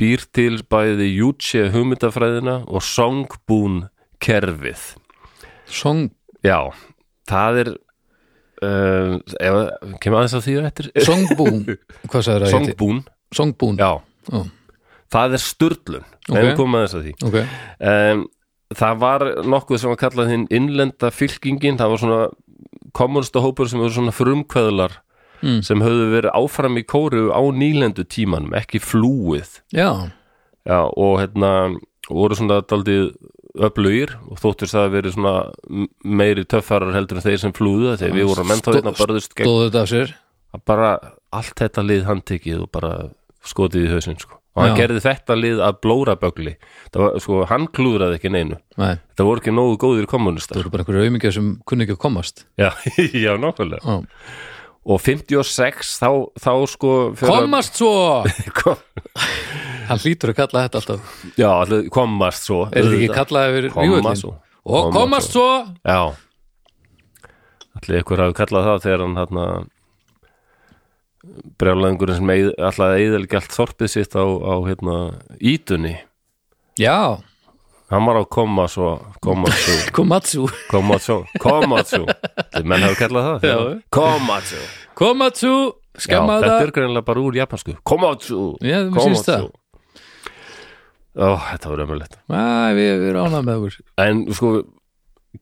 býr 0.00 0.24
til 0.34 0.58
bæði 0.70 1.06
Jútse 1.14 1.68
hugmyndafræðina 1.74 2.56
og 2.66 2.82
songbún 2.84 3.84
kerfið. 4.24 4.82
Song, 5.70 6.08
já, 6.44 6.58
það 7.30 7.60
er 7.62 7.70
uh, 8.64 9.14
ef, 9.38 9.58
kemur 10.02 10.20
aðeins 10.20 10.36
að 10.38 10.46
því 10.48 10.56
að 10.60 10.68
eftir? 10.70 10.90
Songbún. 11.06 11.62
Hvað 12.10 12.26
sagður 12.26 12.46
það? 12.46 12.54
songbún, 12.56 13.02
Songbún. 13.34 13.80
Já. 13.80 13.92
Já, 14.30 14.42
það 15.14 15.36
er 15.38 15.42
sturlun, 15.44 16.06
Ok. 16.24 16.36
ef 16.38 16.46
við 16.48 16.54
komum 16.58 16.78
aðeins 16.80 16.96
að 16.98 17.06
því. 17.08 17.14
Ok. 17.28 17.38
Um, 17.90 18.24
það 18.74 19.00
var 19.04 19.26
nokkuð 19.54 19.80
sem 19.82 19.92
var 19.92 20.00
kallað 20.00 20.30
hinn 20.34 20.46
innlenda 20.54 21.10
fylkingin, 21.14 21.78
það 21.80 21.94
var 21.94 22.02
svona 22.02 22.20
kommunista 22.94 23.42
hópur 23.42 23.68
sem 23.70 23.80
voru 23.82 23.94
svona 23.94 24.14
frumkvæðlar 24.14 25.00
Mm. 25.44 25.62
sem 25.66 25.82
höfðu 25.84 26.10
verið 26.14 26.36
áfram 26.40 26.78
í 26.80 26.84
kóru 26.88 27.28
á 27.30 27.40
nýlendu 27.52 28.06
tímanum, 28.08 28.54
ekki 28.56 28.80
flúið. 28.80 29.60
Já, 29.74 30.10
Já, 30.64 30.80
og 30.96 31.18
hérna 31.20 31.48
voru 32.08 32.36
svona 32.38 32.62
daldið 32.64 33.10
öflugir 33.64 34.14
og 34.32 34.38
þóttur 34.40 34.70
það 34.70 34.86
að 34.86 34.94
verið 34.96 35.14
svona 35.14 35.34
meiri 36.02 36.44
töffarar 36.48 36.94
heldur 36.96 37.20
en 37.20 37.26
þeir 37.26 37.42
sem 37.42 37.52
flúðu 37.54 37.98
þegar 38.00 38.16
við 38.16 38.30
vorum 38.30 38.48
menn 38.50 38.62
þá 38.64 38.70
hérna 38.72 38.94
barðust 38.96 39.36
gegn 39.36 39.46
stóðu 39.46 39.66
þetta 39.68 39.82
af 39.84 39.90
sér? 39.92 40.14
Bara 40.64 40.88
allt 41.34 41.60
þetta 41.60 41.84
lið 41.84 42.08
handtekið 42.08 42.64
og 42.64 42.72
bara 42.74 42.90
skotið 43.44 43.86
í 43.86 43.92
hausinn 43.92 44.18
sko. 44.18 44.40
og 44.54 44.62
hann 44.62 44.72
Já. 44.72 44.78
gerði 44.80 45.04
þetta 45.04 45.36
lið 45.38 45.62
að 45.68 45.78
blóra 45.84 46.16
bögli 46.18 46.56
það 46.94 47.20
sko, 47.22 47.44
hann 47.50 47.68
klúðraði 47.74 48.18
ekki 48.18 48.32
neinu. 48.32 48.58
Nei, 48.80 48.96
þetta 49.12 49.28
voru 49.28 49.42
ekki 49.44 49.54
nógu 49.54 49.78
góðir 49.84 50.06
það 50.08 50.12
kommunistar 50.16 50.60
voru 50.62 50.72
bara 50.72 50.86
einhverju 50.86 51.04
auðmingja 51.04 51.34
sem 51.36 51.52
kunni 51.68 51.86
ekki 51.86 51.98
að 51.98 52.02
komast. 52.08 52.44
Já, 52.58 52.70
já, 53.26 53.34
nákvæmlega. 53.36 53.84
Já. 53.84 54.50
Og 54.84 55.00
56 55.00 55.92
þá, 56.02 56.08
þá 56.44 56.50
sko 56.74 56.90
fyrir 57.16 57.30
Komast 57.38 57.78
svo! 57.80 57.92
Kom, 58.58 58.76
Hann 59.88 60.00
hlýtur 60.00 60.32
að 60.32 60.38
kalla 60.42 60.64
þetta 60.66 60.80
alltaf 60.80 61.14
já, 61.36 61.48
allir 61.52 61.88
komast 61.92 62.46
svo 62.48 62.62
Er 62.70 62.84
þetta 62.84 62.84
ekki 62.84 62.94
auðvitað. 62.94 63.16
kallað 63.20 63.48
yfir 63.52 63.66
Komast 63.74 63.88
vígullin? 63.90 64.20
svo. 64.22 64.32
Og 64.64 64.90
komast 64.94 65.34
svo! 65.36 65.48
Já 65.84 66.00
Allir 67.74 68.00
ykkur 68.00 68.22
hafi 68.24 68.36
kallað 68.38 68.68
það 68.70 68.82
þegar 68.86 69.02
hann 69.04 69.18
hérna 69.20 69.46
brjálæðingurinn 71.60 72.18
sem 72.20 72.32
alltaf 72.34 72.96
eðalgi 73.00 73.38
allt 73.38 73.54
þorpið 73.56 73.90
sitt 73.94 74.16
á, 74.16 74.24
á 74.24 74.54
hérna 74.68 74.96
ítunni 75.40 75.94
Já, 76.80 76.96
hann 77.92 78.06
var 78.08 78.20
á 78.20 78.24
komatsu, 78.24 78.86
Komatsu. 79.20 80.46
Komatsu. 80.72 81.18
Komatsu, 81.42 82.04
þeir 82.54 82.68
menn 82.70 82.86
hafi 82.86 83.00
kallað 83.02 83.28
það 83.28 83.48
Já. 83.50 83.58
komatsu. 83.94 84.62
Komatsu, 84.98 85.52
Já, 85.94 86.04
skemma 86.06 86.38
þetta 86.42 86.62
er 86.62 86.72
greinlega 86.78 87.06
bara 87.06 87.24
úr 87.24 87.36
japansku. 87.38 87.76
Komatsu. 87.86 88.40
Já, 88.64 88.78
það. 88.90 89.50
Ó, 91.14 91.28
þetta 91.52 91.70
var 91.70 91.84
ömulegt 91.84 92.16
við, 92.74 93.04
erum 93.10 93.28
ánað 93.28 93.44
með 93.46 93.60
okkur. 93.60 93.76
En 94.02 94.24
sko 94.34 94.54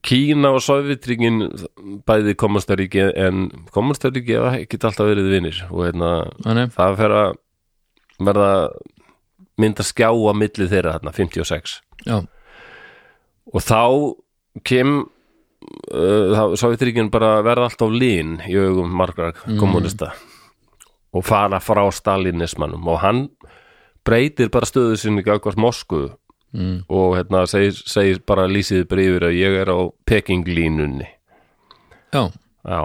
Kína 0.01 0.55
og 0.57 0.63
Sovjetríkin 0.65 1.43
bæði 2.09 2.33
komastaríki 2.41 3.03
en 3.21 3.51
komastaríki 3.75 4.39
hafa 4.39 4.55
ekkert 4.63 4.87
alltaf 4.89 5.11
verið 5.11 5.29
vinnir 5.35 5.59
og 5.69 5.83
hérna, 5.85 6.13
það 6.73 6.97
fer 7.01 7.15
að 7.19 7.35
verða 8.25 8.53
mynda 9.61 9.85
skjá 9.85 10.09
á 10.09 10.33
milli 10.33 10.69
þeirra 10.71 10.97
þarna, 10.97 11.13
56 11.13 11.75
já, 12.07 12.19
og 13.53 13.65
þá 13.65 13.83
kem 14.69 15.01
uh, 15.03 16.33
þá 16.33 16.43
Sovjetríkin 16.61 17.11
bara 17.13 17.41
verða 17.47 17.71
alltaf 17.71 17.93
lín 17.93 18.39
í 18.49 18.57
augum 18.59 18.93
margar 19.03 19.35
kommunista 19.61 20.13
og 21.13 21.27
fara 21.29 21.61
frá 21.61 21.85
stalinismannum 21.93 22.89
og 22.89 23.03
hann 23.03 23.27
breytir 24.07 24.51
bara 24.53 24.69
stöðu 24.69 24.99
sinni 24.99 25.25
gagvart 25.27 25.61
Moskvu 25.61 26.09
mm, 26.53 26.85
og 26.89 27.17
hérna 27.19 27.45
segir, 27.51 27.77
segir 27.77 28.23
bara 28.27 28.49
lýsið 28.51 28.87
bara 28.91 29.07
yfir 29.07 29.29
að 29.29 29.39
ég 29.39 29.59
er 29.63 29.73
á 29.73 29.79
Pekinglínunni. 30.09 31.09
Já, 32.13 32.29
já. 32.65 32.83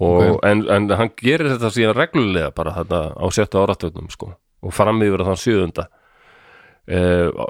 Og, 0.00 0.38
en, 0.48 0.62
en 0.72 0.88
hann 0.96 1.10
gerir 1.20 1.50
þetta 1.52 1.72
síðan 1.74 1.98
reglulega 1.98 2.52
bara 2.56 2.72
þarna 2.78 3.00
á 3.20 3.26
sjötta 3.34 3.60
áratögnum 3.60 4.08
sko, 4.12 4.32
og 4.64 4.72
fram 4.72 5.02
yfir 5.04 5.24
að 5.24 5.32
þann 5.32 5.42
sjöðunda 5.42 5.88
uh, 6.88 7.46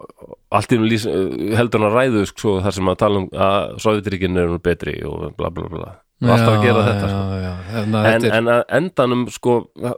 allt 0.51 0.75
í 0.75 0.79
nú 0.81 0.89
lýs, 0.91 1.07
uh, 1.09 1.55
heldur 1.59 1.83
hann 1.83 1.91
að 1.91 1.99
ræðu 1.99 2.25
sko, 2.31 2.59
þar 2.65 2.77
sem 2.77 2.93
að 2.93 3.01
tala 3.03 3.23
um 3.23 3.29
að 3.49 3.75
Sovjetríkin 3.85 4.41
er 4.41 4.51
nú 4.51 4.61
betri 4.63 4.97
og 5.07 5.31
bla 5.39 5.53
bla 5.55 5.71
bla 5.71 5.91
og 6.21 6.33
alltaf 6.35 6.57
að 6.59 6.65
gera 6.67 6.85
þetta 6.85 7.07
sko. 7.09 7.21
já, 7.21 7.41
já, 7.41 7.53
hérna, 7.71 8.05
en, 8.11 8.27
en 8.37 8.53
að 8.53 8.63
endanum 8.77 9.23
sko, 9.33 9.55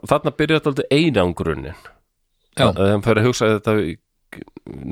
þarna 0.07 0.31
byrjar 0.39 0.61
þetta 0.61 0.71
aldrei 0.71 1.01
einangrunin. 1.01 1.81
Já. 2.53 2.67
þeim 2.77 3.01
fyrir 3.03 3.19
að 3.19 3.27
hugsa 3.27 3.47
að 3.49 3.55
þetta 3.57 3.73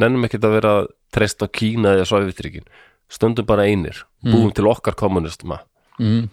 nennum 0.01 0.25
ekkert 0.25 0.47
að 0.47 0.55
vera 0.57 0.73
treyst 1.13 1.43
á 1.45 1.47
Kína 1.47 1.95
eða 1.95 2.07
Sovjetríkin 2.09 2.65
stundum 3.11 3.47
bara 3.47 3.67
einir, 3.67 4.05
búum 4.23 4.51
til 4.55 4.67
okkar 4.71 4.95
kommunistuma 4.97 5.59
mm. 5.99 6.29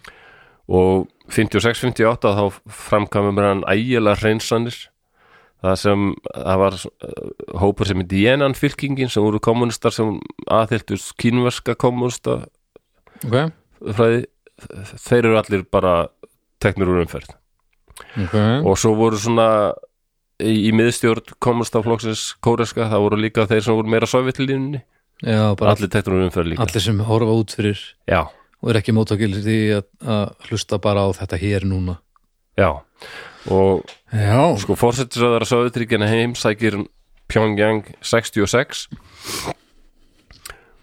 og 0.71 1.09
56-58 1.29 2.33
þá 2.37 2.43
framkvæmum 2.87 3.41
hann 3.43 3.65
ægilega 3.69 4.19
hreinsanir 4.21 4.77
það 5.63 5.75
sem 5.81 6.05
það 6.29 6.61
var 6.63 6.77
uh, 6.79 7.29
hópur 7.61 7.89
sem 7.89 8.03
er 8.03 8.09
Dienan 8.11 8.55
fylkingin 8.57 9.11
sem 9.11 9.23
voru 9.23 9.41
kommunistar 9.43 9.95
sem 9.95 10.17
aðhyltust 10.47 11.15
kínverska 11.19 11.75
kommunista 11.79 12.41
ok, 13.25 13.51
fræði 13.95 14.23
þeir 14.99 15.25
eru 15.25 15.37
allir 15.39 15.65
bara 15.71 15.93
teknir 16.63 16.91
úr 16.91 17.03
umferð. 17.03 17.31
Ok. 18.19 18.35
Og 18.67 18.75
svo 18.79 18.93
voru 18.99 19.19
svona 19.19 19.49
í, 20.39 20.69
í 20.69 20.71
miðstjórn 20.75 21.35
kommunistaflokksins 21.43 22.25
kóreska, 22.43 22.89
það 22.91 23.05
voru 23.05 23.21
líka 23.23 23.47
þeir 23.49 23.65
sem 23.65 23.77
voru 23.77 23.91
meira 23.91 24.09
bara 25.59 25.75
allir 25.75 25.91
teknir 25.91 26.17
úr 26.17 26.27
umferð 26.27 26.53
líka. 26.53 26.67
allir 26.67 26.85
sem 26.85 26.99
horfa 27.07 27.39
út 27.41 27.55
fyrir 27.55 27.79
já, 28.07 28.21
og 28.59 28.71
er 28.71 28.79
ekki 28.79 28.95
móttakilir 28.95 29.43
því 29.43 29.57
að, 29.79 29.89
að 30.15 30.47
hlusta 30.49 30.79
bara 30.83 31.07
á 31.07 31.09
þetta 31.19 31.41
hér 31.43 31.67
núna. 31.67 31.99
Já 32.59 32.71
og 33.47 33.85
já, 34.11 34.41
sko 34.59 34.75
fórsetisöðara 34.79 35.47
Sovjetríkina 35.47 36.09
heimsækir 36.11 36.75
Pyongyang 37.29 37.85
66 38.01 38.87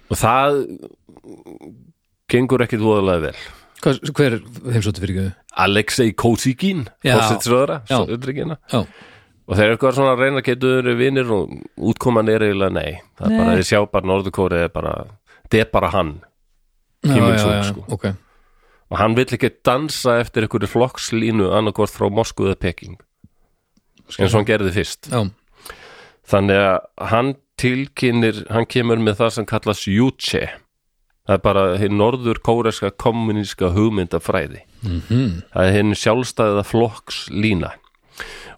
og 0.07 0.17
það 0.21 0.61
gengur 2.31 2.65
ekkit 2.65 2.83
voðalega 2.83 3.29
vel. 3.29 3.41
Hvað, 3.83 4.01
hver 4.17 4.39
göðu? 5.17 5.33
Alexei 5.67 6.13
Kosygin. 6.17 6.87
Sovjetríkina 7.05 8.57
Já, 8.73 8.81
og 9.47 9.55
þeir 9.55 9.67
eru 9.69 9.77
eitthvað 9.77 9.99
svona 9.99 10.15
að 10.17 10.23
reyna 10.25 10.41
að 10.43 10.49
getur 10.51 10.89
vinir 10.99 11.33
og 11.35 11.53
útkoman 11.93 12.31
er 12.33 12.47
eiginlega 12.49 12.75
nei. 12.75 13.01
Það 13.19 13.27
er 13.27 13.35
Nei. 13.35 13.41
bara, 13.43 13.57
þeir 13.59 13.69
sjá 13.71 13.81
bara 13.93 14.11
Norðurkóri 14.11 14.63
bara, 14.75 14.95
þetta 15.47 15.61
er 15.61 15.69
bara 15.75 15.91
hann. 15.95 16.15
Kim 17.07 17.23
Il-sung, 17.29 17.61
sko. 17.69 17.85
ok 17.95 18.09
og 18.91 19.01
hann 19.01 19.16
vill 19.18 19.32
ekki 19.34 19.51
dansa 19.66 20.20
eftir 20.22 20.47
einhverju 20.47 20.70
flokkslínu 20.70 21.49
annarkvort 21.57 21.95
frá 21.95 22.11
Moskvu 22.12 22.51
eða 22.51 22.61
Peking. 22.62 23.01
Eins 24.07 24.30
og 24.30 24.41
hann 24.41 24.49
gerði 24.49 24.74
fyrst. 24.76 25.11
Já, 25.11 25.24
þannig 26.30 26.62
að 26.62 27.11
hann 27.11 27.32
tilkynir 27.59 28.45
hann 28.53 28.68
kemur 28.68 29.01
með 29.03 29.20
það 29.22 29.34
sem 29.39 29.49
kallast 29.49 29.89
Juche. 29.91 30.45
Það 31.26 31.34
er 31.34 31.43
bara 31.43 31.64
hinn 31.80 31.97
norður 31.99 32.39
kóreska 32.47 32.93
kommuníska 32.95 33.72
hugmyndafræði. 33.74 34.62
Mhm, 34.87 35.43
það 35.51 35.64
er 35.64 35.74
hinn 35.74 35.97
sjálfstæða 35.99 36.62
flokkslína 36.68 37.72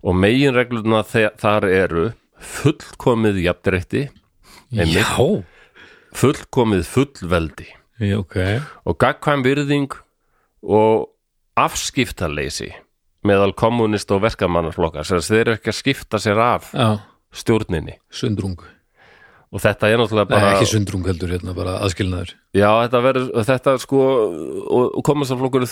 og 0.04 0.14
meginregluna 0.14 1.00
þar 1.08 1.66
eru 1.70 2.10
fullkomið 2.38 3.40
já. 3.40 3.54
Fullkomið 6.18 6.84
fullveldi. 6.88 7.66
Já, 7.98 8.18
ok. 8.20 8.36
Og 8.86 8.98
gagkvæm 9.00 9.42
virðing 9.46 9.96
og 10.62 11.08
afskiptaleysi 11.58 12.72
meðal 13.26 13.52
kommunist 13.58 14.10
og 14.14 14.22
verkamannarflokkar 14.24 15.06
þeir 15.08 15.40
eru 15.42 15.56
ekki 15.58 15.72
að 15.72 15.78
skipta 15.80 16.20
sér 16.22 16.40
af 16.42 16.72
Já, 16.72 17.00
stjórninni. 17.34 17.98
Sundrung. 18.14 18.60
Og 19.48 19.62
þetta 19.64 19.88
er 19.88 19.96
náttúrulega 19.96 20.28
Nei, 20.28 20.34
bara 20.34 20.48
ekki 20.58 20.68
sundrung 20.68 21.06
heldur 21.08 21.30
hérna, 21.32 21.54
bara 21.56 21.78
aðskilnaður. 21.80 22.34
Já, 22.52 22.68
þetta 22.84 23.00
verður, 23.00 23.28
þetta 23.48 23.72
sko 23.80 24.00
og, 24.68 24.98
kommunistaflokkur 25.08 25.64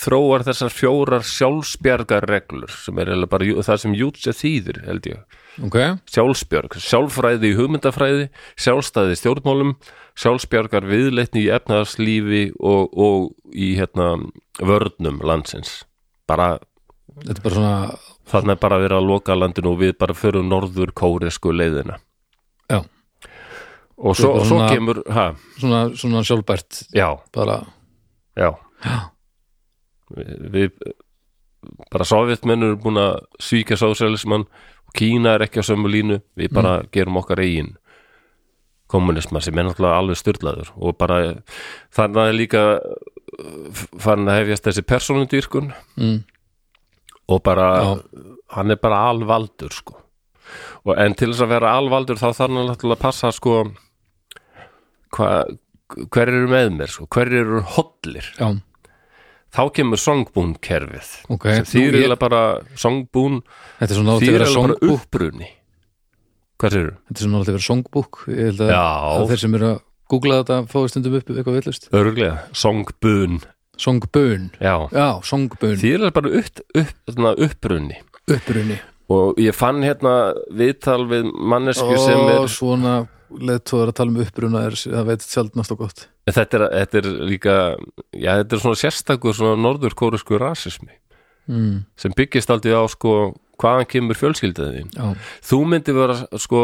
þróar 0.00 0.44
þessar 0.46 0.72
fjórar 0.72 1.26
sjálfsbjargarreglur 1.28 2.72
sem 2.72 3.02
er 3.02 3.12
bara 3.28 3.60
það 3.66 3.82
sem 3.84 3.96
Jútse 3.98 4.34
þýðir 4.38 4.80
held 4.86 5.10
ég. 5.12 5.38
Ok, 5.66 5.76
sjálfsbjörg, 6.08 6.78
sjálfræði 6.80 7.52
í 7.52 7.58
hugmyndafræði 7.58 8.30
sjálfstæði 8.56 9.18
í 9.18 9.20
stjórnmálum 9.20 9.74
sjálfsbjörgar 10.20 10.84
viðleitni 10.88 11.46
í 11.46 11.50
efnaðarslífi 11.54 12.42
og, 12.60 12.92
og 12.92 13.54
í 13.56 13.72
hérna 13.78 14.12
vörnum 14.60 15.20
landsins. 15.24 15.80
Bara, 16.28 16.58
þetta 17.24 17.36
er 17.38 17.44
bara 17.46 17.56
svona 17.56 17.74
þarna 18.30 18.54
er 18.54 18.60
bara 18.62 18.78
að 18.78 18.84
vera 18.86 18.98
að 19.00 19.08
loka 19.10 19.34
landinu 19.38 19.72
og 19.74 19.80
við 19.80 19.94
bara 19.98 20.14
förum 20.14 20.50
norður 20.52 20.92
kóresku 20.96 21.52
leiðina. 21.56 21.96
Já, 22.70 22.82
og 23.98 24.16
svo, 24.16 24.34
er 24.36 24.44
svo 24.44 24.48
svona- 24.52 24.68
kemur 24.70 25.00
ha, 25.10 25.24
svona, 25.58 25.80
svona 25.98 26.22
sjálfbært 26.26 26.84
já, 26.94 27.08
bara, 27.34 27.56
já. 28.38 28.52
Já, 28.84 28.98
við, 30.16 30.36
við 30.54 30.92
bara 31.92 32.06
sovjetmenn 32.08 32.62
eru 32.64 32.78
búin 32.80 33.00
að 33.00 33.18
svíkja 33.42 33.76
sósialismann 33.80 34.46
og 34.86 34.94
Kína 34.96 35.34
er 35.36 35.44
ekki 35.44 35.60
á 35.60 35.68
sömu 35.68 35.90
línu. 35.92 36.20
Við 36.38 36.54
bara 36.56 36.80
gerum 36.92 37.18
okkar 37.20 37.42
eigin 37.44 37.74
kommunisma 38.90 39.42
sem 39.44 39.56
er 39.58 39.68
náttúrulega 39.68 40.00
alveg 40.02 40.18
styrlaður 40.20 40.72
og 40.76 40.98
bara 41.00 41.20
þannig 41.96 42.20
að 42.24 42.36
líka 42.38 42.64
uh, 42.80 43.84
farin 44.02 44.30
að 44.30 44.40
hefjast 44.42 44.68
þessi 44.68 44.86
persónundýrkun 44.90 45.72
mm, 46.00 46.18
og 47.30 47.42
bara 47.46 47.68
Já. 47.78 47.90
hann 48.56 48.74
er 48.74 48.80
bara 48.82 49.04
alvaldur 49.10 49.74
sko. 49.74 49.98
Og 50.82 50.96
en 50.98 51.14
til 51.14 51.30
þess 51.30 51.44
að 51.44 51.52
vera 51.52 51.76
alvaldur 51.78 52.18
þá 52.18 52.30
þarf 52.32 52.40
hann 52.42 52.56
náttúrulega 52.58 52.98
að 52.98 53.04
passa 53.04 53.30
sko 53.34 53.60
hva, 55.14 55.28
hver 56.10 56.32
eru 56.32 56.48
með 56.50 56.72
mér 56.74 56.90
sko, 56.90 57.06
hver 57.10 57.30
eru 57.30 57.62
hollir. 57.76 58.26
Já, 58.38 58.48
þá 59.54 59.62
kemur 59.76 60.00
songbún 60.00 60.52
kerfið 60.62 61.14
ok 61.34 61.46
sem 61.50 61.64
Nú, 61.64 61.70
þýr 61.72 61.98
ég, 61.98 62.04
er 62.06 62.20
bara 62.20 62.42
songbún 62.78 63.40
Þetta 63.80 63.96
svona 63.96 64.14
náttúrulega 64.14 64.26
þýr 64.26 64.44
að 64.44 64.54
vera 64.54 64.66
bara 64.68 64.94
uppbruni 64.94 65.48
hvað 66.60 66.76
sér 66.76 66.90
Þetta 66.90 67.16
er 67.16 67.24
svona 67.24 67.38
náttúrulega 67.38 67.56
vera 67.56 67.68
songbúk 67.68 68.20
Ég 68.30 68.50
held 68.50 68.66
að, 68.66 69.24
þeir 69.32 69.42
sem 69.44 69.56
eru 69.58 69.70
að 69.70 69.80
googla 70.10 70.42
þetta 70.42 70.60
fáið 70.70 70.90
stundum 70.90 71.16
upp 71.20 71.28
eitthvað 71.30 71.58
villust. 71.60 71.88
Örglega, 71.94 72.36
songbún 72.56 73.40
Songbun, 73.80 74.50
já, 74.60 74.74
já, 74.92 75.06
songbun. 75.24 75.78
Þýr 75.80 76.02
er 76.04 76.12
bara 76.12 76.32
upp, 76.36 76.58
upp, 76.76 77.12
uppbruni 77.16 78.00
Upprunni. 78.30 78.76
Og 79.10 79.40
ég 79.42 79.56
fann 79.56 79.80
hérna 79.82 80.34
viðtal 80.54 81.02
við 81.10 81.30
mannesku 81.34 81.96
sem 81.98 82.20
Og 82.20 82.30
er 82.34 82.52
svona 82.52 82.94
leðtóðar 83.30 83.92
að 83.92 83.96
tala 83.98 84.12
um 84.12 84.20
uppruna 84.22 84.62
er, 84.68 84.76
það 84.78 85.08
veit 85.08 85.26
sjaldnast 85.26 85.74
og 85.74 85.82
gott. 85.84 86.04
Þetta 86.30 86.58
er, 86.58 86.64
þetta 86.76 87.00
er 87.00 87.08
líka 87.30 87.56
já, 88.12 88.32
þetta 88.42 88.56
er 88.56 88.62
svona 88.64 88.80
sérstakur 88.80 89.36
svona 89.36 89.58
norður 89.58 89.96
kóresku 89.98 90.38
rasismi. 90.38 90.92
Mm, 91.50 91.84
sem 91.98 92.14
byggist 92.14 92.50
aldrei 92.52 92.76
á 92.76 92.84
sko 92.90 93.32
hvaðan 93.60 93.88
kemur 93.90 94.18
fjölskyldaðin 94.18 94.90
Já, 94.96 95.06
þú 95.46 95.60
myndi 95.68 95.96
vera 95.96 96.18
sko 96.40 96.62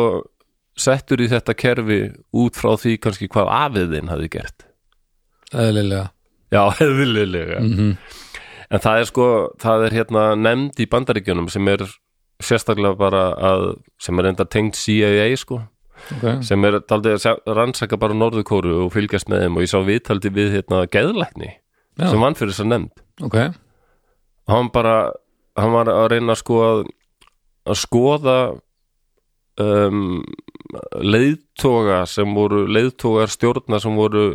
settur 0.76 1.22
í 1.24 1.30
þetta 1.32 1.54
kerfi 1.56 2.00
út 2.36 2.58
frá 2.58 2.74
því 2.76 2.98
kannski 3.00 3.30
hvað 3.32 3.48
afiðin 3.48 4.10
hafi 4.12 4.28
gert. 4.34 4.66
Eðlilega. 5.56 6.10
Já, 6.52 6.62
hefðilega 6.80 7.62
mm 7.64 7.92
en 8.72 8.82
það 8.82 9.00
er 9.00 9.08
sko, 9.10 9.28
það 9.62 9.86
er 9.86 9.96
hérna 10.00 10.24
nefnd 10.38 10.82
í 10.82 10.88
bandaríkjunum 10.90 11.48
sem 11.52 11.68
er 11.70 11.84
sérstaklega 12.42 12.98
bara 12.98 13.22
að, 13.38 13.66
sem 14.02 14.18
er 14.20 14.30
enda 14.32 14.46
tengt 14.50 14.78
CIA 14.78 15.28
sko, 15.40 15.60
okay. 16.18 16.40
sem 16.46 16.66
er 16.68 16.80
sjá- 17.22 17.38
rannsaka 17.46 17.98
bara 18.00 18.16
Norðurkóru 18.16 18.82
og 18.84 18.90
fylgjast 18.96 19.30
með 19.32 19.46
þeim 19.46 19.58
og 19.60 19.64
ég 19.66 19.72
sá 19.72 19.78
viðtaldi 19.86 20.32
við 20.34 20.58
hérna 20.58 20.82
geðlækni 20.90 21.52
Já, 21.96 22.10
sem 22.10 22.20
vann 22.20 22.36
fyrir 22.36 22.52
þess 22.52 22.64
að 22.66 22.72
nefnd. 22.74 23.04
Ok. 23.24 23.38
Og 24.46 24.52
hann 24.52 24.72
bara, 24.74 24.96
hann 25.56 25.74
var 25.74 25.90
að 25.92 26.08
reyna 26.14 26.36
sko 26.38 26.60
að, 26.64 26.82
að 27.66 27.78
skoða 27.80 28.38
um, 29.62 30.24
leiðtoga 31.00 32.02
sem 32.10 32.34
voru 32.36 32.64
leiðtogar 32.68 33.32
stjórna 33.32 33.80
sem 33.82 33.96
voru 33.96 34.28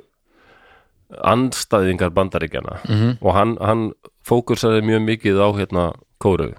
andstæðingar 1.28 2.14
bandaríkjana 2.16 2.80
mm 2.88 3.18
og 3.22 3.36
hann, 3.36 3.56
hann 3.60 3.92
fókusaði 4.28 4.84
mjög 4.86 5.02
mikið 5.08 5.42
á 5.44 5.48
hérna 5.58 5.86
kóru 6.22 6.54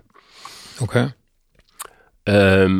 Ok, 0.82 0.96
um, 2.26 2.78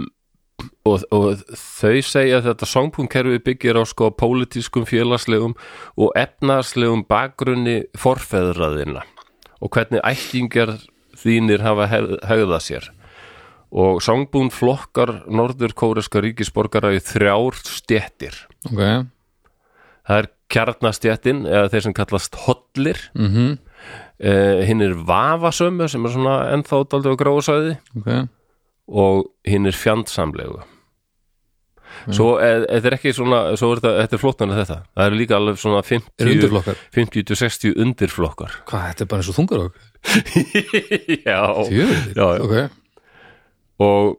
og, 0.88 1.04
og 1.12 1.42
þau 1.54 2.00
segja 2.02 2.40
að 2.40 2.48
þetta 2.50 2.68
songpunkerfi 2.68 3.40
byggir 3.46 3.78
á 3.78 3.84
sko 3.86 4.10
pólitískum, 4.16 4.86
félagslegum 4.88 5.54
og 5.96 6.12
efnaðslegum 6.18 7.04
bakgrunni 7.08 7.82
forfeðraðina 7.98 9.04
og 9.62 9.70
hvernig 9.70 10.02
ættingar 10.02 10.76
þínir 11.22 11.64
hafa 11.64 11.88
hegðað 11.88 12.60
sér. 12.66 12.90
Og 13.72 14.02
songbún 14.04 14.50
flokkar 14.52 15.22
norður 15.32 15.72
kóreska 15.78 16.20
ríkisborgara 16.20 16.92
í 16.92 17.00
þrjár 17.00 17.56
stjettir 17.64 18.36
ok. 18.68 19.08
Það 20.02 20.18
er 20.18 20.28
kjarnastjettin 20.52 21.44
eða 21.48 21.70
þeir 21.72 21.86
sem 21.86 21.94
kallast 21.96 22.40
hollir. 22.44 22.98
Mm 23.16 23.54
uh, 24.22 24.60
hinn 24.66 24.84
er 24.84 24.94
vafasömu 24.94 25.88
sem 25.90 26.04
er 26.06 26.14
svona 26.14 26.36
ennþá 26.54 26.84
daldið 26.92 27.16
á 27.16 27.20
gráðsæði 27.22 27.72
Ok, 27.98 28.12
og 28.92 29.24
hinn 29.48 29.66
er 29.66 29.78
fjandsamlegu. 29.78 30.60
Svo 32.08 32.34
e- 32.42 32.64
þetta 32.64 32.88
er 32.88 32.94
ekki 32.96 33.12
svona 33.14 33.40
svo 33.60 33.72
er 33.74 33.82
þetta, 33.82 33.92
þetta 34.00 34.16
er 34.16 34.22
flottan 34.22 34.54
þetta. 34.56 34.78
Það 34.96 35.06
er 35.06 35.16
líka 35.18 35.38
alveg 35.38 35.58
svona 35.60 35.82
er 35.82 35.88
50, 35.90 36.30
undirflokkar 36.32 36.84
50-60 36.96 37.80
undirflokkar. 37.84 38.56
Hvað, 38.70 38.86
þetta 38.90 39.04
er 39.04 39.10
bara 39.12 39.22
eins 39.22 39.32
og 39.32 39.38
þungarokk 39.38 39.91
já, 41.26 41.40
Fjöður, 41.68 42.12
Já, 42.16 42.26
já. 42.36 42.42
ok 42.42 42.56
og 43.82 44.18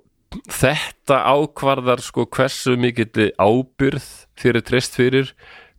þetta 0.49 1.17
ákvarðar 1.29 2.01
sko 2.01 2.25
hversu 2.34 2.73
mikill 2.81 3.29
ábyrð 3.38 4.05
fyrir 4.39 4.63
treyst 4.65 4.95
fyrir 4.97 5.29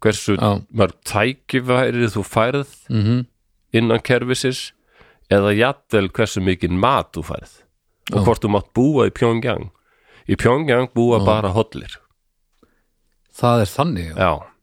hversu 0.05 0.37
Já. 0.39 0.61
mörg 0.71 0.95
tækifæri 1.09 2.07
þú 2.15 2.23
færð 2.29 2.75
mm 2.93 3.25
innan 3.75 3.99
kerfisins 4.07 4.69
eða 5.35 5.51
jafnvel 5.59 6.07
hversu 6.15 6.39
mikið 6.47 6.77
mat 6.79 7.09
þú 7.17 7.25
færð 7.27 7.55
og 8.13 8.21
Já. 8.21 8.25
hvort 8.29 8.45
þú 8.45 8.51
mátt 8.55 8.69
búa 8.77 9.09
í 9.11 9.15
Pyongyang 9.17 9.65
í 10.31 10.37
Pyongyang 10.39 10.93
búa 10.95 11.19
Já. 11.19 11.25
bara 11.27 11.51
hollir 11.57 11.97
það 13.35 13.65
er 13.65 13.73
þannig 13.73 14.07
já. 14.13 14.15
já 14.15 14.54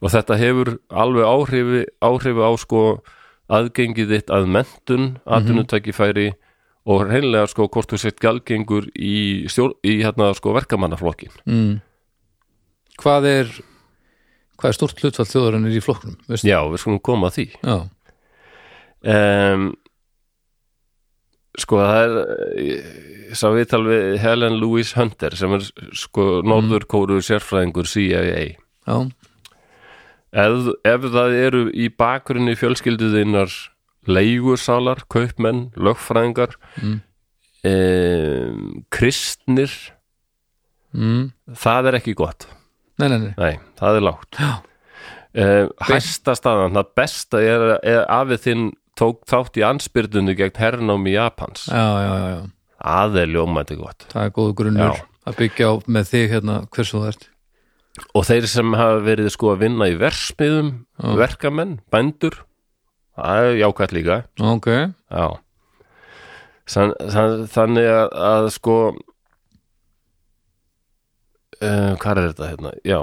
og 0.00 0.10
þetta 0.14 0.36
hefur 0.40 0.72
alveg 0.90 1.24
áhrifi, 1.28 1.82
áhrifi 2.04 2.42
á 2.44 2.52
sko 2.60 2.82
aðgengið 3.54 4.12
þitt 4.14 4.30
að 4.32 4.46
mentun 4.48 5.06
atvinnutækifæri 5.26 6.30
og 6.88 7.06
reynlega 7.08 7.46
sko 7.48 7.66
hvort 7.72 7.92
þú 7.92 7.98
sett 8.00 8.20
galgengur 8.20 8.86
í, 8.96 9.44
stjór, 9.48 9.74
í 9.84 9.98
hérna 10.04 10.30
sko 10.36 10.52
verkamannaflokkin 10.56 11.32
Mm. 11.48 11.80
hvað 13.00 13.28
er 13.30 13.52
hvað 14.58 14.68
er 14.70 14.76
stort 14.78 15.00
hlutfall 15.02 15.26
þjóðarinnar 15.28 15.74
í 15.76 15.80
flokknum 15.84 16.16
veistu? 16.28 16.48
já, 16.48 16.60
við 16.70 16.78
skulum 16.80 17.00
koma 17.02 17.28
að 17.28 17.34
því. 17.38 17.46
Já, 17.64 17.78
um, 19.54 19.64
sko 21.58 21.78
það 21.78 21.98
er 22.02 22.14
ég 22.64 23.36
sá 23.38 23.46
viðtal 23.54 23.82
við 23.86 24.16
Helen 24.22 24.56
Louise 24.60 24.94
Hunter 24.98 25.34
sem 25.38 25.52
er 25.56 25.66
sko 25.98 26.40
norðurkóru 26.46 27.20
sérfræðingur 27.24 27.86
CIA 27.90 28.22
já, 28.30 28.96
ef, 30.34 30.68
ef 30.84 31.06
það 31.14 31.36
eru 31.38 31.62
í 31.70 31.88
bakgrunni 31.94 32.56
fjölskylduðinnar 32.58 33.52
leigusalar, 34.10 35.04
kaupmenn, 35.08 35.70
lögfræðingar 35.80 36.56
Mm. 36.82 37.00
um, 37.64 38.84
kristnir 38.92 39.72
mm. 40.92 41.30
það 41.56 41.90
er 41.90 41.98
ekki 42.00 42.14
gott. 42.18 42.46
Nei, 43.00 43.08
nei, 43.08 43.18
nei. 43.18 43.32
Nei, 43.38 43.54
það 43.80 43.98
er 43.98 44.04
lágt. 44.04 44.38
Um, 45.34 45.70
hæsta 45.88 46.36
staðan, 46.38 46.76
það 46.76 46.90
besta 47.00 47.40
er, 47.42 47.64
er 47.82 48.04
afið 48.12 48.42
þinn 48.44 48.66
tók 48.98 49.24
þátt 49.26 49.58
í 49.58 49.64
ansbyrðunni 49.66 50.36
gegn 50.38 50.60
hernámi 50.60 51.16
Japans. 51.16 51.64
Já, 51.66 51.86
já, 52.04 52.12
já, 52.14 52.28
já, 52.36 52.42
það 52.84 53.18
er 53.24 53.32
ljómætti 53.34 53.78
gott. 53.80 54.06
Það 54.12 54.28
er 54.28 54.34
góðu 54.36 54.54
grunnur 54.60 54.92
Já. 54.92 55.06
að 55.26 55.38
byggja 55.40 55.70
á 55.70 55.74
með 55.96 56.10
þig 56.12 56.28
hérna 56.36 56.58
hversu 56.70 57.00
þú 57.00 57.08
ert 57.10 57.26
og 58.14 58.26
þeir 58.26 58.46
sem 58.50 58.74
hafa 58.74 59.02
verið 59.06 59.30
sko 59.34 59.52
að 59.54 59.62
vinna 59.64 59.88
í 59.90 59.96
versmiðum, 60.00 60.70
Já. 60.98 61.10
verkamenn 61.20 61.76
bændur, 61.94 62.40
það 63.14 63.48
er 63.48 63.58
jákvætt 63.62 63.94
líka. 63.94 64.16
Ok, 64.42 64.68
Já. 65.10 65.26
Þann, 66.64 66.94
þann, 67.12 67.42
Þannig 67.52 67.86
að, 67.92 68.06
að 68.24 68.46
sko 68.54 68.74
uh, 71.60 71.92
Hvað 72.00 72.20
er 72.22 72.30
þetta 72.30 72.48
hérna? 72.48 72.72
Já, 72.88 73.00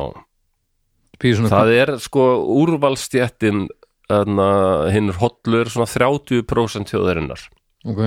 það 1.54 1.74
er 1.76 1.94
sko 2.02 2.26
úrvalstjettin 2.58 3.68
hinn 4.12 5.12
hollur 5.22 5.70
svona 5.72 5.88
30% 5.88 6.90
þjóðarinnar. 6.92 7.46
Ok, 7.88 8.02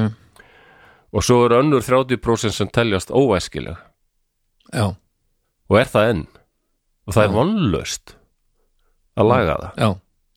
og 1.14 1.24
svo 1.24 1.44
er 1.46 1.54
önnur 1.62 1.86
30% 1.86 2.52
sem 2.52 2.68
teljast 2.74 3.14
óæskileg. 3.14 3.78
Já, 4.74 4.90
og 5.70 5.78
er 5.78 5.88
það 5.88 6.10
enn 6.10 6.24
og 7.04 7.16
það 7.16 7.24
er 7.24 7.30
Já. 7.30 7.36
vonlaust 7.38 8.16
að 9.14 9.30
laga 9.30 9.56
það. 9.60 9.78
Já. 9.78 9.90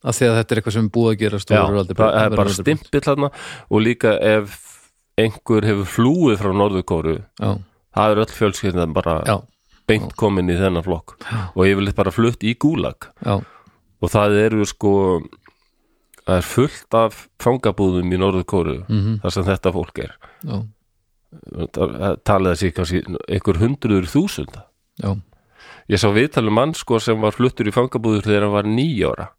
Að 0.07 0.17
því 0.17 0.27
að 0.27 0.37
þetta 0.37 0.53
er 0.53 0.59
eitthvað 0.61 0.75
sem 0.75 0.87
er 0.87 0.93
búið 0.95 1.11
að 1.11 1.19
gera 1.23 1.39
Já, 1.41 1.61
það 1.65 1.91
er 1.91 1.99
bara 1.99 2.23
aldrei 2.27 2.55
stimpill 2.55 3.03
þarna 3.03 3.29
og 3.67 3.83
líka 3.83 4.13
ef 4.23 4.57
einhver 5.17 5.65
hefur 5.65 5.89
flúið 5.89 6.39
frá 6.43 6.51
Norðurkóru 6.53 7.17
það 7.41 8.13
er 8.13 8.21
öll 8.21 8.33
fjölskyldan 8.37 8.93
bara 8.93 9.17
já, 9.25 9.35
beint 9.89 10.13
komin 10.19 10.51
í 10.53 10.57
þennan 10.59 10.85
flokk 10.85 11.15
og 11.55 11.63
ég 11.65 11.79
vil 11.79 11.93
bara 11.97 12.13
flutt 12.13 12.45
í 12.45 12.53
gúlag 12.61 13.09
já, 13.25 13.39
og 13.41 14.13
það 14.13 14.37
eru 14.43 14.67
sko 14.69 14.93
það 16.27 16.35
er 16.37 16.49
fullt 16.51 16.97
af 16.99 17.21
fangabúðum 17.41 18.13
í 18.13 18.19
Norðurkóru 18.21 18.81
mhm, 18.85 19.21
þar 19.23 19.33
sem 19.33 19.47
þetta 19.47 19.71
fólk 19.73 20.01
er. 20.03 20.17
Talið 22.27 22.51
þessi 22.53 22.71
kannski 22.75 23.01
einhver 23.07 23.59
hundruður 23.61 24.09
þúsunda. 24.11 24.67
Já 25.01 25.15
ég 25.91 26.01
sá 26.01 26.07
viðtalum 26.13 26.55
mann 26.57 26.75
sko 26.77 26.99
sem 27.03 27.19
var 27.23 27.35
fluttur 27.35 27.69
í 27.69 27.75
fangabúður 27.75 28.27
þegar 28.27 28.47
hann 28.47 28.55
var 28.55 28.69
nýjóra 28.69 29.31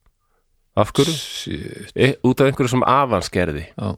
af 0.79 0.93
hverju? 0.95 1.15
E, 1.95 2.13
út 2.23 2.41
af 2.41 2.49
einhverju 2.49 2.71
sem 2.77 2.85
avans 2.87 3.31
gerði. 3.35 3.65
Já, 3.75 3.97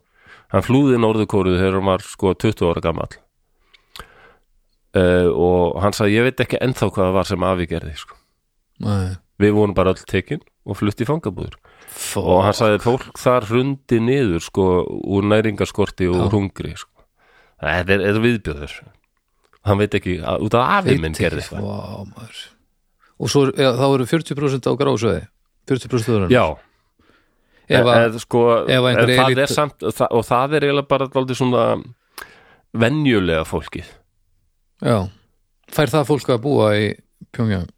hann 0.55 0.65
flúði 0.65 1.01
Norðurkóru 1.01 1.59
þegar 1.59 1.79
hann 1.79 1.91
var 1.91 2.05
sko 2.05 2.33
20 2.35 2.71
ára 2.71 2.85
gamall. 2.85 3.19
Uh, 4.91 5.29
og 5.31 5.77
hann 5.85 5.95
sagði 5.95 6.17
ég 6.17 6.25
veit 6.27 6.41
ekki 6.43 6.59
ennþá 6.59 6.89
hvað 6.91 7.05
það 7.05 7.13
var 7.15 7.29
sem 7.29 7.45
afi 7.47 7.67
gerði 7.71 7.93
sko. 8.01 8.17
nei. 8.83 9.19
Við 9.41 9.55
vorum 9.57 9.75
bara 9.77 9.93
öll 9.95 10.03
tekin 10.11 10.41
og 10.67 10.77
flutt 10.81 11.01
í 11.01 11.07
fangabúður 11.07 11.55
Fó, 11.87 12.19
og 12.21 12.41
hann 12.45 12.57
sagði 12.59 12.81
fólk 12.83 13.21
þar 13.23 13.47
hrundi 13.47 14.01
niður 14.03 14.43
sko 14.43 14.65
úr 15.15 15.29
næringaskorti 15.31 16.11
og 16.11 16.25
úr 16.25 16.35
hungri 16.35 16.75
sko. 16.75 17.07
þetta 17.63 17.95
er, 17.95 18.05
er 18.11 18.19
viðbjöður 18.25 18.75
hann 19.69 19.79
veit 19.83 19.95
ekki, 19.99 20.17
að, 20.25 20.47
út 20.47 20.55
af 20.57 20.73
afi 20.81 20.97
minn 21.03 21.15
gerði 21.17 21.45
það. 21.47 21.69
Og 23.21 23.29
svo, 23.29 23.47
ja, 23.53 23.75
þá 23.77 23.85
eru 23.95 24.07
40% 24.09 24.69
á 24.69 24.73
grásveði 24.81 25.23
40% 25.69 26.07
þjóðarinnar. 26.09 26.35
Já, 26.35 26.45
Ef 27.71 27.87
að, 27.87 27.99
eð, 28.09 28.17
sko, 28.25 28.41
ef 28.67 28.81
að 28.83 28.87
einhver 28.91 29.11
en 29.13 29.19
það 29.21 29.29
elít- 29.31 29.41
er 29.45 29.51
samt 29.55 29.85
það, 29.95 30.09
og 30.19 30.25
það 30.27 30.55
er 30.59 30.65
eiginlega 30.67 30.89
bara 30.91 31.07
dálítið 31.07 31.37
svona 31.39 31.65
venjulega 32.83 33.45
fólkið. 33.47 33.91
Já. 34.83 34.97
Fær 35.71 35.93
það 35.93 36.09
fólk 36.09 36.33
að 36.35 36.41
búa 36.47 36.71
í 36.81 36.89
Pjóngjang 37.37 37.69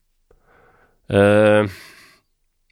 Uh, 1.13 1.67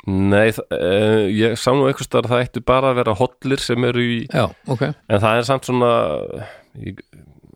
nei, 0.06 0.46
uh, 0.48 1.26
ég 1.28 1.58
sá 1.60 1.74
nú 1.76 1.84
einhvers 1.90 2.06
staðar 2.08 2.24
að 2.24 2.32
það 2.32 2.44
ættu 2.46 2.62
bara 2.64 2.92
að 2.94 3.00
vera 3.02 3.14
hollir 3.18 3.60
sem 3.60 3.84
eru 3.84 4.00
í, 4.00 4.14
Já, 4.32 4.46
ok. 4.70 4.84
En 5.12 5.20
það 5.20 5.40
er 5.42 5.44
samt 5.50 5.66
svona 5.68 5.90
í, 6.80 6.94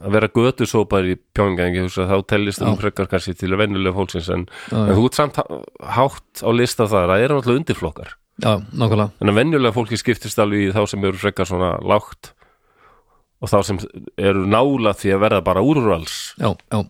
að 0.03 0.15
vera 0.17 0.29
götusópar 0.35 1.07
í 1.07 1.15
pjóngang, 1.37 1.75
ég 1.77 1.85
hugsa 1.87 2.05
að 2.07 2.11
þá 2.15 2.27
tellist 2.33 2.63
um 2.65 2.73
Já. 2.75 2.81
frekar 2.83 3.07
kannski 3.13 3.35
til 3.39 3.53
venjulega 3.57 3.95
fólksins 3.95 4.29
en, 4.35 4.47
en 4.75 4.95
þú 4.97 5.05
ert 5.07 5.19
samt 5.21 5.37
há- 5.39 5.63
hátt 5.99 6.43
á 6.43 6.51
lista 6.55 6.87
þar, 6.91 7.13
það 7.13 7.25
eru 7.29 7.37
alltaf 7.39 7.59
undirflokkar. 7.59 8.15
Já 8.43 8.53
nákvæmlega. 8.75 9.11
En 9.23 9.31
að 9.31 9.39
venjulega 9.39 9.77
fólki 9.77 9.99
skiptist 10.01 10.39
alveg 10.43 10.65
í 10.69 10.73
þá 10.75 10.83
sem 10.91 11.05
eru 11.07 11.21
frekar 11.21 11.47
svona 11.47 11.75
lágt 11.87 12.33
og 13.45 13.51
þá 13.53 13.59
sem 13.69 13.79
eru 14.19 14.43
nála 14.49 14.95
því 14.99 15.13
að 15.15 15.23
verða 15.29 15.43
bara 15.47 15.63
úrvals. 15.63 16.17
Já, 16.41 16.51
já, 16.73 16.81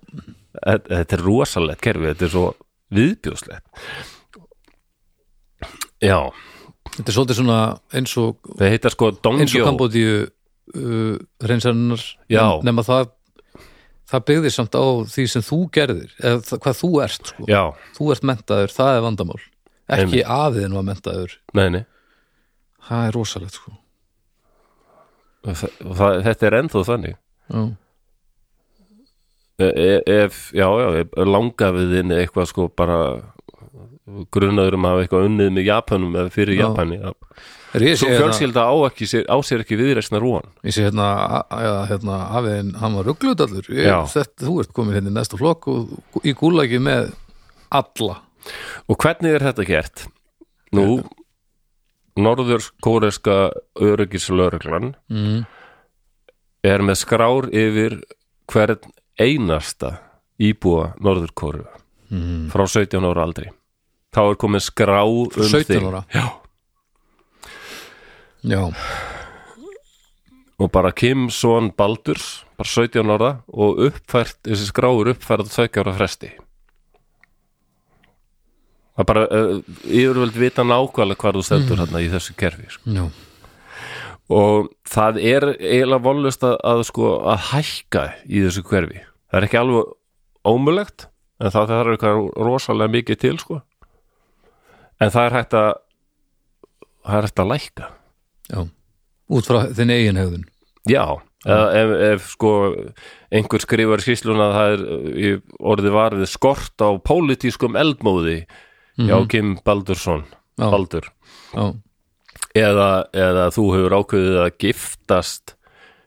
þetta 0.64 1.16
er 1.18 1.24
rosalegt 1.26 1.82
kerfi, 1.84 2.08
þetta 2.14 2.24
er 2.28 2.32
svo 2.32 2.46
viðbjóðslegt. 2.94 3.64
Já, 6.04 6.18
þetta 6.94 7.08
er 7.10 7.16
svolítið 7.16 7.38
svona 7.40 7.58
eins 7.96 8.12
og 8.20 8.36
það 8.58 8.72
heita 8.74 8.92
sko 8.92 9.10
eins 9.34 9.54
og 9.56 9.66
Kambodíu 9.68 10.16
uh, 10.72 11.16
reynsarinnar 11.44 12.04
nema 12.64 12.84
það 12.86 13.12
það 14.10 14.26
byggði 14.30 14.52
samt 14.52 14.76
á 14.76 14.84
því 15.10 15.26
sem 15.32 15.44
þú 15.44 15.58
gerðir 15.74 16.12
eða 16.20 16.58
hvað 16.60 16.80
þú 16.80 16.90
ert 17.02 17.30
sko. 17.32 17.46
Þú 17.96 18.08
ert 18.14 18.26
mentaður, 18.28 18.74
það 18.74 18.98
er 18.98 19.04
vandamál 19.06 19.40
ekki 19.84 20.20
Einmitt. 20.20 20.28
afiðin 20.32 20.76
var 20.78 20.86
mentaður 20.88 21.38
nei, 21.56 21.66
nei 21.72 21.82
það 22.84 23.06
er 23.08 23.16
rosalegt 23.16 23.58
sko. 23.58 23.72
það, 25.44 25.64
það, 25.80 26.20
þetta 26.28 26.48
er 26.48 26.58
ennþá 26.60 26.84
þannig 26.88 27.16
já, 27.16 27.64
e, 29.60 29.68
e, 29.68 29.90
ef, 30.24 30.40
já, 30.56 30.66
já, 30.68 31.04
langafiðin 31.28 32.16
eitthvað 32.16 32.50
sko 32.52 32.68
bara 32.72 32.98
grunnaður 34.34 34.76
um 34.78 34.86
að 34.86 34.94
hafa 34.94 35.04
eitthvað 35.04 35.28
unnið 35.28 35.52
með 35.56 35.68
Japanum 35.68 36.16
eða 36.18 36.32
fyrir. 36.34 36.58
Japani 36.60 36.98
já. 37.00 37.12
Svo 37.98 38.08
hérna, 38.08 38.20
fjölskylda 38.22 38.64
á, 38.70 38.74
ekki, 38.88 39.08
á 39.26 39.36
sér 39.46 39.64
ekki 39.64 39.78
viðreisna 39.80 40.20
rúan 40.22 40.46
ég 40.66 40.76
sé 40.76 40.86
hérna, 40.86 41.08
hérna 41.90 42.20
afiðin, 42.38 42.72
hann 42.80 42.98
var 42.98 43.10
þetta, 44.10 44.46
þú 44.46 44.56
ert 44.62 44.72
komin 44.76 44.96
hérna 44.98 45.12
í 45.12 45.16
næsta 45.16 45.40
flokk 45.40 45.68
og 45.72 46.22
í 46.22 46.34
gúlagi 46.38 46.80
með 46.82 47.12
alla 47.74 48.20
og 48.86 48.98
hvernig 49.00 49.34
er 49.34 49.46
þetta 49.48 49.68
gert? 49.68 50.06
Nú 50.74 51.02
norður 52.20 52.66
kóreska 52.84 53.52
öryggislörglan 53.82 54.94
mm. 55.10 55.38
er 56.66 56.84
með 56.86 57.00
skrár 57.02 57.48
yfir 57.50 58.02
hvern 58.50 58.92
einasta 59.18 59.96
íbúa 60.42 60.92
norður 61.02 61.32
kóru 61.34 61.64
Mm. 62.14 62.50
frá 62.52 62.66
17 62.68 63.00
ára 63.00 63.24
aldri 63.24 63.48
þá 64.14 64.20
er 64.28 64.36
komin 64.38 64.62
skrá 64.62 65.00
um 65.08 65.30
17 65.32 65.64
þig 65.66 65.86
ára? 65.88 66.02
Já. 66.12 66.26
Já, 68.44 68.60
og 70.58 70.70
bara 70.72 70.92
Kim 70.92 71.28
son 71.30 71.70
Baldurs 71.76 72.44
bara 72.58 72.68
17 72.70 73.10
ára 73.10 73.30
og 73.50 73.80
uppfært 73.88 74.38
þessi 74.46 74.68
skráur 74.70 75.10
uppfært 75.10 75.46
að 75.46 75.54
tvekja 75.54 75.84
ára 75.84 75.94
fresti. 75.98 76.30
Það 78.94 79.08
bara 79.10 79.24
uh, 79.26 79.56
yfirvöld 79.90 80.36
vita 80.38 80.62
nákvæmlega 80.62 81.18
hvar 81.18 81.34
þú 81.34 81.42
stendur 81.48 81.80
hérna 81.82 82.02
í 82.04 82.10
þessu 82.12 82.36
kerfi 82.38 82.68
sko. 82.70 83.08
og 84.30 84.70
það 84.88 85.18
er 85.18 85.48
eiginlega 85.58 86.04
vonlust 86.04 86.46
að, 86.46 86.54
að 86.62 86.84
sko 86.88 87.10
að 87.32 87.42
hækka 87.50 88.04
í 88.24 88.44
þessu 88.46 88.62
hverfi 88.64 89.02
það 89.02 89.40
er 89.40 89.46
ekki 89.48 89.58
alveg 89.58 89.90
ómulegt 90.46 91.08
en 91.42 91.50
það 91.50 91.72
þarf 91.72 91.92
eitthvað 91.96 92.20
rosalega 92.46 92.94
mikið 92.94 93.20
til 93.24 93.34
sko. 93.42 93.60
En 95.02 95.10
það 95.10 95.26
er 95.26 95.36
hægt 95.40 95.58
að 95.58 95.70
það 97.04 97.18
er 97.18 97.26
hægt 97.26 97.42
að 97.42 97.50
lækka 97.50 97.90
já, 98.50 98.60
út 99.30 99.46
frá 99.48 99.62
þinn 99.74 99.90
eigin 99.94 100.20
hegðun. 100.20 100.44
Já, 100.90 101.04
eða 101.48 101.66
ef, 101.80 101.92
ef 102.10 102.26
sko 102.34 102.50
einhver 103.32 103.62
skrifar 103.64 104.02
í 104.02 104.04
skýsluna 104.04 104.46
að 104.50 104.54
það 104.58 104.74
er 104.74 104.84
í 105.16 105.30
orðið 105.72 105.94
var 105.96 106.16
við 106.20 106.30
skort 106.32 106.84
á 106.84 106.88
pólitískum 107.04 107.76
eldmóði 107.80 108.38
já, 109.00 109.16
Kim 109.32 109.56
Baldursson 109.64 110.26
Já. 110.54 110.68
Baldur. 110.70 111.08
Já, 111.56 111.64
eða, 112.54 112.88
eða 113.10 113.48
þú 113.56 113.64
hefur 113.74 113.96
ákveðið 113.98 114.36
að 114.44 114.52
giftast 114.62 115.56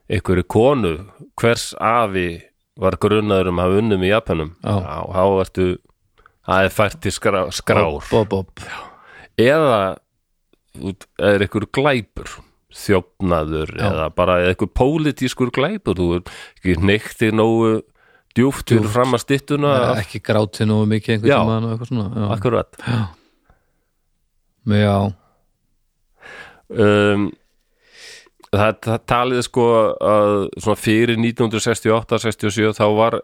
einhverju 0.07 0.45
konu 0.47 0.93
hvers 1.41 1.73
afi 1.83 2.29
var 2.79 2.95
grunnaður 3.01 3.49
um 3.51 3.59
að 3.59 3.65
hafa 3.67 3.81
unnum 3.81 4.05
í 4.07 4.11
Japanum? 4.13 4.53
Já. 4.63 4.75
þá 5.11 5.23
ertu 5.43 5.65
það 6.47 6.63
er 6.69 6.75
fært 6.77 7.07
skrá, 7.11 7.41
skrár. 7.51 7.97
Bob, 8.13 8.29
bob, 8.31 8.63
eða 9.37 9.97
út- 9.97 9.97
er 11.19 11.43
einhver 11.45 11.67
glæpur 11.73 12.33
þjófnaður 12.77 13.71
Já. 13.77 13.85
eða 13.91 14.07
bara 14.15 14.39
einhver 14.49 14.69
pólitískur 14.75 15.51
glæpur 15.55 15.97
þú 15.97 16.07
er 16.17 16.25
ekki 16.59 16.75
neykti 16.83 17.31
nógu 17.35 17.77
djúft 18.37 18.69
Djúpt. 18.69 18.91
fram 18.93 19.15
að 19.17 19.23
styttuna. 19.23 19.71
Nei, 19.81 20.01
ekki 20.03 20.19
grátið 20.21 20.69
nógu 20.69 20.89
mikið 20.91 21.15
einhvern 21.15 21.65
og 21.65 21.71
eitthvað 21.71 21.89
svona 21.89 22.07
já, 22.13 22.27
akkurat. 22.35 22.81
Já. 24.67 24.97
um, 26.69 27.25
það, 28.51 28.77
það 28.83 29.01
talið 29.13 29.41
sko 29.47 29.65
að 30.11 30.35
svona 30.59 30.79
fyrir 30.81 31.17
1968-67 31.23 32.75
þá 32.77 32.85
var 32.97 33.19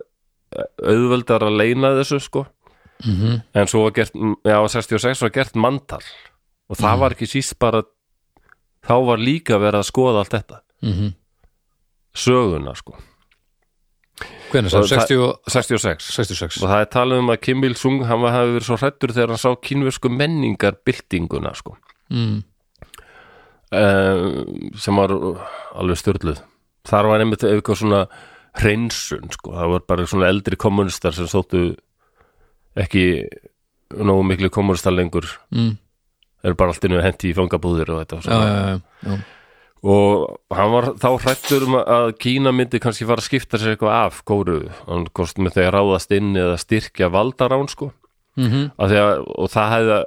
auðveldar 0.81 1.45
að 1.47 1.57
leina 1.61 1.93
þessu 1.99 2.21
sko. 2.23 2.45
Mhm, 3.03 3.39
en 3.57 3.67
svo 3.67 3.81
var 3.87 3.95
gert, 3.97 4.13
já 4.47 4.57
66 4.71 5.21
var 5.25 5.31
gert 5.35 5.57
mantal 5.59 6.03
og 6.69 6.79
það 6.79 6.99
var 7.03 7.15
ekki 7.15 7.29
síst 7.29 7.57
bara 7.61 7.83
þá 8.83 8.95
var 9.07 9.21
líka 9.21 9.59
verið 9.61 9.81
að 9.81 9.89
skoða 9.89 10.23
allt 10.23 10.35
þetta. 10.35 10.61
Mhm. 10.83 11.13
Söguna 12.13 12.75
sko. 12.77 12.95
Hvernig 14.53 14.69
sá, 14.69 14.83
60 14.85 15.17
og 15.17 15.49
66 15.49 16.11
66 16.13 16.59
og 16.61 16.69
það 16.69 16.81
er 16.83 16.89
talið 16.93 17.21
um 17.23 17.31
að 17.33 17.39
Kim 17.41 17.63
Il-sung 17.65 18.03
hann 18.05 18.21
hafi 18.21 18.51
verið 18.53 18.67
svo 18.67 18.77
hrættur 18.77 19.13
þegar 19.15 19.33
hann 19.33 19.41
sá 19.41 19.49
kínversku 19.57 20.11
menningar 20.13 20.77
byltinguna 20.85 21.55
sko. 21.57 21.73
Mm, 22.13 22.43
um, 23.73 24.27
sem 24.77 24.99
var 25.01 25.15
alveg 25.73 25.97
störluð 25.97 26.43
þar 26.87 27.09
var 27.09 27.23
einmitt 27.23 27.45
eitthvað 27.47 27.79
svona 27.81 28.03
hreinsun 28.59 29.31
sko, 29.33 29.55
það 29.57 29.71
var 29.73 29.85
bara 29.89 30.05
svona 30.09 30.29
eldri 30.29 30.59
kommunistar 30.59 31.15
sem 31.15 31.29
þóttu 31.31 31.63
ekki 32.77 33.05
nógu 33.97 34.25
miklu 34.27 34.49
kommunistar 34.53 34.93
lengur. 34.93 35.25
Mm, 35.53 35.77
er 36.43 36.57
bara 36.59 36.73
allt 36.73 36.85
innu 36.87 37.01
hendi 37.03 37.31
í 37.31 37.37
fangabúðir 37.37 37.93
og 37.93 38.03
þetta 38.03 38.21
já, 38.27 38.77
já, 39.07 39.17
og 39.83 40.37
hann 40.55 40.71
var 40.71 40.85
þá 40.95 41.09
hrættur 41.25 41.65
um 41.67 41.75
að 41.81 42.13
Kína 42.23 42.53
myndi 42.55 42.79
kannski 42.83 43.07
fara 43.07 43.19
að 43.19 43.27
skipta 43.27 43.59
sér 43.59 43.73
eitthvað 43.73 43.97
af 43.97 44.21
kóru, 44.27 44.61
hann 44.87 45.09
kost 45.15 45.41
með 45.43 45.57
þegar 45.59 45.77
ráðast 45.77 46.15
inn 46.15 46.31
eða 46.39 46.55
styrkja 46.61 47.11
valdarán 47.11 47.67
sko. 47.71 47.91
Mm 48.39 48.47
því 48.89 48.97
að, 48.97 49.19
og 49.37 49.49
það 49.53 49.73
hefði 49.73 49.97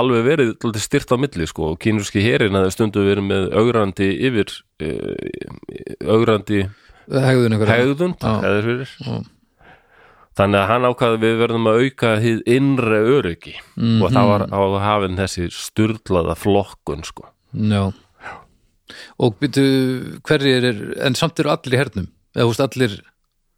alveg 0.00 0.24
verið 0.26 0.78
styrt 0.82 1.12
á 1.14 1.16
milli 1.20 1.46
sko. 1.46 1.72
Og 1.72 1.78
kínurski 1.78 2.24
herin 2.24 2.56
hefði 2.58 2.72
stundu 2.74 3.04
verið 3.06 3.28
með 3.28 3.52
augrandi 3.54 4.08
yfir 4.26 4.50
uh, 4.82 6.08
augrandi 6.08 6.64
hegðun 7.08 7.54
einhverja 7.54 7.76
hegðun 7.78 8.16
Já. 8.18 9.20
Þannig 10.38 10.60
að 10.62 10.68
hann 10.70 10.86
ákvaði 10.88 11.16
að 11.18 11.24
við 11.26 11.36
verðum 11.42 11.66
að 11.70 11.80
auka 11.84 12.10
hið 12.22 12.42
innre 12.56 12.98
öryggi. 13.18 13.54
Mhm. 13.76 14.02
og 14.02 14.12
það 14.14 14.28
var 14.32 14.44
á 14.54 14.60
hafinn 14.86 15.18
þessi 15.18 15.48
sturlaða 15.52 16.36
flokkun 16.38 17.02
sko. 17.04 17.26
Já. 17.54 17.82
Og 19.20 19.34
byrju, 19.40 20.20
hverjir 20.24 20.64
er 20.70 20.78
en 21.04 21.14
samt 21.18 21.38
eru 21.42 21.50
allir 21.52 21.74
í 21.76 21.80
hernum? 21.80 22.06
Eða 22.36 22.46
veist 22.48 22.62
allir, 22.64 22.94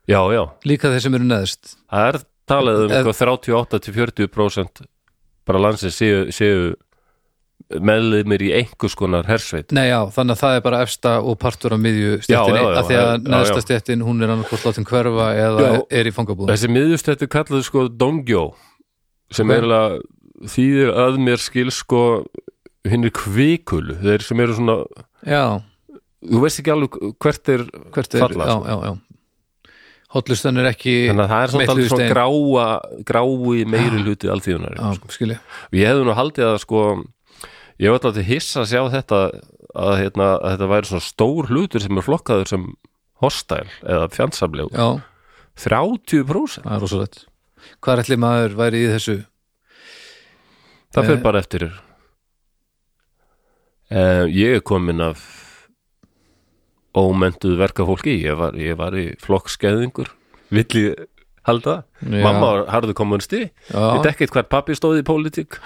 já, 0.08 0.20
já, 0.34 0.42
líka 0.66 0.90
þeir 0.90 1.02
sem 1.04 1.14
eru 1.18 1.26
neðst? 1.28 1.74
Það 1.92 2.06
er 2.08 2.18
talið 2.50 2.78
um 2.80 2.90
Ef- 2.90 2.96
eitthvað 3.06 3.18
38-40% 3.78 4.82
bara 5.46 5.58
landsins 5.62 5.96
séu, 6.00 6.24
séu 6.34 6.72
meðliðmir 7.78 8.42
í 8.42 8.50
einhvers 8.58 8.96
konar 8.98 9.28
hersveit 9.30 9.70
Nei, 9.76 9.86
já, 9.92 10.00
þannig 10.10 10.34
að 10.36 10.40
það 10.42 10.56
er 10.58 10.64
bara 10.64 10.80
efsta 10.86 11.12
og 11.22 11.36
partur 11.38 11.76
af 11.76 11.82
miðju 11.84 12.16
já, 12.26 12.40
af 12.42 12.88
því 12.88 12.96
að 12.98 13.28
já. 13.54 13.60
stjettin, 13.66 14.02
hún 14.06 14.24
er 14.24 14.32
annarkvort 14.34 14.64
látin 14.66 14.88
hverfa 14.88 15.28
eða 15.38 15.66
Já. 15.66 15.74
er 16.00 16.10
í 16.10 16.14
fangabúðum 16.16 16.50
Þessi 16.50 16.70
miðjustættu 16.74 17.28
kallaðu 17.30 17.66
sko 17.68 17.84
Dongjó 17.88 18.44
sem 19.30 19.50
Ok. 19.50 19.56
er 19.60 19.68
þýðir 20.50 20.90
að 21.04 21.20
mér 21.22 21.42
skil 21.42 21.70
sko 21.74 22.02
hinn 22.88 23.04
er 23.06 23.14
kvikulu 23.14 23.98
þeir 24.00 24.24
sem 24.24 24.40
eru 24.42 24.56
svona, 24.56 24.76
Já, 25.22 25.60
þú 26.26 26.42
veist 26.42 26.62
ekki 26.62 26.74
alveg 26.74 26.98
hvert 27.20 27.54
er 27.54 27.64
hvert 27.94 28.14
er, 28.16 28.24
Falla, 28.26 28.50
já, 28.50 28.56
sko. 28.56 28.66
já, 28.66 28.76
já 28.90 28.98
Hotlustan 30.10 30.58
er 30.58 30.66
ekki 30.72 30.92
þannig 31.06 31.22
að 31.22 31.30
það 31.30 31.42
er 31.44 31.50
í 31.52 31.70
alveg 31.70 31.86
svona 31.86 32.00
stein. 32.00 32.14
grái, 32.16 33.66
meiri 33.70 34.00
hluti 34.02 34.30
alþýðunar 34.32 34.74
Já, 34.74 34.88
skilji 35.14 35.36
ég 35.78 35.86
hefði 35.92 36.06
nú 36.08 36.16
haldið 36.18 36.48
að 36.48 36.56
sko 36.64 36.80
ég 37.80 37.88
var 37.92 37.98
alltaf 38.00 38.26
hissa 38.28 38.62
að 38.62 38.70
sjá 38.72 38.82
þetta 38.94 39.20
að, 39.30 39.92
hérna, 40.00 40.28
að 40.38 40.54
þetta 40.54 40.68
væri 40.74 40.90
svona 40.90 41.06
stór 41.06 41.50
hlutur 41.50 41.84
sem 41.84 42.00
er 42.00 42.06
flokkaður 42.06 42.50
sem 42.52 42.64
hostile 43.22 43.70
eða 43.84 44.08
fjandsamleg 44.14 44.72
Já, 44.74 44.88
30% 45.60 46.64
það 46.64 46.74
er 46.76 46.82
rosalegt. 46.84 47.18
Hvað 47.84 48.02
allir 48.04 48.20
maður 48.22 48.56
væri 48.60 48.78
í 48.86 48.90
þessu? 48.94 49.16
það 50.90 51.02
Eh. 51.02 51.08
fyrir 51.10 51.22
bara 51.22 51.38
eftir 51.44 51.66
uh, 53.90 54.24
ég 54.26 54.56
er 54.58 54.64
komin 54.66 55.00
af 55.04 55.20
ómentuð 56.96 57.54
verkafólki. 57.60 58.16
Ég 58.24 58.34
var, 58.38 58.56
ég 58.58 58.74
var 58.78 58.96
í 58.98 59.12
flokkskeðingur 59.22 60.08
vill 60.50 60.66
ég 60.80 61.04
halda. 61.46 61.84
Já. 62.02 62.22
mamma 62.24 62.40
var 62.50 62.66
harðu 62.74 62.94
kommunisti 62.98 63.44
ég 63.70 64.06
ekkert 64.10 64.34
hvert 64.34 64.50
pappi 64.50 64.74
stóði 64.76 65.04
í 65.04 65.06
pólitík 65.06 65.56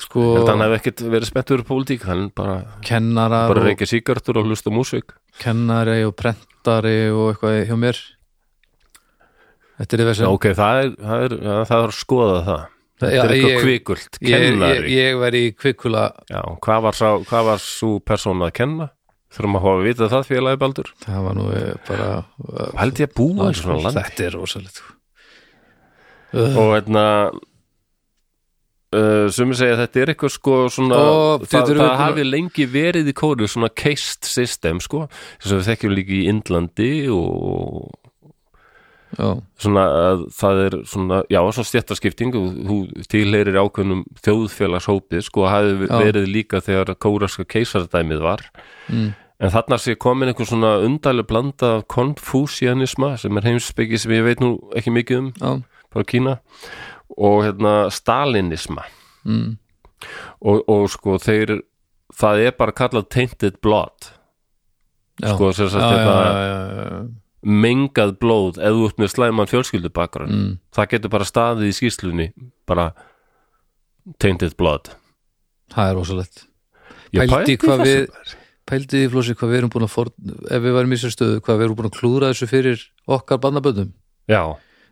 sko 0.00 0.24
að 0.40 0.50
hann 0.50 0.64
hef 0.64 0.76
ekkert 0.80 1.04
verið 1.06 1.30
spenntur 1.30 1.62
í 1.62 1.66
pólitík 1.68 2.04
hann 2.08 2.26
bara, 2.34 2.58
bara 2.82 3.64
reykja 3.68 3.90
síkartur 3.92 4.40
og 4.40 4.50
hlusta 4.50 4.72
músík. 4.74 5.14
Kennari 5.42 6.02
og 6.06 6.16
prentari 6.18 7.10
og 7.12 7.34
eitthvað 7.34 7.60
hjá 7.70 7.78
mér. 7.78 8.00
Þetta 9.78 9.96
er 9.96 10.04
Já, 10.04 10.08
þessu 10.10 10.30
ok, 10.30 10.48
það 10.54 10.80
er, 10.82 10.90
það 11.02 11.24
er, 11.26 11.36
það 11.42 11.78
er 11.78 11.92
að 11.92 11.96
skoða 11.98 12.40
það. 12.48 12.66
Þetta 13.04 13.22
er 13.24 13.32
eitthvað 13.34 13.50
ég- 13.50 13.64
kvikult, 13.64 14.18
ég, 14.20 14.28
ég, 14.30 14.44
kennari. 14.50 14.92
ég 14.94 15.16
væri 15.18 15.40
í 15.48 15.54
kvikula 15.58 16.04
já, 16.30 16.42
hvað 16.62 16.84
var, 16.84 16.98
sá, 16.98 17.08
hvað 17.26 17.48
var 17.48 17.62
svo 17.62 17.96
persóna 17.98 18.50
að 18.50 18.54
kenna? 18.60 18.90
Þurfum 19.34 19.56
að 19.58 19.64
hafa 19.64 19.78
að 19.80 19.86
vita 19.88 20.08
það 20.12 20.28
félagi 20.30 20.60
baldur? 20.62 20.90
Það 21.02 21.24
var 21.24 21.34
nú 21.34 21.46
eh, 21.50 21.72
bara 21.88 22.10
held 22.78 23.00
ég 23.02 23.10
að 23.10 23.16
búa 23.18 23.48
land 23.50 23.98
Þetta 23.98 24.26
er 24.28 24.36
rosalegt 24.38 24.78
uh, 26.34 26.54
og 26.54 26.70
hérna 26.76 27.04
uh, 28.94 29.26
sumi 29.34 29.58
segja 29.58 29.76
að 29.76 29.82
þetta 29.84 30.00
er 30.02 30.12
eitthvað 30.14 30.34
sko 30.36 30.56
svona, 30.72 31.00
Og 31.02 31.44
það, 31.50 31.74
það 31.80 31.94
hafi 32.00 32.24
lengi 32.28 32.66
verið 32.70 33.10
í 33.10 33.16
kóru 33.18 33.48
svona 33.50 33.70
cased 33.74 34.24
system 34.28 34.80
sko. 34.84 35.08
Þess 35.42 35.52
að 35.52 35.60
við 35.60 35.68
þekkjum 35.72 35.94
líka 35.98 36.16
í 36.16 36.24
Indlandi 36.32 36.92
og 37.12 37.92
Já, 39.14 39.28
svona 39.62 39.82
að 39.94 40.22
það 40.34 40.60
er 40.64 40.76
svona, 40.90 41.18
já, 41.30 41.38
svona 41.54 41.68
stjættaskipting 41.68 42.34
og 42.38 42.56
þú 42.66 42.78
tilheyrir 43.12 43.58
ákveðnum 43.62 44.00
þjóðfélagshópi 44.24 45.20
sko 45.22 45.44
hafi 45.50 45.86
Já. 45.86 45.92
verið 46.02 46.30
líka 46.32 46.62
þegar 46.64 46.96
kóraska 46.98 47.46
keisardæmið 47.46 48.24
var. 48.24 48.42
Mm, 48.88 49.12
en 49.38 49.54
þarna 49.54 49.78
sé 49.78 49.94
komin 50.00 50.32
einhver 50.32 50.48
svona 50.48 50.76
undarleg 50.86 51.28
blanda 51.30 51.76
af 51.78 51.86
konfúsianisma 51.94 53.14
sem 53.20 53.38
er 53.38 53.48
heimsbyggi 53.52 54.02
sem 54.02 54.16
ég 54.16 54.26
veit 54.26 54.42
nú 54.42 54.56
ekki 54.74 54.94
mikið 54.94 55.20
um 55.20 55.30
já, 55.38 55.54
frá 55.94 56.02
Kína. 56.10 56.38
og 56.38 56.93
hérna 57.44 57.74
stalinisma. 57.94 58.84
Mm, 59.24 59.56
og, 60.44 60.62
og 60.68 60.86
sko 60.92 61.18
þeir 61.22 61.58
það 62.14 62.44
er 62.48 62.56
bara 62.58 62.76
kallað 62.76 63.08
tainted 63.14 63.60
blood. 63.64 64.10
Já. 65.22 65.30
sko 65.36 65.52
já, 65.54 65.68
já, 65.70 66.86
já. 66.90 67.02
mengað 67.46 68.16
blóð 68.18 68.56
þú 68.58 68.86
ert 68.88 68.96
með 68.98 69.12
slæman 69.12 69.50
fjölskyldubakgrunn. 69.50 70.32
Mm, 70.34 70.54
það 70.74 70.90
getur 70.94 71.12
bara 71.14 71.28
staðið 71.28 71.70
í 71.70 71.76
skýslunni 71.78 72.30
bara 72.66 72.88
tainted 74.18 74.56
blood. 74.58 74.90
Það 75.74 75.90
er 75.90 76.00
rosalegt. 76.00 76.46
Pældi 77.14 77.56
hvað 77.62 77.78
þessu 77.78 77.92
við- 77.92 78.08
maður. 78.10 78.40
Pældi 78.64 79.00
því 79.02 79.08
flósi 79.12 79.34
hvað 79.36 79.50
við 79.52 79.58
erum 79.58 79.70
búin 79.74 79.84
að 79.84 79.92
for, 79.92 80.10
ef 80.48 80.62
við 80.64 80.72
varum 80.72 80.92
í 80.94 80.96
sér 80.96 81.12
stöðu, 81.12 81.40
hvað 81.44 81.58
við 81.60 81.64
erum 81.66 81.76
búin 81.76 81.88
að 81.90 81.98
klúra 81.98 82.30
þessu 82.32 82.46
fyrir 82.48 82.84
okkar 83.04 83.40
bandaböndum 83.42 83.90
já, 84.30 84.40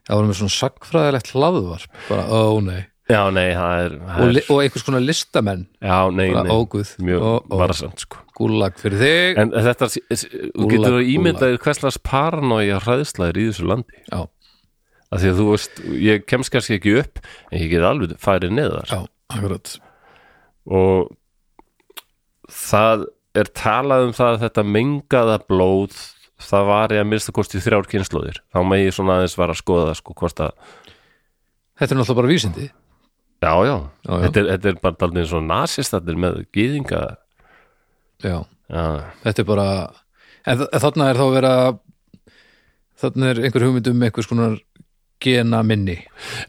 Það 0.08 0.18
varum 0.18 0.32
við 0.32 0.40
svona 0.40 0.56
sagfræðilegt 0.56 1.30
hlaðvarp 1.36 2.00
bara, 2.08 2.24
ó 2.26 2.58
nei. 2.64 2.80
Já, 3.10 3.20
nei, 3.34 3.48
það 3.52 3.80
er, 3.84 3.94
það 4.06 4.20
og, 4.22 4.28
er 4.30 4.50
og 4.54 4.60
einhvers 4.62 4.84
konar 4.86 5.02
listamenn. 5.04 5.64
Já, 5.82 5.96
nei, 6.14 6.28
bara 6.32 6.44
nei, 6.46 6.52
óguð 6.54 6.92
mjög 7.02 7.24
og, 7.28 7.48
og 7.50 7.60
varasamt 7.60 8.04
sko. 8.04 8.20
Gúlag 8.38 8.78
fyrir 8.80 9.02
þig. 9.02 9.40
En 9.42 9.52
þetta, 9.66 9.88
þú 9.92 10.68
getur 10.70 10.96
að 10.96 11.10
ímynda 11.12 11.50
hverslas 11.62 11.98
paranója 12.06 12.78
hræðslaðir 12.82 13.40
í 13.42 13.48
þessu 13.50 13.66
landi. 13.68 14.04
Já, 14.06 14.22
af 15.12 15.20
því 15.20 15.32
að 15.32 15.40
þú 15.40 15.48
veist, 15.50 15.82
ég 16.02 16.24
kemst 16.30 16.54
kannski 16.54 16.78
ekki 16.78 16.94
upp 17.02 17.20
en 17.50 17.58
ég 17.60 17.68
get 17.74 17.84
alveg 17.86 18.14
farið 18.22 18.54
neðar. 18.56 18.88
Já, 18.88 19.02
akkurat. 19.34 19.74
Og 20.72 21.12
það 22.48 23.06
er 23.38 23.50
talað 23.56 24.08
um 24.08 24.16
það 24.16 24.34
að 24.34 24.42
þetta 24.46 24.66
mengaða 24.68 25.38
blóð 25.48 26.00
það 26.46 26.68
var 26.68 26.94
ég 26.96 27.02
að 27.02 27.10
mista 27.10 27.34
kosti 27.34 27.62
þrjár 27.62 27.88
kynnslóðir 27.90 28.42
þá 28.52 28.60
með 28.68 28.84
ég 28.86 28.96
svona 28.96 29.18
aðeins 29.18 29.38
var 29.38 29.52
að 29.52 29.60
skoða 29.62 29.96
sko 29.98 30.16
hvort 30.18 30.42
að, 30.44 30.54
þetta 31.80 31.88
er 31.88 32.00
náttúrulega 32.00 32.20
bara 32.20 32.32
vísindi 32.32 32.68
já 33.42 33.54
já, 33.66 33.76
Já, 34.06 34.12
já. 34.12 34.20
Þetta, 34.26 34.40
er, 34.40 34.48
þetta 34.52 34.70
er 34.70 34.80
bara 34.82 34.98
daldið 35.00 35.22
eins 35.24 35.34
og 35.34 35.46
nasistatnir 35.48 36.20
með 36.24 36.38
gýðinga 36.54 37.02
já, 38.22 38.36
já, 38.70 38.84
þetta 39.24 39.42
er 39.42 39.48
bara 39.48 39.68
en 40.46 40.62
þarna 40.84 41.08
er 41.10 41.18
þá 41.18 41.24
að 41.24 41.34
vera 41.36 41.54
þarna 43.02 43.32
er 43.32 43.42
einhver 43.42 43.66
hugmynd 43.66 43.90
um 43.90 44.06
einhvers 44.06 44.30
konar 44.30 44.56
gena 45.22 45.62
minni 45.66 45.98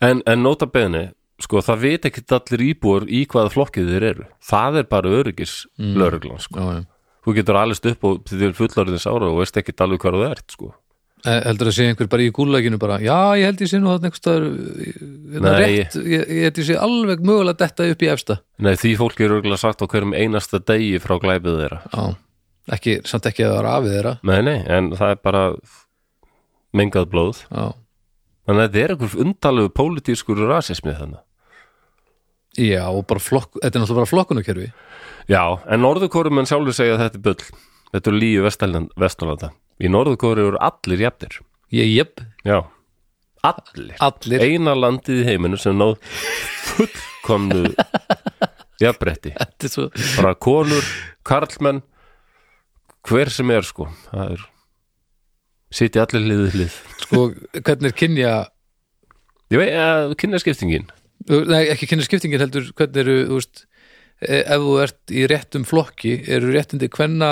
en, 0.01 0.21
en 0.25 0.45
nota 0.45 0.69
beðni 0.69 1.09
sko 1.41 1.61
það 1.65 1.83
veit 1.83 2.07
ekki 2.07 2.23
allir 2.35 2.65
íbúar 2.69 3.05
í 3.09 3.23
hvaða 3.29 3.53
flokkið 3.53 3.93
þeir 3.93 4.07
eru 4.11 4.27
það 4.49 4.81
er 4.81 4.89
bara 4.91 5.13
öryggis 5.19 5.55
mm. 5.79 5.95
lögreglan 5.99 6.43
sko. 6.43 6.59
já, 6.59 6.77
já. 6.77 6.92
Þú 7.23 7.35
getur 7.37 7.59
allist 7.59 7.85
upp 7.89 8.07
og 8.07 8.23
þið 8.29 8.47
er 8.49 8.55
fullorðins 8.57 9.05
ára 9.09 9.29
og 9.29 9.41
veist 9.41 9.59
ekki 9.59 9.75
alveg 9.83 10.01
hvað 10.03 10.17
þú 10.19 10.23
ert 10.29 10.55
sko. 10.55 10.71
Eh, 11.23 11.37
heldur 11.45 11.69
að 11.71 11.75
sé 11.77 11.85
einhver 11.87 12.09
bara 12.11 12.25
í 12.25 12.31
gúlaginu 12.35 12.79
bara, 12.81 12.97
já, 12.99 13.15
ég 13.39 13.47
held 13.47 13.61
ég 13.63 13.69
sé 13.71 13.79
nú 13.79 13.93
staðar 13.95 14.49
þetta 14.51 15.53
Nei. 15.53 15.61
rétt, 15.61 15.95
ég, 16.03 16.25
ég 16.27 16.49
held 16.49 16.59
ég 16.59 16.67
sé 16.67 16.75
alveg 16.75 17.23
mögulega 17.23 17.61
detta 17.61 17.87
upp 17.93 18.03
í 18.03 18.09
efsta. 18.11 18.41
Nei, 18.59 18.73
því 18.75 18.91
fólk 18.99 19.21
er 19.23 19.37
örgulega 19.37 19.61
sagt 19.61 19.79
á 19.79 19.87
hverjum 19.87 20.11
einasta 20.17 20.59
degi 20.59 20.99
frá 20.99 21.15
glæpið 21.23 21.61
þeirra. 21.61 21.79
Já, 21.93 22.03
ekki, 22.75 22.97
samt 23.07 23.29
ekki 23.31 23.47
að 23.47 23.53
það 23.53 23.61
er 23.61 23.69
afið 23.71 23.95
þeirra. 23.95 24.13
Nei, 24.27 24.41
nei, 24.49 24.57
en 24.67 24.91
það 24.99 25.15
er 25.15 25.23
bara 25.23 25.45
mengað 26.75 27.07
blóð. 27.13 27.45
Já, 27.47 27.71
Þannig 28.43 28.59
að 28.59 28.73
þetta 28.73 28.83
er 28.83 28.93
einhver 28.93 29.21
undalegu 29.23 29.71
pólitískur 29.71 30.41
rasismi 30.49 30.93
þannig 30.97 31.21
já 32.59 32.83
og 32.85 33.05
bara 33.09 33.23
flokk 33.23 33.55
þetta 33.61 33.79
er 33.79 33.81
náttúrulega 33.81 34.01
bara 34.01 34.11
flokkunakerfi 34.11 34.67
Já, 35.29 35.43
en 35.71 35.83
norðurkórum 35.83 36.41
en 36.41 36.49
sjálfur 36.49 36.75
segja 36.75 36.99
þetta 36.99 37.19
er 37.19 37.25
bull. 37.27 37.49
Þetta 37.93 38.11
er 38.11 38.17
líu 38.17 38.43
vesturlanda. 38.45 39.51
Í 39.83 39.91
norðurkóru 39.91 40.47
eru 40.49 40.61
allir 40.63 41.03
jafnir. 41.05 41.39
Ég, 41.73 41.89
jöp, 41.93 42.23
Já, 42.45 42.59
allir. 43.43 43.95
Allir. 44.03 44.43
Eina 44.43 44.75
landið 44.77 45.23
í 45.23 45.27
heiminu 45.31 45.57
sem 45.59 45.77
náð 45.79 45.95
fullkomnu 46.73 47.71
er 48.83 49.71
svo, 49.71 49.87
bara 50.17 50.33
konur, 50.35 50.87
karlmenn 51.25 51.81
hver 53.07 53.31
sem 53.31 53.51
er 53.55 53.65
sko. 53.67 53.87
Það 54.11 54.35
er 54.35 54.47
sitja 55.73 56.05
allir 56.05 56.27
liðið 56.29 56.57
hlið. 56.57 56.81
Sko, 57.05 57.23
hvernig 57.61 57.89
er 57.89 57.97
kynja 57.97 58.33
ég 59.53 59.61
veit 59.61 59.73
að 59.77 60.15
kynna 60.21 60.41
skiptingin 60.41 60.87
nei, 61.29 61.67
ekki 61.71 61.87
kynja 61.89 62.05
skiptingin 62.07 62.41
heldur 62.41 62.69
hvernig 62.77 63.01
eru, 63.03 63.17
þú 63.29 63.39
veist 63.39 63.63
ef 64.27 64.61
þú 64.63 64.73
ert 64.83 65.13
í 65.13 65.25
réttum 65.29 65.65
flokki 65.67 66.15
eru 66.31 66.51
réttindi 66.53 66.89
kvenna 66.93 67.31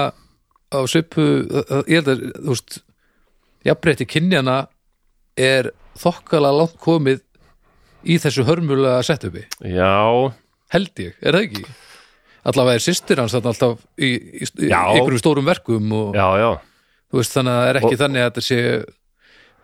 á 0.72 0.80
svipu 0.88 1.24
ég 1.88 2.02
held 2.02 2.12
að, 2.14 2.24
þú 2.42 2.54
veist 2.56 2.80
jafnrétti 3.68 4.08
kynjana 4.10 4.58
er 5.38 5.72
þokkala 6.02 6.52
langt 6.56 6.78
komið 6.82 7.22
í 8.08 8.16
þessu 8.18 8.44
hörmulega 8.48 9.04
setupi. 9.06 9.44
Já, 9.62 10.32
held 10.74 11.02
ég, 11.04 11.14
er 11.22 11.36
það 11.38 11.44
ekki? 11.50 11.66
allavega 12.50 12.80
er 12.80 12.82
systir 12.82 13.20
hans 13.22 13.36
þarna 13.36 13.52
alltaf 13.54 13.84
í, 14.02 14.08
í, 14.42 14.48
í 14.66 14.70
einhverjum 14.74 15.20
stórum 15.22 15.46
verkum 15.46 15.92
og 15.94 16.16
já, 16.18 16.26
já. 16.42 16.48
veist 17.14 17.36
þannig 17.36 17.54
að 17.54 17.60
það 17.62 17.70
er 17.70 17.80
ekki 17.82 17.92
Og- 17.94 18.00
þannig 18.02 18.24
að 18.24 18.30
þetta 18.32 18.44
sé 18.48 18.62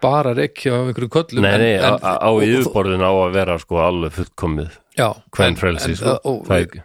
bara 0.05 0.33
reykja 0.37 0.75
á 0.77 0.79
einhverjum 0.85 1.13
köllum 1.15 1.41
nei, 1.47 1.55
nei, 1.57 1.71
en, 1.79 1.97
á, 1.97 1.97
á 2.05 2.13
á 2.21 2.31
yfirborðin 2.45 3.01
á 3.01 3.09
að 3.17 3.33
vera 3.33 3.55
sko 3.63 3.79
alveg 3.81 4.13
fullkomið 4.19 4.75
hvern 4.93 5.47
en- 5.49 5.57
frelsi 5.57 5.89
en- 5.95 5.97
sko. 6.03 6.13
og- 6.21 6.45
það 6.45 6.61
er, 6.67 6.83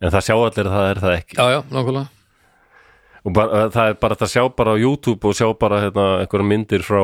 en 0.00 0.12
það 0.12 0.26
sjá 0.28 0.34
allir 0.36 0.68
að 0.68 0.76
það 0.76 0.90
er 0.90 1.02
það 1.04 1.16
ekki. 1.20 1.38
Já, 1.38 1.46
já, 1.54 1.60
nákvæmlega. 1.72 2.12
Og 3.26 3.34
bara, 3.34 3.62
það 3.74 3.88
er 3.90 3.96
bara 4.04 4.16
að 4.22 4.30
sjá 4.30 4.42
bara 4.54 4.74
á 4.74 4.76
YouTube 4.78 5.26
og 5.26 5.34
sjá 5.34 5.46
bara 5.58 5.80
hérna, 5.82 6.04
einhverja 6.22 6.46
myndir 6.46 6.84
frá 6.86 7.00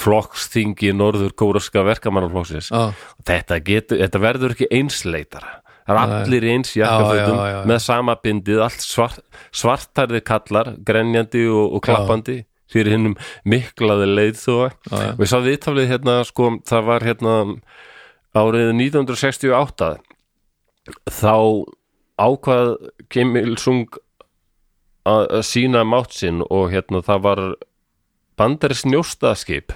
flokksþingi 0.00 0.94
norður 0.96 1.34
kóraska 1.36 1.82
verkamannarflokksins 1.84 2.70
já, 2.72 2.94
þetta, 3.28 3.58
þetta 3.90 4.22
verður 4.22 4.54
ekki 4.56 4.70
einsleitara. 4.72 5.58
Það 5.90 5.98
er 6.00 6.14
allir 6.20 6.46
eins 6.52 6.70
jakkafutum 6.76 7.34
Já, 7.34 7.40
já, 7.40 7.50
já, 7.50 7.56
já. 7.56 7.66
með 7.66 7.82
sama 7.82 8.14
bindið 8.22 8.62
allt 8.62 8.84
svart, 8.84 9.20
svartarði 9.50 10.20
kallar 10.22 10.72
grenjandi 10.86 11.42
og, 11.50 11.76
og 11.76 11.84
klappandi 11.84 12.36
fyrir 12.70 12.94
hinnum 12.94 13.16
miklaði 13.48 14.06
leið 14.10 14.38
já, 14.38 14.70
já. 14.70 15.10
og 15.16 15.24
ég 15.24 15.32
sá 15.32 15.38
viðtaflið 15.42 15.90
hérna 15.90 16.20
sko, 16.28 16.52
það 16.68 16.86
var 16.86 17.06
hérna 17.08 17.34
árið 18.38 18.70
1968 18.76 19.90
þá 21.10 21.34
ákvað 22.20 22.74
Kim 23.12 23.36
Il-sung 23.40 23.86
að 25.08 25.40
sína 25.48 25.80
mátt 25.88 26.12
sinn 26.14 26.42
og 26.44 26.68
hérna 26.74 27.00
það 27.06 27.22
var 27.24 27.40
bandaris 28.40 28.84
njóstaskip. 28.88 29.72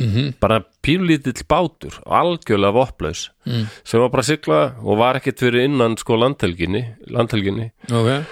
Mhm. 0.00 0.34
bara 0.40 0.62
pírlítill 0.82 1.42
bátur 1.44 1.98
algjörlega 2.06 2.72
vopplaus 2.72 3.28
Mm. 3.46 3.66
sem 3.84 4.00
var 4.00 4.08
bara 4.08 4.22
að 4.22 4.30
sigla 4.30 4.74
og 4.82 4.96
var 4.98 5.14
ekkert 5.18 5.38
fyrir 5.38 5.64
innan 5.64 5.96
sko 5.98 6.16
landhelginni, 6.16 6.94
landhelginni. 7.10 7.70
Ok, 7.90 8.24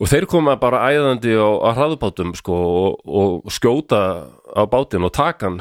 og 0.00 0.08
þeir 0.08 0.26
koma 0.26 0.56
bara 0.56 0.90
æðandi 0.90 1.30
á, 1.38 1.46
á 1.62 1.70
hraðbátum 1.76 2.34
sko 2.34 2.52
og, 2.52 3.00
og 3.06 3.44
skjóta 3.52 4.26
á 4.56 4.66
bátinn 4.66 5.04
og 5.04 5.12
taka 5.12 5.46
hann 5.46 5.60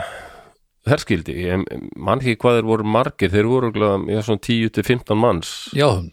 herskildi, 0.87 1.35
ég 1.45 1.65
man 1.95 2.19
ekki 2.19 2.37
hvað 2.37 2.61
þeir 2.61 2.65
voru 2.65 2.83
margir, 2.83 3.29
þeir 3.29 3.45
voru 3.45 3.71
já, 4.09 4.21
svona 4.23 4.41
10-15 4.41 5.15
manns. 5.15 5.69
Áhöfn 5.75 6.09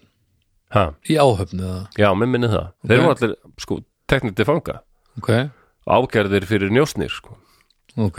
ha, 0.74 0.84
í 1.08 1.16
áhöfn 1.20 1.60
eða, 1.62 1.80
já, 1.98 2.08
með 2.14 2.28
minni 2.34 2.48
það. 2.52 2.66
Þeir 2.86 2.98
Ok. 2.98 3.04
voru 3.06 3.14
allir, 3.16 3.36
sko, 3.62 3.78
teknir 4.08 4.34
til 4.34 4.44
fanga. 4.48 4.80
Ok, 5.18 5.30
ágerðir 5.86 6.44
fyrir 6.48 6.70
njósnir 6.74 7.10
sko. 7.10 7.36
ok. 7.96 8.18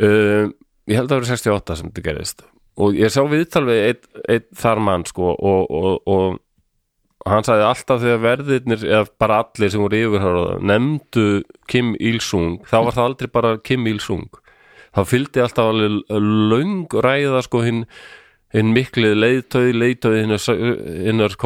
Uh, 0.00 0.48
ég 0.88 0.96
held 0.96 1.10
að 1.10 1.12
það 1.12 1.18
verið 1.20 1.32
68 1.34 1.76
sem 1.80 1.90
þetta 1.90 2.04
gerist. 2.06 2.44
Og 2.80 2.94
ég 2.96 3.12
sá 3.12 3.20
viðtal 3.28 3.66
við 3.68 3.80
einn 3.90 4.22
ein 4.32 4.44
þar 4.56 4.80
mann 4.80 5.04
sko 5.04 5.34
og, 5.34 5.66
og, 5.70 6.08
og 6.08 6.38
hann 7.28 7.44
sagði 7.44 7.66
alltaf 7.68 8.00
þegar 8.00 8.22
verðirnir 8.24 8.84
eða 8.88 9.02
bara 9.20 9.40
allir 9.44 9.72
sem 9.74 9.82
voru 9.82 9.98
yfirhörða 10.00 10.54
nefndu 10.70 11.24
Kim 11.68 11.90
Il-sung 12.00 12.62
þá 12.70 12.76
var 12.86 12.96
það 12.96 13.08
aldrei 13.10 13.28
bara 13.34 13.50
Kim 13.60 13.84
Il-sung. 13.90 14.30
Þá 14.96 15.02
fylgdi 15.06 15.42
alltaf 15.44 15.68
alveg 15.74 16.00
löng 16.50 16.88
ræða 17.04 17.42
sko 17.44 17.60
hinn 17.66 17.84
hinn 18.54 18.72
miklið 18.74 19.16
leiðtöði, 19.18 19.74
leiðtöði 19.78 20.22
hinnar, 21.06 21.36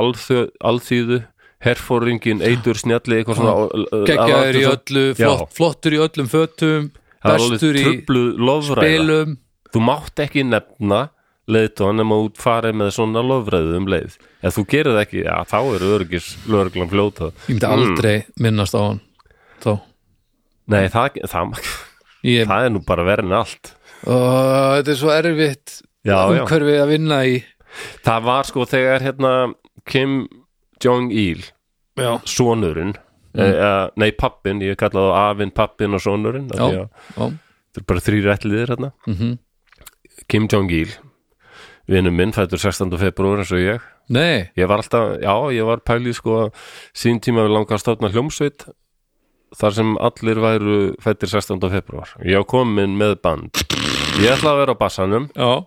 alþjö, 0.00 0.42
alþýðu 0.64 1.22
herfóringin, 1.64 2.42
eitur 2.44 2.78
snjalli 2.78 3.20
eitthvað 3.20 3.40
svona 3.40 4.04
geggjaður 4.08 4.58
í 4.60 4.66
öllu, 4.68 5.04
flott, 5.18 5.56
flottur 5.56 5.96
í 5.96 6.02
öllum 6.04 6.28
fötum 6.30 6.92
Það 7.24 7.40
bestur 7.40 7.78
í 7.78 7.84
spilum. 8.04 9.36
Þú 9.72 9.82
mátt 9.82 10.20
ekki 10.22 10.44
nefna 10.46 11.06
leiðtóðan 11.50 11.98
nema 12.00 12.18
út 12.24 12.38
farið 12.40 12.76
með 12.80 12.90
svona 12.96 13.22
lofræðu 13.24 13.78
um 13.78 13.88
leið. 13.90 14.18
Ef 14.44 14.56
þú 14.56 14.64
gerir 14.70 14.94
það 14.94 15.02
ekki, 15.02 15.22
já 15.24 15.34
þá 15.48 15.56
er 15.62 15.86
öryggis 15.88 16.28
lögreglan 16.48 16.92
fljóta 16.92 17.30
ég 17.32 17.48
myndi 17.48 17.70
aldrei 17.70 18.14
minnast 18.44 18.76
á 18.76 18.80
hann 18.80 19.00
þá. 19.64 19.72
Nei 20.72 20.84
það, 20.92 21.18
það, 21.32 21.58
ég, 22.28 22.46
það 22.48 22.68
er 22.68 22.72
nú 22.72 22.84
bara 22.86 23.08
verið 23.08 23.28
en 23.28 23.36
allt. 23.40 23.72
Ó, 24.04 24.14
þetta 24.76 24.94
er 24.94 25.00
svo 25.00 25.12
erfitt. 25.16 25.76
Umhverfið 26.04 26.80
að 26.82 26.92
vinna 26.92 27.20
í 27.28 27.38
það 28.06 28.26
var 28.28 28.50
sko 28.50 28.66
þegar 28.70 29.04
hérna 29.04 29.32
Kim 29.88 30.24
Jong-il 30.84 31.42
já, 31.98 32.10
sonurinn 32.28 32.94
mm. 32.94 33.40
e, 33.40 33.72
nei 34.00 34.10
pappin, 34.16 34.62
ég 34.64 34.78
kalla 34.80 35.08
það 35.08 35.16
afinn 35.22 35.54
pappin 35.54 35.96
og 35.96 36.04
sonurinn 36.04 36.52
af 36.52 36.60
Já. 36.60 36.64
því 36.64 36.76
að 36.76 36.84
já, 36.84 37.24
þetta 37.24 37.82
er 37.82 37.88
bara 37.90 38.04
þrýr 38.08 38.30
ætliðir 38.36 38.74
hérna 38.74 38.92
mhm 39.08 39.34
Kim 40.30 40.46
Jong-il 40.48 40.92
vinnum 41.90 42.14
minn 42.16 42.32
fættur 42.32 42.60
16. 42.60 42.94
februar 43.00 43.42
eins 43.42 43.52
og 43.52 43.60
ég 43.60 43.82
nei, 44.08 44.48
Ég 44.56 44.68
var 44.70 44.80
alltaf, 44.80 45.18
já, 45.20 45.34
ég 45.52 45.66
var 45.68 45.82
pælið 45.84 46.18
sko 46.20 46.38
sín 46.96 47.20
tíma 47.24 47.44
við 47.44 47.56
langa 47.56 47.76
að 47.76 47.82
stofna 47.82 48.12
hljómsveit 48.12 48.66
þar 49.58 49.76
sem 49.76 49.94
allir 50.02 50.40
væru 50.42 50.78
fættir 51.02 51.30
16. 51.30 51.60
februar. 51.70 52.16
Ég 52.26 52.42
á 52.42 52.44
komin 52.48 52.98
með 52.98 53.20
band. 53.22 53.64
Ég 54.22 54.30
ætla 54.30 54.52
að 54.54 54.58
vera 54.62 54.74
á 54.74 54.78
bassanum. 54.78 55.28
já, 55.34 55.66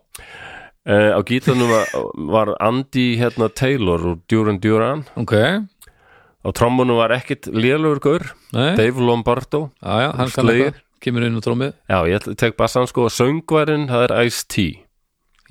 Eh, 0.88 1.12
á 1.12 1.20
gítanum 1.22 1.68
var, 1.68 1.88
var 2.16 2.56
Andy 2.64 3.18
hérna, 3.20 3.50
Taylor 3.54 4.00
úr 4.00 4.20
Duran 4.30 4.58
Duran. 4.60 5.04
ok. 5.18 5.34
Á 6.46 6.50
trommunum 6.56 6.96
var 6.96 7.10
ekkit 7.12 7.50
lélugur 7.52 8.00
gaur, 8.00 8.22
Dave 8.54 8.96
Lombardo. 8.96 9.72
já, 9.84 10.00
já, 10.00 10.16
hann 10.16 10.30
kann 10.32 10.46
eitthvað 10.48 10.76
kemur 11.02 11.24
inn 11.28 11.36
og 11.36 11.44
trómið 11.44 11.74
Já, 11.90 12.04
ég 12.08 12.38
tek 12.38 12.56
bassan 12.56 12.88
sko. 12.88 13.04
Og 13.04 13.12
söngvarinn, 13.12 13.90
það 13.90 14.10
er 14.10 14.26
Ice-T. 14.26 14.80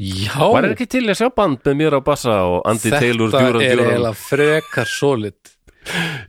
Já, 0.01 0.39
Var 0.53 0.63
ekki 0.73 0.89
til 0.89 1.05
að 1.05 1.21
sjá 1.21 1.29
band 1.35 1.59
með 1.65 1.77
mér 1.77 1.93
á 1.93 2.05
bassa 2.05 2.31
og 2.49 2.63
Andy 2.65 2.91
Taylor 2.91 3.29
þetta 3.29 3.47
Duran 3.53 3.63
er 3.63 3.77
Duran 3.77 3.93
eiginlega 3.93 4.15
frekar 4.17 4.87
solid. 4.87 5.35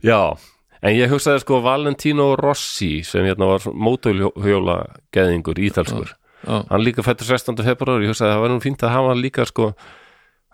Já, 0.04 0.36
en 0.82 0.94
ég 0.94 1.08
hugsaði 1.08 1.40
sko 1.40 1.62
Valentino 1.62 2.36
Rossi 2.36 3.02
sem 3.02 3.24
hérna 3.24 3.46
var 3.56 3.60
mótulhjóla 3.72 4.84
geðingur 5.12 5.56
ítalskur 5.56 6.12
Já, 6.46 6.58
hann 6.70 6.84
líka 6.86 7.02
fættur 7.02 7.26
16. 7.32 7.56
februar 7.66 8.02
ég 8.04 8.12
hugsaði 8.12 8.30
að 8.30 8.36
það 8.36 8.42
var 8.44 8.52
nú 8.54 8.60
fínt 8.62 8.84
að 8.86 8.92
hafa 8.94 9.08
hann 9.14 9.22
líka 9.24 9.46
sko. 9.48 9.72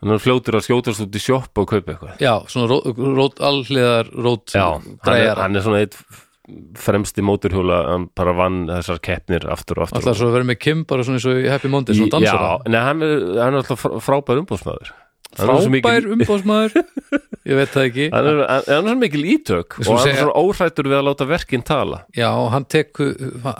Hann 0.03 0.13
er 0.15 0.21
fljótur 0.21 0.57
að 0.59 0.65
skjótast 0.67 1.01
út 1.05 1.17
í 1.17 1.21
sjopp 1.23 1.61
og 1.63 1.69
kaupa 1.71 1.93
eitthvað. 1.95 2.15
Já 2.21 2.35
svona 2.51 2.67
rót, 2.73 2.89
rót, 3.01 3.39
dræjar 5.05 5.41
hann 5.45 5.57
er 5.57 5.65
svona 5.65 5.83
eitt 5.85 5.97
fremsti 6.77 7.23
móturhjóla 7.25 7.79
hann 7.89 8.09
bara 8.17 8.35
vann 8.37 8.67
þessar 8.69 8.99
keppnir 9.01 9.47
aftur 9.49 9.79
og 9.81 9.87
aftur. 9.87 10.03
Alltaf 10.03 10.19
svo 10.19 10.29
að 10.29 10.35
vera 10.37 10.49
með 10.51 10.59
Kim 10.61 10.83
bara 10.89 11.07
svona 11.07 11.17
eins 11.21 11.29
og 11.31 11.39
í 11.41 11.49
Happy 11.49 11.71
Monday 11.73 11.97
svona 11.97 12.13
dansara 12.19 12.51
Já, 12.51 12.69
nei, 12.75 12.81
hann 12.85 13.01
er, 13.07 13.15
hann 13.41 13.55
er 13.57 13.61
alltaf 13.63 13.81
frá- 13.81 13.97
frábær 14.05 14.43
umbúðsmaður 14.43 14.91
Svo 15.35 15.57
Frábær 15.67 16.07
umbóðsmaður 16.15 16.77
Ég 17.49 17.59
veit 17.59 17.73
það 17.75 17.87
ekki. 17.91 18.05
Hann 18.15 18.29
er, 18.31 18.39
hann 18.49 18.71
er 18.73 18.87
svo 18.87 18.95
mikil 19.03 19.25
ítök 19.35 19.75
og 19.83 19.89
hann 19.91 20.09
er 20.09 20.17
svona 20.17 20.37
óhrættur 20.41 20.87
við 20.89 20.97
að 20.97 21.07
láta 21.11 21.27
verkin 21.29 21.65
tala. 21.67 21.99
Já, 22.17 22.31
hann 22.55 22.65
teku 22.73 23.09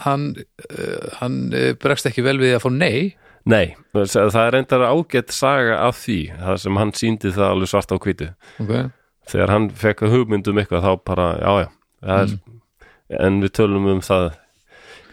hann, 0.07 0.23
uh, 0.71 1.03
hann 1.19 1.35
uh, 1.53 1.67
bregst 1.81 2.09
ekki 2.09 2.23
vel 2.25 2.39
við 2.41 2.55
að 2.57 2.63
fá 2.63 2.71
nei. 2.73 3.13
Nei, 3.45 3.75
það 3.93 4.39
er 4.41 4.55
reyndar 4.55 4.87
ágætt 4.89 5.33
saga 5.35 5.75
af 5.85 5.99
því, 6.01 6.17
það 6.39 6.61
sem 6.63 6.79
hann 6.81 6.93
síndi 6.97 7.33
það 7.35 7.51
alveg 7.51 7.69
svart 7.69 7.93
á 7.93 7.97
hvítu. 8.01 8.29
Okay. 8.63 8.87
þegar 9.29 9.53
hann 9.53 9.67
fekk 9.83 10.01
hugmyndum 10.09 10.61
eitthvað 10.61 10.87
þá 10.87 11.03
bara, 11.05 11.27
já 11.37 11.53
já, 11.61 11.67
er, 12.15 12.33
en 13.21 13.37
við 13.43 13.53
tölum 13.59 13.85
um 13.93 14.01
það 14.05 14.31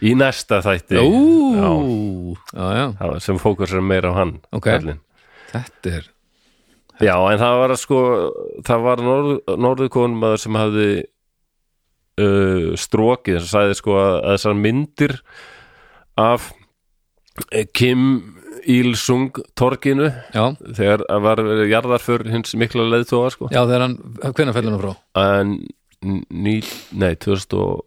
í 0.01 0.15
næsta 0.17 0.63
þætti. 0.65 0.97
Já, 0.97 1.69
já, 2.57 2.73
já, 2.97 3.13
sem 3.21 3.37
fókusar 3.41 3.85
meira 3.85 4.09
á 4.09 4.17
hann 4.17 4.39
Ok. 4.49 4.65
kallinn. 4.65 5.01
þetta 5.53 5.93
er 5.99 6.09
Já, 7.01 7.15
en 7.31 7.39
það 7.41 7.55
var 7.61 7.73
sko 7.81 7.99
það 8.67 8.83
var 8.85 9.01
norð, 9.01 9.31
norðukonumæður 9.65 10.41
sem 10.43 10.59
hafði 10.59 10.87
uh, 12.21 12.67
strókið, 12.79 13.39
sem 13.41 13.49
sagði 13.49 13.79
sko 13.79 13.97
að, 13.97 14.13
að 14.19 14.35
þessar 14.37 14.59
myndir 14.61 15.15
af 16.21 16.51
Kim 17.73 18.03
Il-sung 18.69 19.33
torginu 19.57 20.11
Já, 20.35 20.53
þegar 20.61 21.01
að 21.11 21.23
var 21.25 21.41
jarðarför 21.67 22.27
hins 22.31 22.53
mikla 22.55 22.85
leiðtóa 22.87 23.31
sko. 23.33 23.49
Já 23.51 23.63
þegar 23.65 23.87
hann, 23.87 23.97
hvenær 24.21 24.55
fellur 24.55 24.75
hann 24.75 24.83
frá? 24.83 24.93
en 25.23 25.55
ný, 26.29 26.59
nei, 26.93 27.13
2000 27.17 27.57
og 27.59 27.83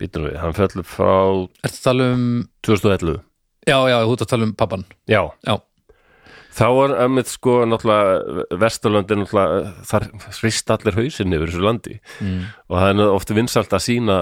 býtum 0.00 0.28
við, 0.28 0.38
hann 0.40 0.56
fellur 0.56 0.86
frá 0.88 1.12
Ertu 1.60 1.76
að 1.76 1.82
tala 1.84 2.06
um, 2.14 2.28
2011 2.66 3.18
já, 3.68 3.76
já, 3.92 3.96
þú 4.06 4.14
ert 4.16 4.24
að 4.24 4.30
tala 4.32 4.48
um 4.48 4.54
pappan 4.56 4.86
já, 5.10 5.20
Já, 5.44 5.54
þá 6.56 6.64
var 6.76 6.94
emmitt 7.04 7.30
sko 7.30 7.60
náttúrulega 7.68 8.46
Vesturlandi 8.60 9.18
náttúrulega 9.20 9.74
þar 9.90 10.06
frist 10.36 10.72
allir 10.74 10.98
hausinn 10.98 11.36
yfir 11.36 11.52
þessu 11.52 11.66
landi. 11.66 11.98
Mm. 12.20 12.40
og 12.68 12.80
það 12.80 12.94
er 12.94 13.12
ofta 13.18 13.36
vinsalt 13.38 13.76
að 13.76 13.86
sína 13.86 14.16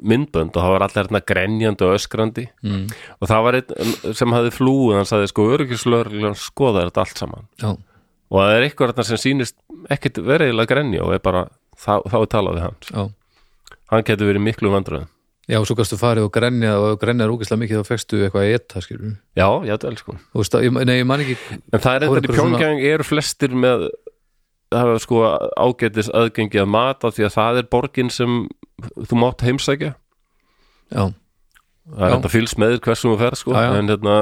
myndbönd 0.00 0.54
og 0.54 0.64
það 0.64 0.74
var 0.74 0.84
allir 0.86 1.00
hérna 1.02 1.22
grenjandi 1.32 1.86
og 1.86 1.94
öskrandi. 1.98 2.48
Mm. 2.64 2.88
og 3.20 3.30
það 3.30 3.46
var 3.46 3.60
einn 3.60 4.16
sem 4.22 4.36
hafði 4.36 4.56
flúið 4.56 4.98
hann 4.98 5.08
sagði 5.12 5.30
sko 5.30 5.46
öryggislörglan 5.56 6.38
skoðar 6.38 6.90
þetta 6.90 7.06
allt 7.06 7.22
saman. 7.24 7.48
Já, 7.60 7.70
og 8.30 8.42
það 8.42 8.56
er 8.56 8.66
eitthvað 8.66 8.92
þarna 8.92 9.08
sem 9.10 9.22
sýnist 9.24 9.58
ekkert 9.90 10.20
veriðilega 10.26 10.74
grenja 10.74 11.06
og 11.06 11.14
er 11.16 11.24
bara 11.24 11.46
þá, 11.78 12.00
þá 12.06 12.18
er 12.20 12.30
talað 12.34 12.58
við 12.58 12.66
hans 12.68 12.92
já. 12.92 13.02
Hann 13.90 14.06
getur 14.06 14.30
verið 14.30 14.46
miklu 14.46 14.70
vandröðum 14.72 15.10
Já, 15.50 15.58
svo 15.66 15.74
kannstu 15.78 15.96
farið 15.98 16.26
og 16.28 16.32
grenja 16.34 16.76
og 16.78 16.86
ef 16.94 17.00
grenjar 17.02 17.32
úkislega 17.34 17.60
mikið 17.64 17.80
þá 17.80 17.88
fekstu 17.88 18.20
eitthvað 18.22 18.44
að 18.46 18.54
etta, 18.58 18.82
skilur 18.84 19.08
já, 19.34 19.46
já, 19.66 19.72
þetta 19.74 19.88
er 19.90 19.96
sko. 19.98 20.14
Þú 20.30 20.42
veist, 20.44 20.56
ég, 20.66 20.76
nei, 20.86 20.94
ég 21.00 21.08
man 21.10 21.24
ekki 21.24 21.36
en 21.58 21.82
það 21.82 21.90
er 21.96 22.04
eitthvað 22.06 22.20
í 22.20 22.20
einhver 22.20 22.40
svona- 22.40 22.90
eru 22.94 23.06
flestir 23.08 23.56
með 23.64 23.86
það 24.70 24.92
er 24.94 25.02
sko 25.02 25.22
ágætis 25.58 26.10
aðgengi 26.14 26.62
að 26.62 26.70
mata 26.70 27.10
því 27.10 27.26
að 27.26 27.34
það 27.34 27.58
er 27.62 27.70
borgin 27.74 28.12
sem 28.14 28.36
þú 29.10 29.18
mátt 29.18 29.42
heimsækja. 29.42 29.94
Já, 30.94 31.04
það 31.90 32.04
er 32.06 32.14
þetta 32.14 32.32
fylgst 32.36 32.60
með 32.62 32.76
hversum 32.86 33.14
þú 33.14 33.18
fer 33.24 33.38
sko. 33.40 33.54
Já, 33.56 33.64
já. 33.66 33.72
en 33.80 33.90
hérna 33.90 34.16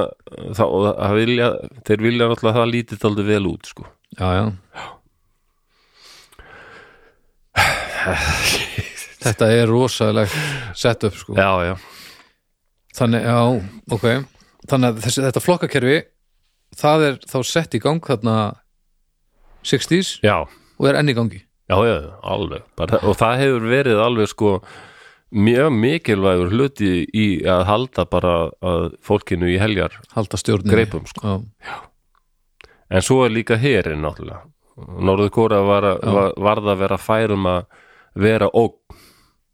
þá, 0.57 0.63
og 0.65 0.87
það 0.97 1.19
vilja, 1.21 1.49
þeir 1.85 2.05
vilja 2.07 2.29
náttúrulega 2.31 2.55
að 2.55 2.59
það 2.63 2.73
lítið 2.73 3.05
aldrei 3.11 3.27
vel 3.29 3.45
út 3.53 3.69
sko. 3.69 3.85
Já, 4.17 4.27
já 4.33 4.45
Þetta 9.23 9.49
er 9.51 9.67
rosalegt 9.67 10.35
setup, 10.79 11.15
sko. 11.19 11.35
Já, 11.35 11.49
já, 11.67 11.73
Þannig, 12.99 13.25
já, 13.27 13.39
ok. 13.95 14.05
Þannig 14.69 14.89
að 14.93 15.01
þessi, 15.05 15.21
þetta 15.27 15.41
flokkakerfi 15.43 15.97
það 16.79 17.03
er 17.09 17.17
þá 17.31 17.37
sett 17.47 17.75
í 17.77 17.81
gang 17.83 18.01
þarna 18.05 18.35
60s 19.65 20.19
já, 20.23 20.35
og 20.79 20.87
er 20.89 20.99
enn 20.99 21.11
í 21.11 21.15
gangi. 21.17 21.41
Já, 21.69 21.77
já 21.85 21.95
alveg. 22.25 22.63
Bara, 22.79 22.99
og 23.05 23.17
það 23.19 23.41
hefur 23.43 23.67
verið 23.69 23.99
alveg 24.01 24.31
sko 24.31 24.53
mjög 25.35 25.69
mikilvægur 25.77 26.49
hluti 26.55 26.91
í 27.13 27.25
að 27.45 27.65
halda 27.69 28.05
bara 28.09 28.33
að 28.65 28.87
fólkinu 29.05 29.51
í 29.53 29.59
heljar 29.61 29.99
halda 30.15 30.39
stjórnir 30.41 30.73
greipum 30.73 31.05
sko. 31.11 31.35
Já, 31.61 31.75
En 32.89 33.03
svo 33.05 33.19
er 33.27 33.29
líka 33.35 33.53
herin 33.61 34.01
náttúrulega. 34.01 34.47
Norður 34.97 35.29
Kóra 35.35 35.59
var, 35.61 35.85
að- 35.91 35.99
var, 36.15 36.31
varð 36.41 36.69
að 36.73 36.79
vera 36.81 36.97
færum 36.97 37.45
að 37.45 37.67
vera 38.19 38.49
óg 38.53 38.75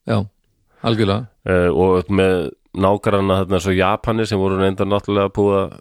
já, 0.08 0.20
algjörlega. 0.84 1.28
Uh, 1.46 1.70
og 1.72 2.10
með 2.10 2.50
nágranna 2.76 3.38
þarna 3.44 3.60
svo 3.64 3.72
Japani 3.78 4.26
sem 4.28 4.40
voru 4.42 4.58
reynda 4.60 4.84
náttúrulega 4.86 5.32
búið 5.36 5.60
að 5.62 5.76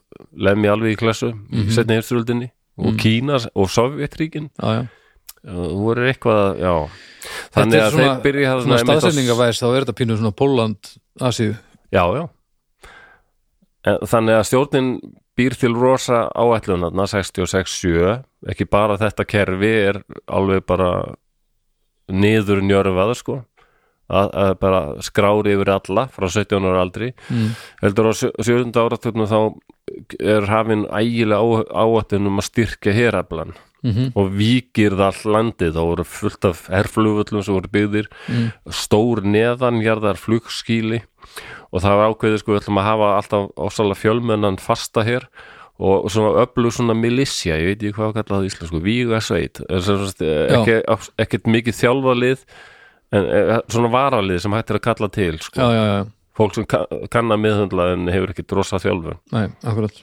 lemja 0.47 0.72
alveg 0.76 0.93
í 0.95 1.01
klassu 1.01 1.30
mm 1.32 1.41
Mhm. 1.51 1.62
-hmm. 1.62 1.74
setni 1.74 1.95
heimsturöldinni 1.97 2.51
og 2.78 2.97
Kína 2.99 3.39
og 3.55 3.68
Sovjetríkin 3.70 4.51
Já, 4.62 4.68
já. 4.82 4.87
Uh, 5.45 5.68
voru 5.76 6.07
eitthvað, 6.09 6.57
já. 6.59 6.89
Þannig 7.53 7.80
að 7.80 7.91
svona, 7.91 8.14
þeir 8.14 8.22
byrja 8.22 8.49
að 8.55 8.62
svona 8.62 8.76
einmitt 8.78 8.89
að- 8.95 9.01
staðsetningavæðis 9.01 9.61
þá 9.62 9.66
er 9.76 9.85
þetta 9.85 9.99
pínu 9.99 10.16
svona 10.16 10.32
Póland 10.32 10.76
Asíu. 11.20 11.55
Já, 11.93 12.05
já. 12.16 12.28
En, 13.87 13.99
Þannig 14.09 14.35
að 14.39 14.47
stjórnin 14.49 14.89
býr 15.37 15.57
til 15.59 15.74
rosa 15.74 16.28
áætlunarna 16.35 17.07
66-7 17.11 18.22
ekki 18.49 18.64
bara 18.70 18.97
þetta 18.97 19.24
kerfi 19.26 19.72
er 19.89 20.03
alveg 20.28 20.64
bara 20.66 21.14
niður 22.12 22.62
njörfað 22.64 23.14
sko 23.18 23.36
að, 24.11 24.28
að 24.36 24.50
bara 24.61 24.80
skrári 25.05 25.55
yfir 25.57 25.70
alla 25.78 26.07
frá 26.12 26.26
17 26.28 26.66
ára 26.68 26.82
aldri 26.84 27.12
mm. 27.30 27.46
heldur 27.82 28.11
á 28.11 28.12
sjö- 28.12 28.34
sjöunda 28.44 28.82
áratöfnum 28.84 29.30
þá 29.30 29.38
er 30.20 30.46
hafinn 30.50 30.84
ægilega 30.92 31.64
áætlun 31.72 32.28
um 32.30 32.40
að 32.42 32.50
styrkja 32.50 32.92
heraflan 32.96 33.55
Mm 33.84 34.12
og 34.16 34.30
vikir 34.32 34.94
það 34.96 35.02
all 35.11 35.32
landið 35.34 35.74
þá 35.76 35.80
voru 35.84 36.05
fullt 36.09 36.44
af 36.48 36.61
herflugvöllum 36.72 37.42
sem 37.44 37.52
voru 37.52 37.68
byggðir 37.68 38.07
Mm. 38.32 38.46
stór 38.72 39.20
neðanjarðar 39.28 40.16
flugskíli 40.16 41.02
og 41.68 41.82
það 41.84 41.98
var 42.00 42.14
ákveðið 42.14 42.39
sko 42.40 42.55
við 42.55 42.60
ætlum 42.62 42.81
að 42.81 42.89
hafa 42.89 43.10
alltaf 43.18 43.51
ásalega 43.60 44.01
fjölmennan 44.01 44.56
fasta 44.56 45.05
hér 45.05 45.26
og 45.82 46.06
svona 46.12 46.44
öflug 46.44 46.74
svona 46.74 46.94
milissja, 46.94 47.56
ég 47.59 47.72
veit 47.72 47.80
ekki 47.80 47.96
hvað 47.96 48.10
að 48.10 48.16
kalla 48.18 48.36
það 48.36 48.44
í 48.44 48.51
íslensku, 48.52 48.80
víga 48.84 49.20
sveit 49.24 49.60
sem 49.64 50.02
sagt, 50.05 50.22
eh, 50.22 50.55
ekki, 50.55 50.76
ekkert 51.24 51.51
mikið 51.51 51.78
þjálfarlið 51.80 52.44
en 53.14 53.30
eh, 53.40 53.55
svona 53.72 53.90
varalið 53.94 54.42
sem 54.44 54.55
hættir 54.55 54.78
að 54.78 54.84
kalla 54.86 55.10
til 55.14 55.38
sko. 55.42 55.59
Já, 55.59 55.74
já, 55.74 55.84
já, 55.90 56.05
fólk 56.38 56.59
sem 56.59 56.68
kann, 56.70 57.34
að 57.34 57.42
miðhundla 57.42 57.88
en 57.94 58.10
hefur 58.14 58.34
ekki 58.34 58.46
drosa 58.46 58.78
þjálfun. 58.82 59.18
Nei, 59.34 59.46
akkurat. 59.66 60.02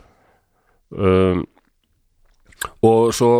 Um, 0.92 1.46
og 2.84 3.14
svo 3.16 3.32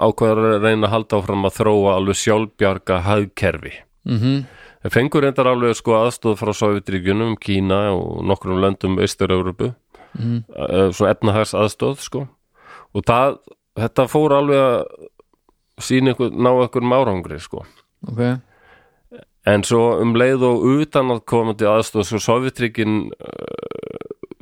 ákveður 0.00 0.54
að 0.54 0.64
reyna 0.64 0.88
að 0.88 0.94
halda 0.94 1.20
áfram 1.20 1.44
að 1.44 1.58
þróa 1.58 1.98
alveg 1.98 2.22
sjálfbjarga 2.22 3.02
hagkerfi. 3.04 3.74
Mm 4.08 4.46
þeir 4.82 4.94
fengur 4.94 5.24
reyndar 5.26 5.50
alveg 5.50 5.76
sko 5.76 5.96
aðstóð 5.98 6.36
frá 6.40 6.52
Sovjetríkjunum, 6.56 7.36
Kína 7.42 7.80
og 7.96 8.22
nokkrum 8.26 8.60
löndum 8.62 8.98
Austur-Európu 9.02 9.72
Mhm. 10.16 10.44
uh, 10.56 10.88
svona 10.92 11.14
efnahags 11.14 11.54
aðstóð 11.54 12.02
sko 12.02 12.26
og 12.94 13.04
það, 13.04 13.38
þetta 13.76 14.06
fór 14.08 14.34
alveg 14.38 14.62
að 14.64 15.08
sína 15.84 16.14
ykkur, 16.14 16.32
ná 16.32 16.50
ykkur 16.64 16.86
árangri 16.92 17.40
sko 17.40 17.64
Ok, 18.08 18.40
En 19.48 19.64
svo 19.64 19.98
um 20.02 20.12
leið 20.14 20.42
og 20.44 20.64
utan 20.78 21.10
að 21.10 21.24
komandi 21.24 21.64
aðstóð 21.66 22.04
svo 22.04 22.18
Sovjetríkin 22.20 23.08
uh, 23.08 23.98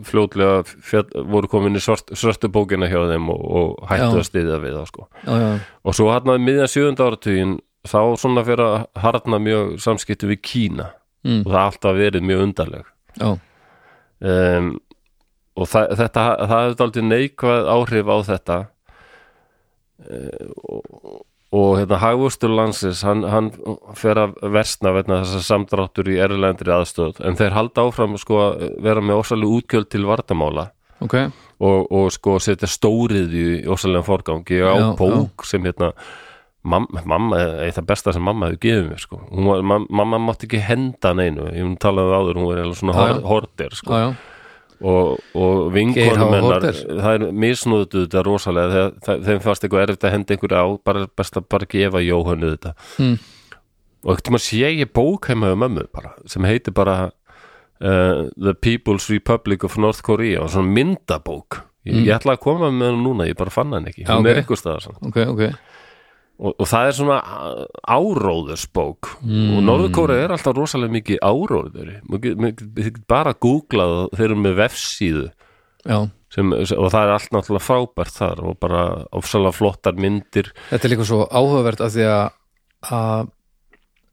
fljótlega 0.06 0.64
fjall, 0.66 1.06
voru 1.30 1.48
komin 1.50 1.78
í 1.78 1.82
svart, 1.82 2.10
svörtu 2.18 2.50
bókina 2.52 2.88
hjá 2.90 2.98
þeim 3.12 3.30
og, 3.32 3.44
og 3.60 3.86
hættu 3.90 4.18
Já. 4.18 4.20
að 4.20 4.26
styðja 4.28 4.58
við 4.62 4.76
það 4.76 4.88
sko. 4.90 5.06
já, 5.22 5.34
já, 5.42 5.50
Og 5.84 5.96
svo 5.96 6.10
hann 6.12 6.32
að 6.34 6.42
miðjan 6.44 6.72
sjöunda 6.72 7.06
áratugin 7.06 7.54
þá 7.86 8.00
svona 8.20 8.44
fyrir 8.46 8.64
að 8.66 8.76
harna 9.04 9.40
mjög 9.42 9.76
samskipti 9.82 10.30
við 10.30 10.42
Kína 10.42 10.88
mm. 11.24 11.42
og 11.44 11.52
það 11.52 11.62
alltaf 11.62 11.98
verið 12.00 12.26
mjög 12.26 12.44
undarleg. 12.48 12.90
Um, 14.16 14.70
og 15.56 15.68
það, 15.72 15.94
þetta, 16.02 16.24
það 16.46 16.64
hefði 16.66 16.84
aldrei 16.86 17.04
neikvæð 17.10 17.70
áhrif 17.76 18.10
á 18.12 18.16
þetta. 18.30 18.58
Uh, 19.96 20.50
og, 20.68 21.22
og 21.56 21.70
hérna 21.78 21.96
hagvustur 22.02 22.52
landsins 22.52 23.00
hann, 23.06 23.22
hann 23.32 23.46
fer 23.96 24.18
að 24.20 24.34
versna 24.52 24.92
vegna 24.92 25.22
þess 25.22 25.38
að 25.38 25.46
samdráttur 25.46 26.10
í 26.12 26.18
erlendri 26.20 26.74
aðstöð 26.74 27.22
en 27.24 27.38
þeir 27.38 27.54
halda 27.56 27.86
áfram 27.88 28.18
sko 28.20 28.42
að 28.42 28.66
vera 28.84 29.00
með 29.00 29.22
ósalega 29.22 29.56
útgjöld 29.56 29.88
til 29.94 30.02
vartamála 30.04 30.66
ok, 31.00 31.16
og, 31.64 31.88
og 31.88 32.10
sko 32.12 32.36
setja 32.44 32.68
stórið 32.68 33.32
í 33.40 33.46
ósalega 33.72 34.04
forgangi 34.04 34.60
á 34.60 34.74
Já, 34.76 34.86
bók 35.00 35.46
sem 35.48 35.64
hérna 35.64 35.94
mamma, 36.66 37.02
mamma 37.08 37.40
er 37.64 37.72
það 37.78 37.88
besta 37.94 38.12
sem 38.12 38.26
mamma 38.26 38.50
hefur 38.50 38.62
gefið 38.66 38.88
mér 38.90 39.02
sko. 39.06 39.22
Var, 39.48 39.64
mam, 39.72 39.86
mamma 40.02 40.20
mátti 40.28 40.48
ekki 40.50 40.60
henda 40.66 41.14
neinu, 41.16 41.48
ég 41.54 41.64
mun 41.64 41.78
talaði 41.80 42.10
um 42.10 42.16
áður 42.20 42.40
hún 42.42 42.50
var 42.50 42.74
svona 42.76 42.96
Já, 42.96 43.00
já. 43.00 43.06
hor- 43.14 43.28
horter 43.32 43.76
sko. 43.80 44.00
Og, 44.80 45.20
og 45.36 45.60
vinkonum 45.74 46.34
hennar 46.34 46.66
það 46.66 47.10
er 47.12 47.26
misnúðu 47.44 48.02
þetta 48.04 48.24
rosalega. 48.26 48.86
Þeim 49.06 49.42
fannst 49.44 49.64
eitthvað 49.64 49.86
erfitt 49.86 50.08
að 50.08 50.14
henda 50.16 50.36
einhverju 50.36 50.60
á 50.60 50.66
bara 50.84 51.06
best 51.18 51.38
að 51.38 51.48
bara 51.52 51.68
gefa 51.70 52.02
Jóhannu 52.04 52.52
þetta. 52.56 52.74
Mm. 53.02 53.16
og 54.06 54.10
ekkert 54.14 54.34
maður 54.34 54.46
sé 54.46 54.72
ég 54.76 54.90
bók 54.94 55.30
heima 55.30 55.54
um 55.54 55.64
mömmu 55.64 55.86
bara, 55.94 56.12
sem 56.30 56.44
heitir 56.46 56.74
bara 56.76 56.96
uh, 57.08 58.26
The 58.36 58.54
People's 58.54 59.08
Republic 59.10 59.64
of 59.66 59.78
North 59.80 60.04
Korea 60.06 60.44
og 60.44 60.52
svona 60.54 60.70
myndabók. 60.76 61.62
Ég, 61.86 62.02
ég 62.08 62.12
ætla 62.16 62.34
að 62.34 62.42
koma 62.42 62.68
með 62.74 62.92
hann 62.92 63.02
núna, 63.06 63.26
ég 63.30 63.38
bara 63.38 63.52
fann 63.54 63.74
hann 63.74 63.86
ekki. 63.86 64.04
Mm. 64.04 64.10
Já, 64.10 64.18
hún 64.18 64.30
er 64.30 64.42
eitthvað 64.42 64.62
staðar 64.62 64.86
svona. 64.88 65.02
ok, 65.06 65.18
ok 65.32 65.75
og, 66.36 66.52
og 66.52 66.68
það 66.68 66.88
er 66.88 66.96
svona 66.98 67.18
áróðursbók. 67.96 69.12
Og 69.24 69.60
Norðurkóra 69.64 70.18
er 70.20 70.36
alltaf 70.36 70.56
rosalega 70.56 70.96
mikið 70.96 71.20
áróður 71.24 71.92
bara 73.08 73.34
googlað 73.34 73.96
og 74.02 74.16
þeir 74.16 74.28
eru 74.30 74.38
með 74.44 74.58
vefsíðu. 74.62 75.26
Sem, 76.34 76.50
og 76.52 76.88
það 76.90 77.02
er 77.02 77.12
allt 77.14 77.32
náttúrulega 77.32 77.62
frábært 77.62 78.16
þar 78.16 78.42
og 78.50 78.56
bara 78.60 78.82
ofsalega 79.14 79.54
flottar 79.54 79.96
myndir. 79.96 80.50
Þetta 80.72 80.88
er 80.88 80.92
líka 80.92 81.06
svo 81.06 81.22
áhugavert 81.30 81.84
af 81.86 81.94
því 81.94 82.08
að 82.10 82.24
að, 82.92 83.30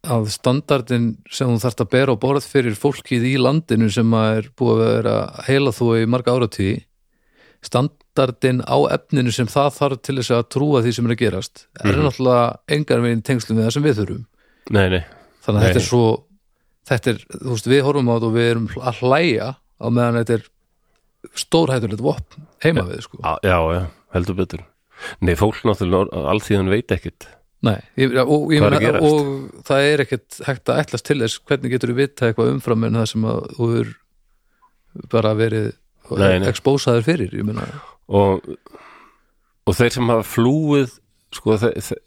að 0.03 0.29
standardin 0.33 1.09
sem 1.31 1.51
þú 1.51 1.59
þarft 1.63 1.83
að 1.83 1.91
bera 1.93 2.15
á 2.15 2.21
borð 2.21 2.47
fyrir 2.49 2.79
fólkið 2.79 3.27
í 3.33 3.35
landinu 3.41 3.89
sem 3.93 4.17
að 4.17 4.39
er 4.39 4.49
búið 4.59 4.83
að 4.83 4.93
vera 4.97 5.15
heila 5.47 5.75
þú 5.75 5.89
í 5.99 6.09
marga 6.09 6.35
áratví 6.37 6.73
standardin 7.67 8.61
á 8.65 8.77
efninu 8.95 9.33
sem 9.33 9.49
það 9.49 9.69
þarf 9.77 10.01
til 10.05 10.17
þess 10.19 10.35
að 10.35 10.45
trúa 10.55 10.83
því 10.83 10.93
sem 10.97 11.09
er 11.09 11.15
að 11.15 11.21
gerast 11.23 11.65
er 11.83 11.99
náttúrulega 11.99 12.45
engar 12.77 13.03
veginn 13.05 13.25
tengslum 13.25 13.59
við 13.59 13.67
það 13.67 13.75
sem 13.77 13.87
við 13.87 13.99
þurfum 14.01 14.23
nei, 14.75 14.87
nei, 14.95 15.03
þannig 15.45 15.59
að 15.59 15.59
Nei. 15.59 15.67
þetta 15.67 15.81
er 15.81 15.87
svo 15.87 16.07
þetta 16.89 17.13
er, 17.13 17.21
þú 17.33 17.53
veist, 17.53 17.69
við 17.73 17.85
horfum 17.87 18.11
á 18.11 18.13
þetta 18.15 18.29
og 18.29 18.35
við 18.37 18.49
erum 18.51 18.67
að 18.79 19.03
hlæja 19.03 19.49
á 19.55 19.87
meðan 19.87 20.19
þetta 20.21 20.37
er 20.39 20.49
stórhættulegt 21.39 22.03
vopn 22.03 22.47
heima 22.65 22.83
við, 22.89 23.05
sko. 23.05 23.21
Á, 23.23 23.39
já, 23.43 23.57
já, 23.77 23.83
heldur 24.15 24.39
betur 24.41 24.65
nei, 25.23 25.33
fólk 25.39 25.63
náttúrulega 25.67 26.27
allþíðan 26.33 26.71
veit 26.73 26.93
ekkit 26.95 27.29
Nei, 27.63 27.77
ég, 27.95 28.11
og, 28.19 28.49
ég 28.51 28.59
meina, 28.59 28.99
og 28.99 29.27
það 29.63 29.85
er 29.87 30.01
ekkert 30.03 30.39
hægt 30.43 30.67
að 30.67 30.81
ætlast 30.81 31.05
til 31.07 31.15
þess 31.21 31.39
hvernig 31.47 31.71
getur 31.71 31.93
þú 31.93 32.01
vita 32.01 32.27
eitthvað 32.27 32.49
umfram 32.57 32.83
en 32.83 32.97
það 32.99 33.05
sem 33.13 33.27
að 33.31 33.45
þú 33.55 33.67
er 33.79 33.93
bara 35.13 35.31
verið. 35.37 35.69
Expósaður 36.49 37.07
fyrir, 37.07 37.37
og, 38.07 38.43
og 39.63 39.77
þeir 39.77 39.95
sem 39.95 40.11
hafa 40.11 40.27
flúið 40.27 40.99
sko, 41.33 41.57
þe 41.61 41.73
þe 41.79 41.99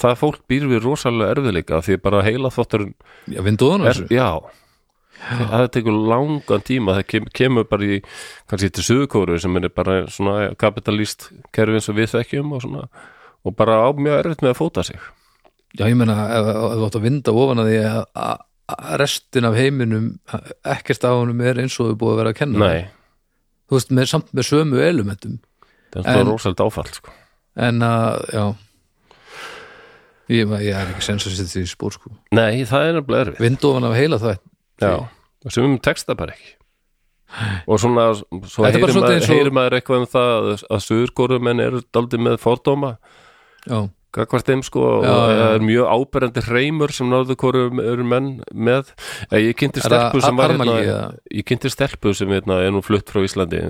það 0.00 0.16
fólk 0.18 0.40
býr 0.50 0.66
við 0.70 0.82
rosalega 0.86 1.36
erfiðleika 1.36 1.82
því 1.84 2.00
bara 2.02 2.24
heila 2.26 2.50
þótturinn 2.50 2.94
já, 3.30 3.38
vindóðan 3.46 3.86
er, 3.90 4.00
já, 4.10 4.28
það 5.20 5.66
tekur 5.76 5.98
langan 6.10 6.64
tíma 6.66 6.96
það 6.98 7.06
kem, 7.12 7.30
kemur 7.38 7.68
bara 7.70 7.86
í 7.86 8.00
kannski 8.50 8.72
til 8.74 8.86
Suðukóru 8.86 9.38
sem 9.42 9.60
er 9.60 9.68
bara 9.74 10.02
svona 10.10 10.50
kapitalist 10.58 11.28
kerfi 11.54 11.78
eins 11.78 11.90
og 11.92 11.98
við 12.00 12.14
þekkjum 12.16 12.54
og 12.56 12.64
svona 12.64 12.86
og 13.46 13.56
bara 13.56 13.80
á 13.84 13.88
mjög 13.96 14.18
erfitt 14.18 14.44
með 14.44 14.54
að 14.54 14.58
fóta 14.58 14.84
sig. 14.84 15.00
Já, 15.78 15.86
ég 15.86 15.96
meina, 15.96 16.16
ef, 16.34 16.48
þú 16.50 16.86
átt 16.86 16.96
að 16.98 17.04
vinda 17.06 17.34
ofan 17.40 17.62
að 17.62 17.70
því 17.70 17.82
að, 17.86 18.46
restin 19.00 19.46
af 19.48 19.56
heiminum 19.58 20.08
ekkert 20.68 21.06
á 21.06 21.10
honum 21.14 21.40
er 21.42 21.62
eins 21.62 21.78
og 21.82 21.90
þau 21.90 22.00
búið 22.00 22.12
að 22.12 22.20
vera 22.20 22.32
að 22.34 22.40
kenna. 22.40 22.66
Nei, 22.66 22.90
þú 23.70 23.78
veist, 23.78 23.92
með, 23.94 24.08
samt 24.10 24.32
með 24.34 24.48
sömu 24.50 24.82
elementum 24.82 25.38
það 25.94 26.10
er 26.16 26.26
rosalega 26.28 26.66
áfall 26.66 26.90
sko. 26.94 27.14
en 27.56 27.80
að, 27.86 28.26
já. 28.34 28.44
Ég, 30.30 30.46
ég 30.62 30.76
er 30.78 30.90
ekki 30.92 31.02
sens 31.02 31.24
að 31.26 31.34
setja 31.34 31.50
því 31.56 31.62
í 31.66 31.70
spór 31.72 31.94
sko. 31.96 32.12
Nei, 32.38 32.62
það 32.68 32.84
er 32.86 32.92
nefnilega 33.00 33.24
erfitt. 33.26 33.40
Vindofan 33.42 33.86
af 33.88 33.96
heila 33.98 34.18
það 34.22 34.36
já, 34.84 34.92
sem 35.50 35.66
um 35.66 35.78
texta 35.82 36.14
bara 36.18 36.36
ekki. 36.36 36.52
Og 37.70 37.78
svona 37.82 38.04
svo 38.14 38.66
heyrir 38.66 38.82
maður, 38.94 39.16
og- 39.16 39.26
heyrir 39.30 39.54
maður 39.54 39.76
eitthvað 39.78 40.02
um 40.04 40.06
það 40.10 40.30
að, 40.36 40.62
að 40.70 40.84
Suðurkórumenn 40.86 41.62
eru 41.64 41.82
daldið 41.94 42.22
með 42.26 42.38
fordóma. 42.42 42.92
Já, 43.66 43.80
Gagvart 44.12 44.46
þeim 44.48 44.62
sko 44.66 44.80
og 44.82 45.04
Já, 45.04 45.10
já. 45.10 45.34
það 45.40 45.52
er 45.54 45.64
mjög 45.68 45.90
áberandi 45.94 46.42
hreimur 46.48 46.90
sem 46.96 47.06
norðurkóru 47.12 47.60
eru 47.84 48.04
menn 48.10 48.30
með 48.52 48.88
Eh, 49.30 49.38
ég 49.50 49.54
kynnti 49.60 49.80
stelpu 49.84 50.20
sem 50.24 50.36
var 50.36 50.50
hérna 50.56 51.14
ég 51.30 51.44
kynnti 51.46 51.70
stelpu 51.70 52.14
sem 52.14 52.28
hérna, 52.28 52.58
er 52.64 52.72
nú 52.74 52.82
flutt 52.82 53.06
frá 53.10 53.22
Íslandi 53.22 53.60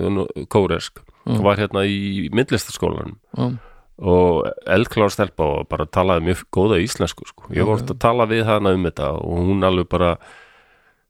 kóresk, 0.49 1.01
Mm. 1.27 1.43
var 1.45 1.57
hérna 1.61 1.83
í 1.85 2.31
myndlistaskólanum 2.33 3.19
já, 3.37 3.59
og 4.01 4.47
eldklár 4.65 5.11
stelpa 5.13 5.43
og 5.61 5.67
bara 5.69 5.85
talaði 5.85 6.25
mjög 6.31 6.39
góða 6.51 6.79
íslensku 6.81 7.27
sko. 7.29 7.43
ég 7.53 7.61
var 7.63 7.75
oft 7.77 7.91
að 7.93 7.99
tala 7.99 8.25
við 8.25 8.45
hana 8.45 8.73
um 8.73 8.83
þetta 8.89 9.11
og 9.21 9.37
hún 9.45 9.61
alveg 9.63 9.87
bara 9.89 10.17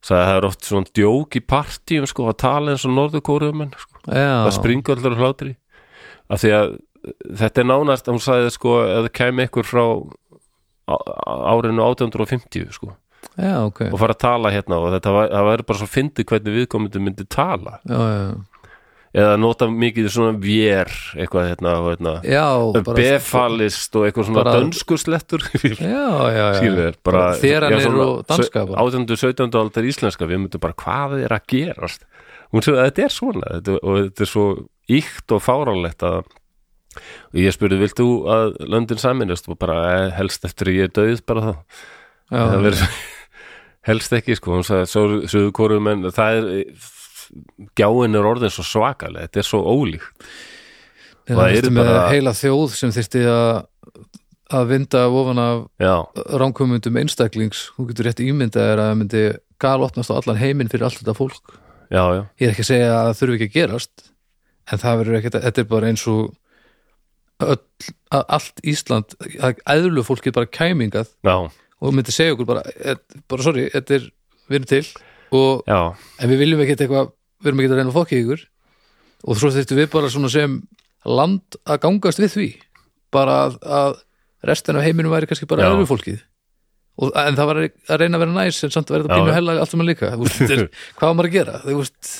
sagði 0.03 0.19
að 0.19 0.27
það 0.27 0.37
er 0.41 0.45
oft 0.49 0.61
svona 0.67 0.91
djók 0.97 1.35
í 1.39 1.41
partíum 1.47 2.07
sko, 2.09 2.27
að 2.27 2.37
tala 2.43 2.71
eins 2.73 2.83
og 2.85 2.91
norðurkórumenn 2.97 3.71
sko. 3.79 3.99
já, 4.11 4.43
það 4.43 4.55
springur 4.59 4.97
allur 4.99 5.15
hlátri 5.21 5.55
af 6.29 6.41
því 6.43 6.51
að 6.59 6.79
þetta 7.41 7.63
er 7.63 7.67
nánast 7.71 8.09
hún 8.11 8.21
sagði 8.21 8.51
sko 8.55 8.75
að 8.83 9.05
það 9.07 9.11
kæmi 9.21 9.47
ykkur 9.49 9.67
frá 9.67 9.85
árinu 10.91 11.83
1850 11.85 12.71
sko. 12.75 12.93
Já, 13.39 13.61
ok. 13.63 13.85
Og 13.93 13.99
fara 14.01 14.15
að 14.15 14.21
tala 14.25 14.51
hérna 14.51 14.79
og 14.81 14.89
þetta 14.95 15.11
var, 15.15 15.29
væri 15.51 15.65
bara 15.69 15.79
svo 15.79 15.87
fyndið 15.89 16.27
hvernig 16.31 16.55
viðkomandi 16.57 17.01
myndi 17.03 17.25
tala. 17.31 17.77
Já, 17.87 17.99
já, 18.01 18.25
eða 19.21 19.35
nota 19.39 19.67
mikið 19.67 20.05
svona 20.11 20.39
vér 20.39 20.91
eitthvað 21.19 21.47
hérna, 21.51 21.71
hérna 21.83 22.13
já, 22.23 22.45
bara- 22.79 22.95
befalist 22.95 23.95
og 23.99 24.05
eitthvað 24.07 24.27
svona 24.29 24.43
bara- 24.43 24.53
dönskuslettur 24.55 25.43
bara 27.03 27.25
þeranir 27.41 27.81
já, 27.81 27.87
svona 27.89 28.05
og 28.07 28.21
danska 28.29 28.63
bara 28.69 28.85
18. 28.85 29.07
17. 29.19 29.57
aldar 29.59 29.83
íslenska 29.91 30.29
við 30.31 30.45
myndum 30.45 30.63
bara 30.63 30.77
hvað 30.79 31.17
er 31.25 31.35
að 31.35 31.43
gerast? 31.51 32.07
Hún 32.51 32.63
sagði 32.63 32.79
að 32.79 32.87
þetta 32.87 33.03
er 33.03 33.15
svona 33.15 33.51
þetta, 33.57 33.75
og 33.83 33.99
þetta 34.05 34.23
er 34.25 34.31
svo 34.31 34.45
íkt 34.91 35.35
og 35.35 35.43
fáránlegt 35.43 36.07
að 36.07 36.21
ég 37.37 37.53
spurði, 37.55 37.79
vilt 37.81 37.97
þú 37.99 38.07
að 38.31 38.53
löndin 38.71 38.99
saminast 39.01 39.47
og 39.51 39.59
bara 39.61 39.77
eh, 39.95 40.07
helst 40.17 40.45
eftir 40.47 40.71
ég 40.73 40.89
er 40.89 40.95
döið 40.95 41.23
bara 41.29 41.43
þá. 41.45 41.53
Já, 42.31 42.41
það 42.41 42.65
verður 42.67 42.95
helst 43.91 44.15
ekki 44.19 44.37
sko, 44.39 44.55
hún 44.57 44.67
sagði 44.67 45.27
söðu 45.31 45.51
kórum 45.57 45.87
en 45.91 46.07
það 46.13 46.39
er 46.39 46.49
gjáin 47.79 48.17
er 48.19 48.27
orðin 48.27 48.51
svo 48.53 48.65
svakalega, 48.67 49.27
þetta 49.27 49.43
er 49.43 49.47
svo 49.47 49.61
ólíkt. 49.71 50.25
Það 51.29 51.37
það 51.37 51.57
er 51.61 51.69
bara- 51.77 52.09
heila 52.11 52.33
þjóð 52.35 52.75
sem 52.75 52.91
þyrfti 52.95 53.23
að 53.29 53.61
að 54.51 54.65
vinda 54.67 55.05
ofan 55.07 55.39
af 55.39 55.59
ránkumundum 56.41 56.97
einstaklings. 56.99 57.69
Þú 57.77 57.85
getur 57.87 58.07
rétt 58.09 58.19
ímyndað 58.19 58.65
er 58.73 58.81
að 58.83 58.89
það 58.89 58.97
myndi 58.99 59.21
galopnast 59.63 60.11
á 60.11 60.17
allan 60.19 60.39
heiminn 60.41 60.67
fyrir 60.71 60.89
allt 60.89 60.99
þetta 60.99 61.15
fólk. 61.15 61.53
Já, 61.87 62.03
já, 62.17 62.21
ég 62.39 62.47
er 62.47 62.51
ekki 62.51 62.65
að 62.65 62.69
segja 62.71 62.89
að 62.97 63.05
það 63.07 63.17
þurfi 63.21 63.37
ekki 63.37 63.47
að 63.47 63.55
gerast 63.55 64.03
en 64.71 64.81
það 64.81 64.99
verður 65.01 65.17
ekkert, 65.19 65.37
þetta 65.45 65.61
er 65.63 65.69
bara 65.71 65.89
eins 65.91 66.03
og 66.11 66.21
öll, 67.55 67.91
að 68.13 68.25
allt 68.37 68.61
Ísland 68.67 69.15
að 69.41 69.61
æðlu 69.69 70.03
fólkið 70.07 70.35
bara 70.37 70.49
kæmingað 70.49 71.09
já, 71.25 71.35
og 71.81 71.95
myndi 71.95 72.13
segja 72.13 72.35
okkur 72.35 72.49
bara, 72.49 72.61
"Eh, 72.85 72.95
bara 73.27 73.43
sorry, 73.43 73.69
þetta 73.73 73.95
er 73.97 74.11
við 74.49 74.55
erum 74.59 74.67
til 74.69 74.85
og 75.31 75.63
en 76.19 76.29
við 76.29 76.41
viljum 76.43 76.61
ekkert 76.65 76.83
eitthvað, 76.85 77.11
við 77.41 77.51
erum 77.51 77.61
ekki 77.61 77.71
að 77.71 77.77
reyna 77.79 77.91
að 77.91 77.99
fokkið 77.99 78.21
ykkur. 78.23 78.41
Og 79.21 79.37
svo 79.37 79.51
þurftum 79.53 79.77
við 79.77 79.89
bara 79.93 80.09
svona 80.09 80.29
sem 80.33 80.67
land 81.05 81.57
að 81.65 81.79
gangast 81.85 82.19
við 82.19 82.33
því 82.35 82.47
bara 83.13 83.37
að, 83.45 83.57
að 83.63 83.95
restin 84.49 84.75
af 84.79 84.83
heiminum 84.83 85.13
væri 85.13 85.29
kannski 85.29 85.47
bara 85.49 85.69
öðru 85.69 85.87
fólkið. 85.89 86.21
Og, 87.01 87.11
en 87.15 87.37
það 87.37 87.47
var 87.47 87.59
að 87.61 88.01
reyna 88.01 88.17
að 88.17 88.23
vera 88.25 88.35
næs 88.35 88.63
en 88.65 88.73
samt 88.73 88.91
að 88.91 89.05
það 89.05 89.13
pínu 89.15 89.31
já. 89.31 89.35
hella 89.37 89.59
allt 89.61 89.71
saman 89.71 89.87
líka. 89.87 90.11
Þú 90.11 90.25
veist, 90.27 90.41
er- 90.41 90.65
hvað 90.97 91.07
var 91.07 91.15
maður 91.17 91.29
að 91.29 91.37
gera? 91.37 91.61
Þú 91.63 91.77
veist, 91.79 92.11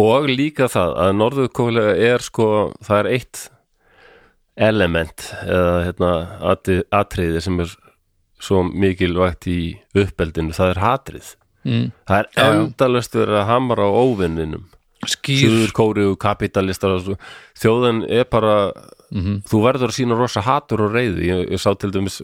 og 0.00 0.28
líka 0.30 0.68
það 0.70 0.94
að 1.04 1.16
norðurkólega 1.18 1.96
er 2.12 2.24
sko, 2.24 2.46
það 2.86 3.00
er 3.02 3.10
eitt 3.16 3.42
element 4.56 5.26
eða 5.44 5.76
hérna 5.86 6.10
atri- 6.52 6.82
atriði 6.92 7.42
sem 7.44 7.60
er 7.60 7.70
svo 8.40 8.62
mikilvægt 8.72 9.46
í 9.52 9.60
uppeldinu, 9.94 10.54
það 10.56 10.70
er 10.74 10.80
hatrið. 10.84 11.34
Mm, 11.68 11.90
það 12.08 12.18
er 12.22 12.28
endalust 12.46 13.12
verið 13.18 13.36
að 13.42 13.46
hamra 13.50 13.84
á 13.84 13.90
óvinninum. 13.92 14.62
Skýr. 15.08 15.70
Kóriðu, 15.72 16.16
kapitalistar 16.20 16.92
þjóðan 17.56 18.02
er 18.08 18.24
bara 18.24 18.72
Mhm. 19.12 19.42
þú 19.48 19.58
verður 19.64 19.88
að 19.88 19.96
sína 19.96 20.16
rosa 20.16 20.40
hatur 20.40 20.82
og 20.86 20.92
reyði 20.92 21.24
ég, 21.26 21.50
ég 21.50 21.58
sá 21.58 21.74
til 21.76 21.90
dæmis 21.90 22.20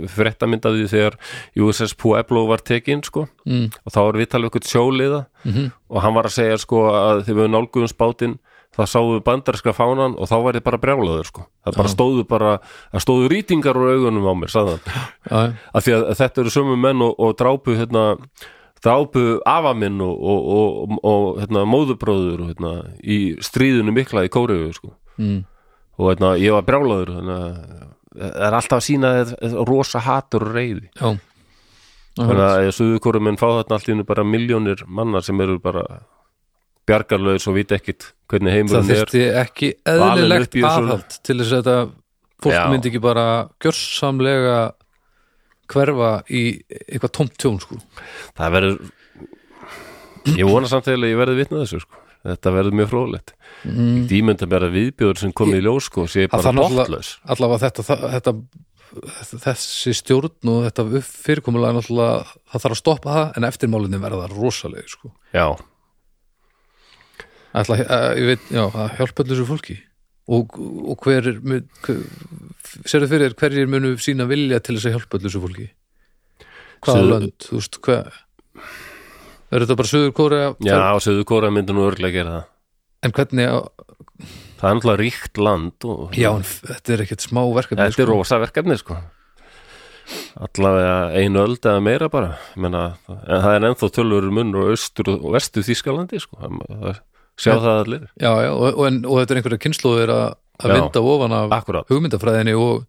því 0.76 0.88
þegar 0.88 1.14
USS 1.56 1.94
Pueblo 1.96 2.46
var 2.46 2.58
tekin 2.58 3.02
sko, 3.02 3.28
mm, 3.46 3.72
og 3.84 3.92
þá 3.92 3.96
var 4.04 4.12
við 4.20 4.26
talað 4.28 4.50
ykkur 4.50 4.68
sjóliða. 4.70 5.26
Mm 5.44 5.72
og 5.90 6.02
hann 6.02 6.14
var 6.14 6.24
að 6.24 6.32
segja 6.36 6.58
sko 6.58 6.76
að 6.90 7.24
þegar 7.26 7.46
við 7.46 7.50
nálguðum 7.54 7.88
spátinn 7.92 8.38
þá 8.76 8.82
sáum 8.90 9.14
við 9.14 9.22
bandarska 9.26 9.72
fánan 9.76 10.16
og 10.20 10.28
þá 10.30 10.36
var 10.44 10.58
ég 10.58 10.66
bara 10.66 10.80
brjálaður 10.80 11.30
sko, 11.30 11.46
það 11.64 11.78
bara 11.80 11.92
stóðu 11.92 12.26
bara 12.28 12.52
það 12.92 13.04
stóðu 13.06 13.30
rýtingar 13.32 13.80
úr 13.80 13.94
augunum 13.94 14.28
á 14.28 14.34
mér 14.36 14.52
já, 14.52 15.40
af 15.72 15.86
því 15.86 15.96
að 15.96 16.06
þetta 16.20 16.42
eru 16.42 16.54
sömu 16.54 16.76
menn 16.80 17.04
og, 17.06 17.14
og 17.16 17.36
drápu 17.40 17.76
hérna, 17.78 18.04
drápu 18.84 19.26
afa 19.48 19.74
minn 19.78 20.00
og, 20.04 20.16
og, 20.16 20.48
og, 20.56 20.96
og 21.02 21.28
hérna, 21.42 21.64
móðubróður 21.68 22.48
hérna, 22.50 22.74
í 23.00 23.36
stríðinu 23.44 23.94
mikla 23.96 24.26
í 24.26 24.32
Kóriðu 24.32 24.72
sko. 24.76 24.92
mm. 25.16 25.38
og 25.96 26.10
hérna, 26.12 26.34
ég 26.42 26.56
var 26.56 26.66
brjálaður 26.68 27.14
að 27.16 27.30
það 28.16 28.44
er 28.48 28.54
alltaf 28.56 28.78
að 28.78 28.84
sína 28.86 29.14
þetta 29.20 29.64
rosa 29.68 30.04
hatur 30.04 30.46
og 30.46 30.54
reyði 30.56 30.90
já. 30.92 31.16
Þannig 32.16 32.42
að 32.46 32.66
suðu 32.72 33.00
kóru 33.04 33.20
menn 33.20 33.36
fá 33.36 33.44
þarna 33.44 33.76
allt 33.76 33.88
í 33.88 33.92
hennu 33.92 34.04
bara 34.08 34.22
miljónir 34.24 34.86
manna 34.88 35.20
sem 35.20 35.40
eru 35.44 35.58
bara 35.60 35.82
bjargarlaus 36.86 37.46
og 37.50 37.56
vita 37.58 37.76
ekkit 37.78 38.10
hvernig 38.30 38.52
það 38.52 38.58
heimurinn 38.58 38.90
er 38.90 39.00
þyrfti 39.02 39.22
ekki 39.42 39.70
Valinn 39.86 40.24
eðlilegt 40.24 40.58
aðhald 40.70 41.16
til 41.26 41.38
þess 41.40 41.52
að 41.52 41.60
þetta 41.60 41.78
fólk 42.44 42.56
Já. 42.56 42.64
myndi 42.72 42.90
ekki 42.90 43.02
bara 43.04 43.26
gjörsamlega 43.62 44.58
hverfa 45.72 46.10
í 46.30 46.42
eitthvað 46.86 47.14
tómt 47.18 47.38
tjón 47.40 47.60
sko. 47.62 47.78
það 48.38 48.56
verður 48.56 48.76
ég 50.36 50.50
vona 50.50 50.70
samt 50.70 50.90
eða 50.90 51.10
ég 51.10 51.18
verði 51.20 51.40
vitna 51.40 51.62
þessu 51.64 51.82
sko. 51.82 52.02
þetta 52.26 52.54
verður 52.54 52.78
mjög 52.80 52.92
fróðlegt 52.92 53.34
mm. 53.64 54.06
dýmynda 54.10 54.50
mér 54.50 54.68
að 54.68 54.78
viðbjóður 54.80 55.22
sem 55.24 55.34
kom 55.36 55.54
í 55.54 55.60
ljós 55.62 55.90
sko, 55.90 56.06
sé 56.10 56.26
bara 56.30 56.46
það 56.46 56.62
botlaus 56.62 57.12
allavega 57.26 57.66
þetta, 57.66 57.86
það, 57.86 58.06
þetta 58.16 58.36
þessi 59.42 59.94
stjórn 59.98 60.50
og 60.52 60.66
þetta 60.68 61.02
fyrirkomulega 61.04 61.82
það 61.84 62.60
þarf 62.62 62.76
að 62.76 62.80
stoppa 62.80 63.16
það 63.16 63.38
en 63.38 63.48
eftirmálinni 63.48 64.02
verða 64.02 64.28
rosalega 64.32 64.86
sko. 64.90 65.12
já, 65.34 65.48
Ætla, 67.56 67.76
að, 67.86 68.06
ég 68.20 68.26
veit, 68.32 68.48
já, 68.52 68.62
að 68.68 68.96
hjálpa 68.98 69.22
allir 69.24 69.36
þessu 69.38 69.46
fólki. 69.48 69.76
Og, 70.26 70.56
og 70.58 71.04
hver, 71.06 71.28
er 71.30 71.36
hver 71.86 72.00
sérðu 72.90 73.08
fyrir 73.12 73.30
þér 73.30 73.36
hverjir 73.40 73.70
munu 73.70 73.92
sína 74.02 74.26
vilja 74.28 74.58
til 74.60 74.74
þess 74.76 74.88
að 74.90 74.96
hjálpa 74.96 75.18
allir 75.20 75.30
þessu 75.30 75.42
fólki? 75.44 75.66
Hvaða 76.84 76.98
Suður- 76.98 77.12
lönd, 77.14 77.36
þú 77.46 77.60
veist, 77.60 77.78
hvað 77.86 78.10
er 79.54 79.62
þetta 79.62 79.76
bara 79.78 79.92
söður 79.92 80.12
kóra 80.18 80.40
já, 80.66 80.76
söðu 81.06 81.24
kóra 81.30 81.52
myndi 81.54 81.72
nú 81.76 81.86
örglega 81.88 82.18
gera 82.18 82.34
það. 82.36 82.48
En 83.06 83.14
hvernig, 83.16 83.46
á, 83.46 83.58
það 84.58 84.66
er 84.68 84.76
náttúrulega 84.76 85.00
ríkt 85.04 85.38
land 85.46 85.86
og 85.86 86.16
já, 86.18 86.30
en 86.34 86.46
þetta 86.50 86.92
er 86.96 87.04
ekkert 87.06 87.24
smá 87.24 87.42
verkefni 87.54 87.86
þetta 87.86 88.02
er 88.04 88.10
rosa 88.10 88.40
verkefni 88.42 88.76
sko. 88.82 88.98
Allavega 90.36 90.96
einu 91.18 91.40
öld 91.42 91.64
eða 91.66 91.82
meira 91.82 92.08
bara. 92.12 92.34
Ég 92.54 92.62
meina, 92.66 92.82
en 93.08 93.42
það 93.42 93.54
er 93.56 93.66
ennþá 93.70 93.88
tölur 93.96 94.28
munur 94.34 94.66
og 94.66 94.74
austur 94.76 95.08
og 95.16 95.30
vestur 95.34 95.64
Þýskalandi 95.66 96.20
sko. 96.22 96.38
Það- 96.42 96.60
það- 96.84 97.00
sjá 97.36 97.52
En- 97.54 97.60
það 97.64 97.80
allir. 97.84 98.06
Já, 98.20 98.30
já, 98.46 98.50
og, 98.52 98.66
og, 98.72 98.86
en, 98.88 99.02
og 99.04 99.18
þetta 99.20 99.34
er 99.36 99.40
einhverja 99.42 99.62
kynnslóðir 99.66 100.12
að 100.16 100.72
vinda 100.72 101.02
ofan 101.04 101.34
af 101.36 101.52
akkurat, 101.58 101.88
hugmyndafræðinni 101.92 102.54
og, 102.56 102.86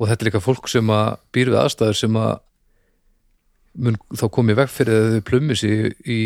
og 0.00 0.08
þetta 0.08 0.24
er 0.24 0.30
líka 0.30 0.40
fólk 0.44 0.68
sem 0.72 0.88
að 0.94 1.10
býr 1.36 1.50
við 1.52 1.60
aðstæður 1.62 1.98
sem 2.00 2.16
að 2.22 2.32
mun 3.82 3.96
þá 4.16 4.24
komið 4.32 4.58
veg 4.62 4.72
fyrir 4.72 4.98
að 4.98 5.14
þau 5.16 5.24
plummi 5.30 5.56
sig 5.56 5.92
í, 6.04 6.18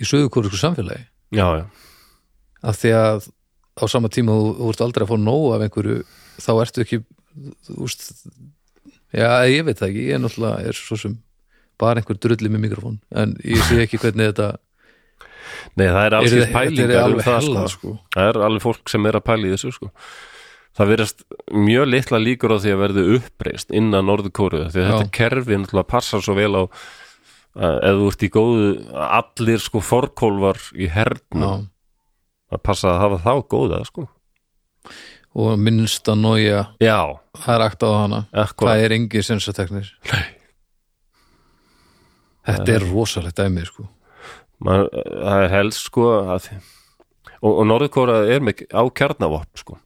í 0.00 0.06
söðukórisku 0.08 0.60
samfélagi. 0.60 1.04
Já, 1.36 1.46
já. 1.60 1.64
Af 2.64 2.78
því 2.80 2.92
að 2.96 3.28
á 3.80 3.84
sama 3.88 4.08
tíma 4.12 4.32
þú, 4.36 4.48
þú 4.60 4.70
ert 4.74 4.84
aldrei 4.84 5.04
að 5.06 5.10
fá 5.12 5.18
nóg 5.20 5.44
af 5.56 5.64
einhverju 5.66 5.98
þá 6.40 6.50
ertu 6.64 6.82
ekki 6.84 6.98
þú 7.68 7.76
veist, 7.84 8.06
já, 9.16 9.28
ég 9.48 9.64
veit 9.68 9.78
það 9.80 9.88
ekki 9.92 10.06
ég 10.08 10.16
er 10.16 10.22
náttúrulega 10.24 10.68
er 10.72 10.76
svo 10.80 10.98
sem 11.00 11.14
bara 11.80 12.00
einhver 12.02 12.18
drulli 12.20 12.50
með 12.52 12.64
mikrofón 12.66 12.98
en 13.16 13.36
ég 13.46 13.62
sé 13.68 13.78
ekki 13.84 14.00
hvernig 14.02 14.32
þetta 14.32 14.48
Nei, 15.78 15.86
það 15.86 16.02
er 16.06 16.16
alls 16.18 16.32
er 16.34 16.50
pælingar 16.54 17.14
um 17.14 17.20
það 17.22 17.36
hella 17.38 17.62
sko. 17.68 17.74
sko. 17.74 17.94
Það 18.16 18.28
er 18.30 18.38
alveg 18.48 18.64
fólk 18.64 18.90
sem 18.92 19.06
er 19.06 19.18
að 19.20 19.26
pæla 19.30 19.46
í 19.48 19.52
þessu 19.54 19.72
sko. 19.76 19.90
Það 20.78 20.90
verðast 20.92 21.22
mjög 21.50 21.86
litla 21.90 22.18
líkur 22.22 22.54
á 22.54 22.58
því 22.62 22.72
að 22.74 22.80
verði 22.84 23.04
uppreist 23.18 23.72
innan 23.74 24.06
Norður 24.06 24.32
Kóru 24.38 24.64
því 24.70 24.82
að 24.84 24.90
þetta 24.90 25.12
kerfi 25.18 25.58
náttúrulega 25.58 25.90
passar 25.90 26.22
svo 26.24 26.36
vel 26.38 26.52
á 26.54 26.62
að 27.58 27.78
ef 27.90 27.96
þú 27.98 28.08
ert 28.12 28.22
í 28.22 28.30
góðu 28.30 28.66
allir 29.10 29.62
sko 29.64 29.82
forkólfar 29.82 30.60
í 30.78 30.86
hernum 30.94 31.66
að 32.50 32.62
passa 32.66 32.92
að 32.94 33.00
hafa 33.02 33.18
þá 33.24 33.32
góða 33.50 33.80
sko. 33.88 34.06
og 35.34 35.58
minnsta 35.58 36.14
nója 36.18 36.68
Já, 36.82 37.18
það 37.38 37.54
er 37.56 37.64
akt 37.66 37.82
á 37.86 37.90
hana 37.90 38.20
akkurat 38.30 38.70
það 38.70 38.84
er 38.86 38.94
engi 38.96 39.22
sensateknir 39.26 39.90
þetta 42.46 42.74
er 42.74 42.86
rosalegt 42.90 43.38
dæmi 43.38 43.66
sko. 43.66 43.86
Það 44.60 45.44
er 45.44 45.54
helst 45.54 45.86
sko 45.88 46.08
að, 46.34 46.50
og, 47.40 47.52
og 47.52 47.62
Norðurkóra 47.68 48.18
er 48.28 48.42
með 48.44 48.66
á 48.68 48.82
kjarnavopn 48.92 49.62
sko. 49.62 49.78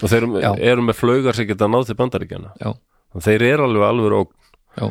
Og 0.00 0.08
þeir 0.08 0.22
eru, 0.22 0.40
Já. 0.40 0.50
eru 0.72 0.86
með 0.86 0.96
flaugar 1.02 1.36
sem 1.36 1.48
geta 1.50 1.68
náð 1.68 1.90
til 1.90 1.98
bandaríkjana 1.98 2.54
já, 2.62 2.70
og 2.72 3.24
þeir 3.26 3.44
eru 3.50 3.66
alveg 3.66 3.84
alveg 3.90 4.30
já, 4.78 4.86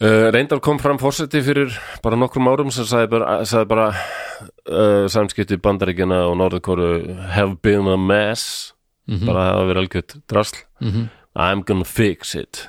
uh, 0.00 0.26
reyndar 0.32 0.62
kom 0.64 0.80
fram 0.80 0.98
fórseti 1.02 1.42
fyrir 1.44 1.76
bara 2.04 2.16
nokkrum 2.16 2.48
árum 2.48 2.72
sem 2.72 2.88
sagði 2.88 3.10
bara, 3.12 3.36
sagði 3.44 3.68
bara 3.74 3.90
uh, 3.92 5.04
samskipti 5.12 5.60
bandaríkjana 5.60 6.22
og 6.30 6.38
Norðurkóru 6.40 6.90
have 7.36 7.58
been 7.62 7.86
a 7.92 7.96
mess. 8.00 8.72
Mhm. 9.10 9.26
bara 9.26 9.42
það 9.42 9.52
hafa 9.52 9.68
verið 9.68 9.82
algjört 9.84 10.20
drasl. 10.30 10.60
Mm 10.80 11.08
I'm 11.36 11.62
gonna 11.62 11.84
fix 11.84 12.34
it. 12.34 12.68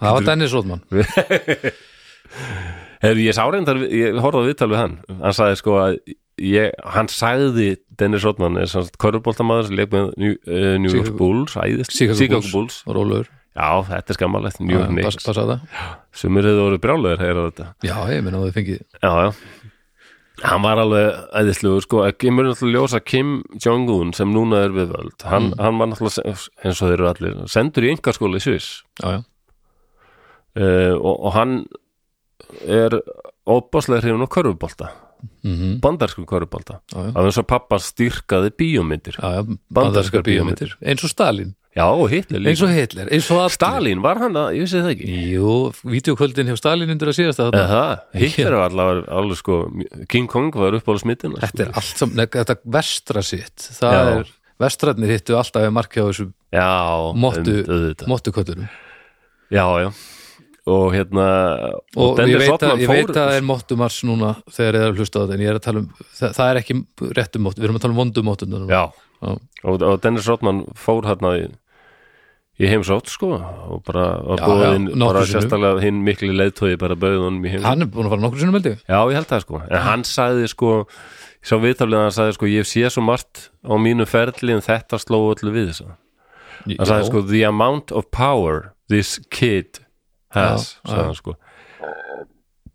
Það 0.00 0.12
var 0.16 0.24
Dennis 0.26 0.52
Rodman 0.52 0.80
Hefur 3.02 3.20
ég 3.24 3.34
sá 3.36 3.44
reyndar, 3.50 3.80
ég 3.90 4.18
horfði 4.22 4.42
að 4.42 4.48
viðtal 4.52 4.68
við 4.70 4.78
hann. 4.80 4.98
Hann 5.22 5.32
sagði 5.36 5.56
sko 5.60 5.78
að 5.82 5.96
ég, 6.42 6.70
hann 6.94 7.08
sagði 7.08 7.76
Dennis 7.98 8.24
Rodman 8.26 8.56
er 8.58 8.66
svona 8.70 8.90
körfuboltamaður 8.98 9.68
sem 9.70 9.76
leik 9.78 9.90
með 9.94 10.12
New, 10.18 10.36
uh, 10.46 10.76
New 10.82 10.94
York 10.94 11.16
Bulls 11.18 11.54
æðist, 11.56 11.94
Chicago 11.94 12.40
Bulls. 12.52 12.82
Rólur 12.86 13.28
Já, 13.54 13.68
þetta 13.86 14.10
er 14.10 14.16
skammalegt, 14.18 14.56
New 14.60 14.74
York 14.74 14.88
Knicks 14.90 15.20
passa 15.22 15.44
það. 15.46 15.60
Sumir 16.18 16.42
hefur 16.48 16.64
voru 16.64 16.78
brjálæður 16.82 17.20
heyra 17.22 17.44
þetta. 17.52 17.66
Já, 17.86 17.94
ég 18.10 18.24
meina 18.26 18.40
að 18.40 18.48
þau 18.48 18.56
fengið 18.56 18.80
Já, 18.98 19.12
já. 19.28 19.28
Hann 20.42 20.64
var 20.64 20.80
alveg 20.82 21.20
æðislegur 21.38 21.84
sko 21.84 22.00
Kim 22.18 22.40
er 22.42 22.48
náttúrulega 22.48 22.80
ljósa 22.80 22.98
Kim 23.06 23.28
Jong-un 23.62 24.10
sem 24.18 24.32
núna 24.34 24.64
er 24.66 24.74
við 24.74 24.90
völd 24.90 25.22
hann, 25.30 25.52
Mm. 25.52 25.60
hann 25.62 25.78
var 25.78 25.86
náttúrulega, 25.92 26.34
eins 26.64 26.82
og 26.82 26.88
þeir 26.90 26.96
eru 26.98 27.06
allir 27.12 27.36
sendur 27.46 27.86
í 27.86 27.92
engaskóla 27.94 28.40
í 28.40 28.42
Sviss. 28.42 28.82
Já, 28.98 29.12
já, 29.14 29.20
uh, 30.58 30.94
og, 30.98 31.14
og 31.28 31.32
hann 31.38 31.54
er 32.66 32.98
óbáslega 33.48 34.02
hrifun 34.04 34.24
á 34.24 34.28
körfubolta. 34.28 34.92
Mm 35.44 35.78
bandarskum 35.80 36.26
körfubolta. 36.28 36.80
Já, 36.92 36.98
já. 37.06 37.10
af 37.16 37.24
eins 37.24 37.38
og 37.40 37.46
pappa 37.48 37.78
styrkaði 37.80 38.50
bíómyndir. 38.58 39.16
Bandarískar 39.72 40.22
bíómyndir. 40.24 40.74
eins 40.84 41.04
og 41.04 41.10
Stalin, 41.10 41.54
Já, 41.74 41.88
og 41.90 42.06
Hitler 42.10 42.38
eins 42.46 42.60
og 42.62 42.70
Hitler, 42.70 43.08
eins 43.10 43.26
og 43.32 43.40
allir. 43.40 43.54
Stalin, 43.56 44.02
var 44.04 44.20
hann 44.22 44.36
að, 44.38 44.52
ég 44.54 44.62
vissi 44.62 44.78
það 44.78 44.92
ekki. 44.92 45.08
Jú, 45.32 45.54
vídeokvöldin 45.90 46.46
hjá 46.52 46.56
Stalin 46.60 46.92
undir 46.94 47.10
að 47.10 47.16
síðast 47.18 47.40
að 47.42 47.56
það, 47.56 48.04
Hitler 48.14 48.54
var 48.54 48.68
allavega 48.70 49.16
alveg 49.18 49.40
sko, 49.40 49.56
King 50.12 50.28
Kong 50.30 50.54
var 50.54 50.76
upp 50.78 50.86
á 50.86 50.94
smittina 51.02 51.40
Þetta 51.42 51.64
er 51.66 51.72
allt 51.74 51.98
saman, 51.98 52.22
þetta 52.36 52.56
vestra 52.76 53.22
sitt. 53.26 53.66
Það 53.80 53.96
Já. 53.98 54.04
er, 54.20 54.30
vestrætnir 54.62 55.10
hittu 55.16 55.34
alltaf 55.34 55.66
við 55.66 55.74
markja 55.74 56.04
á 56.04 56.06
þessu 56.12 56.28
Já, 56.54 56.70
mottu, 57.18 57.56
um, 57.64 57.72
auðvitað. 57.74 58.06
mottuköllunum 58.12 58.68
Já, 59.50 59.66
já 59.82 59.88
Og 60.64 60.94
hérna 60.94 61.24
og 62.00 62.14
Dennis 62.16 62.38
ég 62.38 62.40
veit, 62.40 62.62
að, 62.64 62.78
ég 62.80 62.88
veit 62.88 63.10
að 63.10 63.18
það 63.18 63.34
er 63.36 63.44
mottumars 63.44 63.98
núna 64.08 64.30
þegar 64.48 64.78
ég 64.78 64.84
er 64.86 64.92
að 64.94 65.02
hlusta 65.02 65.20
á 65.20 65.22
þetta 65.24 65.34
en 65.36 65.42
ég 65.44 65.50
er 65.50 65.58
að 65.58 65.66
tala 65.66 65.82
um, 65.82 65.90
það, 66.08 66.30
það 66.38 66.46
er 66.46 66.60
ekki 66.62 66.76
réttum 67.18 67.44
mottu, 67.44 67.60
við 67.60 67.66
erum 67.68 67.76
að 67.76 67.84
tala 67.84 67.94
um 67.94 68.00
vondum 68.00 68.70
Já. 68.70 68.80
og, 69.28 69.44
og 69.74 70.00
Dennis 70.00 70.30
Rodman 70.30 70.62
fór 70.80 71.04
hérna 71.10 71.34
í, 71.36 71.44
í 72.64 72.70
heimsótt 72.72 73.12
sko 73.12 73.34
og 73.36 73.84
bara 73.84 74.06
og 74.24 74.40
Já, 74.40 74.46
bóðin, 74.48 74.88
já, 74.94 74.98
bara 75.04 75.26
sérstaklega 75.28 75.84
hinn 75.84 76.00
mikli 76.06 76.32
leiðtói 76.32 76.78
bara 76.80 76.96
bauð 76.96 77.26
honum 77.26 77.44
í 77.44 77.52
heimsótt. 77.52 77.68
Hann 77.68 77.84
er 77.84 77.92
búin 77.92 78.08
að 78.08 78.16
fara 78.16 78.24
nokkur 78.24 78.44
sinnum 78.46 78.56
veldi 78.56 78.74
Já, 78.78 78.98
ég 79.04 79.14
held 79.20 79.30
það 79.34 79.44
sko, 79.44 79.62
en 79.68 79.86
hann 79.90 80.08
sagði 80.08 80.50
sko 80.54 80.74
ég 80.80 81.52
sá 81.52 81.60
viðtalið 81.60 82.06
hann 82.06 82.18
sagði 82.22 82.38
sko 82.38 82.48
ég 82.54 82.72
sé 82.72 82.88
svo 82.88 83.04
margt 83.04 83.48
á 83.60 83.76
mínu 83.76 84.08
ferli 84.08 84.56
en 84.56 84.64
þetta 84.64 84.96
sló 85.02 85.26
öllu 85.28 85.52
við 85.52 85.74
þess 85.74 85.84
að 85.84 85.96
hann 86.72 86.88
sagði 86.88 87.08
sko 87.12 87.26
the 87.28 87.44
amount 87.44 87.92
of 87.92 88.08
power 88.08 88.70
this 88.88 89.18
kid 89.28 89.83
já. 90.34 90.96
hann 90.98 91.14
sko. 91.18 91.36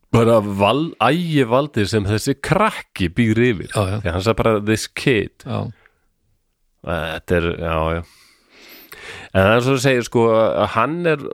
Bara 0.10 0.40
val, 0.42 0.88
ægi 1.06 1.44
valdi 1.46 1.86
sem 1.90 2.08
þessi 2.08 2.34
krakki 2.42 3.12
býr 3.14 3.44
yfir. 3.50 3.70
Já, 3.76 3.84
já. 3.94 4.00
því 4.02 4.14
hann 4.16 4.26
sagði 4.26 4.40
bara 4.42 4.56
this 4.66 4.88
kid. 4.88 5.46
Já, 5.46 5.60
þetta 6.90 7.40
er, 7.40 7.50
já, 7.60 7.78
já. 8.00 8.02
En 9.30 9.46
það 9.46 9.56
er 9.56 9.66
svo 9.66 9.78
að 9.78 9.84
segja 9.86 10.06
sko 10.08 10.28
að 10.34 10.70
hann 10.76 11.00
er 11.10 11.26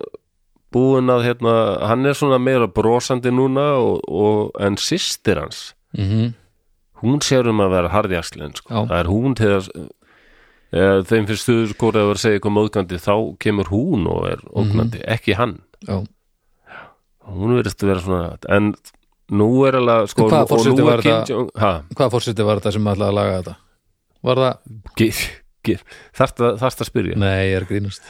búin 0.76 1.12
að 1.12 1.28
hérna, 1.30 1.54
hann 1.88 2.08
er 2.10 2.18
svona 2.20 2.40
meira 2.42 2.68
brosandi 2.68 3.32
núna 3.32 3.70
og, 3.80 4.02
og 4.12 4.58
en 4.60 4.76
systir 4.82 5.40
hans 5.40 5.70
mm 5.96 6.34
hún 7.06 7.22
sér 7.24 7.50
um 7.52 7.62
að 7.64 7.76
vera 7.76 7.94
harðjaslinn 7.94 8.58
sko. 8.58 8.86
Það 8.90 8.98
er 8.98 9.12
hún 9.12 9.38
til 9.38 9.52
að 9.54 9.70
e, 9.76 10.84
þeim 11.10 11.30
fyrir 11.30 11.42
stuður 11.42 11.74
skóra 11.74 12.02
að 12.02 12.10
vera 12.10 12.20
að 12.20 12.24
segja 12.24 12.40
eitthvað 12.40 12.56
móðgandi 12.58 13.02
þá 13.04 13.16
kemur 13.46 13.72
hún 13.72 14.08
og 14.12 14.28
er 14.32 14.46
ógnandi 14.52 15.02
ekki 15.16 15.38
hann, 15.40 15.58
já, 15.86 15.98
hún 17.30 17.58
verðist 17.58 17.84
að 17.84 17.92
vera 17.92 18.04
svona 18.04 18.56
en 18.56 18.74
nú 19.34 19.50
er 19.66 19.80
alveg 19.80 20.12
sko, 20.12 20.28
hvaða 20.30 20.60
nú 20.70 20.86
var? 20.86 21.04
Jong 21.30 22.14
fórseti 22.14 22.46
var 22.46 22.62
þetta 22.62 22.76
sem 22.76 22.92
ætlaði 22.92 23.10
að 23.10 23.18
laga 23.20 23.40
þetta? 23.40 23.56
Var 24.26 24.42
það, 24.42 24.62
þarft 26.16 26.42
að, 26.46 26.64
að 26.68 26.88
spyrja. 26.90 27.18
Nei, 27.22 27.50
ég 27.50 27.58
er 27.60 27.68
grínast. 27.70 28.06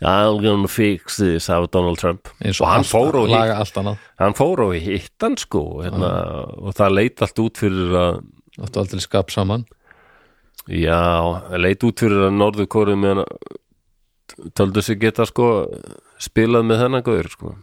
I'm 0.00 0.40
gonna 0.44 0.70
fix 0.72 1.18
this 1.20 1.48
af 1.52 1.68
Donald 1.74 2.00
Trump. 2.00 2.30
Og 2.48 2.68
hann 2.68 2.86
fór 2.88 3.20
hitt 3.28 3.80
hann 4.18 4.36
fór 4.36 4.64
og 4.66 4.74
hitt 4.76 5.24
hann 5.24 5.38
sko 5.40 5.64
hérna, 5.84 6.12
og 6.56 6.76
það 6.78 6.96
leit 6.96 7.24
allt 7.24 7.44
út 7.44 7.60
fyrir 7.60 7.96
að 7.96 8.20
áttu 8.64 8.82
aldrei 8.82 9.04
skap 9.04 9.32
saman? 9.34 9.66
Já, 10.68 11.00
það 11.48 11.64
leit 11.64 11.88
út 11.88 12.04
fyrir 12.04 12.28
að 12.28 12.36
Norður 12.36 12.68
Kóruð 12.72 13.00
með 13.00 13.14
hann 13.14 13.24
töldu 14.58 14.84
sig 14.84 15.00
geta 15.00 15.24
sko 15.28 15.66
spilað 16.20 16.66
með 16.68 16.84
þennan 16.84 17.04
gauður 17.06 17.30
sko 17.32 17.54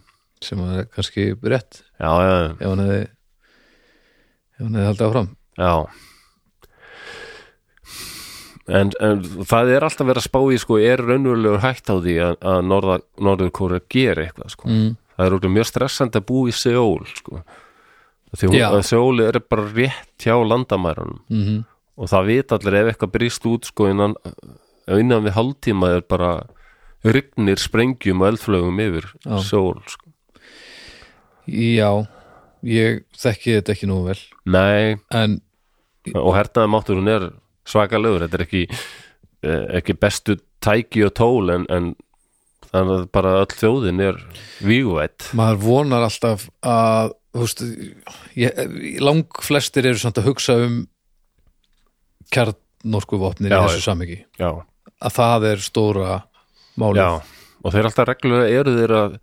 sem 0.46 0.62
er 0.66 0.88
kannski 0.94 1.28
rétt 1.42 1.82
já, 2.00 2.10
já, 2.10 2.34
ef 2.56 2.66
hann 2.66 2.84
hefði 2.84 3.00
ef 3.04 4.62
hann 4.62 4.78
hefði 4.78 4.88
haldið 4.90 5.06
áfram 5.08 5.30
já 5.60 5.72
en, 8.66 8.90
en 9.08 9.22
það 9.46 9.74
er 9.76 9.86
alltaf 9.86 10.08
verið 10.08 10.22
að 10.22 10.28
spá 10.28 10.40
í 10.42 10.58
sko 10.62 10.80
er 10.82 11.04
raunverulegur 11.04 11.62
hægt 11.66 11.92
á 11.92 11.96
því 11.96 12.16
að, 12.30 12.40
að 12.54 12.64
Norða, 12.72 12.98
Norður 13.22 13.54
Kóruð 13.60 13.86
gera 13.92 14.26
eitthvað 14.26 14.56
sko 14.56 14.72
mm. 14.72 14.90
það 15.14 15.38
er 15.40 15.54
mjög 15.58 15.70
stressandi 15.70 16.20
að 16.20 16.28
búa 16.32 16.50
í 16.50 16.56
Seól 16.56 17.06
sko 17.12 17.44
því 18.36 18.50
hún, 18.50 18.58
Já. 18.58 18.68
að 18.74 18.84
Seól 18.84 19.22
er 19.24 19.38
bara 19.40 19.70
rétt 19.70 20.26
hjá 20.26 20.36
landamærunum 20.36 21.22
Mm 21.30 21.64
og 21.96 22.10
það 22.12 22.28
vita 22.30 22.58
allir 22.58 22.78
ef 22.80 22.90
eitthvað 22.92 23.14
brýst 23.14 23.48
út 23.48 23.68
sko 23.70 23.88
innan, 23.90 24.16
innan 24.92 25.24
við 25.24 25.36
hálftíma 25.36 25.94
er 25.96 26.04
bara 26.08 26.32
rignir 27.06 27.60
sprengjum 27.60 28.22
og 28.22 28.32
eldflögum 28.32 28.82
yfir 28.82 29.08
Já. 29.24 29.38
Seól 29.46 29.80
sko. 29.88 30.05
Já, 31.46 31.90
ég 32.66 33.04
þekki 33.16 33.58
þetta 33.58 33.74
ekki 33.74 33.90
nú 33.90 34.00
vel. 34.08 34.18
Nei, 34.50 34.96
en 35.14 35.40
og 36.14 36.34
hernaði 36.36 36.70
mátturinn 36.70 37.10
er 37.10 37.28
svakalegur, 37.66 38.26
þetta 38.26 38.38
er 38.38 38.44
ekki 38.46 38.64
eh, 38.66 39.64
ekki 39.80 39.96
bestu 39.98 40.36
tæki 40.62 41.06
og 41.06 41.14
tól 41.18 41.50
en, 41.54 41.66
en 41.70 41.92
þannig 42.70 43.00
að 43.00 43.06
bara 43.14 43.36
öll 43.42 43.54
þjóðin 43.54 44.02
er 44.04 44.20
vígvætt. 44.66 45.30
maður 45.38 45.62
vonar 45.64 46.06
alltaf 46.06 46.46
að 46.66 47.14
veist, 47.36 47.62
ég, 48.38 48.62
lang 49.02 49.42
flestir 49.44 49.90
eru 49.90 50.00
samt 50.00 50.22
að 50.22 50.30
hugsa 50.30 50.56
um 50.66 50.78
kjarnorku 52.32 53.18
vopnin 53.20 53.52
í 53.52 53.58
þessu 53.58 54.22
já, 54.38 54.50
að 54.98 55.18
það 55.18 55.50
er 55.50 55.66
stóra 55.66 56.20
málið. 56.78 57.02
Já 57.02 57.36
og 57.66 57.74
þeir 57.74 57.88
alltaf 57.88 58.06
reglulega 58.08 58.60
eru 58.60 58.74
þeir 58.76 58.94
að 58.94 59.16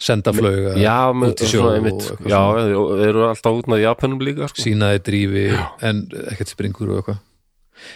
senda 0.00 0.32
flöga 0.34 0.74
já, 0.80 1.12
með, 1.12 1.34
út 1.34 1.42
í 1.44 1.48
sjó 1.50 1.64
já, 1.76 2.40
þeir 2.56 3.08
eru 3.10 3.24
alltaf 3.28 3.58
út 3.58 3.70
með 3.70 3.82
Japanum 3.84 4.22
líka 4.24 4.48
sko. 4.50 4.62
sínaði 4.64 5.02
drífi 5.06 5.46
en 5.86 6.04
ekkert 6.32 6.54
springur 6.54 6.92
og 6.94 7.00
eitthvað. 7.02 7.18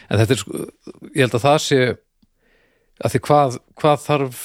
En 0.09 0.21
þetta 0.21 0.37
er 0.37 0.41
sko, 0.41 0.65
ég 1.11 1.23
held 1.25 1.39
að 1.39 1.47
það 1.47 1.61
sé 1.65 1.79
að 3.05 3.15
því 3.15 3.23
hvað, 3.29 3.57
hvað 3.81 4.03
þarf 4.05 4.43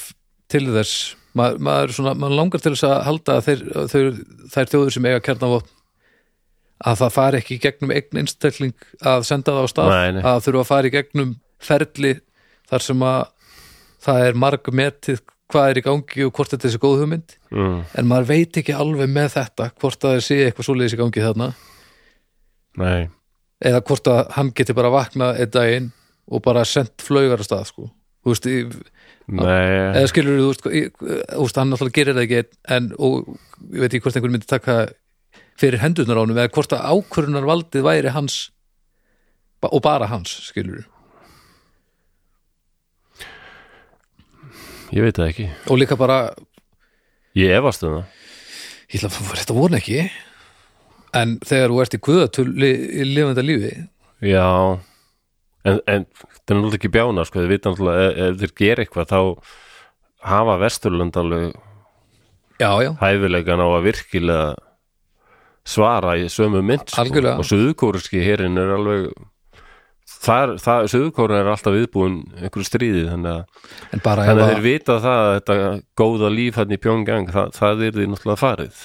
til 0.49 0.65
þess? 0.73 0.95
Maður, 1.38 1.60
maður, 1.68 1.91
svona, 1.94 2.15
maður 2.18 2.40
langar 2.40 2.64
til 2.64 2.72
þess 2.73 2.88
að 2.88 2.95
halda 3.06 3.36
að 3.38 3.44
þeir, 3.45 3.60
þeir, 3.91 4.07
þær 4.49 4.72
þjóður 4.72 4.95
sem 4.95 5.06
eiga 5.06 5.26
kjarnavopn 5.27 5.76
að 6.90 7.02
það 7.03 7.11
fari 7.15 7.40
ekki 7.41 7.57
í 7.57 7.61
gegnum 7.64 7.91
eign 7.94 8.22
einstakling 8.22 8.88
að 9.11 9.26
senda 9.27 9.53
það 9.56 9.68
á 9.68 9.72
stað 9.73 9.91
Nei, 9.91 10.11
nei. 10.15 10.22
að 10.23 10.41
þurfa 10.45 10.64
að 10.64 10.69
fara 10.72 10.90
í 10.90 10.94
gegnum 10.95 11.34
ferli 11.60 12.14
þar 12.72 12.86
sem 12.86 13.03
að 13.03 13.19
það 14.06 14.26
er 14.30 14.40
marg 14.45 14.69
metið 14.80 15.22
hvað 15.50 15.70
er 15.70 15.80
í 15.80 15.86
gangi 15.86 16.26
og 16.26 16.34
hvort 16.36 16.52
þetta 16.54 16.66
er 16.66 16.70
þessi 16.70 16.82
góð 16.84 17.00
hugmynd. 17.04 17.38
Mm, 17.54 17.78
en 17.98 18.10
maður 18.10 18.28
veit 18.30 18.60
ekki 18.62 18.76
alveg 18.76 19.10
með 19.12 19.32
þetta 19.36 19.70
hvort 19.82 20.04
að 20.06 20.18
það 20.18 20.26
sé 20.28 20.42
eitthvað 20.46 20.68
svoleiðis 20.68 20.96
í 20.96 21.00
gangi 21.00 21.24
þarna. 21.26 21.48
Nei, 22.80 23.10
eða 23.66 23.82
hvort 23.88 24.10
að 24.12 24.22
hann 24.38 24.52
geti 24.56 24.76
bara 24.78 24.92
vaknað 24.94 25.42
einn 25.42 25.54
daginn 25.56 25.90
og 26.30 26.44
bara 26.46 26.66
sendt 26.68 27.02
flaugar 27.04 27.42
af 27.42 27.48
stað 27.48 27.66
sko. 27.72 27.90
þú 28.20 28.34
veist, 28.34 28.48
í, 28.52 28.58
nei. 29.32 29.96
eða 29.96 30.08
skilur 30.12 30.40
þú 30.40 30.50
þú 30.60 30.74
veist, 31.00 31.58
hann 31.58 31.72
náttúrulega 31.72 31.96
gerir 31.96 32.18
það 32.18 32.26
ekki 32.26 32.42
en, 32.76 32.90
og 33.00 33.30
ég 33.72 33.84
veit 33.84 33.94
ekki 33.94 34.04
hvort 34.06 34.20
einhver 34.20 34.34
myndi 34.34 34.50
taka 34.50 34.78
fyrir 35.60 35.82
hendurnar 35.84 36.20
á 36.20 36.24
honum 36.24 36.40
eða 36.40 36.54
hvort 36.56 36.76
að 36.76 36.86
ákvörunar 36.94 37.48
valdið 37.48 37.88
væri 37.88 38.14
hans 38.16 38.38
og 39.66 39.82
bara 39.84 40.08
hans, 40.12 40.36
skilur 40.52 40.86
ég 44.95 45.06
veit 45.06 45.20
það 45.20 45.30
ekki. 45.32 45.48
Og 45.70 45.80
líka 45.82 45.98
bara, 45.99 46.20
ég 47.38 47.53
efast 47.60 47.86
um 47.88 47.99
það. 47.99 48.18
Ég 48.90 49.03
ætla 49.03 49.14
að 49.14 49.40
þetta 49.44 49.57
voru 49.57 49.78
ekki. 49.78 50.03
En 51.20 51.38
þegar 51.45 51.74
þú 51.74 51.80
ert 51.84 51.95
í 51.95 52.03
guðatul 52.06 52.49
í 52.66 53.06
lifandi 53.10 53.45
lífi 53.45 53.74
já. 54.26 54.80
En, 55.68 55.80
en 55.88 56.06
það 56.07 56.53
er 56.53 56.56
náttúrulega 56.56 56.80
ekki 56.80 56.91
bjána 56.94 57.26
sko, 57.28 57.41
þið 57.41 57.52
vita 57.53 57.72
náttúrulega 57.74 58.06
ef, 58.06 58.20
ef 58.26 58.40
þeir 58.41 58.53
gera 58.61 58.86
eitthvað 58.86 59.11
þá 59.11 59.20
hafa 60.30 60.56
Vesturlund 60.60 61.20
alveg 61.20 61.45
já, 62.60 62.72
já, 62.84 62.91
hæfilegan 62.99 63.64
á 63.64 63.68
að 63.68 63.86
virkilega 63.88 64.48
svara 65.70 66.16
í 66.20 66.30
sömu 66.32 66.64
mynd 66.66 66.90
sko. 66.91 67.06
Og 67.36 67.48
suðukóriski 67.48 68.24
hérinn 68.24 68.60
er 68.60 68.74
alveg 68.78 69.11
það, 70.20 70.56
suðukórin 70.91 71.40
er 71.40 71.52
alltaf 71.54 71.76
viðbúin 71.76 72.22
einhverju 72.40 72.68
stríði 72.68 73.04
þannig 73.08 73.36
að, 73.36 73.68
þannig 74.04 74.32
að 74.32 74.54
þeir 74.54 74.64
vita 74.66 74.98
það 75.04 75.26
að 75.26 75.36
þetta 75.38 75.60
góða 76.02 76.32
líf 76.36 76.60
hann 76.60 76.74
í 76.76 76.80
Pjóngang 76.84 77.30
það, 77.34 77.52
það 77.60 77.86
er 77.88 77.98
því 77.98 78.08
náttúrulega 78.14 78.41
farið 78.44 78.82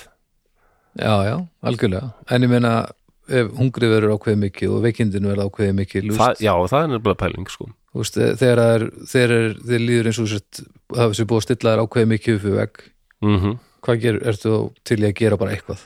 já, 1.00 1.14
já, 1.28 1.36
algjörlega 1.66 2.12
en 2.30 2.46
ég 2.46 2.54
meina, 2.54 2.74
ef 3.28 3.50
hungrið 3.58 3.96
verður 3.96 4.16
ákveðið 4.18 4.42
mikið 4.44 4.76
og 4.76 4.84
veikindin 4.84 5.28
verður 5.30 5.50
ákveðið 5.50 5.76
mikið 5.80 6.10
það, 6.18 6.44
já, 6.44 6.54
það 6.70 6.80
er 6.80 6.92
nefnilega 6.94 7.20
pæling 7.24 7.52
sko. 7.52 7.70
Veist, 7.94 8.16
þegar 8.18 8.60
er, 8.64 8.84
þegar 9.06 9.32
er, 9.36 9.52
þeir 9.68 9.84
líður 9.84 10.08
eins 10.10 10.18
og 10.18 10.32
það 10.34 11.04
er 11.04 11.14
sér 11.14 11.28
búið 11.30 11.40
að 11.40 11.44
stilla 11.46 11.74
þær 11.74 11.82
ákveðið 11.84 12.10
mikið 12.10 12.38
upp 12.38 12.44
við 12.48 12.58
vegg, 12.58 12.82
mm 13.24 13.54
hvað 13.84 14.00
gerur, 14.00 14.22
ertu 14.30 14.54
til 14.88 15.00
í 15.02 15.08
að 15.08 15.18
gera 15.18 15.38
bara 15.40 15.52
eitthvað? 15.52 15.82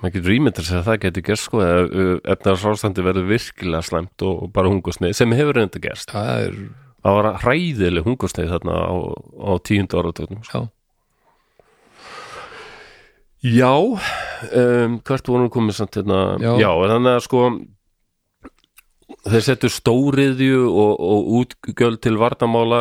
Maður 0.00 0.14
getur 0.18 0.34
ímyndir 0.36 0.66
sér 0.66 0.80
að 0.80 0.88
það 0.90 0.98
getur 1.06 1.26
gerst 1.30 1.48
sko, 1.48 1.62
ef 1.64 1.94
efnaðarsástandi 2.34 3.04
verður 3.06 3.28
virkilega 3.30 3.86
slæmt 3.86 4.26
og, 4.26 4.48
bara 4.56 4.72
hungursneið 4.72 5.16
sem 5.18 5.36
hefur 5.36 5.60
reynda 5.60 5.82
gerst. 5.82 6.12
Það 6.12 6.42
er, 6.46 6.58
það 7.06 7.18
var 7.20 7.30
hræðileg 7.44 8.08
hungursneið 8.08 8.52
þarna 8.56 8.80
á, 8.82 8.94
á 9.16 9.52
tíundu 9.66 10.02
áratögnum 10.02 10.42
já, 10.46 10.60
Já, 13.46 13.70
um, 13.78 14.94
hvert 15.06 15.28
vorum 15.28 15.46
við 15.46 15.54
komið 15.54 15.76
samt 15.78 15.98
hérna, 16.00 16.20
Já. 16.42 16.52
já, 16.58 16.70
þannig 16.90 17.12
að 17.12 17.24
sko 17.26 17.42
þeir 19.26 19.44
settu 19.44 19.70
stóriðju 19.70 20.62
og, 20.66 20.94
og 20.98 21.28
útgjöld 21.40 22.00
til 22.02 22.16
varnamála 22.18 22.80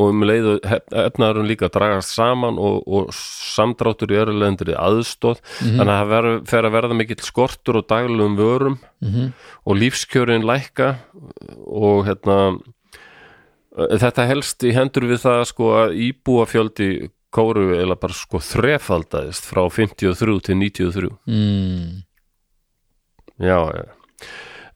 og 0.00 0.14
um 0.14 0.24
leiðu 0.24 0.56
efnaðurum 0.64 1.48
líka 1.50 1.68
dragast 1.72 2.14
saman 2.16 2.58
og, 2.60 2.80
og 2.88 3.12
samdráttur 3.14 4.14
í 4.14 4.18
örulegndri 4.22 4.76
aðstóð 4.78 5.42
þannig 5.60 5.92
að 5.92 6.00
það 6.00 6.12
ver, 6.14 6.28
fer 6.50 6.68
að 6.68 6.76
verða 6.78 6.98
mikill 6.98 7.20
skortur 7.24 7.80
og 7.82 7.88
daglegum 7.90 8.38
vörum 8.40 8.80
mm 9.04 9.32
og 9.68 9.76
lífskjörin 9.76 10.46
lækka 10.48 10.86
og 11.68 12.06
hérna 12.06 12.36
þetta 14.00 14.26
helst 14.30 14.64
í 14.66 14.72
hendur 14.74 15.06
við 15.10 15.22
það 15.24 15.42
sko 15.50 15.68
að 15.78 15.96
íbúafjöldi 16.08 16.88
kóru 17.34 17.74
eða 17.76 17.96
bara 18.00 18.16
sko 18.16 18.40
þrefaldaðist 18.42 19.46
frá 19.46 19.62
53 19.70 20.40
til 20.48 20.58
93 20.58 21.10
mm, 21.30 22.00
já, 23.46 23.60
já. 23.76 23.84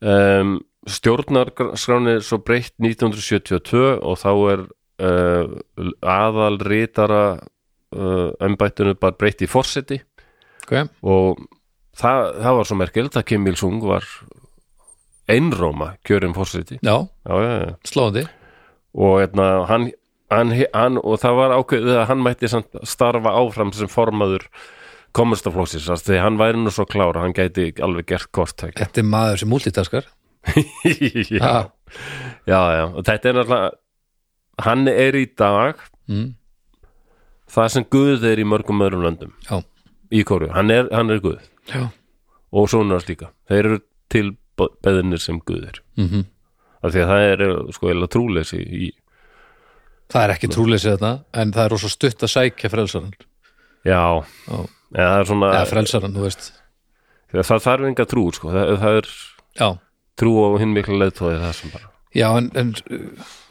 Um, 0.05 0.59
stjórnarskráni 0.87 2.19
er 2.19 2.25
svo 2.25 2.39
breytt 2.45 2.75
1972 2.83 3.85
og 3.99 4.19
þá 4.21 4.31
er 4.53 4.65
uh, 5.05 5.91
aðal 6.01 6.59
rítara 6.65 7.25
uh, 7.37 8.31
embættinu 8.45 8.97
bara 9.01 9.17
breytt 9.19 9.45
í 9.45 9.51
forseti. 9.51 10.01
Ok, 10.65 10.79
og 11.05 11.43
það, 11.99 12.31
það 12.41 12.59
var 12.61 12.71
svo 12.71 12.79
merkild 12.81 13.19
að 13.21 13.29
Kim 13.33 13.51
Il-sung 13.51 13.85
var 13.85 14.07
einróma 15.31 15.95
kjörin 16.07 16.37
forseti. 16.37 16.81
Já, 16.81 16.97
já, 17.25 17.35
já, 17.35 17.53
já. 17.65 17.77
sláandi 17.89 18.25
og 18.95 19.19
hérna, 19.19 19.67
hann, 19.67 19.91
hann, 20.31 20.55
hann 20.75 20.99
og 21.03 21.19
það 21.23 21.39
var 21.41 21.55
ákveðið 21.59 21.97
að 21.99 22.09
hann 22.13 22.25
mætti 22.25 22.51
starfa 22.87 23.33
áfram 23.41 23.73
sem 23.75 23.91
formaður 23.91 24.47
komastaflóksis, 25.15 25.87
því 26.07 26.21
hann 26.23 26.39
væri 26.41 26.61
nú 26.61 26.73
svo 26.75 26.87
klár 26.91 27.19
að 27.19 27.27
hann 27.27 27.37
gæti 27.37 27.71
alveg 27.83 28.09
gert 28.11 28.31
kort 28.35 28.65
Þetta 28.67 29.03
er 29.03 29.09
maður 29.09 29.43
sem 29.43 29.51
multitaskar. 29.51 30.11
Já, 31.31 31.71
já, 32.45 32.59
já, 32.75 32.85
og 32.91 33.05
þetta 33.07 33.29
er 33.31 33.37
náttúrulega 33.39 33.69
hann 34.63 34.89
er 34.91 35.17
í 35.19 35.25
dag 35.39 35.81
mm, 36.11 36.29
það 37.51 37.73
sem 37.75 37.89
Guð 37.91 38.29
er 38.31 38.39
í 38.39 38.47
mörgum 38.49 38.85
öðrum 38.85 39.05
löndum. 39.07 39.35
Já, 39.49 39.63
í 40.15 40.23
Kóru, 40.27 40.51
hann 40.55 40.71
er, 40.71 40.89
hann 40.95 41.11
er 41.11 41.23
Guð. 41.25 41.43
Já. 41.71 41.89
Og 42.55 42.71
svona 42.71 43.01
líka, 43.09 43.33
þeir 43.51 43.65
eru 43.65 43.83
til 44.13 44.29
beðinir 44.85 45.23
sem 45.23 45.41
Guð 45.43 45.69
er. 45.73 45.83
Mm 45.99 46.31
af 46.85 46.93
því 46.93 47.03
að 47.05 47.11
það 47.11 47.27
er 47.29 47.43
sko 47.75 47.91
eða 47.93 48.11
trúleysi 48.13 48.61
í, 48.61 48.91
Það 50.13 50.25
er 50.27 50.33
ekki 50.35 50.51
trúleysið 50.53 50.91
þetta 50.99 51.13
en 51.41 51.53
það 51.55 51.65
er 51.65 51.73
rosa 51.73 51.91
stutt 51.91 52.25
að 52.27 52.31
sækja 52.35 52.71
frelsaran 52.71 53.15
já, 53.89 54.03
Já, 54.21 54.59
eða 54.93 55.07
það 55.09 55.21
er 55.23 55.29
svona 55.31 55.49
eða 55.55 55.71
frelsaran, 55.71 56.13
þú 56.15 56.27
veist. 56.27 56.51
Það 57.35 57.63
þarf 57.65 57.87
enga 57.89 58.07
trú 58.11 58.27
sko, 58.37 58.53
það, 58.53 58.75
það 58.83 58.99
er 59.01 59.09
Já, 59.55 59.69
trú 60.21 60.35
á 60.45 60.49
hinn 60.61 60.77
mikla 60.77 61.01
leiðtóði 61.01 61.41
það 61.41 61.57
sem 61.61 61.73
bara 61.73 61.91
Já, 62.15 62.29
en, 62.37 62.51
en 62.61 62.75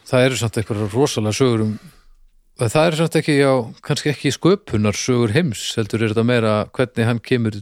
það 0.08 0.26
eru 0.28 0.40
samt 0.40 0.58
eitthvað 0.60 0.86
rosalega 0.92 1.36
sögur 1.36 1.66
um 1.66 1.74
það 2.60 2.88
eru 2.88 2.98
samt 3.00 3.16
ekki, 3.18 3.38
já, 3.40 3.52
kannski 3.84 4.12
ekki 4.12 4.34
sköpunar 4.34 4.98
sögur 4.98 5.32
heims, 5.34 5.62
heldur 5.78 6.04
er 6.04 6.12
þetta 6.12 6.26
meira 6.26 6.52
hvernig 6.76 7.08
hann 7.08 7.22
kemur 7.22 7.58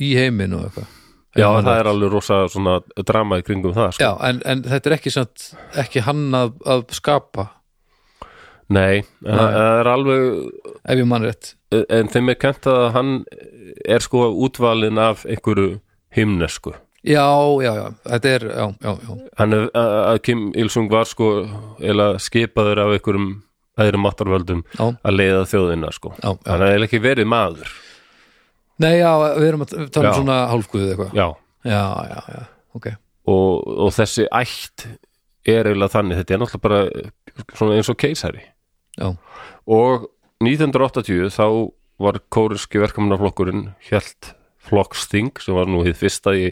í 0.00 0.12
heiminn 0.18 0.56
og 0.56 0.66
eitthvað. 0.66 0.98
Já, 1.32 1.46
það 1.48 1.78
er 1.78 1.88
alveg 1.88 2.12
rosa 2.12 2.38
svona 2.52 2.74
drama 3.08 3.38
í 3.40 3.44
kringum 3.46 3.72
það 3.72 3.94
sko. 3.96 4.04
Já, 4.04 4.10
en, 4.28 4.42
en 4.44 4.62
þetta 4.68 4.90
er 4.90 4.96
ekki 4.98 5.12
samt 5.14 5.46
ekki 5.80 6.04
hann 6.04 6.26
að, 6.36 6.52
að 6.68 6.84
skapa. 6.92 7.46
Nei, 8.72 9.00
en 9.24 9.40
það 9.40 9.56
er 9.80 9.90
alveg 9.94 10.26
ef 10.92 11.00
ég 11.00 11.08
mann 11.08 11.24
rétt. 11.24 11.54
En 11.72 12.12
þeim 12.12 12.28
er 12.34 12.40
kent 12.40 12.68
að 12.68 12.84
hann 12.92 13.14
er 13.88 14.04
sko 14.04 14.26
útvalinn 14.44 15.00
af 15.00 15.24
einhverju 15.24 15.78
himnesku 16.12 16.74
Já, 17.02 17.24
já, 17.64 17.72
já, 17.74 17.86
þetta 18.06 18.28
er, 18.30 18.44
já, 18.46 18.66
já, 18.84 18.92
já. 18.94 19.14
Hann 19.40 19.56
er, 19.56 19.64
að 19.74 19.94
að 20.12 20.18
Kim 20.28 20.42
Il-sung 20.54 20.90
var 20.92 21.08
sko 21.10 21.30
eða 21.82 22.12
skipaður 22.22 22.82
af 22.84 22.92
einhverjum 22.94 23.30
öðrum 23.82 24.04
máttarvöldum 24.06 24.60
Já, 24.76 24.84
að 25.02 25.16
leiða 25.16 25.46
þjóðina 25.50 25.90
sko. 25.96 26.12
Já, 26.20 26.28
já. 26.30 26.50
hann 26.52 26.66
er 26.68 26.84
ekki 26.86 27.00
verið 27.02 27.26
maður. 27.32 27.72
Nei, 28.82 28.92
já, 29.00 29.10
við 29.38 29.48
erum 29.48 29.64
að 29.66 29.74
tala 29.94 30.12
um 30.12 30.20
svona 30.22 30.38
hálfguð 30.52 30.84
eitthvað. 30.92 31.16
Já, 31.18 31.26
Já, 31.62 31.82
já, 32.10 32.20
já, 32.34 32.42
ok. 32.74 32.86
Og, 33.30 33.66
og 33.86 33.92
þessi 33.94 34.24
ætt 34.34 34.86
er 35.46 35.68
eiginlega 35.70 35.94
þannig, 35.94 36.18
þetta 36.18 36.34
er 36.34 36.40
náttúrulega 36.42 36.64
bara 36.66 37.58
svona 37.58 37.76
eins 37.78 37.90
og 37.92 37.98
keisari. 38.02 38.42
Já, 38.98 39.12
og 39.70 40.08
1980 40.42 41.30
þá 41.34 41.46
var 42.02 42.18
kóriski 42.34 42.80
verkamannaflokkurinn 42.82 43.68
hjælt 43.86 44.32
flokksþing 44.62 45.32
sem 45.42 45.56
var 45.56 45.70
nú 45.70 45.82
hið 45.86 45.96
fyrsta 45.98 46.34
í 46.38 46.50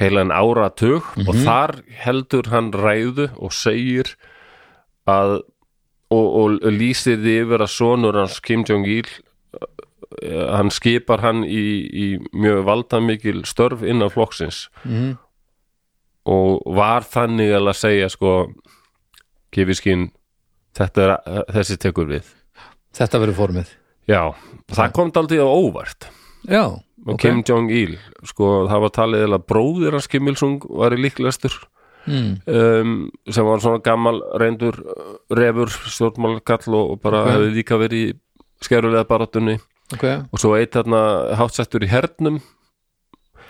heila 0.00 0.24
en 0.26 0.34
áratug 0.34 1.06
og 1.26 1.32
þar 1.44 1.80
heldur 2.04 2.50
hann 2.52 2.70
ræðu 2.72 3.30
og 3.36 3.54
segir 3.54 4.14
að 5.10 5.40
og, 6.10 6.26
og 6.26 6.70
lýsir 6.74 7.20
því 7.22 7.34
yfir 7.44 7.64
að 7.64 7.72
sonur 7.74 8.18
hans 8.18 8.38
Kim 8.42 8.64
Jong-il 8.66 9.06
eh, 9.06 10.46
hann 10.50 10.70
skipar 10.74 11.22
hann 11.22 11.44
í, 11.46 11.64
í 11.86 12.06
mjög 12.34 12.64
valdamikil 12.66 13.44
störf 13.46 13.84
innan 13.86 14.10
flokksins. 14.12 14.68
Mhm. 14.84 15.18
og 16.30 16.62
var 16.76 17.02
þannig 17.08 17.54
að 17.56 17.70
segja 17.74 18.08
sko 18.12 18.32
kifiskinn 19.50 20.10
þetta 20.76 21.16
þessi 21.50 21.78
tekur 21.80 22.10
við. 22.10 22.28
Þetta 22.94 23.20
verður 23.22 23.38
formið. 23.38 23.72
Já, 24.10 24.34
það 24.70 24.92
kom 24.94 25.10
daldið 25.14 25.42
á 25.42 25.48
óvart. 25.48 26.08
Já, 26.48 26.64
og 27.06 27.14
ok. 27.14 27.20
Kim 27.22 27.42
Jong-il, 27.48 27.94
sko, 28.28 28.48
það 28.68 28.82
var 28.84 28.92
talið 28.96 29.26
eða 29.26 29.38
bróðir 29.52 29.96
hans 29.96 30.08
Kim 30.10 30.28
Il-sung 30.28 30.58
var 30.68 30.92
í 30.96 31.00
líklegastur. 31.00 31.54
Mm. 32.08 32.38
um, 32.48 32.92
sem 33.28 33.44
var 33.44 33.60
svona 33.60 33.82
gammal 33.84 34.22
reyndur 34.40 34.78
uh, 34.80 35.18
refur, 35.36 35.68
stjórnmálkall 35.68 36.72
og, 36.72 36.94
bara 37.04 37.20
Ok. 37.26 37.28
hefði 37.34 37.50
líka 37.58 37.76
verið 37.76 38.06
í 38.06 38.14
skerulega 38.64 39.04
barátunni 39.04 39.58
Ok, 39.92 40.06
og 40.32 40.40
svo 40.40 40.54
eitt 40.56 40.72
þarna 40.78 41.00
hátsettur 41.36 41.84
í 41.84 41.90
hernum. 41.92 42.38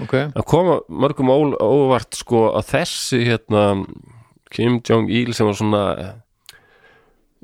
Ok. 0.02 0.16
Að 0.34 0.44
koma 0.50 0.80
mörgum 0.88 1.30
óvart 1.30 2.16
sko 2.18 2.48
að 2.58 2.72
þessi 2.72 3.22
hérna 3.28 3.64
Kim 4.50 4.80
Jong-il 4.82 5.30
sem 5.36 5.46
var 5.46 5.54
svona 5.60 5.82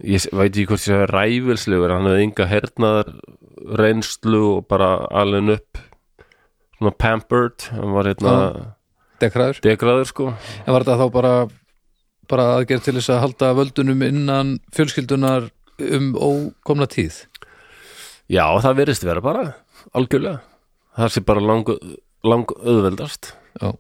ég 0.03 0.27
veit 0.33 0.51
ekki 0.53 0.67
hvort 0.69 0.83
ég 0.83 0.91
sé 0.91 1.03
ræfilslegur, 1.13 1.93
hann 1.95 2.09
hefði 2.11 2.25
enga 2.27 2.49
hernaðar 2.51 3.13
reynslu 3.79 4.41
og 4.57 4.67
bara 4.69 4.91
alveg 5.23 5.55
upp 5.57 5.86
svona 6.79 6.93
pampered 7.01 7.69
hann 7.73 7.95
var 7.97 8.11
hérna 8.11 8.35
Dekraður. 9.21 9.61
degraður 9.65 10.09
sko. 10.11 10.27
En 10.67 10.75
var 10.75 10.85
þetta 10.85 10.99
þá 11.01 11.13
bara 11.15 11.35
bara 12.29 12.47
aðgerð 12.59 12.83
til 12.89 12.97
þess 12.99 13.13
að 13.15 13.21
halda 13.23 13.53
völdunum 13.57 14.03
innan 14.03 14.57
fjölskyldunar 14.75 15.47
um 15.79 16.13
ókomna 16.19 16.89
tíð? 16.91 17.23
Já 18.29 18.45
það 18.61 18.79
verðist 18.83 19.05
vera 19.07 19.23
bara 19.23 19.45
algjörlega. 19.95 20.41
Það 20.97 21.13
sé 21.15 21.23
bara 21.29 21.41
lang, 21.45 21.69
lang 22.27 22.51
auðveldast. 22.57 23.31
Já, 23.61 23.71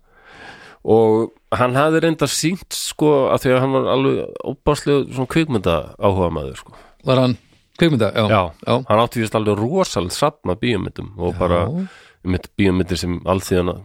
og 0.86 1.32
hann 1.56 1.74
hafði 1.76 2.02
reynda 2.04 2.28
sínt 2.30 2.76
sko 2.76 3.08
að 3.32 3.42
því 3.42 3.54
að 3.56 3.60
hann 3.64 3.74
var 3.74 3.88
alveg 3.94 4.42
óbáslega 4.52 5.06
svona 5.16 5.32
kvikmynda 5.32 5.76
áhuga 5.98 6.28
maður 6.36 6.60
sko. 6.60 6.76
Var 7.08 7.20
hann 7.24 7.36
kvikmynda? 7.80 8.12
Já, 8.14 8.24
Já, 8.30 8.42
já. 8.68 8.74
hann 8.88 9.02
átti 9.02 9.24
vist 9.24 9.34
alveg 9.36 9.58
rosalega 9.58 10.14
safna 10.16 10.54
bíómyndum 10.60 11.10
og 11.18 11.34
bara 11.40 11.64
mynd 12.26 12.48
bíómyndir 12.58 13.00
sem 13.00 13.18
allþíðana 13.28 13.76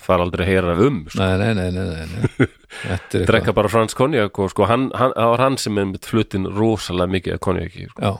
fara 0.00 0.24
aldrei 0.26 0.44
að 0.44 0.50
heyra 0.50 0.74
um 0.86 0.98
sko. 1.06 1.20
Nei, 1.20 1.36
nei, 1.38 1.52
nei, 1.54 1.70
nei, 1.76 2.06
nei, 2.10 2.48
er 2.90 3.26
drekka 3.30 3.54
bara 3.56 3.70
fransk 3.70 3.98
konjak 3.98 4.40
og 4.42 4.50
sko 4.52 4.66
hann, 4.70 4.88
hann, 4.96 5.14
það 5.14 5.30
var 5.34 5.44
hann 5.44 5.60
sem 5.62 5.78
er 5.78 5.88
með 5.92 6.10
flutin 6.10 6.48
rosalega 6.56 7.14
mikið 7.14 7.36
af 7.36 7.42
konjaki 7.46 7.86
sko. 7.92 8.12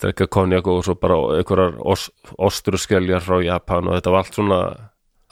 Drekka 0.00 0.28
konjak 0.32 0.68
og 0.72 0.84
svo 0.84 0.96
bara 1.00 1.18
einhverjar 1.38 1.80
os, 1.92 2.08
ostruskeljar 2.40 3.24
frá 3.24 3.40
Japan 3.44 3.88
og 3.88 3.98
þetta 3.98 4.14
var 4.14 4.24
allt 4.24 4.38
svona 4.38 4.60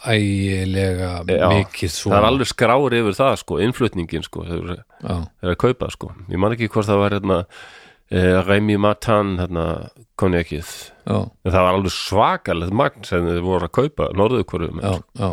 ægilega 0.06 1.12
mikið 1.26 1.90
svona. 1.90 2.14
það 2.14 2.20
er 2.20 2.28
alveg 2.28 2.50
skráur 2.52 2.96
yfir 3.00 3.18
það 3.18 3.34
sko, 3.42 3.58
innflutningin 3.64 4.24
sko, 4.26 4.44
þeir 4.46 4.72
Já, 4.78 5.14
eru 5.42 5.54
að 5.54 5.60
kaupa 5.64 5.90
sko. 5.94 6.12
Ég 6.30 6.40
man 6.40 6.54
ekki 6.54 6.70
hvort 6.70 6.88
það 6.88 7.02
var 7.02 7.16
hérna 7.16 7.38
eh, 8.12 8.38
Remy 8.46 8.78
Matan 8.80 9.36
hérna 9.42 9.66
konjakið 10.20 10.70
já, 11.08 11.18
en 11.18 11.52
það 11.54 11.64
var 11.66 11.78
alveg 11.78 11.94
svakalegt 11.94 12.76
magn 12.82 13.06
sem 13.08 13.26
þið 13.26 13.40
voru 13.46 13.68
að 13.68 13.76
kaupa 13.80 14.10
norðu 14.18 14.44
hverju 14.52 14.72
já, 14.82 14.94
já. 15.18 15.30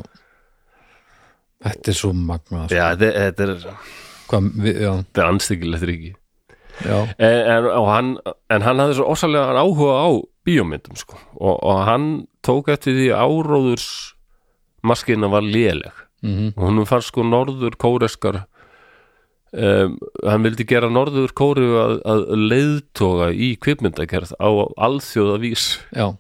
Þetta 1.65 1.91
er 1.91 1.97
svo 1.97 2.11
magnað 2.13 2.65
sko. 2.67 2.77
Já, 2.77 2.85
þetta, 2.99 3.45
er, 3.47 3.67
Hvað, 4.29 4.47
við, 4.61 4.79
þetta 4.85 5.21
er 5.23 5.29
anstyggilegt 5.31 5.85
ríki 5.89 6.13
en, 6.83 7.11
en, 7.23 7.67
hann, 7.87 8.09
en 8.51 8.65
hann 8.65 8.81
hafði 8.83 8.97
svo 8.97 9.11
ósalega 9.13 9.61
áhuga 9.61 9.93
á 9.95 10.09
bíómyndum 10.45 10.97
sko. 10.99 11.17
og, 11.39 11.55
og 11.63 11.83
hann 11.87 12.09
tók 12.45 12.69
eftir 12.73 12.97
því 12.97 13.07
áróðurs 13.15 13.87
maskina 14.85 15.29
var 15.31 15.41
léleg. 15.45 15.93
Mhm, 16.25 16.53
og 16.57 16.67
hún 16.69 16.85
fannst 16.89 17.11
sko 17.11 17.23
norður 17.25 17.77
kóreskar 17.81 18.43
um, 19.55 19.95
hann 20.25 20.45
vildi 20.45 20.67
gera 20.67 20.89
norður 20.91 21.33
kóru 21.37 21.71
að, 21.81 21.95
að 22.05 22.25
leiðtoga 22.51 23.31
í 23.31 23.55
kvipmyndagerð 23.61 24.35
á 24.39 24.49
alþjóða 24.87 25.39
vís 25.43 25.65
já, 25.95 26.11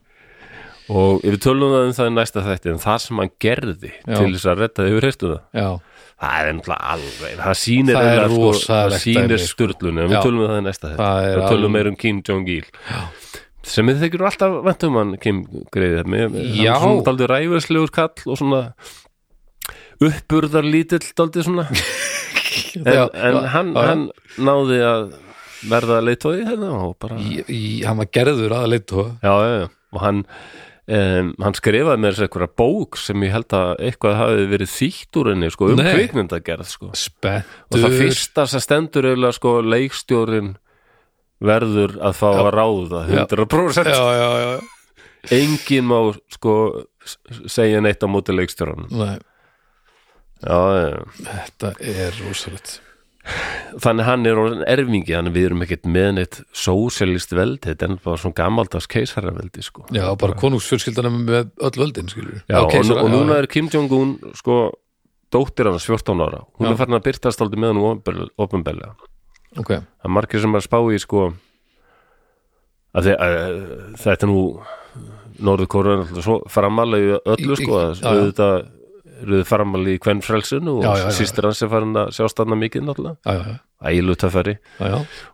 og 0.91 1.23
við 1.25 1.39
tölum 1.45 1.73
það 1.73 1.87
um 1.87 1.93
það 1.97 2.09
í 2.09 2.15
næsta 2.15 2.45
þætti 2.45 2.71
en 2.73 2.81
það 2.83 2.97
sem 3.05 3.21
hann 3.21 3.35
gerði 3.41 3.91
Já. 3.91 4.15
til 4.15 4.31
þess 4.35 4.49
að 4.51 4.63
redda 4.63 4.87
yfir 4.91 5.07
heyrstu 5.09 5.29
það? 5.31 5.43
Já. 5.57 5.69
Það 6.15 6.35
er 6.39 6.53
náttúrulega 6.55 6.91
alveg 6.93 7.39
það 7.41 7.57
sýnir, 7.59 7.97
sko, 8.31 8.51
sýnir 9.03 9.41
sko. 9.43 9.65
Já. 9.67 10.05
við 10.05 10.19
tölum 10.23 10.43
um 10.43 10.51
það 10.51 10.59
í 10.59 10.65
næsta 10.69 10.91
er 10.95 11.39
við 11.41 11.47
tölum 11.51 11.75
meir 11.75 11.89
um 11.89 11.97
Kim 11.99 12.21
Jong-il. 12.23 12.67
Sem 13.65 13.89
við 13.89 14.05
þykir 14.05 14.23
alltaf 14.29 14.59
ventum 14.67 14.99
hann 15.01 15.15
Kim 15.19 15.41
greiði 15.73 16.05
með, 16.05 16.37
hann 16.69 16.99
er 17.01 17.03
daldið 17.09 17.31
ræfislegur 17.33 17.91
kall 17.97 18.13
og 18.29 18.39
svona 18.39 18.61
uppburðar 20.05 20.67
lítill 20.67 21.03
daldið 21.17 21.49
svona 21.49 21.67
en, 22.81 22.91
Já, 22.93 23.03
en 23.13 23.39
já, 23.39 23.47
hann, 23.55 23.71
já. 23.75 23.85
hann 23.89 24.03
náði 24.49 24.81
að 24.89 25.07
verða 25.65 26.01
leitói 26.03 26.35
hérna 26.43 26.69
og 26.85 26.93
bara 27.01 27.17
Hann 27.17 27.99
var 28.01 28.11
gerður 28.13 28.55
að 28.59 28.77
já, 28.77 29.33
já, 29.33 29.33
já. 29.61 29.67
og 29.95 30.01
hann 30.03 30.21
um, 30.85 31.31
hann 31.41 31.57
skrifaði 31.57 32.01
með 32.01 32.13
þessi 32.13 32.27
einhverja 32.27 32.51
bók 32.61 32.99
sem 33.01 33.25
ég 33.25 33.33
held 33.35 33.55
að 33.57 33.71
eitthvað 33.87 34.19
hafi 34.19 34.45
verið 34.51 34.73
þýtt 34.75 35.19
úr 35.21 35.31
henni 35.33 35.49
sko, 35.53 35.71
um 35.73 35.81
kvikmyndagerð 35.81 36.69
sko. 36.69 36.91
og 36.91 37.79
það 37.79 37.97
fyrsta 38.01 38.47
sem 38.51 38.63
stendur 38.63 39.09
eiginlega 39.09 39.39
sko 39.39 39.57
leikstjórin 39.65 40.53
verður 41.45 41.97
að 41.99 42.17
fá 42.21 42.29
að 42.31 42.51
ráða 42.55 43.05
100% 43.25 43.91
Já, 43.91 44.03
já, 44.15 44.29
já 44.45 44.55
enginn 45.35 45.87
má 45.89 45.97
sko 46.33 46.55
segja 47.49 47.81
neitt 47.83 48.03
á 48.03 48.07
móti 48.11 48.35
leikstjóran 48.35 48.87
Nei, 48.93 49.17
já, 50.41 50.57
já. 50.81 51.05
þetta 51.29 51.71
er 51.79 52.19
rosalegt. 52.23 52.81
Þannig 53.81 54.05
hann 54.05 54.25
er 54.29 54.39
erfingi 54.69 55.09
þannig 55.15 55.33
við 55.33 55.45
erum 55.47 55.63
ekkert 55.65 55.87
með 55.89 56.09
neitt 56.19 56.35
sósialist 56.53 57.31
veldi 57.33 57.71
þetta 57.71 57.87
er 57.87 57.95
bara 58.03 58.19
svona 58.21 58.37
gammaldags 58.37 58.85
keisaraveldi 58.91 59.63
sko. 59.65 59.87
Já, 59.95 60.05
bara 60.21 60.37
konungsfjölskyldana 60.37 61.09
með 61.09 61.49
öll 61.57 61.79
völdin, 61.81 62.11
skilur 62.11 62.43
já, 62.45 62.59
og, 62.59 62.69
keisara, 62.69 63.01
og 63.01 63.09
núna 63.09 63.39
já, 63.39 63.41
er 63.41 63.47
Kim 63.49 63.71
Jong-un 63.73 64.13
sko 64.37 64.59
dóttir 65.33 65.65
hans 65.71 65.87
14 65.89 66.21
ára. 66.21 66.43
Hún 66.59 66.67
Já. 66.67 66.71
er 66.75 66.77
farin 66.77 66.99
að 66.99 67.07
byrtast 67.09 67.41
aldrei 67.41 67.59
með 67.63 67.73
hann 67.73 68.29
ofinbelja 68.45 68.93
Ok, 69.57 69.71
það 69.73 70.05
er 70.05 70.13
margir 70.19 70.41
sem 70.45 70.53
er 70.53 70.61
að 70.61 70.67
spá 70.67 70.77
í 70.93 70.99
sko 71.01 71.25
að, 72.93 73.07
þið, 73.07 73.15
að 73.25 73.59
þetta 74.05 74.29
nú 74.29 74.39
Norður 75.45 75.67
Kóra 75.71 75.95
er 75.97 76.03
alltaf 76.05 76.23
svo 76.29 76.37
framalega 76.51 77.17
öllu 77.25 77.55
Í- 77.55 77.57
í- 77.57 77.65
sko 77.65 77.79
að 77.81 78.05
já, 78.05 78.13
eruð 79.23 79.43
framalega 79.47 79.97
í 79.97 80.01
kvennfrelsinu 80.03 80.77
og 80.79 80.83
Já, 80.85 80.91
já, 80.97 81.03
já. 81.05 81.13
sýstir 81.19 81.47
hans 81.47 81.61
er 81.63 81.69
farin 81.71 81.95
að 82.01 82.11
sjástanna 82.17 82.57
mikið 82.59 82.85
náttúrulega, 82.87 83.59
ægilu 83.85 84.15
töffari 84.19 84.57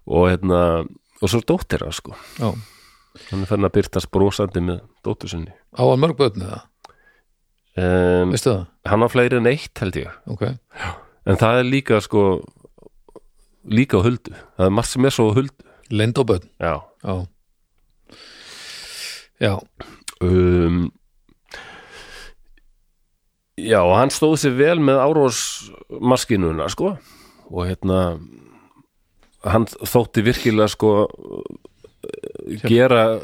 og 0.05 0.27
hérna 0.29 0.59
og 1.21 1.29
svo 1.29 1.41
dóttir 1.45 1.83
hans 1.85 1.99
sko. 2.01 2.15
Já. 2.39 2.51
Hann 3.31 3.43
er 3.43 3.49
farin 3.49 3.67
að 3.67 3.73
byrtast 3.77 4.11
brosandi 4.13 4.61
með 4.63 4.81
dóttur 5.05 5.29
sinni. 5.33 5.51
Á 5.75 5.83
hann 5.83 5.99
mörg 6.01 6.15
börn 6.19 6.45
eða, 6.45 6.61
um, 7.77 8.31
veistu 8.31 8.53
það? 8.53 8.63
hann 8.91 9.03
á 9.03 9.07
fleiri 9.11 9.37
en 9.41 9.49
eitt 9.51 9.83
held 9.83 9.99
ég. 9.99 10.15
Ok, 10.31 10.45
en 11.25 11.37
það 11.41 11.59
er 11.61 11.67
líka 11.69 11.99
sko 12.01 12.23
líka 13.67 13.99
á 13.99 14.05
huldu, 14.05 14.33
það 14.57 14.65
er 14.69 14.73
margt 14.73 14.89
sem 14.93 15.05
er 15.05 15.13
svo 15.13 15.29
á 15.29 15.37
huldu. 15.37 15.67
Lind 15.91 16.17
og 16.17 16.27
börn, 16.31 16.47
já, 16.61 16.77
já. 17.03 17.15
Já, 19.41 19.57
um, 20.21 20.91
já, 23.61 23.79
og 23.81 23.95
hann 23.97 24.13
stóð 24.13 24.37
sér 24.41 24.55
vel 24.57 24.77
með 24.83 25.01
árósmaskinuna 25.05 26.69
sko. 26.73 26.95
Og 27.51 27.67
hérna 27.67 28.19
hann 29.45 29.67
þótti 29.67 30.23
virkilega 30.25 30.69
sko 30.71 30.93
gera 32.65 33.19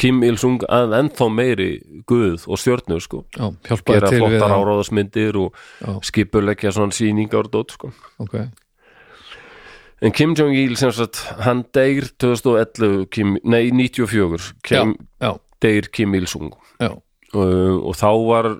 Kim 0.00 0.22
Il-sung 0.24 0.62
að 0.70 0.94
ennþá 0.96 1.28
meiri 1.32 1.68
guð 2.08 2.46
og 2.48 2.60
stjörnu 2.60 3.00
sko. 3.02 3.22
Já, 3.36 3.50
gera 3.86 4.10
flottar 4.12 4.54
áróðasmyndir 4.56 5.38
og 5.40 5.60
Já, 5.80 5.92
skipuleggja 6.08 6.72
svona 6.76 6.96
sýningar 6.96 7.48
og 7.48 7.52
dót 7.54 7.76
sko. 7.76 7.92
Ok. 8.22 8.38
En 10.00 10.14
Kim 10.16 10.32
Jong-il 10.32 10.78
sem 10.80 10.92
sagt, 10.96 11.20
hann 11.44 11.66
deyr 11.76 12.06
2011, 12.16 13.04
Kim, 13.12 13.36
nei 13.44 13.68
94 13.68 14.54
Kim, 14.64 14.94
Já, 15.20 15.34
deyr 15.60 15.90
Kim 15.92 16.16
Il-sung. 16.16 16.54
Já, 16.80 16.94
uh, 17.34 17.76
og 17.84 17.92
þá 18.00 18.10
var 18.24 18.50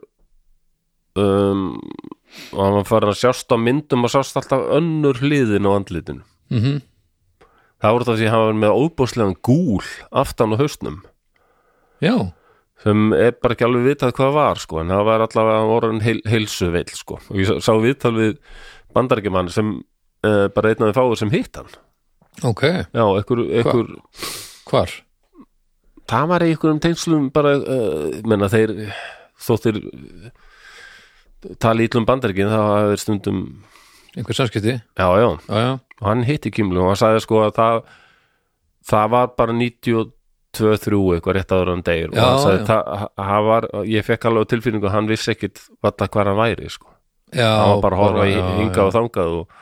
um, 1.20 1.62
og 2.54 2.60
hann 2.64 2.76
var 2.78 2.86
farin 2.88 3.12
að 3.12 3.18
sjást 3.22 3.50
á 3.52 3.56
myndum 3.60 4.06
og 4.06 4.12
sást 4.12 4.36
alltaf 4.38 4.66
önnur 4.76 5.18
hliðin 5.22 5.66
á 5.66 5.70
andlitinu. 5.76 6.22
Mhm. 6.52 6.80
Það 7.80 7.94
voru 7.96 8.06
það 8.10 8.18
því 8.20 8.26
að 8.28 8.34
hann 8.34 8.44
var 8.46 8.58
með 8.60 8.76
óbúslegan 8.84 9.36
gúl 9.46 9.86
aftan 10.12 10.52
á 10.52 10.60
haustnum 10.60 10.98
Já, 12.04 12.14
sem 12.82 13.12
er 13.16 13.32
bara 13.40 13.54
ekki 13.56 13.64
alveg 13.64 13.86
vitað 13.86 14.12
hvað 14.18 14.34
var 14.36 14.60
sko, 14.60 14.80
en 14.82 14.92
það 14.92 15.04
var 15.08 15.24
allavega 15.24 15.70
orðin 15.76 16.02
heil, 16.04 16.20
heilsu 16.28 16.68
veil 16.74 16.90
sko, 16.92 17.16
og 17.30 17.36
ég 17.40 17.48
sá- 17.64 17.76
viðtal 17.80 18.12
við 18.18 18.34
bandarækjumann 18.96 19.48
sem 19.52 19.72
uh, 20.24 20.48
bara 20.52 20.72
einn 20.74 20.84
af 20.84 20.90
þeim 20.92 20.98
fáið 20.98 21.16
sem 21.22 21.32
hitt 21.32 21.56
hann. 21.60 21.72
Ok, 22.44 22.62
já, 22.92 23.04
ekkur, 23.20 23.42
ekkur 23.62 23.90
hvar? 24.70 24.92
það 26.10 26.28
var 26.32 26.42
í 26.44 26.50
einhverjum 26.52 26.80
tengslum 26.84 27.28
bara, 27.32 27.56
uh, 27.60 28.20
menna 28.28 28.48
þeir 28.52 28.72
þóttir 29.40 29.80
tali 31.62 31.86
ítlum 31.88 32.06
bandaríkin 32.08 32.50
þá 32.52 32.60
þeir 32.90 33.00
stundum 33.04 33.40
Einhver 34.16 34.34
samskipti? 34.34 34.74
já, 34.98 35.06
já, 35.22 35.28
Já, 35.48 35.78
og 36.00 36.06
hann 36.08 36.24
hitti 36.26 36.50
Kimlu 36.50 36.82
og 36.82 36.90
hann 36.92 36.98
sagði 36.98 37.20
sko 37.24 37.44
að 37.46 37.52
það 37.60 37.82
það 38.90 39.10
var 39.12 39.28
bara 39.38 39.54
92-3 39.54 41.00
eitthvað 41.14 41.36
rétt 41.36 41.52
áður 41.54 41.68
en 41.70 41.74
hann 41.76 41.84
deyr. 41.86 42.10
Og 42.10 42.18
hann 42.18 42.40
sagði 42.42 42.64
það, 42.70 43.04
hann 43.30 43.44
var, 43.46 43.68
ég 43.86 44.06
fekk 44.08 44.26
alveg 44.30 44.50
tilfinningu 44.50 44.88
að 44.90 44.96
hann 44.96 45.10
vissi 45.10 45.30
ekkit 45.34 45.62
hvað 45.78 46.06
hvað 46.08 46.30
hann 46.32 46.40
væri 46.40 46.70
sko. 46.74 46.90
já 47.30 47.46
hann 47.46 47.70
var 47.76 47.82
bara 47.84 47.96
að 47.96 48.02
horfa 48.02 48.24
hingað 48.58 48.86
og 48.88 48.94
þangað 48.96 49.34
og, 49.38 49.58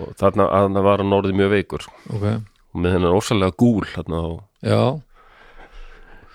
og 0.00 0.14
þarna 0.16 0.46
þarna 0.48 0.84
var 0.88 1.02
hann 1.04 1.16
orðið 1.18 1.38
mjög 1.42 1.50
veikur 1.58 1.84
sko. 1.84 1.96
Ok, 2.16 2.26
og 2.72 2.80
með 2.80 2.96
hennar 2.96 3.18
ósalega 3.18 3.58
gúl 3.60 3.84
þarna 3.92 4.22
og 4.30 4.38
já, 4.64 4.80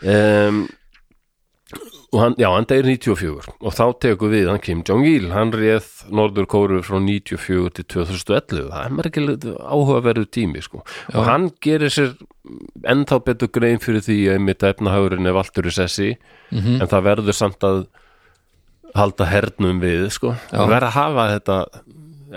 um, 0.05 0.67
og 2.13 2.19
hann, 2.21 2.35
já, 2.39 2.47
hann 2.53 2.65
deyr 2.69 2.85
94 2.87 3.49
og 3.59 3.73
þá 3.75 3.83
tekur 3.99 4.31
við 4.31 4.45
hann 4.47 4.61
Kim 4.63 4.79
Jong-il 4.87 5.25
hann 5.33 5.51
réð 5.51 5.87
Norður 6.15 6.45
Kóru 6.47 6.79
frá 6.85 7.01
94 7.03 7.73
til 7.81 7.85
2011 7.97 8.69
það 8.71 8.85
er 8.85 8.93
merkileg 8.95 9.47
áhugaverðu 9.59 10.27
tími 10.31 10.61
sko. 10.63 10.83
og 11.13 11.27
hann 11.27 11.49
gerir 11.63 11.91
sér 11.91 12.13
ennþá 12.87 13.19
betur 13.27 13.51
grein 13.51 13.81
fyrir 13.83 14.05
því 14.05 14.17
að 14.35 14.39
mitt 14.47 14.63
efnahagurinn 14.63 15.27
er 15.27 15.35
valtur 15.35 15.67
í 15.67 15.73
sessi 15.75 16.13
mhm, 16.53 16.77
en 16.79 16.87
það 16.87 17.03
verður 17.09 17.35
samt 17.41 17.67
að 17.67 17.83
halda 18.95 19.27
hernum 19.27 19.81
við 19.83 20.07
sko. 20.15 20.31
Já. 20.47 20.55
það 20.61 20.71
verður 20.71 20.87
að 20.87 20.95
hafa 20.95 21.27
þetta 21.35 21.57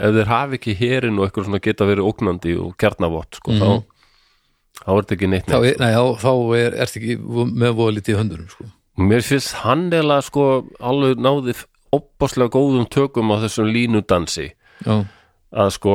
ef 0.00 0.12
þeir 0.18 0.28
hafi 0.34 0.58
ekki 0.58 0.74
herin 0.82 1.18
og 1.18 1.28
eitthvað 1.28 1.46
svona 1.46 1.62
geta 1.62 1.86
verið 1.88 2.10
ógnandi 2.10 2.56
og 2.58 2.74
kjarnavott 2.78 3.38
sko, 3.38 3.54
Mhm. 3.54 3.62
þá 3.62 3.70
þá 4.80 4.90
er 4.96 5.00
þetta 5.04 5.14
ekki 5.16 5.28
neitt 5.30 5.46
þá 5.46 5.56
neitt 5.60 5.74
er, 5.74 5.80
nei, 5.82 5.92
já, 5.94 6.02
þá 6.26 6.30
er, 6.58 6.76
ertu 6.82 7.00
ekki 7.00 7.16
með 7.54 7.74
voða 7.78 7.94
lítið 8.00 8.14
í 8.14 8.18
höndunum, 8.20 8.50
sko 8.50 8.64
Mér 9.00 9.24
finnst 9.24 9.54
hann 9.62 9.88
eða 9.94 10.20
sko 10.24 10.46
alveg 10.76 11.20
náði 11.22 11.54
opbáslega 11.94 12.52
góðum 12.52 12.86
tökum 12.90 13.32
á 13.32 13.40
þessum 13.42 13.70
línudansi. 13.72 14.50
Já, 14.84 15.06
að 15.50 15.70
sko 15.74 15.94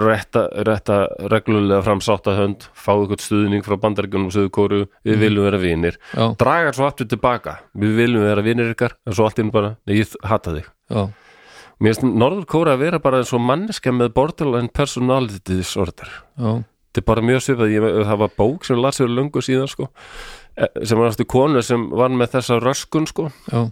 rétta, 0.00 0.46
rétta 0.64 0.98
reglulega 1.28 1.82
fram 1.84 2.00
sátta 2.04 2.32
hönd 2.38 2.64
fá 2.72 2.94
ykkur 2.94 3.20
stuðning 3.20 3.66
frá 3.66 3.76
bandaríkunum 3.82 4.30
og 4.30 4.36
sögukóru 4.36 4.86
við 5.04 5.20
viljum 5.20 5.48
vera 5.48 5.60
vinir. 5.60 5.98
Já, 6.14 6.30
draga 6.40 6.72
svo 6.76 6.86
aftur 6.88 7.10
tilbaka, 7.10 7.58
við 7.76 7.98
viljum 8.00 8.24
vera 8.24 8.44
vinir 8.46 8.72
ykkar 8.72 8.96
en 9.04 9.16
svo 9.16 9.28
allt 9.28 9.42
inn 9.42 9.52
bara, 9.52 9.74
ég 9.90 10.16
hata 10.24 10.56
þig. 10.56 10.72
Já, 10.92 11.02
Mér 11.76 11.92
finnst 11.92 12.06
Norður 12.08 12.46
Kóra 12.48 12.72
að 12.72 12.86
vera 12.86 13.02
bara 13.04 13.18
eins 13.20 13.34
og 13.36 13.42
manneska 13.44 13.92
með 13.92 14.14
borderline 14.16 14.72
personality 14.72 15.58
disorder. 15.58 16.08
Já, 16.40 16.62
þetta 16.64 17.02
er 17.02 17.06
bara 17.10 17.24
mjög 17.28 17.42
svipað, 17.44 17.74
ég, 17.74 17.84
það 18.08 18.22
var 18.22 18.30
bók 18.38 18.64
sem 18.64 18.80
las 18.80 19.02
fyrir 19.02 19.12
löngu 19.12 19.42
síðan 19.44 19.68
sko 19.68 19.90
sem 20.56 20.98
var 20.98 21.10
aftur 21.10 21.28
konu 21.28 21.62
sem 21.64 21.88
var 21.92 22.12
með 22.14 22.36
þessa 22.36 22.60
röskun 22.62 23.08
sko. 23.10 23.30
Já. 23.52 23.66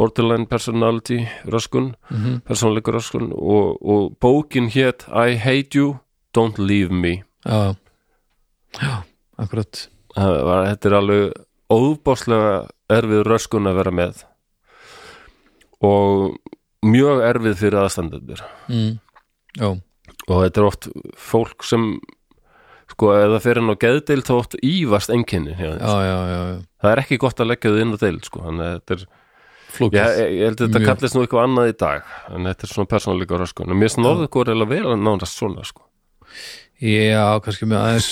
Borderline 0.00 0.46
personality 0.48 1.26
röskun, 1.44 1.94
mhm, 2.08 2.40
persónleikur 2.48 2.96
röskun 2.96 3.32
og, 3.36 3.76
og 3.84 4.16
bókin 4.20 4.70
hétt 4.72 5.04
I 5.08 5.36
hate 5.36 5.76
you, 5.76 5.98
don't 6.36 6.58
leave 6.58 6.92
me. 6.92 7.22
Já, 7.44 7.76
já, 8.80 9.02
akkurat. 9.36 9.88
Var, 10.16 10.64
þetta 10.70 10.88
er 10.88 10.96
alveg 10.96 11.34
óbáslega 11.70 12.54
erfið 12.90 13.26
röskun 13.28 13.68
að 13.68 13.78
vera 13.82 13.92
með. 13.94 14.24
Og 15.84 16.38
mjög 16.84 17.22
erfið 17.28 17.60
fyrir 17.60 17.82
aðstandendur. 17.82 18.42
Mm, 18.68 18.98
og 19.60 20.42
þetta 20.44 20.60
er 20.60 20.66
oft 20.66 20.88
fólk 21.16 21.64
sem 21.66 21.92
sko, 23.00 23.14
það 23.16 23.38
fyrir 23.46 23.62
inn 23.62 23.72
á 23.72 23.82
geðdeild 23.86 24.30
oft 24.36 24.58
ívast 24.60 25.12
enginni 25.14 25.56
já, 25.56 25.70
já, 25.80 25.96
já, 26.04 26.18
já. 26.36 26.60
það 26.84 26.92
er 26.92 27.02
ekki 27.04 27.18
gott 27.24 27.40
að 27.40 27.50
leggja 27.54 27.72
þau 27.72 27.80
inn 27.86 27.96
á 27.96 27.98
deild 28.04 28.28
sko, 28.28 28.44
þannig 28.44 28.66
að 28.68 28.76
þetta 28.76 28.96
er 28.98 29.08
Flókið. 29.70 30.00
Já, 30.00 30.06
ég, 30.18 30.32
ég 30.34 30.48
held 30.48 30.60
að 30.64 30.66
þetta 30.66 30.80
kallist 30.82 31.14
nú 31.14 31.20
eitthvað 31.22 31.44
annað 31.46 31.68
í 31.70 31.74
dag 31.78 32.08
en 32.34 32.48
þetta 32.50 32.66
er 32.66 32.70
svona 32.72 32.90
persónleika 32.90 33.38
röskun 33.38 33.70
en 33.70 33.78
mér 33.78 33.86
finnst 33.86 34.00
norðugur 34.02 34.50
eða 34.50 34.66
vera 34.66 34.96
nánast 34.98 35.38
svona 35.38 35.62
sko. 35.68 35.84
Já, 36.82 37.22
kannski 37.44 37.68
með 37.70 37.78
aðeins 37.84 38.08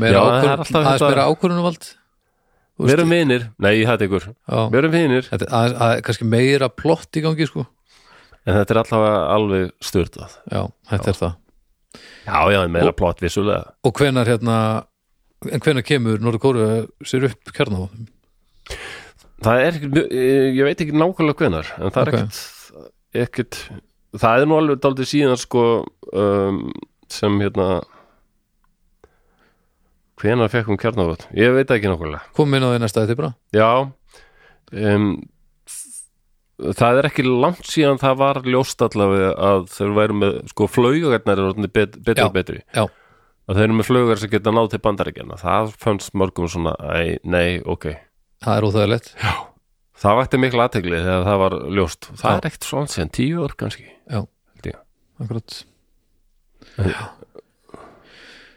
meira 0.00 0.14
Já, 0.16 0.24
það 0.24 0.24
er 0.24 0.24
ákvörðun 0.24 0.54
alltaf 0.54 0.78
aðeins 0.80 0.94
þetta- 0.94 1.10
meira 1.12 1.28
ákvörðunavald 1.28 1.84
Þú 1.84 2.86
veist, 2.86 2.94
verum 2.94 3.12
vinir, 3.14 3.46
nei 3.62 3.72
ég 3.76 3.86
hætti 3.86 4.08
ykkur. 4.08 4.24
Já, 4.34 4.58
verum 4.72 4.94
vinir, 4.96 5.28
þetta 5.28 5.46
er 5.46 5.76
að, 5.84 6.00
kannski 6.08 6.26
meira 6.26 6.70
plott 6.72 7.20
í 7.20 7.22
gangi 7.22 7.46
sko. 7.46 7.68
En 8.48 8.56
þetta 8.56 8.74
er 8.74 8.80
allavega 8.80 9.20
alveg 9.36 9.68
styrtað 9.84 10.38
Já, 10.48 10.64
þetta 10.90 11.12
er 11.12 11.20
það 11.20 11.36
já 12.26 12.40
já, 12.52 12.60
en 12.64 12.72
meira 12.72 12.92
plott 12.96 13.20
vissulega 13.22 13.74
Og 13.84 13.92
hvenar 14.00 14.26
hérna 14.28 14.56
en 15.52 15.60
hvenar 15.60 15.84
kemur 15.84 16.18
Norður 16.24 16.40
Kóru 16.42 16.66
sér 17.04 17.26
upp 17.30 17.52
kjarnavopnum? 17.52 18.06
það 19.44 19.60
er 19.60 19.74
ekkert, 19.76 20.12
ég 20.56 20.62
veit 20.64 20.80
ekki 20.80 20.94
nákvæmlega 20.96 21.40
hvenar 21.42 21.72
en 21.78 21.90
það 21.92 22.06
er 22.08 22.14
Ok. 22.24 22.38
ekkert, 23.24 23.58
það 24.16 24.40
er 24.40 24.48
nú 24.48 24.56
alveg 24.58 24.80
daldið 24.82 25.10
síðan 25.10 25.36
sko 25.42 25.64
um, 26.16 26.62
sem 27.12 27.36
hérna 27.42 27.82
hvenar 30.22 30.48
fekk 30.52 30.70
hún 30.72 30.80
kjarnavot 30.80 31.26
ég 31.36 31.52
veit 31.56 31.70
ekki 31.74 31.90
nákvæmlega 31.90 32.22
Kom 32.36 32.54
inn 32.56 32.64
á 32.64 32.70
því 32.72 32.80
næsta 32.84 33.04
þetta 33.04 33.18
bara 33.20 33.32
Já 33.54 33.68
um, 34.72 35.08
Það 36.54 36.98
er 37.00 37.08
ekki 37.08 37.24
langt 37.26 37.66
síðan 37.66 37.98
það 37.98 38.18
var 38.20 38.38
ljóst 38.46 38.82
allavega 38.86 39.30
að 39.42 39.64
þeir 39.74 39.94
væru 39.96 40.14
með 40.20 40.36
sko 40.52 40.68
flaugarnar 40.70 41.40
er 41.40 41.48
orðinni 41.48 41.70
bet, 41.74 41.96
Já, 42.06 42.26
og 42.28 42.34
betri. 42.36 42.60
já. 42.74 42.84
að 43.48 43.58
þeir 43.58 43.64
eru 43.66 43.78
með 43.80 43.88
flaugar 43.88 44.20
sem 44.22 44.30
geta 44.30 44.52
náð 44.54 44.68
til 44.70 44.80
bandaríkjana 44.84 45.40
það 45.40 45.72
fannst 45.82 46.14
mörgum 46.14 46.46
svona 46.48 46.76
æ, 46.78 47.18
nei, 47.26 47.58
ok. 47.66 47.88
Það 48.44 48.56
er 48.60 48.68
óþægilegt. 48.68 49.10
Það 50.04 50.16
vakti 50.20 50.38
miklu 50.42 50.62
aðtegli 50.64 51.00
þegar 51.02 51.26
það 51.26 51.38
var 51.42 51.54
ljóst. 51.78 52.08
Það 52.18 52.30
Já. 52.30 52.36
er 52.38 52.48
ekkert 52.50 52.68
svona 52.70 52.92
síðan 52.94 53.12
tíu 53.18 53.44
ár 53.44 53.54
kannski 53.58 53.84
Já, 54.10 54.22
akkurat. 55.22 55.58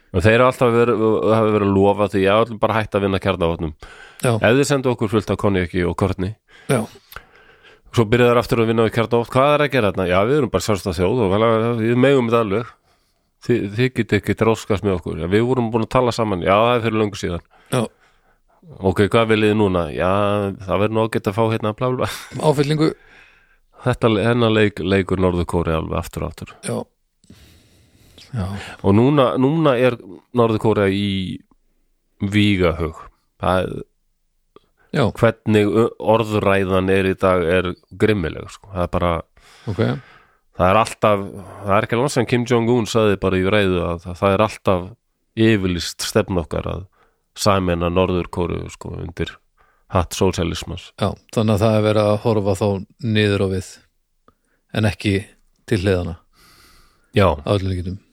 Og 0.08 0.22
þeir 0.24 0.38
eru 0.38 0.46
alltaf 0.48 0.70
verið, 0.72 1.02
hafa 1.36 1.50
verið 1.52 1.70
lofa 1.76 2.06
því 2.14 2.22
að 2.32 2.52
bara 2.62 2.78
hægt 2.78 2.94
að 2.96 3.04
vinna 3.04 3.18
kjarnavotnum 3.20 3.74
Já, 4.24 4.30
ef 4.40 4.54
þið 4.56 4.64
sendu 4.70 4.90
okkur 4.94 5.10
fullt 5.12 5.30
af 5.34 5.38
konjaki 5.38 5.82
og 5.86 5.94
kortni 6.00 6.30
já, 6.68 6.80
Svo 7.96 8.04
byrjaði 8.08 8.30
þær 8.34 8.40
aftur 8.42 8.62
að 8.62 8.68
vinna 8.70 8.84
við 8.86 8.94
kjarnótt 8.94 9.30
Hvað 9.32 9.52
er 9.54 9.64
að 9.64 9.70
gera 9.72 9.90
þarna? 9.92 10.06
Já, 10.10 10.18
við 10.28 10.38
erum 10.38 10.50
bara 10.52 10.66
sjálfstæð 10.66 10.98
þjóð 10.98 11.22
og 11.24 11.30
vel, 11.32 11.46
við 11.80 12.00
megum 12.04 12.28
þetta 12.28 12.42
alveg. 12.44 12.72
Þi, 13.46 13.56
Þið 13.78 13.90
getið 13.96 14.18
ekki 14.18 14.36
dróskast 14.42 14.84
með 14.86 14.96
okkur. 14.98 15.22
Já, 15.22 15.28
við 15.32 15.46
vorum 15.48 15.70
búin 15.72 15.86
að 15.86 15.92
tala 15.94 16.14
saman. 16.14 16.44
Já, 16.44 16.54
það 16.58 16.74
er 16.74 16.84
fyrir 16.84 17.00
löngu 17.02 17.20
síðan. 17.20 17.44
Já. 17.72 17.82
Ok, 18.84 19.02
hvað 19.08 19.30
viljið 19.32 19.54
núna? 19.56 19.86
Já, 19.94 20.10
það 20.66 20.82
verður 20.82 20.96
nú 20.98 21.02
að 21.06 21.12
geta 21.16 21.32
að 21.32 21.38
fá 21.38 21.44
hérna 21.54 21.74
bla, 21.78 21.90
bla. 21.96 22.10
Áfyllingu. 22.50 22.90
Þetta 23.86 24.10
hennar 24.26 24.52
leik, 24.52 24.82
leikur 24.82 25.20
Norður 25.22 25.46
Kóri 25.48 25.72
alveg 25.76 26.00
aftur 26.02 26.26
og 26.26 26.32
aftur. 26.32 26.54
Já. 26.66 26.78
Já, 28.28 28.44
Og 28.84 28.92
núna, 28.92 29.30
núna 29.40 29.72
er 29.80 29.94
Norður 30.36 30.60
Kóri 30.60 30.88
í 30.92 31.12
vígahug 32.20 32.98
Það 33.40 33.60
er 33.62 33.70
já, 34.94 35.04
hvernig 35.20 35.72
orðræðan 35.98 36.92
er 36.92 37.10
í 37.10 37.16
dag 37.18 37.44
er 37.44 37.72
grimmileg 38.00 38.48
sko. 38.52 38.70
það 38.74 38.84
er 38.84 38.92
bara 38.94 39.12
ok. 39.70 39.82
það 40.58 40.68
er 40.68 40.80
alltaf 40.82 41.24
það 41.64 41.74
er 41.78 41.88
ekki 41.88 42.00
langt 42.00 42.14
sem 42.14 42.28
Kim 42.28 42.46
Jong-un 42.48 42.88
saði 42.90 43.18
bara 43.20 43.40
í 43.40 43.44
ræðu 43.48 43.82
að 43.86 44.06
það, 44.08 44.30
er 44.30 44.46
alltaf 44.46 44.86
yfirlist 45.38 46.06
stefn 46.06 46.40
okkar 46.42 46.70
að 46.72 46.86
samena 47.38 47.90
Norður 47.92 48.30
Kóru 48.34 48.64
sko 48.72 48.96
undir 48.98 49.36
hatt 49.94 50.16
sósialismans 50.16 50.90
já, 50.98 51.12
þannig 51.34 51.54
að 51.54 51.64
það 51.64 51.76
er 51.76 51.86
verið 51.86 52.10
að 52.10 52.20
horfa 52.24 52.58
þá 52.58 52.68
niður 53.04 53.44
á 53.44 53.48
við 53.54 53.70
en 54.78 54.88
ekki 54.88 55.14
til 55.68 55.80
hliðana 55.84 56.18
já, 57.16 57.28
á 57.32 57.48
öllum 57.54 57.72
líkitum 57.72 58.04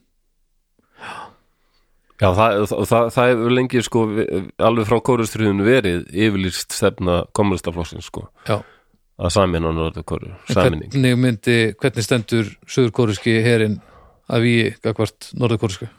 já 2.21 2.29
það, 2.37 2.61
það, 2.71 3.09
það, 3.15 3.31
hefur 3.31 3.57
lengi 3.57 3.83
sko 3.85 4.05
alveg 4.69 4.87
frá 4.89 5.01
Kórustriðinu 5.09 5.67
verið 5.67 6.05
yfirlist 6.13 6.75
stefna 6.75 7.23
kommunistaflokksins 7.35 8.07
sko. 8.11 8.27
Já, 8.47 8.59
að 9.15 9.35
samena 9.35 9.71
Norður 9.75 10.07
Kóru, 10.07 10.31
en 10.33 10.57
saminning 10.57 10.91
hvernig 10.91 11.19
myndi 11.19 11.59
hvernig 11.79 12.07
stendur 12.07 12.49
söðurkóruski 12.67 13.37
herin 13.45 13.79
að 14.31 14.47
við 14.47 14.81
gagvart 14.83 15.29
norðurkóruska 15.37 15.89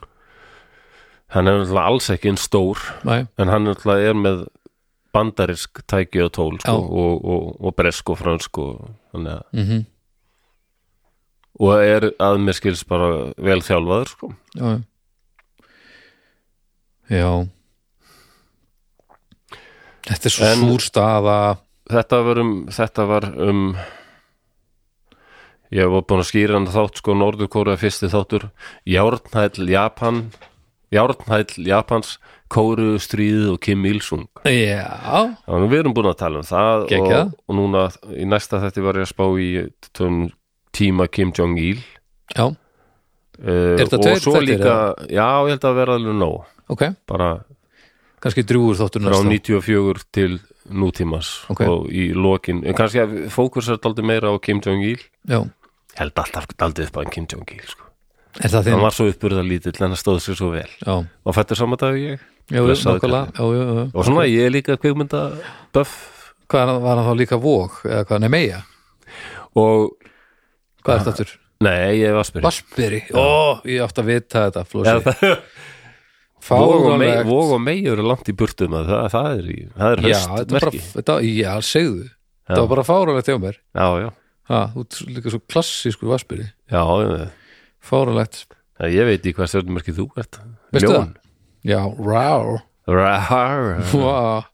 hann 1.33 1.49
er 1.49 1.59
náttúrulega 1.61 1.91
alls 1.91 2.09
ekki 2.13 2.31
einn 2.31 2.39
stór 2.39 2.81
Nei, 3.07 3.25
en 3.39 3.51
hann 3.51 3.67
náttúrulega 3.67 4.11
er 4.11 4.19
með 4.21 4.43
bandarisk 5.15 5.81
tæki 5.89 6.21
og 6.27 6.33
tól 6.35 6.57
sko, 6.61 6.75
og, 6.77 7.23
og, 7.25 7.47
og 7.65 7.77
bresk 7.77 8.13
og 8.13 8.19
fransk 8.21 8.59
og, 8.61 8.89
þannig 9.13 9.33
að 9.37 9.61
mhm, 9.61 9.85
og 11.57 11.81
er 11.81 12.11
að 12.21 12.43
mér 12.43 12.53
skils 12.53 12.83
bara 12.85 13.31
vel 13.41 13.63
þjálfaður 13.65 14.13
sko. 14.13 14.31
já 14.53 14.69
já. 17.09 17.47
Þetta 20.07 20.25
er 20.29 20.33
svo 20.33 20.45
En- 20.47 20.63
súr 20.63 20.81
staða. 20.83 21.57
þetta 21.89 22.19
var 22.25 22.39
um 22.39 22.51
þetta 22.67 23.07
var 23.07 23.25
um 23.49 23.61
ég 25.71 25.89
var 25.91 26.01
búin 26.07 26.21
að 26.23 26.29
skýra 26.31 26.53
hann 26.55 26.67
þátt 26.71 27.01
sko 27.01 27.13
Norður 27.15 27.49
Kóra 27.51 27.75
fyrsti 27.79 28.07
þáttur. 28.11 28.49
Járnhæll 28.87 29.67
Japan 29.69 30.31
Járnhæll 30.91 31.65
Japans 31.67 32.17
Kóru 32.49 32.95
stríðið 32.95 33.49
og 33.53 33.59
Kim 33.59 33.83
Il-sung. 33.85 34.27
Já, 34.47 35.35
Þannig 35.43 35.69
við 35.73 35.79
erum 35.81 35.93
búin 35.97 36.07
að 36.07 36.19
tala 36.21 36.39
um 36.39 36.47
það 36.47 36.85
og, 36.95 37.33
og 37.49 37.55
núna 37.57 37.81
í 38.15 38.23
næsta 38.23 38.61
þetta 38.63 38.83
var 38.85 38.95
ég 39.01 39.03
að 39.03 39.11
spá 39.11 39.25
í 39.35 39.49
tón, 39.91 40.31
tíma 40.71 41.09
Kim 41.11 41.33
Jong-il. 41.35 41.81
Já, 42.31 42.45
uh, 42.47 43.75
Er 43.75 43.83
þetta 43.83 43.99
tveir 43.99 44.47
líka 44.47 44.77
já, 45.11 45.27
ég 45.43 45.51
held 45.57 45.67
að 45.67 45.75
vera 45.81 45.97
alveg 45.99 46.15
nóg 46.15 46.45
ok. 46.69 46.83
Bara 47.07 47.29
kannski 48.23 48.43
drúgur 48.47 48.75
þáttur 48.79 49.03
frá 49.05 49.17
næsta 49.23 49.29
94 49.61 50.05
til 50.11 50.39
nútímas 50.67 51.45
Ok. 51.49 51.61
og 51.67 51.85
í 51.93 52.09
lokin, 52.13 52.63
en 52.65 52.73
kannski 52.75 52.99
að 53.03 53.17
fókusar 53.31 53.77
daldi 53.79 54.03
meira 54.03 54.27
á 54.33 54.35
Kim 54.41 54.59
Jong-il. 54.59 54.99
Já, 55.29 55.43
held 55.95 56.13
alltaf 56.19 56.47
daldið 56.57 56.89
upp 56.89 56.97
á 56.97 57.01
Kim 57.11 57.27
Jong-il 57.29 57.63
sko. 57.67 57.83
er 58.43 58.49
það 58.53 58.67
hann 58.71 58.81
var 58.83 58.91
svo 58.93 59.07
uppburða 59.09 59.41
lítill 59.47 59.73
en 59.81 59.87
hann 59.93 59.97
stóð 59.97 60.19
sér 60.21 60.35
svo 60.37 60.51
vel. 60.51 60.69
Já, 60.85 60.97
og 61.25 61.33
fættur 61.35 61.55
saman 61.57 61.77
dag 61.79 61.95
ég? 61.95 62.19
Já, 62.51 62.61
já, 62.63 62.75
já, 62.75 62.99
já. 63.03 63.91
og 63.93 64.05
svona 64.05 64.27
ég 64.27 64.45
er 64.45 64.51
líka 64.51 64.77
kveikmynda 64.77 65.21
buff. 65.73 66.33
Hvað 66.47 66.69
er- 66.77 66.81
var 66.81 66.95
hann 66.97 67.05
þá 67.09 67.17
líka 67.19 67.35
vóg 67.41 67.81
eða 67.83 68.05
hvað, 68.07 68.19
nei 68.23 68.29
meja, 68.29 68.61
og 69.55 69.91
hvað 70.83 70.93
er 70.95 70.99
þetta 71.03 71.11
aftur? 71.11 71.31
Nei, 71.59 71.97
ég 71.99 72.13
var 72.13 72.23
spyrir 72.23 72.43
Vassberi, 72.45 73.01
ó, 73.17 73.59
ég 73.65 73.81
átti 73.83 73.99
að 74.03 74.05
vita 74.11 74.43
þetta 74.51 74.63
flósi, 74.69 75.37
fáránlegt 76.47 77.27
vog 77.27 77.55
og 77.57 77.63
mei 77.63 77.79
eru 77.87 78.05
langt 78.07 78.31
í 78.31 78.35
burtum 78.37 78.77
að 78.79 78.91
það, 78.91 79.07
það 79.15 79.29
er, 79.33 79.49
í, 79.51 79.57
það 79.75 79.95
er 79.95 80.03
já, 80.07 80.19
þetta 80.19 80.37
var 80.37 80.53
bara, 80.53 80.71
merki. 80.71 80.83
þetta, 80.93 81.17
já, 81.31 81.51
segðu. 81.67 82.05
Þetta 82.47 82.61
var 82.63 82.71
bara 82.73 82.85
fáránlegt 82.87 83.31
hjá 83.31 83.37
mér. 83.43 83.59
Já, 83.75 83.87
já, 84.03 84.07
ha, 84.51 84.61
þú 84.75 84.85
ert 84.85 85.01
líka 85.17 85.33
svo 85.33 85.41
klassískur 85.51 86.13
Vassberi 86.13 86.47
já, 86.47 86.81
já, 86.81 87.27
fáránlegt, 87.91 88.45
já 88.79 88.89
ég 88.95 89.11
veit 89.11 89.27
í 89.27 89.35
hvað 89.35 89.51
stjórnumerki 89.53 89.95
þú 89.97 90.07
ert. 90.23 90.41
Veistu 90.75 90.95
Ljón. 90.95 91.13
já, 91.67 91.81
rá 91.83 92.63
Rar. 92.87 93.83
Vá. 93.91 94.47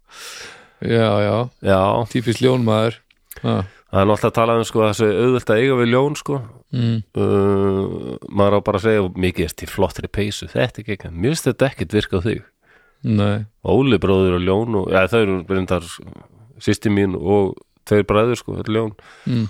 já, 0.82 1.10
já, 1.22 1.50
já, 1.62 2.06
típist 2.10 2.42
ljónmaður. 2.42 2.98
Ha. 3.44 3.60
Það 3.94 4.02
er 4.02 4.08
náttúrulega 4.10 4.32
að 4.32 4.38
tala 4.40 4.56
um 4.58 4.66
sko 4.66 4.84
þessu 4.88 5.08
auðvöld 5.12 5.52
að 5.54 5.60
eiga 5.62 5.76
við 5.78 5.92
ljón 5.94 6.16
sko. 6.18 6.40
Mm. 6.74 6.96
uh, 7.22 8.16
maður 8.34 8.58
á 8.58 8.66
bara 8.66 8.80
að 8.80 8.86
segja 8.88 9.10
mikið 9.26 9.46
er 9.46 9.58
til 9.62 9.70
flottri 9.70 10.10
peysu, 10.10 10.50
þetta 10.50 10.82
er 10.82 10.96
ekki 10.96 11.12
mér 11.14 11.36
finnst 11.36 11.50
þetta 11.52 11.70
ekkit 11.70 11.98
virka 12.00 12.22
á 12.22 12.26
þig. 12.26 12.46
Óli 13.68 14.00
bróður 14.02 14.40
og 14.40 14.46
ljón 14.48 14.80
og, 14.80 14.88
ja, 14.96 15.04
þau 15.12 15.20
eru 15.20 15.36
reyndar 15.50 15.86
sýsti 16.64 16.90
mín 16.94 17.18
og 17.20 17.54
tveir 17.86 18.08
bræður 18.10 18.40
sko, 18.40 18.58
þetta 18.62 18.74
ljón. 18.74 18.94
Mm. 19.30 19.46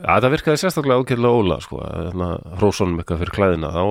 ja, 0.00 0.16
það 0.16 0.30
virkaði 0.38 0.62
sérstaklega 0.62 1.04
ákveðlega 1.04 1.42
Óla 1.42 1.60
sko, 1.60 1.84
þannig 1.84 2.28
að 2.30 2.60
hrósonum 2.62 3.02
eitthvað 3.02 3.24
fyrir 3.24 3.36
klæðina 3.36 3.72
þá, 3.74 3.82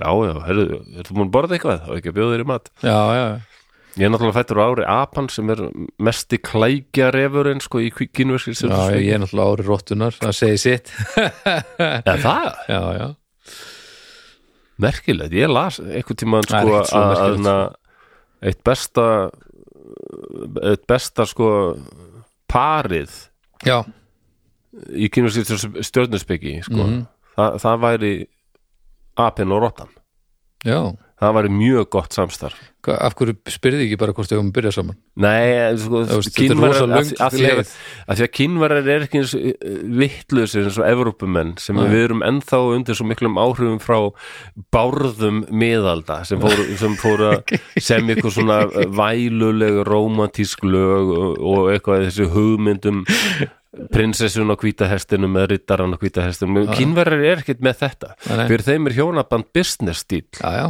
já, 0.00 0.12
já, 0.24 0.34
herðu 0.48 0.68
ertu 0.98 1.18
múin 1.18 1.28
að 1.28 1.34
borða 1.36 1.58
eitthvað, 1.58 1.84
þá 1.84 1.98
ekki 2.00 2.10
að 2.10 2.18
bjóða 2.18 2.34
þér 2.34 2.46
í 2.46 2.48
mat. 2.50 2.72
Já, 2.82 2.96
já, 2.98 3.26
já. 3.28 3.53
Ég 3.94 4.06
er 4.06 4.10
náttúrulega 4.10 4.34
fættur 4.40 4.58
á 4.58 4.64
ári 4.66 4.84
Apan 4.90 5.28
sem 5.30 5.50
er 5.54 5.60
mesti 6.02 6.38
klækja 6.42 7.12
refurinn 7.14 7.60
sko 7.62 7.78
í 7.84 7.90
kynverskil 7.94 8.54
já, 8.56 8.90
já, 8.90 8.98
ég 8.98 9.12
er 9.14 9.22
náttúrulega 9.22 9.52
ári 9.54 9.66
róttunar 9.68 10.16
það 10.18 10.32
segir 10.38 10.58
sitt. 10.64 10.90
Ja, 11.78 12.16
það, 12.26 12.48
já, 12.72 12.80
já, 12.98 13.06
merkilegt, 14.82 15.34
ég 15.38 15.50
las 15.52 15.78
eitthvað 15.78 16.18
tímaðan 16.24 16.48
sko 16.50 16.58
að, 16.58 17.10
merkilegt. 17.12 17.50
að 17.52 18.48
eitt 18.50 18.62
besta 18.66 19.06
eitt 20.72 20.86
besta 20.90 21.26
sko 21.30 21.48
parið 22.50 23.14
já, 23.66 23.78
í 24.90 25.06
kynverskil 25.14 25.82
stjórnusbyggi 25.86 26.56
sko, 26.66 26.82
Mhm. 26.82 27.04
það, 27.38 27.58
það 27.62 27.78
væri 27.86 28.12
apinn 29.22 29.52
og 29.54 29.62
rottan. 29.62 29.90
Já 30.66 30.96
það 31.20 31.34
væri 31.38 31.50
mjög 31.54 31.90
gott 31.94 32.16
samstarf. 32.16 32.62
Hva, 32.84 32.96
af 33.06 33.14
hverju 33.16 33.36
spyrði 33.48 33.86
ekki 33.86 33.98
bara 34.00 34.12
hvort 34.16 34.28
þau 34.28 34.40
um 34.42 34.50
að 34.50 34.56
byrja 34.58 34.72
saman? 34.76 34.96
Nei, 35.24 35.72
sko, 35.80 36.02
rosa 36.58 36.84
af, 36.84 37.12
af, 37.22 37.32
því 37.36 37.46
að, 37.52 37.72
að 38.12 38.22
kínverjar 38.34 38.90
er 38.92 39.06
ekki 39.06 39.22
eins 39.22 39.32
vittlusir 40.02 40.68
eins 40.68 40.80
og 40.82 40.88
Evrópumenn 40.90 41.54
sem 41.62 41.78
Nei. 41.78 41.86
við 41.92 42.06
erum 42.10 42.24
ennþá 42.26 42.60
undir 42.74 42.98
svo 42.98 43.08
miklum 43.08 43.40
áhrifum 43.40 43.80
frá 43.80 43.98
bárðum 44.74 45.44
miðalda 45.48 46.20
sem 46.28 46.42
fóru, 46.42 46.68
sem 46.82 46.98
fóru 47.00 47.30
að 47.30 47.56
sem 47.88 48.12
eitthvað 48.12 48.36
svona 48.36 48.60
væluleg 49.00 49.80
romantísk 49.88 50.66
lög 50.68 51.14
og, 51.14 51.28
og 51.40 51.72
eitthvað 51.72 52.08
þessi 52.10 52.30
hugmyndum 52.34 53.04
prinsessun 53.94 54.52
á 54.52 54.56
hvítahestinum 54.58 55.34
eða 55.38 55.50
rittaran 55.54 55.94
á 55.94 55.98
hvítahestinum 55.98 56.68
kínverjar 56.76 57.24
er 57.32 57.42
ekkert 57.42 57.64
með 57.64 57.80
þetta. 57.82 58.14
Fyrir 58.22 58.66
þeim 58.68 58.88
er 58.90 58.96
hjónaband 59.00 59.50
business 59.56 60.04
stíl 60.04 60.26
já, 60.38 60.50
já, 60.54 60.66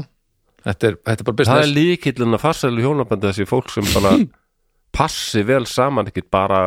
þetta 0.65 0.91
er, 0.91 0.99
þetta 1.05 1.21
er 1.21 1.29
bara 1.29 1.37
það 1.37 1.43
business. 1.43 1.69
er 1.69 1.77
líkillin 1.79 2.39
að 2.39 2.43
farsælu 2.45 2.85
hjónabandi 2.85 3.31
þessi 3.31 3.49
fólk 3.49 3.71
sem 3.75 3.89
bara 3.93 4.17
passi 4.99 5.45
vel 5.47 5.65
saman 5.69 6.11
ekkert 6.11 6.31
bara 6.33 6.61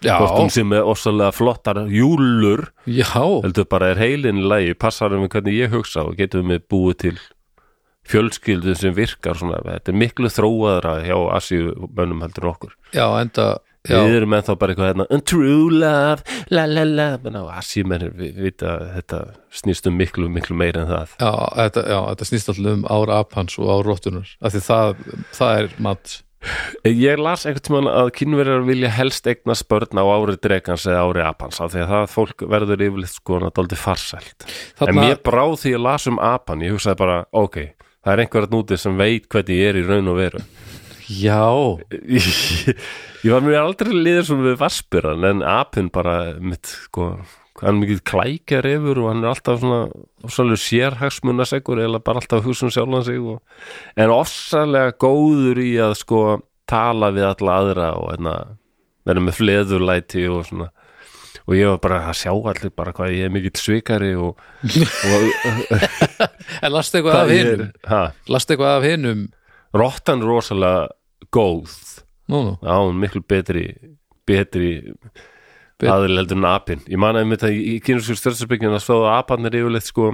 hvort 0.00 0.54
sem 0.54 0.72
er 0.72 0.86
ossalega 0.88 1.32
flottar 1.36 1.82
júlur, 1.92 2.70
já, 2.88 3.04
heldur 3.12 3.66
bara 3.68 3.90
er 3.92 4.00
heilin 4.00 4.40
í 4.40 4.46
lagi, 4.48 4.72
passar 4.78 5.12
um 5.16 5.26
hvernig 5.28 5.58
ég 5.58 5.74
hugsa 5.74 6.06
og 6.08 6.16
getum 6.16 6.48
við 6.48 6.64
búið 6.72 6.96
til 7.04 7.18
fjölskyldun 8.10 8.78
sem 8.78 8.94
virkar 8.96 9.36
svona, 9.38 9.60
þetta 9.66 9.92
er 9.92 9.98
miklu 10.00 10.30
þróaðra 10.32 10.94
hjá 11.04 11.16
Asíumönnum 11.36 12.24
heldur 12.24 12.46
en 12.46 12.52
okkur. 12.54 12.72
Já, 12.96 13.04
enda 13.20 13.50
já, 13.88 13.96
við 14.04 14.16
erum 14.20 14.34
ennþá 14.36 14.56
bara 14.60 14.74
eitthvað 14.74 14.90
hérna 14.90 15.06
"And 15.10 15.24
true 15.24 15.70
love, 15.72 16.22
la 16.50 16.66
la 16.66 16.84
la. 16.84 17.08
Menn 17.24 17.36
á 17.40 17.44
Asíumennir, 17.58 18.12
við 18.12 18.34
vita 18.36 18.78
þetta 18.96 19.20
snýst 19.52 19.86
um 19.86 19.96
miklu, 19.96 20.28
miklu 20.28 20.56
meira 20.56 20.82
en 20.82 20.88
það. 20.88 21.14
Já, 21.20 21.32
þetta, 21.56 21.84
já, 21.88 22.00
þetta 22.14 22.28
snýst 22.30 22.48
alltaf 22.52 22.72
um 22.74 22.84
ára 22.90 23.20
apans 23.24 23.58
og 23.58 23.68
ára 23.72 23.86
róttunar 23.88 24.28
af 24.42 24.52
því 24.52 24.60
það, 24.66 24.96
það 25.32 25.58
er 25.62 25.70
mat. 25.78 26.22
Ég 26.88 27.18
las 27.20 27.42
einhvern 27.44 27.60
tímann 27.66 27.88
að 27.92 28.10
kynverjar 28.16 28.62
vilja 28.64 28.88
helst 28.96 29.26
eignast 29.28 29.66
börn 29.68 29.92
á 30.00 30.04
ári 30.08 30.38
dregans 30.40 30.86
eða 30.88 31.02
ári 31.04 31.20
apans 31.28 31.60
af 31.60 31.74
því 31.74 31.82
að 31.84 31.90
það 31.92 32.06
fólk 32.14 32.44
verður 32.48 32.80
yfirleitt 32.86 33.12
sko 33.12 33.40
náttúrulega 33.42 33.76
farsælt. 33.76 34.46
En 34.80 34.86
Þarna- 34.86 35.02
mér 35.04 35.18
bráð 35.20 35.58
því 35.60 35.74
að 35.76 35.82
las 35.84 36.06
um 36.08 36.18
apan 36.18 36.62
ég 36.64 36.72
hugsaði 36.72 36.96
bara, 36.96 37.18
ok, 37.32 37.56
það 38.04 38.12
er 38.14 38.22
einhverjart 38.24 38.50
núti 38.56 38.78
sem 38.78 38.96
veit 38.96 39.28
hvernig 39.28 39.60
ég 39.60 39.68
er 39.68 39.80
í 39.82 39.86
raun 39.86 40.08
og 40.08 40.16
veru 40.16 40.40
já, 41.10 41.42
ég, 41.90 42.30
ég 43.26 43.34
var 43.34 43.44
mér 43.44 43.60
aldrei 43.64 43.92
liður 43.94 44.30
svona 44.30 44.48
við 44.50 44.58
vaspiran 44.62 45.26
en 45.28 45.44
apinn 45.46 45.90
bara 45.92 46.16
mitt, 46.38 46.70
sko, 46.86 47.12
hann 47.60 47.74
er 47.74 47.80
mikið 47.82 48.04
klækjar 48.08 48.68
yfir 48.70 49.02
og 49.02 49.10
hann 49.10 49.24
er 49.24 49.32
alltaf 49.32 49.60
svona 49.62 49.82
ofsalega 50.24 50.62
sérhagsmunasegur 50.64 51.82
eða 51.82 52.02
bara 52.04 52.22
alltaf 52.22 52.40
að 52.40 52.50
hugsa 52.50 52.68
um 52.68 52.74
sjálfan 52.74 53.06
sig 53.08 53.20
og, 53.20 53.40
en 54.00 54.14
ofsalega 54.14 54.94
góður 55.02 55.60
í 55.62 55.72
að 55.82 55.98
sko 56.00 56.22
tala 56.70 57.10
við 57.14 57.26
alla 57.26 57.56
aðra 57.60 57.88
og 57.98 58.12
hérna 58.12 58.36
vera 59.08 59.24
með 59.24 59.40
fleðurlæti 59.40 60.28
og 60.30 60.46
svona. 60.46 60.70
Og 61.48 61.56
ég 61.56 61.70
var 61.72 61.80
bara 61.82 61.98
að 62.10 62.18
sjá 62.20 62.30
allir 62.30 62.72
bara 62.76 62.92
hvað 62.94 63.14
ég 63.16 63.26
er 63.26 63.32
mikill 63.34 63.56
svikari 63.58 64.12
og, 64.14 64.38
og 64.38 65.70
en 66.64 66.74
lastu 66.74 67.00
eitthvað 67.00 67.22
af 67.24 67.90
ha, 67.90 68.02
lastu 68.30 68.54
eitthvað 68.54 68.76
af 68.76 68.86
hinum? 68.86 69.24
Rottan 69.74 70.22
er 70.22 70.30
rosalega 70.30 70.88
góð. 71.34 71.74
Nú, 72.30 72.40
nú, 72.46 72.52
Já, 72.62 72.74
hún 72.78 72.94
er 72.94 73.00
miklu 73.04 73.22
betri 73.26 73.64
betri 74.26 74.94
Bet- 75.80 75.90
aðil 75.90 76.18
heldur 76.20 76.36
en 76.38 76.44
apinn. 76.50 76.82
Ég 76.88 76.98
man 77.00 77.16
að 77.16 77.26
mitt 77.30 77.42
að 77.46 77.56
í 77.56 77.78
kynusku 77.82 78.14
stjórnsbygginu 78.18 78.76
að 78.76 78.84
stóða 78.84 79.14
apanir 79.18 79.56
yfirleitt 79.58 79.88
sko 79.88 80.12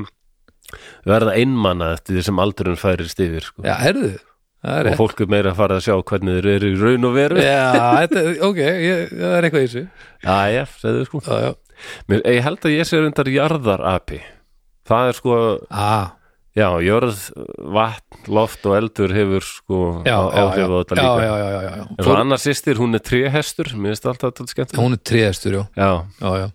verða 1.07 1.35
einmanna 1.39 1.93
eftir 1.97 2.17
því 2.17 2.25
sem 2.29 2.41
aldurinn 2.43 2.79
færist 2.81 3.21
yfir 3.23 3.45
sko. 3.45 3.63
Já, 3.67 3.75
herðu, 3.83 4.13
er 4.65 4.81
og 4.81 4.87
rétt. 4.89 4.97
fólk 4.99 5.21
er 5.23 5.31
meira 5.31 5.53
að 5.53 5.59
fara 5.61 5.77
að 5.79 5.85
sjá 5.87 5.97
hvernig 6.03 6.39
þeir 6.41 6.49
eru 6.57 6.71
í 6.73 6.79
raun 6.81 7.05
og 7.11 7.15
veru. 7.19 7.39
Já, 7.43 7.67
þetta, 8.03 8.25
ok, 8.49 8.61
ég, 8.63 9.13
það 9.13 9.37
er 9.37 9.47
eitthvað 9.49 9.67
í 9.67 9.69
þessu. 9.69 9.85
Já, 10.27 10.39
já, 10.57 10.65
segðu 10.83 11.05
sko. 11.11 11.21
Já, 11.27 11.37
já, 11.45 11.55
Mér, 12.09 12.23
ég 12.25 12.41
held 12.47 12.63
að 12.65 12.73
ég 12.79 12.89
sé 12.89 12.97
reyndar 13.03 13.29
jarðarapi 13.29 14.23
það 14.89 15.09
er 15.11 15.17
sko, 15.19 15.35
ah, 15.71 16.16
já, 16.57 16.69
jörð 16.83 17.19
vatn, 17.77 18.21
loft 18.33 18.67
og 18.69 18.77
eldur 18.79 19.13
hefur 19.15 19.45
sko 19.45 19.81
já, 20.07 20.17
áhrif 20.17 20.67
á 20.73 20.77
þetta 20.81 20.99
líka. 20.99 21.17
já, 21.27 21.35
já, 21.37 21.49
já, 21.53 21.63
já. 21.77 21.83
en 21.99 22.05
svo 22.07 22.17
annar 22.17 22.41
sýstir, 22.43 22.81
hún 22.81 22.97
er 22.97 23.03
tréhestur 23.05 23.73
mér 23.77 23.95
finnst 23.95 24.09
alltaf 24.11 24.33
þetta 24.35 24.55
skemmt 24.55 24.77
Hún 24.81 24.97
er 24.97 25.03
tréðstur, 25.05 25.59
já, 25.61 25.65
já, 25.77 25.91
já, 26.21 26.33
já. 26.47 26.49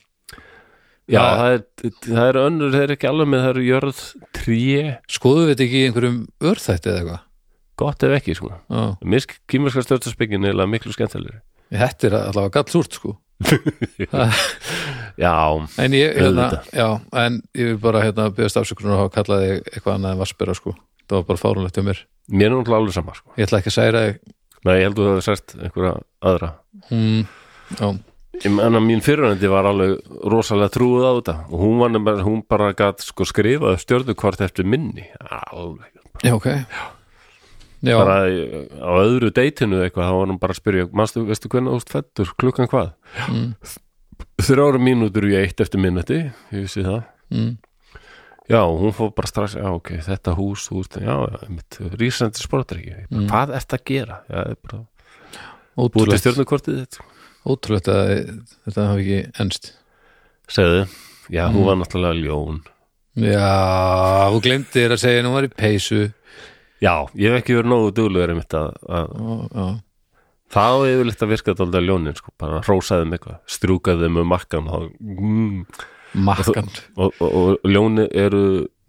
Já, 1.11 1.21
Það- 1.21 1.53
er, 1.53 1.91
það 2.05 2.27
er 2.29 2.37
önnur 2.45 2.71
það 2.71 2.83
er 2.85 2.93
ekki 2.95 3.07
alveg 3.09 3.27
með 3.31 3.41
það 3.43 3.49
eru 3.51 3.63
jörð 3.67 4.01
tré, 4.37 4.97
Skoðum 5.11 5.43
við 5.47 5.51
þetta 5.53 5.65
ekki 5.65 5.79
í 5.81 5.85
einhverjum 5.89 6.19
örþætti 6.51 6.91
eða 6.91 6.99
eitthvað? 7.01 7.25
Gott 7.81 8.03
ef 8.05 8.11
ekki 8.13 8.35
sko. 8.37 8.51
Já, 8.69 8.81
Misk, 9.09 9.33
kýmerska 9.49 9.81
stjórnarspekin 9.83 10.45
er 10.45 10.67
miklu 10.69 10.93
skemmtilegri. 10.93 11.39
Þetta 11.73 12.07
er 12.07 12.15
allavega 12.19 12.53
gall 12.59 12.69
súrt, 12.69 12.93
sko 12.99 13.15
já, 15.21 15.33
En 15.77 15.95
ég, 15.97 16.13
hérna, 16.17 16.47
já, 16.73 16.87
en 17.23 17.41
ég 17.57 17.71
vil 17.73 17.79
bara 17.81 18.03
hérna 18.05 18.29
byggast 18.33 18.59
afsökunar 18.61 18.95
og 18.97 19.03
hafa 19.05 19.15
kallað 19.19 19.43
þig 19.45 19.71
eitthvað 19.73 19.95
annað 19.97 20.15
en 20.15 20.21
vassbera, 20.23 20.55
sko. 20.57 20.75
Það 21.07 21.17
var 21.19 21.27
bara 21.31 21.41
fárunlegt 21.41 21.81
um 21.81 21.89
mér. 21.89 22.03
Mér 22.31 22.47
er 22.51 22.55
náttúrulega 22.55 22.79
alveg 22.81 22.95
sama 22.95 23.17
sko. 23.17 23.33
Ég 23.37 23.47
ætla 23.49 23.59
ekki 23.61 23.73
að 23.73 23.77
særa 23.79 24.05
þig 24.07 24.21
Nei, 24.61 24.75
ég 24.77 24.83
held 24.85 24.99
að 24.99 25.05
það 25.07 25.15
hefur 25.15 25.25
sært 25.25 25.53
einhverja 25.57 25.91
aðra. 26.29 26.49
Mm, 26.93 27.21
Já, 27.79 27.87
Ég 28.41 28.53
menna 28.55 28.79
mín 28.81 29.01
fyrirvændi 29.05 29.49
var 29.51 29.67
alveg 29.69 29.97
rosalega 30.31 30.71
trúið 30.73 31.03
á 31.05 31.11
þetta. 31.17 31.35
Og 31.49 31.63
hún 31.65 31.81
var 31.81 32.21
hún 32.25 32.39
bara 32.49 32.71
gat 32.77 33.01
sko 33.05 33.25
skrifað 33.27 33.79
stjörnukvart 33.81 34.41
eftir 34.45 34.65
minni. 34.69 35.07
Alveg, 35.51 35.89
já, 36.21 36.33
ok. 36.37 36.47
Já, 36.47 36.83
bara 37.81 38.17
í- 38.29 38.67
á 38.77 38.91
öðru 39.01 39.31
deytinu 39.33 39.79
eitthvað, 39.81 40.09
þá 40.09 40.13
var 40.19 40.27
hún 40.31 40.39
bara 40.39 40.53
að 40.53 40.59
spyrja 40.61 40.87
manstu, 40.93 41.23
veistu 41.25 41.49
hvernig 41.49 41.75
ert 41.79 41.89
fættur, 41.89 42.31
klukkan 42.37 42.67
hvað? 42.69 42.91
Mm, 43.29 43.55
þrjára 44.41 44.79
mínútur 44.81 45.25
í 45.29 45.35
eitt 45.39 45.59
eftir 45.63 45.81
minnuti 45.81 46.19
ég 46.51 46.61
vissi 46.65 46.83
það, 46.85 47.03
mm, 47.31 47.51
já, 48.49 48.61
hún 48.65 48.93
fór 48.93 49.13
bara 49.17 49.27
strax 49.31 49.55
já, 49.57 49.65
ok, 49.73 49.89
þetta 50.05 50.35
hús, 50.37 50.67
ert, 50.71 50.99
já, 51.01 51.15
já 51.25 51.49
mitt 51.49 51.79
rísandi 51.97 52.41
sportrykki, 52.43 53.07
mm. 53.09 53.27
hvað 53.31 53.55
ert 53.57 53.73
að 53.77 53.83
gera? 53.89 54.21
Já, 54.29 54.43
bara, 54.67 54.83
búið 55.77 56.11
til 56.67 56.77
þitt. 56.85 56.99
Ótrúlegt 57.41 57.87
að 57.89 58.43
þetta 58.67 58.83
hafi 58.91 59.01
ekki 59.01 59.39
ennst 59.41 59.71
segðu, 60.51 60.83
já, 61.33 61.47
Mm. 61.49 61.55
hún 61.55 61.65
var 61.65 61.75
náttúrulega 61.79 62.21
ljón. 62.21 62.59
Já, 63.17 64.29
þú 64.31 64.41
glemdir 64.45 64.93
að 64.93 64.99
segja 65.01 65.23
nú 65.25 65.33
var 65.33 65.43
í 65.43 65.49
peysu 65.51 66.13
já, 66.81 66.95
ég 67.15 67.31
hef 67.31 67.41
ekki 67.41 67.57
verið 67.59 67.71
nógu 67.71 67.93
að, 67.93 68.75
að 68.89 69.15
Já, 69.15 69.37
já, 69.55 69.69
Það 70.51 70.73
var 70.81 70.89
yfirleitt 70.91 71.23
að 71.23 71.31
virka 71.31 71.53
þetta 71.53 71.65
aldrei 71.65 71.85
ljónin 71.87 72.17
sko, 72.17 72.33
bara 72.41 72.59
hrósaði 72.65 73.05
þeim 73.05 73.15
eitthvað, 73.15 73.39
strjúkaði 73.55 74.03
þeim 74.07 74.17
um 74.19 74.29
makkan 74.33 74.65
og, 74.67 74.87
mm, 74.99 75.83
makkan 76.27 76.71
og, 76.97 77.13
og, 77.23 77.35
og 77.39 77.69
ljóni 77.71 78.07
eru 78.11 78.41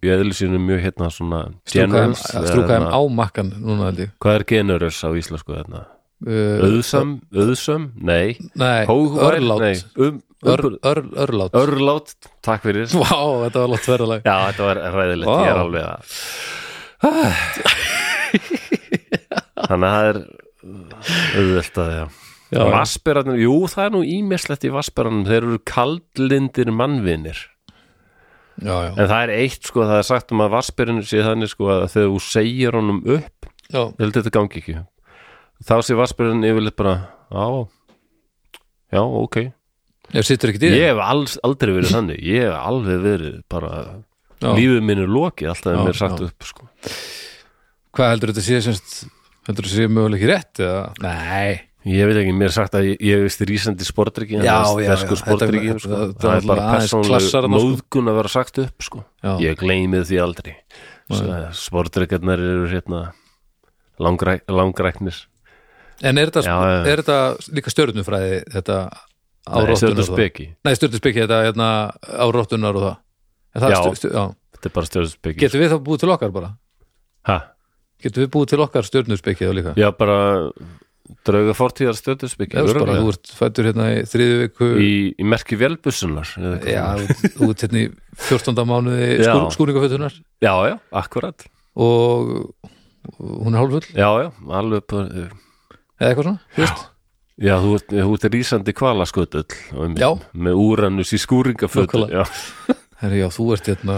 í 0.03 0.11
eðli 0.11 0.35
sínu 0.35 0.59
mjög 0.59 0.81
hérna 0.89 1.11
svona 1.15 1.43
Strúkaðum 1.63 1.93
generous, 1.95 2.25
eða 2.33 2.51
strúkaðum 2.51 2.73
hérna, 2.75 2.99
á 2.99 3.01
makkan 3.21 3.53
núna 3.63 3.91
held 3.93 4.03
ég. 4.03 4.15
Hvað 4.25 4.39
er 4.41 4.45
generous 4.51 4.99
á 5.07 5.11
íslensku 5.23 5.55
hérna? 5.55 5.85
uh, 6.27 6.65
auðsam, 6.67 7.15
auðsam, 7.35 7.87
nei. 7.95 8.35
Nei, 8.59 8.83
örlát. 8.89 9.63
Nei, 9.63 9.77
um, 10.03 10.19
ör, 10.43 10.65
um, 10.67 10.81
ör, 10.83 11.03
Örlát. 11.27 11.55
Örlát, 11.63 12.17
takk 12.43 12.67
fyrir. 12.67 12.91
Vá, 12.91 13.15
þetta 13.47 13.63
var 13.63 13.73
látt 13.77 13.89
verðalag 13.93 14.27
já, 14.27 14.37
þetta 14.51 14.69
var 14.69 14.83
ræðilegt, 14.99 15.31
ég 15.31 15.53
er 15.53 15.63
alveg 15.63 15.89
að 15.93 16.19
þannig 19.69 19.89
að 19.89 19.95
það 19.97 20.11
er 20.11 20.21
auðvelt 21.39 21.81
að 21.83 21.95
já. 21.97 22.05
Vassberarnir, 22.53 23.39
jú 23.41 23.55
það 23.73 23.87
er 23.87 23.95
nú 23.95 24.03
ímislegt 24.05 24.67
í 24.69 24.73
vassberarnir, 24.75 25.25
þeir 25.31 25.47
eru 25.47 25.61
kaldlindir 25.71 26.73
mannvinir, 26.77 27.39
já, 28.61 28.75
já, 28.75 28.91
en 28.93 29.07
það 29.09 29.23
er 29.23 29.33
eitt 29.39 29.71
sko, 29.71 29.87
það 29.89 30.03
er 30.03 30.09
sagt 30.11 30.35
um 30.37 30.43
að 30.45 30.53
vassberarnir 30.59 31.09
sé 31.09 31.23
þannig 31.25 31.53
sko 31.55 31.71
að 31.73 31.87
þegar 31.95 32.11
þú 32.13 32.21
segir 32.27 32.77
honum 32.77 33.01
upp, 33.17 33.49
já, 33.73 33.81
ég 33.87 34.03
held 34.05 34.19
þetta 34.19 34.35
gangi 34.37 34.61
ekki. 34.61 34.77
Þá 35.63 35.75
sé 35.87 35.97
vassberarnir 35.97 36.53
yfirleitt 36.53 36.77
bara 36.77 36.95
já, 37.33 37.47
já, 38.99 39.01
ok. 39.01 39.41
Ég 40.77 40.91
hef 40.91 41.01
alls, 41.01 41.39
aldrei 41.47 41.73
verið 41.79 41.95
þannig, 41.97 42.19
ég 42.29 42.45
hef 42.45 42.57
alveg 42.59 42.99
verið 43.07 43.37
bara, 43.49 43.71
Já. 44.43 44.51
lífið 44.59 44.81
minn 44.85 45.01
er 45.01 45.09
lokið 45.09 45.53
alltaf 45.55 45.73
er 45.73 45.85
mér 45.87 45.97
sagt 45.97 46.21
já. 46.21 46.29
upp 46.29 46.47
sko. 46.51 46.67
Hvað 47.97 48.11
heldur 48.13 48.33
þetta 48.35 48.45
sé 48.45 48.59
semst 48.67 48.97
heldur 49.49 49.67
þetta 49.67 49.75
sé 49.77 49.89
mögulega 49.91 50.19
ekki 50.21 50.31
rétt 50.33 50.63
eða? 50.67 50.83
Nei, 51.03 51.61
Ég 51.83 52.07
veit 52.07 52.15
ekki, 52.21 52.31
mér 52.39 52.47
er 52.47 52.53
sagt 52.55 52.77
að 52.79 52.85
ég, 52.93 53.01
ég 53.03 53.23
veist 53.25 53.41
rísandi 53.43 53.83
sportryggi 53.83 54.37
Já, 54.39 54.61
já, 54.79 54.85
já, 54.87 55.17
sportryggi 55.19 55.73
sko. 55.83 55.89
þetta- 55.91 56.21
Það 56.23 56.37
er 56.37 56.45
bara 56.47 56.63
aðeins 56.69 56.85
persónleg 56.93 57.09
klassar 57.11 57.43
þarna, 57.43 57.59
sko. 57.59 57.71
móðgun 57.73 58.11
að 58.13 58.19
vera 58.21 58.31
sagt 58.31 58.59
upp 58.63 58.83
sko. 58.87 59.05
Ég 59.43 59.57
gleymið 59.59 60.05
því 60.07 60.21
aldrei 60.23 60.55
Sportryggarnar 61.53 62.39
eru 62.39 62.69
hérna 62.71 63.01
langræ, 63.99 64.41
langræknir 64.49 65.17
en 66.03 66.19
er 66.19 66.31
þetta, 66.31 66.43
Já, 66.47 66.87
er 66.87 67.03
þetta 67.03 67.19
líka 67.55 67.71
stjörnufræði 67.75 68.39
þetta 68.55 68.77
Nei, 69.43 69.59
áróttunar 69.59 69.77
stjórnum 69.83 69.99
og 69.99 70.07
það? 70.07 70.15
speki 70.15 70.47
Nei, 70.65 70.75
stjörnuspeki 70.79 71.23
þetta 71.27 71.41
hérna, 71.49 71.69
áróttunar 72.23 72.79
og 72.79 72.83
það 72.87 72.97
það 73.59 73.75
Já. 74.07 74.25
Þetta 74.55 74.71
er 74.71 74.75
bara 74.79 74.87
stjórnum 74.87 75.13
speki 75.17 75.43
Getum 75.43 75.61
við 75.67 75.75
þá 75.75 75.79
búið 75.83 75.99
til 76.05 76.13
okkar 76.15 76.33
bara? 76.33 76.53
Ha? 77.27 77.37
Getum 78.03 78.25
við 78.25 78.31
búið 78.35 78.53
til 78.53 78.63
okkar 78.65 78.89
stjörnuspeki 78.89 79.49
þá 79.49 79.53
líka? 79.59 79.75
Já, 79.79 79.89
bara 79.97 80.19
drauga 81.27 81.55
fortíðar 81.57 81.97
stjórnum 81.99 82.31
speki 82.31 82.59
Eða 82.59 82.75
bara, 82.81 82.99
þú 83.01 83.11
ert 83.13 83.33
fættur 83.37 83.69
hérna 83.69 83.89
í 83.95 84.03
þriðu 84.09 84.37
viku 84.43 84.69
í, 84.83 84.93
í 85.19 85.27
merki 85.29 85.59
velbussunar. 85.61 86.31
Já, 86.67 86.85
ert 87.03 87.65
hérna 87.67 87.83
í 87.83 87.89
14. 88.23 88.63
mánuði 88.69 89.09
Já. 89.23 89.33
skúr, 89.33 89.49
skúringafötunar 89.57 90.17
já, 90.43 90.55
já, 90.73 90.77
akkurat 91.03 91.47
og 91.73 92.55
hún 93.19 93.55
er 93.55 93.61
hálfull 93.63 93.85
Já, 93.97 94.09
já, 94.25 94.29
alveg 94.61 94.87
bara, 94.91 95.29
eða 95.99 96.09
eitthvað 96.11 96.27
svona, 96.31 96.43
veist 96.59 96.89
Já, 97.43 97.55
þú 97.59 97.71
ert, 97.79 97.93
þú 97.97 98.13
ert 98.15 98.27
rísandi 98.35 98.75
kvalaskötull 98.77 99.97
Já. 99.99 100.11
með 100.37 100.59
úranus 100.63 101.15
í 101.17 101.19
skúringafötu 101.23 102.05
Nákvæmlega. 102.05 102.27
Já. 102.29 102.77
Já, 103.19 103.27
þú 103.35 103.47
ert 103.57 103.67
hérna 103.67 103.97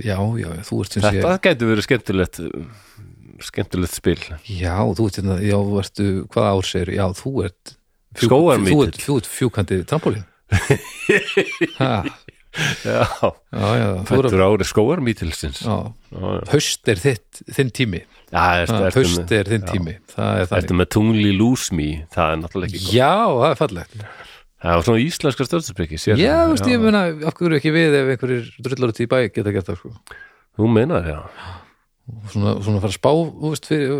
já, 0.00 0.16
já, 0.16 0.48
já, 0.48 0.62
þú 0.64 0.78
ert 0.80 0.94
sem 0.94 1.02
sé 1.04 1.10
Þetta 1.18 1.34
gæti 1.44 1.66
verið 1.68 1.84
skemmtilegt 1.84 2.38
skemmtilegt 3.44 3.94
spil. 3.96 4.18
Já, 4.48 4.76
þú 4.96 5.08
ert 5.10 5.18
hérna, 5.20 5.36
já, 5.44 5.56
ert 5.82 6.02
hvað 6.32 6.48
ár 6.52 6.68
segir, 6.68 6.94
já, 6.96 7.04
þú 7.20 7.32
ert 7.48 7.74
fjú- 8.16 8.30
Skógarmítill. 8.30 8.76
þú 8.76 8.86
ert, 8.86 9.00
þú 9.06 9.18
ert 9.20 9.30
fjúkandi 9.36 9.80
trampolín. 9.88 10.24
Já, 12.86 13.02
já, 13.52 13.68
já, 13.76 13.88
fættur 14.08 14.32
er 14.32 14.42
ári 14.46 14.64
skóarmítilsins 14.64 15.58
haust 16.48 16.88
er 16.88 16.96
þitt, 17.02 17.42
þinn 17.52 17.72
tími. 17.76 18.00
Já 18.32 18.64
með, 18.72 19.34
er 19.36 19.50
þinn 19.50 19.66
tími 19.68 19.96
þannig. 20.14 20.72
Með 20.80 20.88
tungli 20.96 21.34
lúsmi 21.36 21.88
það 22.14 22.32
er 22.32 22.40
náttúrulega 22.40 22.70
ekki 22.72 22.80
gott. 22.86 22.94
Já, 22.96 23.10
það 23.28 23.50
er 23.50 23.60
fallegt. 23.60 23.98
Það 24.64 24.78
var 24.78 24.86
svona 24.88 25.04
íslenska 25.04 25.46
stjórnspeki 25.50 26.00
já, 26.24 26.32
þú 26.46 26.54
veist, 26.54 26.70
ég 26.72 26.80
meina, 26.86 27.04
af 27.28 27.36
hverju 27.36 27.60
ekki 27.60 27.74
við 27.76 27.98
ef 28.00 28.10
einhverjir 28.14 28.48
drullar 28.64 28.94
út 28.94 29.02
í 29.04 29.08
bæ 29.12 29.18
geta 29.36 29.52
gert 29.52 29.68
það, 29.68 29.82
sko? 29.82 29.92
Þú 30.56 30.72
meinar, 30.72 31.12
já 31.12 31.20
svona, 32.32 32.52
svona 32.62 32.80
fara 32.82 32.92
að 32.92 32.96
spá, 32.96 33.10
veist, 33.42 33.68
fyrir, 33.70 33.94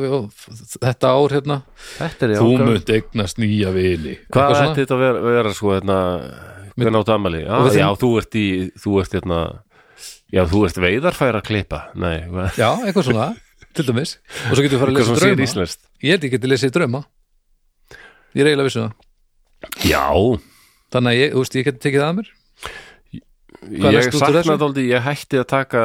þetta 0.76 1.12
ár 1.12 1.34
hérna. 1.36 1.60
Þetta 1.96 2.26
er 2.26 2.34
já 2.36 2.40
þú 2.42 2.50
munt 2.62 2.92
eignast 2.96 3.40
nýja 3.42 3.72
vini. 3.74 4.16
Hvað 4.34 4.58
ætti 4.62 4.84
þetta 4.84 4.96
að 4.98 5.04
vera, 5.04 5.22
vera 5.26 5.54
sko 5.56 5.72
hérna, 5.74 5.98
hvernig 6.76 7.00
áttu 7.02 7.16
amali? 7.16 7.42
Já, 7.44 7.54
já, 7.54 7.72
þeim- 7.76 8.00
þú 8.02 8.10
ert 8.22 8.38
í 8.40 8.46
þú 8.84 8.98
ert 9.02 9.16
hérna 9.18 9.40
Já, 10.34 10.42
þú 10.50 10.64
ert 10.66 10.78
veiðarfæra 10.82 11.38
að 11.38 11.46
klippa. 11.46 11.78
Já, 12.58 12.68
eitthvað 12.82 13.04
svona, 13.06 13.26
til 13.78 13.84
dæmis. 13.86 14.16
Og 14.50 14.56
svo 14.56 14.64
getur 14.64 14.74
við 14.74 14.82
fara 14.82 14.90
að 14.90 14.98
lesa 14.98 15.44
íslenskt. 15.46 15.84
Ég 16.02 16.16
held 16.16 16.26
ég 16.26 16.32
geti 16.34 16.50
lesið 16.50 16.72
drauma. 16.74 17.04
Ég 18.34 18.42
er 18.42 18.50
eiginlega 18.50 18.66
vissu 18.66 18.82
það. 18.82 18.96
Já, 19.86 20.02
Þannig 20.94 21.12
að 21.12 21.18
ég, 21.18 21.32
veist, 21.34 21.56
ég 21.58 21.66
geti 21.66 21.82
tekið 21.82 22.02
það 22.02 22.10
að 22.10 22.18
mér. 22.20 22.28
Hvað 23.66 23.96
ég 23.96 24.14
saknaði 24.14 24.64
aldrei 24.66 24.84
Ég 24.86 25.02
hætti 25.06 25.38
að 25.40 25.46
taka 25.50 25.82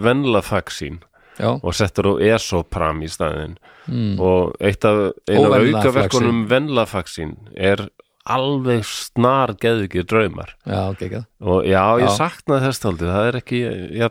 venlafaxín 0.00 1.00
Já, 1.40 1.50
og 1.56 1.76
settur 1.76 2.12
á 2.12 2.36
esopram 2.36 3.00
í 3.02 3.10
staðinn. 3.10 3.56
Mm. 3.90 4.20
og 4.22 4.54
eitt 4.62 4.84
af, 4.86 5.10
af 5.26 5.40
Og 5.40 5.56
aukaverkunum 5.56 6.44
venlafaxín 6.50 7.34
er 7.56 7.88
alveg 8.28 8.82
snar 8.84 9.54
geðvikið 9.60 10.04
draumar. 10.08 10.52
Já, 10.68 10.92
geggjað. 10.98 11.24
Og 11.40 11.64
já, 11.64 11.80
ég 12.02 12.04
Já. 12.04 12.10
saknaði 12.18 12.66
þess 12.66 12.82
tóldi 12.82 13.08
það 13.08 13.28
er 13.30 13.38
ekki 13.38 13.60
ja, 13.96 14.08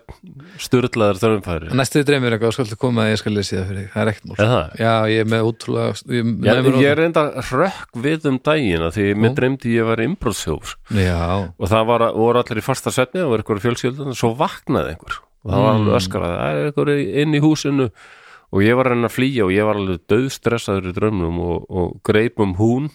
sturlaðar 0.57 1.19
draumfæri 1.21 1.77
Næstu 1.77 2.01
dreymir 2.07 2.35
eitthvað, 2.35 2.55
skaltu 2.57 2.79
koma 2.81 3.05
að 3.05 3.13
ég 3.13 3.21
skal 3.21 3.35
lesa 3.37 3.59
það 3.59 3.69
fyrir 3.69 3.83
þig, 3.83 3.91
það 3.93 4.01
er 4.01 4.11
ekkert 4.13 4.27
mál. 4.31 4.35
Það? 4.39 4.73
Já, 4.81 4.93
ég 5.13 5.23
er 5.23 5.31
með 5.35 5.51
útrúlega 5.51 6.17
ég, 6.17 6.33
Já, 6.49 6.53
ég 6.65 6.89
er 6.89 7.03
enda 7.05 7.25
rökk 7.51 8.01
við 8.07 8.29
um 8.31 8.41
dagina 8.49 8.91
því 8.97 9.07
mér 9.13 9.37
dreymdi 9.37 9.77
ég 9.77 9.89
var. 9.91 10.05
Já, 10.89 11.23
og 11.53 11.69
það 11.69 11.89
var, 11.93 12.07
voru 12.17 12.41
allir 12.41 12.63
í 12.63 12.65
fasta 12.65 12.93
svefni 12.93 13.21
og 13.23 13.35
var 13.35 13.43
eitthvað 13.43 13.65
fjölskyldan, 13.67 14.17
svo 14.17 14.33
vaknaði 14.39 14.95
einhver 14.95 15.21
og 15.45 15.51
það 15.51 15.61
var 15.63 15.73
Mm. 15.73 15.79
alveg 15.79 15.95
öskrað, 16.01 16.33
það 16.39 16.55
er 16.55 16.71
eitthvað 16.71 17.21
inn 17.23 17.33
í 17.35 17.39
húsinu. 17.43 17.89
Og 18.51 18.63
ég 18.65 18.75
var 18.75 18.85
að 18.89 18.95
reyna 18.95 19.07
að 19.07 19.13
flýja 19.13 19.43
og 19.45 19.51
ég 19.53 19.65
var 19.67 19.75
alveg 19.77 19.99
döðstressaður 20.09 20.87
í 20.89 20.93
draumnum 20.95 21.39
og, 21.39 21.65
og 21.69 21.99
greip 22.03 22.39
um 22.39 22.55
hún. 22.57 22.89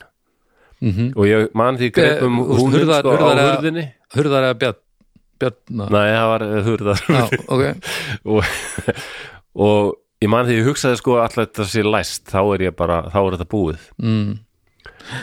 Mhm. 0.83 1.13
Og 1.17 1.25
ég 1.31 1.49
man 1.55 1.77
því 1.79 1.93
greip 1.95 2.23
um 2.27 2.41
Eh, 2.41 2.57
hún 2.59 2.73
hurðar- 2.75 3.01
sko, 3.01 3.11
á 3.11 3.17
hurðar 3.17 3.39
að- 3.39 3.53
hurðinni. 3.57 3.85
Hurðar 4.15 4.49
eða 4.51 4.59
bjarn 4.59 4.81
Bjarna 5.41 5.89
Nei, 5.91 6.09
það 6.15 6.27
var 6.31 6.43
eh, 6.43 6.63
hurðar. 6.63 7.01
Já, 7.11 7.25
ok. 7.49 7.65
Og, 8.25 8.45
og 9.57 9.95
ég 10.23 10.31
man 10.31 10.47
því 10.47 10.59
ég 10.61 10.67
hugsaði 10.69 10.97
sko 11.01 11.17
alltaf 11.21 11.49
þetta 11.49 11.65
sé 11.71 11.83
læst, 11.83 12.27
þá 12.31 12.39
er 12.55 12.63
ég 12.71 12.77
bara 12.77 13.03
þá 13.11 13.19
er 13.23 13.37
þetta 13.37 13.49
búið. 13.51 13.89
Mm. 14.03 14.39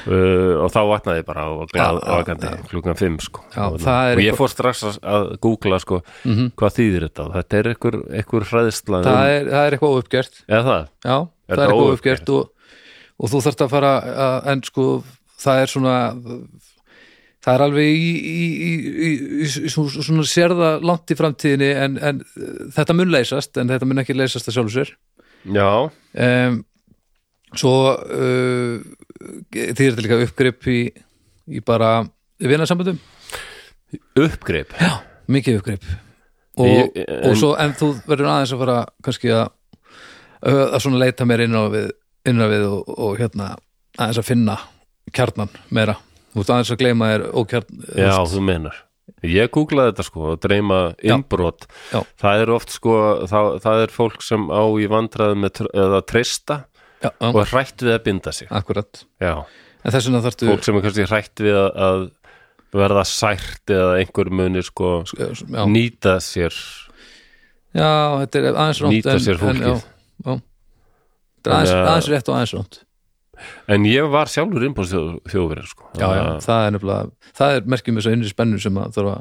Uh, 0.07 0.63
og 0.65 0.71
þá 0.73 0.79
vaknaði 0.91 1.21
ég 1.21 1.27
bara 1.27 1.45
og 1.51 1.71
Já, 1.75 1.83
já, 1.87 1.99
vakandi 2.11 2.51
klukkan 2.71 2.99
fimm 2.99 3.19
sko. 3.23 3.43
Já, 3.55 3.63
og, 3.67 3.77
það 3.81 4.11
og 4.15 4.21
ég 4.21 4.31
eitthvað- 4.31 4.39
fór 4.41 4.53
strax 4.55 4.83
að, 5.01 5.29
googla 5.43 5.79
sko 5.83 6.01
hvað 6.23 6.75
þýðir 6.79 7.07
þetta, 7.09 7.27
þetta 7.37 7.61
er 7.61 7.71
einhver, 7.73 7.99
einhver 8.21 8.47
hræðsla 8.51 9.03
það, 9.05 9.13
um, 9.13 9.29
er, 9.35 9.51
það 9.51 9.67
er 9.67 9.77
eitthvað 9.77 9.95
óuppgjört 9.99 10.41
eða 10.47 10.63
það, 10.71 10.89
Já, 11.05 11.15
Er 11.51 11.55
það 11.55 11.63
er 11.65 11.71
eitthvað 11.75 11.91
óuppgjört 11.91 12.33
og, 12.35 12.73
og 13.21 13.31
þú 13.33 13.43
þarft 13.47 13.65
að 13.65 13.73
fara 13.75 13.93
að, 14.01 14.35
en 14.53 14.65
sko, 14.69 14.89
það 15.41 15.61
er 15.65 15.71
svona 15.75 15.95
það 17.41 17.55
er 17.57 17.63
alveg 17.65 17.87
í, 17.89 18.09
í, 18.21 18.41
í, 18.69 19.11
í, 19.41 19.69
svona, 19.73 20.25
sérða 20.29 20.67
langt 20.85 21.09
í 21.09 21.17
framtíðinni 21.17 21.69
en, 21.73 21.95
en 21.97 22.19
þetta 22.75 22.93
mun 22.93 23.09
leysast 23.09 23.57
en 23.57 23.71
þetta 23.71 23.87
mun 23.89 24.01
ekki 24.03 24.13
leysast 24.13 24.45
að 24.51 24.59
sjálfu 24.59 24.75
sér. 24.75 24.91
Já. 25.49 25.89
Um, 26.21 26.59
svo 27.57 27.71
uh, 27.97 28.77
því 29.52 29.65
er 29.68 29.76
þetta 29.77 30.06
líka 30.06 30.19
uppgrip 30.26 30.68
í, 30.72 30.80
í 31.52 31.64
bara 31.65 31.91
vinnarsamböndum 32.41 32.99
uppgrip? 34.19 34.73
Mikið 35.31 35.60
uppgrip. 35.61 35.88
Og, 36.60 36.68
Ég- 36.68 36.98
en- 37.07 37.30
og 37.31 37.38
svo, 37.39 37.53
en 37.60 37.73
þú 37.80 37.91
verður 38.07 38.27
aðeins 38.31 38.53
að 38.56 38.61
fara 38.65 38.77
kannski 39.03 39.31
að 39.31 39.49
að 40.41 40.80
svona 40.81 40.99
leita 41.03 41.26
mér 41.30 41.43
inn 41.45 41.53
á 41.56 41.64
við, 41.69 41.91
inn 42.26 42.41
á 42.41 42.48
við 42.49 42.64
og, 42.65 42.88
og 42.98 43.18
hérna 43.22 43.52
aðeins 43.98 44.18
að 44.22 44.26
finna 44.31 44.56
kjarnan 45.14 45.52
meira. 45.69 45.95
Þú 46.34 46.41
ert 46.41 46.49
aðeins 46.56 46.72
að 46.73 46.80
gleyma 46.81 47.11
þér 47.11 47.26
ókjarn 47.41 47.84
já, 47.95 48.15
þú 48.26 48.41
menar 48.48 48.80
ég 49.27 49.49
googlaði 49.53 49.91
þetta 49.91 50.03
sko, 50.07 50.35
dreyma 50.41 50.77
innbrot. 51.03 51.65
Já. 51.91 51.99
það 52.22 52.41
er 52.41 52.52
oft 52.56 52.72
sko 52.73 52.93
það, 53.30 53.49
það 53.61 53.81
er 53.84 53.91
fólk 53.93 54.22
sem 54.23 54.45
á 54.49 54.64
í 54.81 54.88
vandræði 54.89 55.35
með 55.43 55.61
eða 55.76 55.99
treysta 56.07 56.57
já, 57.02 57.10
já, 57.10 57.28
og 57.32 57.44
hrætt 57.49 57.84
við 57.84 57.95
að 57.98 58.03
binda 58.07 58.34
sig. 58.36 58.49
Akkurat. 58.53 59.03
Þarftu 59.82 60.49
fólk 60.52 60.65
sem 60.65 60.78
er 60.78 60.86
kannski 60.86 61.07
hrætt 61.10 61.41
við 61.41 61.57
að, 61.57 62.10
verða 62.76 63.03
sært 63.07 63.72
eða 63.73 63.98
einhver 63.99 64.32
muni 64.32 64.64
sko 64.64 65.02
nýta 65.68 66.19
sér 66.23 66.56
já, 67.76 67.90
þetta 68.22 68.40
er 68.40 68.48
aðeins 68.52 68.80
rámt 68.84 68.95
Nýta 68.95 69.15
en, 69.15 69.23
sér 69.26 69.41
fólkið. 69.41 69.84
Þetta 70.22 71.52
er 71.52 71.57
aðeins, 71.57 71.73
aðeins 71.82 72.10
rétt 72.14 72.32
og 72.32 72.38
aðeins 72.38 72.56
rámt 72.57 72.82
en 73.73 73.86
ég 73.90 74.10
var 74.14 74.30
sjálfur 74.30 74.64
innbúst 74.68 74.94
þjóðverið 74.94 75.69
sko. 75.72 75.88
Já, 75.98 76.07
já, 76.14 76.23
það 76.45 76.65
er 76.65 76.73
nefnilega 76.76 77.32
það 77.40 77.56
er 77.56 77.69
merkjum 77.73 77.98
þess 77.98 78.10
að 78.10 78.18
innri 78.18 78.32
spennu 78.32 78.60
sem 78.61 78.78
að 78.78 78.98
þurfa 78.98 79.15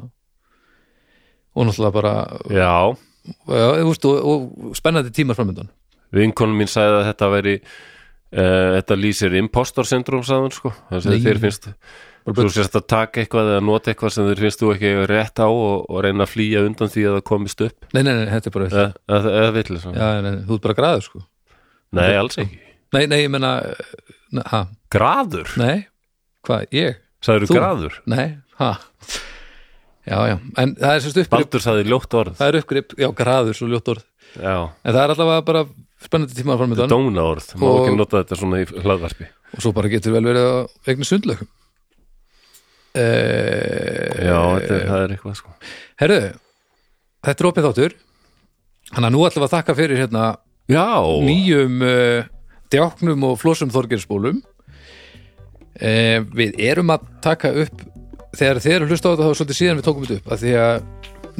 og 1.51 1.67
náttúrulega 1.67 1.95
bara 1.97 2.13
já, 2.53 2.73
já, 3.49 3.65
þú 3.81 3.87
veist, 3.89 4.07
og, 4.07 4.29
og 4.31 4.77
spennandi 4.77 5.13
tímar 5.15 5.39
framöndan 5.39 5.71
vinkonum 6.15 6.61
mín 6.61 6.69
sagði 6.71 6.99
að 6.99 7.09
þetta 7.11 7.29
veri 7.35 7.55
uh, 7.61 8.69
þetta 8.77 8.97
lýsir 8.99 9.35
impostor 9.39 9.87
syndrom 9.87 10.23
sagðan 10.27 10.55
sko, 10.55 10.73
þess 10.91 11.09
að 11.09 11.15
Nei. 11.17 11.21
þér 11.25 11.41
finnst 11.45 11.69
þú 12.21 12.47
sérst 12.53 12.75
að 12.77 12.87
taka 12.91 13.23
eitthvað 13.23 13.47
eða 13.55 13.61
nota 13.65 13.91
eitthvað 13.91 14.13
sem 14.13 14.27
þér 14.29 14.41
finnst 14.45 14.61
þú 14.61 14.73
ekki 14.75 14.91
rétt 15.09 15.41
á 15.41 15.47
og, 15.49 15.87
og 15.89 16.03
reyna 16.05 16.27
að 16.27 16.33
flýja 16.35 16.65
undan 16.67 16.91
því 16.93 17.05
að 17.09 17.15
það 17.17 17.23
komist 17.31 17.63
upp. 17.65 17.87
Nei, 17.95 18.01
nei, 18.05 18.11
nei, 18.19 18.27
þetta 18.29 18.51
er 18.51 18.55
bara 18.57 18.67
eða, 18.69 18.85
eða, 19.17 19.31
eða 19.39 19.53
villis 19.57 19.87
já, 19.87 20.09
nei, 20.21 20.33
þú 20.45 20.57
ert 20.57 20.67
bara 20.67 20.77
græður 20.77 21.07
sko. 21.07 21.23
Nei, 21.97 22.11
alls 22.19 22.37
ekki. 22.43 22.61
Nei, 22.91 23.01
nei, 23.07 23.17
ég 23.23 23.31
menna 23.33 23.55
ha, 24.51 24.61
graður, 24.93 25.49
nei, 25.59 25.75
hvað, 26.45 26.67
ég? 26.75 27.01
Sagður 27.25 27.49
Þú? 27.49 27.57
graður? 27.57 27.97
Nei, 28.09 28.25
ha? 28.59 28.71
Já, 30.01 30.17
já, 30.31 30.35
en 30.57 30.71
það 30.79 30.93
er 30.95 31.03
sérst 31.03 31.19
uppgrip 31.21 31.45
Baldur 31.45 31.63
sagði 31.63 31.83
ljótt 31.89 32.15
orð. 32.17 32.37
Það 32.39 32.51
er 32.51 32.57
uppgrip, 32.61 32.95
já, 32.97 33.07
græður, 33.17 33.57
svo 33.57 33.67
ljótt 33.69 33.91
orð. 33.93 34.05
Já, 34.33 34.55
en 34.57 34.95
það 34.95 35.01
er 35.03 35.13
allavega 35.15 35.43
bara 35.49 35.61
spennandi 36.01 36.35
tímar 36.37 36.57
framöndan 36.59 36.89
dóna 36.91 37.23
orð, 37.31 37.51
má 37.61 37.67
ekki 37.81 37.95
nota 37.99 38.21
þetta 38.23 38.37
svona 38.39 38.61
í 38.63 38.67
hlaðvarpi. 38.71 39.27
Og 39.55 39.63
svo 39.65 39.71
bara 39.75 39.91
getur 39.91 40.15
vel 40.15 40.23
verið 40.25 40.47
að 40.49 40.93
eignu 40.93 41.07
sundlög 41.07 41.41
eh, 42.95 44.27
já, 44.27 44.37
þetta, 44.57 44.75
er- 44.77 44.87
það 44.89 45.03
er 45.05 45.13
eitthvað 45.15 45.35
sko. 45.39 45.53
Herru, 46.01 46.19
þetta 47.27 47.43
er 47.45 47.49
opið 47.51 47.67
þáttur. 47.69 47.97
Þannig 48.91 49.07
að 49.07 49.13
nú 49.15 49.21
ætlum 49.27 49.45
að 49.47 49.53
þakka 49.55 49.75
fyrir 49.77 50.01
hérna 50.01 50.23
já, 50.71 50.87
nýjum 51.23 51.77
uh, 51.85 52.25
djáknum 52.73 53.23
og 53.29 53.37
flósum 53.39 53.71
þorgirspólum 53.71 54.41
uh, 54.41 56.17
við 56.35 56.57
erum 56.59 56.91
að 56.91 57.05
taka 57.23 57.53
upp 57.63 57.85
þegar 58.35 58.59
þeir 58.63 58.75
eru 58.81 58.89
hlusta 58.91 59.07
á 59.07 59.11
þetta 59.13 59.23
þá 59.27 59.31
er 59.31 59.39
svolítið 59.39 59.59
síðan 59.61 59.79
við 59.79 59.87
tókum 59.87 60.05
þetta 60.07 60.19
upp 60.19 60.33
að 60.35 60.43
því 60.43 60.51
að 60.59 60.75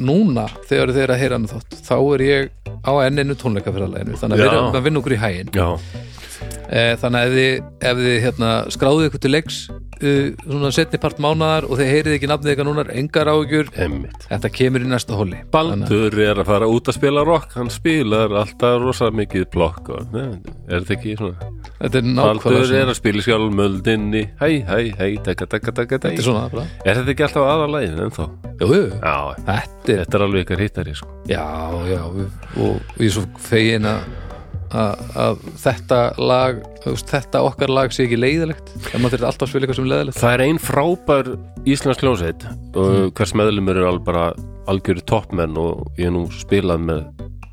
núna 0.00 0.46
þegar 0.68 0.94
þeir 0.94 1.02
eru 1.04 1.14
að 1.14 1.22
heyra 1.22 1.38
hann 1.38 1.50
þátt 1.50 1.78
þá 1.86 1.94
er 1.98 2.24
ég 2.26 2.50
á 2.82 2.92
enninu 3.04 3.36
tónleikaferðaleginu 3.38 4.18
þannig 4.20 4.38
að 4.38 4.42
við 4.42 4.52
erum 4.52 4.78
að 4.78 4.86
vinna 4.88 5.02
okkur 5.02 5.14
í 5.16 5.20
hægin 5.22 5.52
já, 5.54 5.66
uh, 5.68 6.92
þannig 7.02 7.18
að 7.18 7.26
ef 7.26 7.36
þið, 7.36 7.70
ef 7.90 8.02
þið 8.02 8.18
hérna, 8.26 8.52
skráðið 8.76 9.08
ykkur 9.10 9.24
til 9.26 9.32
leiks 9.36 9.58
uh, 10.02 10.44
svona 10.44 10.72
setni 10.74 11.00
part 11.02 11.22
mánaðar 11.22 11.68
og 11.68 11.80
þið 11.80 11.92
heyrið 11.92 12.16
ekki 12.18 12.30
nafnið 12.30 12.54
ykkar 12.54 12.68
núna 12.68 12.86
engar 12.92 13.32
emmitt 13.32 14.28
þetta 14.28 14.52
kemur 14.52 14.84
í 14.84 14.90
næsta 14.90 15.18
hóli 15.18 15.42
Baldur 15.52 16.18
er 16.22 16.42
að 16.42 16.50
fara 16.50 16.70
út 16.70 16.90
að 16.90 16.98
spila 16.98 17.24
rock 17.26 17.56
hann 17.58 17.72
spilar 17.72 18.34
alltaf 18.42 18.78
rosa 18.82 19.10
mikið 19.14 19.48
plokk 19.52 19.92
og, 19.94 20.14
ne, 20.14 20.28
er 20.68 20.82
þetta 20.82 20.98
ekki 20.98 21.16
svona? 21.20 21.52
Þetta 21.82 21.98
er 21.98 22.10
Baldur 22.14 22.74
er 22.78 22.90
að 22.92 22.96
spila 22.98 23.22
skjálmöldinni. 23.26 24.22
Hæ, 24.38 24.48
hæ, 24.68 24.76
hæ, 24.98 25.06
taka, 25.26 25.48
taka, 25.50 25.72
taka, 25.74 25.98
þetta 25.98 26.12
er 26.14 26.26
svona 26.26 26.44
bara. 26.52 26.66
Er 26.84 27.00
þetta 27.00 27.14
ekki 27.14 27.24
alltaf 27.26 27.48
aðalæðin 27.50 28.02
ennþá? 28.06 28.26
jú. 28.62 28.82
Já, 29.02 29.16
þetta 29.48 29.94
er 29.94 30.02
þetta 30.04 30.18
er 30.18 30.24
alveg 30.26 30.44
ykkar 30.46 30.62
hittari 30.62 30.94
sko. 30.98 31.08
Já, 31.30 31.46
já, 31.90 32.02
og 32.06 33.00
ég 33.00 33.08
er 33.08 33.14
svo 33.16 33.24
fegin 33.42 33.88
að, 33.90 34.06
að, 34.72 35.02
að 35.24 35.42
þetta 35.62 35.98
lag, 36.18 36.60
þetta 36.84 37.42
okkar 37.46 37.72
lag 37.72 37.92
sé 37.94 38.06
ekki 38.06 38.18
leiðilegt, 38.20 38.72
en 38.92 39.02
maður 39.04 39.18
þurfti 39.18 39.28
alltaf 39.30 39.46
að 39.46 39.52
spila 39.52 39.66
eitthvað 39.66 39.80
sem 39.80 39.90
leiðilegt. 39.92 40.20
Það 40.22 40.36
er 40.38 40.44
ein 40.46 40.62
frábær 40.62 41.32
íslensk 41.74 42.06
hljósveit 42.06 42.46
og 42.48 42.88
Mm. 42.92 43.10
hvers 43.18 43.34
meðlumur 43.38 43.76
er 43.82 43.90
alveg 43.90 44.04
bara 44.08 44.24
algjöru 44.72 45.04
toppmenn 45.06 45.56
og 45.58 45.86
ég 45.98 46.08
er 46.08 46.14
nú 46.14 46.26
spilað 46.32 46.80
með 46.88 47.04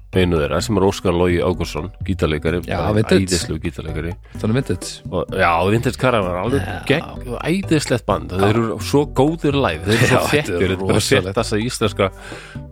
einu 0.10 0.40
þeirra 0.40 0.58
sem 0.66 0.78
er 0.80 0.82
Óskar 0.88 1.14
Lógi 1.14 1.38
Ágúrsson 1.46 1.92
gítarleikari, 2.08 2.64
vintage. 2.66 3.28
æðislu 3.28 3.60
gítarleikari 3.62 4.16
Þannig 4.42 4.56
myndið. 4.58 4.88
og, 5.14 5.36
já, 5.38 5.52
Vintage 5.70 6.00
Caravan 6.02 6.32
er 6.32 6.40
alveg 6.42 6.88
gegn, 6.90 7.36
æðislegt 7.46 8.06
band 8.08 8.34
þeir 8.34 8.50
eru 8.50 8.80
svo 8.82 9.04
góður 9.06 9.54
live 9.62 9.86
þeir 9.86 10.00
eru 10.00 10.08
svo 10.10 10.18
Já, 10.24 10.32
þetta 10.34 10.56
er 10.66 10.74
bara 10.82 10.96
rosalegt. 10.98 11.28
sett 11.30 11.38
þessa 11.38 11.62
íslenska 11.62 12.10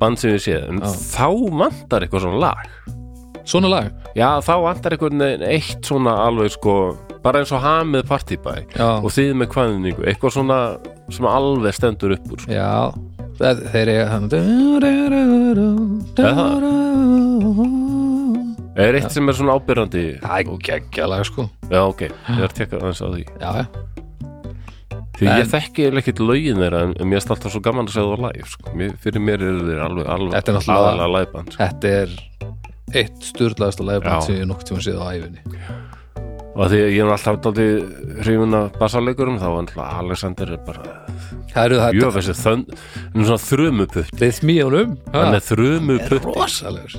band 0.01 0.17
sem 0.23 0.33
við 0.33 0.47
en 0.71 0.81
þá 0.81 1.29
vantar 1.61 2.07
eitthvað 2.07 2.25
svona 2.25 2.41
lag 2.41 2.65
Svona 3.47 3.69
lag. 3.71 3.91
já, 4.17 4.27
þá 4.43 4.53
vantar 4.65 4.91
eitthvað 4.97 5.43
eitt 5.47 5.85
svona 5.87 6.13
alveg 6.25 6.51
sko, 6.57 6.73
bara 7.23 7.39
eins 7.41 7.51
og 7.55 7.61
hamið 7.63 8.03
partybæ 8.09 8.55
Já, 8.75 8.89
og 8.99 9.07
þið 9.15 9.29
með 9.39 9.47
kvæðningu, 9.53 10.03
eitthvað 10.11 10.33
svona 10.35 10.57
sem 11.15 11.25
alveg 11.31 11.73
stendur 11.77 12.15
upp 12.17 12.27
úr 12.35 12.43
sko. 12.43 12.51
já, 12.51 12.91
það, 13.39 13.61
þeir 13.71 13.91
eru 13.95 14.09
hann. 14.11 14.29
er 18.77 18.97
eitt 18.99 19.11
sem 19.15 19.29
er 19.31 19.37
svona 19.37 19.55
ábyrrandi 19.57 20.03
Það 20.21 20.37
er 20.37 20.61
geggja 20.67 21.07
lag, 21.09 21.23
sko. 21.27 21.47
já, 21.71 21.81
ok, 21.87 22.01
ég 22.11 22.41
er 22.41 22.47
að 22.49 22.57
tekka 22.59 22.81
aðeins 22.81 23.01
á 23.01 23.07
því 23.09 23.23
Já, 23.41 23.49
já. 23.61 23.65
því 25.17 25.25
En- 25.31 25.39
ég 25.41 25.47
þekki 25.55 25.85
eiginlega 25.87 26.03
ekkert 26.03 26.19
lögin 26.27 26.59
þeirra 26.61 26.81
en, 26.85 26.93
mér 27.09 27.17
er 27.23 27.31
alltaf 27.31 27.51
svo 27.55 27.61
gaman 27.65 27.87
að 27.87 27.95
segja 27.95 28.11
það 28.11 28.25
live 28.27 28.49
sko. 28.51 28.65
fyrir 29.01 29.23
mér 29.23 29.39
eru 29.47 29.63
þeir 29.71 29.81
alveg, 29.87 30.05
alveg 30.13 30.35
er 30.37 30.59
aðalega 30.61 31.07
liveband 31.15 31.55
sko. 31.55 31.63
Þetta 31.63 31.87
er 32.03 32.09
eitt 32.95 33.19
sturlaðasta 33.27 33.84
lagband 33.84 34.22
Já. 34.22 34.26
sem 34.27 34.38
ég 34.39 34.47
nokkuð 34.47 34.69
tíma 34.69 34.84
séð 34.85 34.99
á 35.03 35.05
æfinni. 35.11 35.41
og 36.57 36.72
því 36.72 36.77
ég 36.89 37.01
er 37.03 37.11
alltaf 37.14 37.39
dálítið 37.43 38.22
hrifun 38.23 38.55
af 38.57 38.77
bassaleikurum 38.80 39.35
þá 39.41 39.47
alltaf 39.51 39.81
Alexander 39.99 40.53
er 40.55 40.61
bara 40.65 40.85
jú, 41.93 42.07
þessi 42.15 42.34
er 43.35 43.41
þrumuputt 43.43 44.14
Við 44.22 44.34
smíðunum. 44.39 44.95
hann 45.14 45.35
er 45.38 45.43
þrumuputt 45.45 46.26
rosalegur 46.31 46.95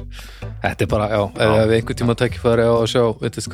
þetta 0.62 0.84
er 0.84 0.90
bara, 0.92 1.08
já, 1.10 1.22
ef 1.24 1.66
við 1.70 1.74
einhvern 1.78 2.00
tíma 2.02 2.18
tækifæri 2.18 2.68
á 2.68 2.72
að 2.76 2.86
sjá 2.92 3.02
Vintage 3.22 3.50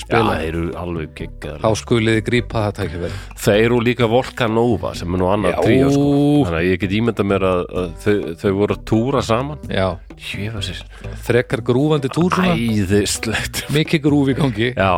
Já, 0.00 0.04
spila 0.04 0.36
þeir 0.40 0.48
eru 0.50 0.62
alveg 0.80 1.10
geggjæðar 1.18 1.60
þá 1.62 1.70
skuliði 1.80 2.22
grípa 2.26 2.62
það 2.64 2.72
tækifæri. 2.80 3.18
Þeir 3.44 3.64
eru 3.66 3.80
líka 3.84 4.08
Volcanova 4.10 4.92
sem 4.98 5.14
er 5.14 5.20
nú 5.22 5.28
annar 5.30 5.54
Já. 5.54 5.60
tríó 5.66 5.90
sko. 5.94 6.06
Þannig 6.48 6.60
að 6.60 6.68
ég 6.70 6.80
get 6.84 6.94
ímynda 7.00 7.26
mér 7.30 7.46
að, 7.50 7.60
að 7.82 7.90
þau, 8.04 8.14
þau 8.40 8.52
voru 8.60 8.76
að 8.78 8.84
túra 8.90 9.22
saman. 9.26 9.58
Já, 9.70 9.88
Jöfasir 10.30 10.80
frekar 11.26 11.62
grúfandi 11.66 12.10
túr 12.12 12.34
svona. 12.34 12.56
Æðislegt. 12.56 13.62
Mikið 13.76 14.02
grúf 14.08 14.32
í 14.32 14.36
gangi, 14.40 14.70
Já, 14.76 14.92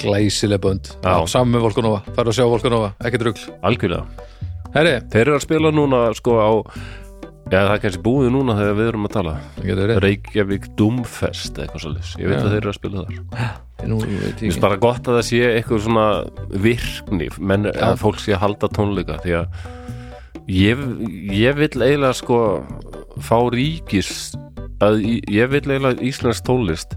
glæsileg 0.00 0.60
bönd. 0.64 0.90
Já. 1.04 1.14
saman 1.28 1.54
með 1.54 1.66
Volkanova, 1.68 2.00
fara 2.16 2.32
að 2.32 2.38
sjá 2.40 2.46
Volkanova 2.48 2.92
ekkert 3.04 3.26
rugl, 3.28 3.46
algjörlega. 3.62 4.26
Herri, 4.74 4.96
Þeir 5.10 5.22
eru 5.26 5.36
að 5.36 5.44
spila 5.44 5.70
núna 5.74 6.02
sko 6.16 6.38
á 6.40 6.50
Já, 7.50 7.64
það 7.66 7.72
er 7.74 7.80
kannski 7.82 8.02
búið 8.06 8.28
núna 8.30 8.54
þegar 8.54 8.76
við 8.78 8.88
erum 8.92 9.06
að 9.08 9.14
tala. 9.16 9.32
Reykjavík 10.04 10.68
Doomfest 10.78 11.58
eitthvað 11.58 11.82
svolítið 11.82 12.12
Ég 12.22 12.28
veit 12.30 12.36
Já. 12.38 12.44
að 12.44 12.52
þeir 12.52 12.60
eru 12.60 12.70
að 12.70 12.76
spila 12.78 13.02
þar. 13.02 13.50
Nú, 13.90 13.98
ég 14.06 14.36
finnst 14.38 14.60
bara 14.62 14.76
gott 14.76 15.08
að 15.10 15.16
það 15.18 15.26
sé 15.30 15.40
eitthvað 15.56 15.82
svona 15.86 16.06
virkni, 16.62 17.28
menn 17.40 17.66
að 17.72 17.96
fólk 18.04 18.20
sé 18.22 18.34
að 18.36 18.42
halda 18.44 18.68
tónleika 18.76 19.18
því 19.24 19.34
að 19.40 19.46
ég, 20.50 20.84
ég 21.40 21.58
vil 21.58 21.70
eiginlega 21.82 22.12
sko 22.20 22.38
fá 23.24 23.38
ríkis 23.54 24.12
að 24.84 25.00
ég- 25.02 25.26
ég 25.40 25.50
vil 25.50 25.64
eiginlega 25.64 26.06
íslensk 26.06 26.44
tónlist 26.46 26.94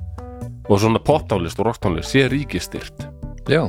og 0.69 0.79
svona 0.79 1.01
poptónlist 1.03 1.59
og 1.59 1.65
rocktónlist 1.71 2.13
sé 2.13 2.27
ríkistyrt 2.31 3.07
já 3.49 3.65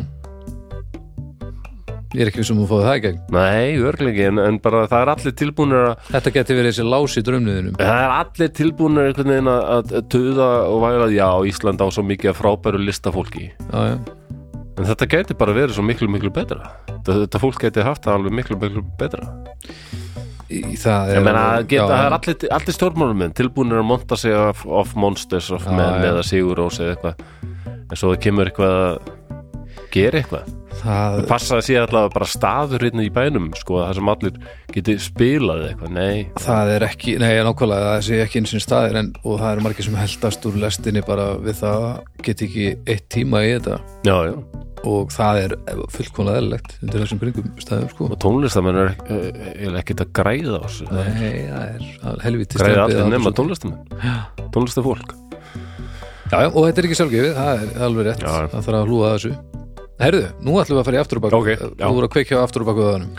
ég 2.14 2.22
er 2.22 2.30
ekki 2.30 2.42
vissum 2.44 2.60
að 2.62 2.68
fóðu 2.70 2.84
það 2.86 2.98
í 2.98 3.02
gegn. 3.04 3.20
Nei, 3.34 3.70
örglegi, 3.90 4.26
en, 4.30 4.38
en 4.42 4.58
bara 4.62 4.84
það 4.90 5.02
er 5.04 5.12
allir 5.14 5.34
tilbúinir 5.40 5.80
að 5.88 6.10
þetta 6.12 6.32
getur 6.38 6.58
verið 6.60 6.72
þessi 6.72 6.86
lás 6.88 7.16
í 7.18 7.24
drömniðinum 7.26 7.78
það 7.80 8.02
er 8.04 8.14
allir 8.20 8.52
tilbúinir 8.60 9.08
einhvern 9.10 9.32
veginn 9.34 9.50
að, 9.54 9.64
að, 9.74 9.94
að 9.98 10.06
tuða 10.14 10.48
og 10.70 10.78
væla 10.84 11.08
já, 11.14 11.28
Ísland 11.50 11.82
á 11.82 11.86
svo 11.94 12.06
mikið 12.06 12.30
af 12.32 12.38
frábæru 12.40 12.80
listafólki. 12.84 13.48
Já, 13.66 13.80
já, 13.90 13.96
en 14.74 14.88
þetta 14.90 15.10
geti 15.16 15.36
bara 15.38 15.56
verið 15.58 15.76
svo 15.76 15.84
miklu, 15.86 16.08
miklu 16.10 16.30
betra. 16.34 16.70
Þetta, 16.90 17.18
þetta 17.24 17.42
fólk 17.42 17.60
geti 17.66 17.84
haft 17.86 18.06
það 18.06 18.20
alveg 18.20 18.38
miklu, 18.40 18.60
miklu 18.62 18.84
betra. 19.00 19.28
Í, 20.54 20.60
það 20.78 21.10
er 21.10 21.18
Ég 21.18 21.24
meina, 21.24 21.44
geta, 21.64 21.82
já, 21.82 21.84
það 21.88 22.06
er 22.06 22.14
allir, 22.18 22.48
allir 22.58 22.76
stjórnmálum 22.76 23.20
minn 23.24 23.32
tilbúinir 23.34 23.80
að 23.80 23.86
monta 23.88 24.18
sig 24.20 24.34
of, 24.36 24.60
of 24.68 24.92
monsters 24.98 25.48
of 25.54 25.64
Já, 25.66 25.72
menn 25.72 26.02
já. 26.04 26.08
eða 26.12 26.24
sigurós 26.28 26.78
eða 26.82 26.94
eitthvað. 26.94 27.22
En 27.84 27.98
svo 28.00 28.12
kemur 28.20 28.50
eitthvað 28.50 28.74
að 28.84 29.12
gera 29.94 30.20
eitthvað. 30.20 30.52
Það, 30.84 31.20
passa 31.30 31.56
að 31.56 31.62
sé 31.68 31.76
allavega 31.78 32.12
bara 32.12 32.26
staður 32.28 32.82
hérna 32.84 33.04
í 33.06 33.10
bænum 33.14 33.46
sko, 33.56 33.78
það 33.84 33.94
sem 33.98 34.10
allir 34.12 34.40
geti 34.74 34.96
spilað 35.00 35.62
eitthvað, 35.68 35.94
nei, 35.94 36.24
það 36.42 36.72
er 36.74 36.86
ekki, 36.88 37.14
nei, 37.22 37.30
nákvæmlega 37.46 37.92
það 37.92 38.02
sé 38.08 38.18
ekki 38.24 38.42
eins 38.42 38.56
og 38.58 38.64
staðir 38.64 38.98
en, 39.00 39.12
og 39.22 39.38
það 39.40 39.54
eru 39.54 39.64
margir 39.68 39.86
sem 39.86 39.96
heldast 40.02 40.48
úr 40.50 40.58
lestinni 40.64 41.04
bara 41.06 41.30
við 41.40 41.60
það 41.62 41.86
get 42.26 42.44
ekki 42.48 42.66
eitt 42.90 43.06
tíma 43.14 43.44
í 43.46 43.54
þetta. 43.54 43.78
Já, 44.10 44.16
já. 44.32 44.36
Og 44.84 45.14
það 45.14 45.38
er 45.40 45.52
fullkomlega 45.94 46.40
eðlilegt 46.42 46.74
undir 46.84 47.00
þessum 47.06 47.20
kringum 47.22 47.46
staðum 47.62 47.88
sko. 47.94 48.08
Og 48.12 48.18
tónlistamenn 48.20 48.80
er 48.82 48.90
uh, 49.08 49.78
ekkert 49.80 50.02
að 50.04 50.10
græða 50.18 50.58
á 50.60 50.64
þessu 50.66 50.88
Nei, 50.90 51.06
það 51.48 51.64
er, 51.70 51.86
er 52.10 52.20
helviti 52.26 52.60
græða 52.60 52.84
allir 52.90 53.14
þessu. 53.14 53.32
tónlistamenn. 53.38 54.50
Tónlistafólk. 54.52 55.14
Já, 56.28 56.36
já, 56.42 56.48
og 56.50 56.60
þetta 56.66 56.82
er 56.82 56.86
ekki 56.90 56.98
sjálfgefið, 57.00 57.34
það 57.38 57.64
er 57.64 57.82
alveg 57.88 58.10
rétt. 58.10 58.24
Já. 58.26 58.32
það 58.52 58.68
þarf 58.68 58.78
að 58.82 58.90
hlúa 58.92 59.08
að 59.08 59.16
þessu 59.16 59.63
Herðu, 60.00 60.24
nú 60.42 60.56
ætlum 60.58 60.74
við 60.74 60.80
að 60.80 60.86
fara 60.88 60.96
í 60.96 61.02
aftur 61.04 61.20
og 61.20 61.24
bak 61.24 61.34
Ok, 61.38 61.48
já. 61.54 61.84
Þú 61.84 61.90
voru 61.94 62.08
að 62.08 62.14
kveikja 62.16 62.38
á 62.38 62.44
aftur 62.44 62.64
og 62.64 62.70
baku 62.70 62.86
þaðanum 62.88 63.10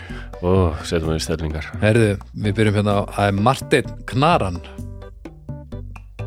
og 0.45 0.81
setjum 0.85 1.11
við 1.13 1.19
í 1.21 1.23
stellingar. 1.23 1.69
Herðu, 1.81 2.09
við 2.43 2.57
byrjum 2.57 2.79
hérna 2.81 2.95
á 3.07 3.23
Martin 3.31 3.93
Knaran. 4.11 4.59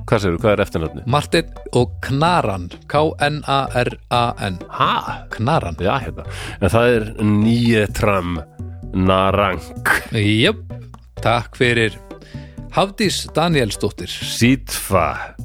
Hvað 0.09 0.23
segir 0.25 0.39
hvað 0.41 0.55
er 0.55 0.63
eftirnafni? 0.65 1.03
Martin 1.05 1.51
og 1.77 1.93
Knaran. 2.07 2.65
K-N-A-R-A-N? 2.89 4.57
Knaran. 5.37 5.77
Já, 5.85 5.93
hérna. 6.07 6.25
En 6.63 6.73
það 6.73 6.95
er 6.95 7.07
Nýjetram 7.21 8.39
Narang. 8.97 9.61
Jöp, 10.17 10.65
takk 11.21 11.61
fyrir. 11.61 12.01
Hafdís 12.73 13.27
Danielsdóttir. 13.37 14.09
Sítfa 14.09 15.37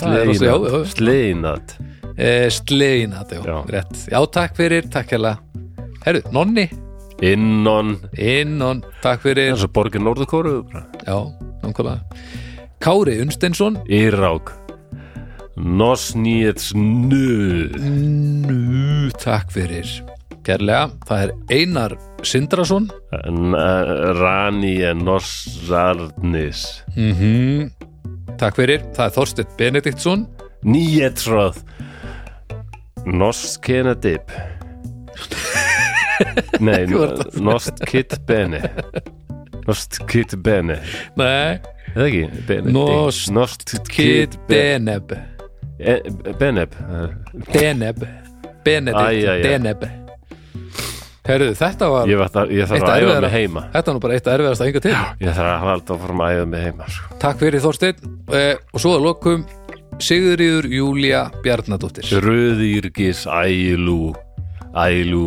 Það 0.00 0.16
er 0.18 0.30
já, 0.32 0.40
já, 0.42 0.54
já. 0.56 0.80
Sleinat. 0.90 1.76
Sleinat 1.76 1.76
eh, 2.16 2.48
Sleinat, 2.50 3.32
já, 3.32 3.42
Já. 3.44 3.56
rétt. 3.70 3.94
Já, 4.10 4.18
takk 4.26 4.56
fyrir, 4.58 4.88
takk 4.90 5.14
hérlega 5.14 5.38
Herðu, 6.06 6.22
Nonni, 6.34 6.66
Innon. 7.24 7.96
Innon, 8.20 8.82
takk 9.02 9.22
fyrir. 9.24 9.50
Eins 9.52 9.64
og 9.64 9.72
borgir 9.74 10.02
Norðurkóru 10.04 10.58
Já, 11.06 11.16
nákvæmlega. 11.62 12.00
Kári 12.82 13.16
Unsteinsson 13.22 13.78
Írák 13.88 14.52
Nosnýets 15.56 16.74
Nu 16.76 17.70
Nú, 17.80 19.08
takk 19.22 19.50
fyrir. 19.54 19.88
Kærlega, 20.46 20.90
það 21.08 21.24
er 21.24 21.32
Einar 21.50 21.96
Sindrason? 22.22 22.88
Rani 24.20 24.78
Nosarnis 24.94 26.66
mm 26.96 27.70
Takk 28.36 28.58
fyrir, 28.58 28.82
það 28.92 29.06
er 29.06 29.12
Þorsteinn 29.14 29.52
Benediktsson. 29.56 30.26
Nýjetsröð 30.68 31.56
Noskenadip 33.06 34.32
Nei, 36.60 36.86
Nost 37.46 37.80
Kit 37.88 38.14
Bene. 38.26 38.60
Nost 39.66 39.98
Kit 40.08 40.36
Bene. 40.42 40.78
Nei, 41.16 41.58
Eða 41.94 42.06
ekki? 42.08 42.22
Bene 42.48 42.72
Nost 42.76 43.30
Nost 43.32 43.76
Kid 43.92 44.38
Beneb. 44.48 45.12
Beneb. 46.40 46.74
Beneb. 47.52 48.08
Benedikt. 48.64 49.44
Beneb 49.44 50.05
Herðu, 51.26 51.50
þetta 51.58 51.88
var 51.90 52.10
Ég, 52.10 52.20
var, 52.20 52.50
ég 52.54 52.68
þarf 52.70 52.86
að 52.86 53.04
æfa 53.06 53.20
mig 53.24 53.32
heima. 53.34 53.62
Þetta 53.72 53.90
var 53.90 53.96
nú 53.96 54.02
bara 54.04 54.16
eitt 54.16 54.28
að 54.28 54.36
erfiðast 54.36 54.62
að 54.62 54.70
enga 54.70 54.82
til 54.84 54.92
Ég 54.94 55.36
þarf 55.38 55.50
að 55.50 55.64
halda 55.66 55.94
að 55.96 56.04
fara 56.04 56.16
að 56.26 56.36
æfa 56.36 56.46
mig 56.52 56.66
heima 56.66 56.88
sko. 56.94 57.18
Takk 57.24 57.42
fyrir 57.42 57.64
Þorsteinn. 57.64 58.12
Eh, 58.36 58.52
Og 58.72 58.82
svo 58.84 58.94
að 58.96 59.06
lokum 59.08 59.46
Sigurður 60.06 60.68
Júlía 60.70 61.22
Bjarnadóttir. 61.42 62.08
Röðýrgis 62.22 63.24
Ælu 63.26 64.12
Ælu. 64.76 65.24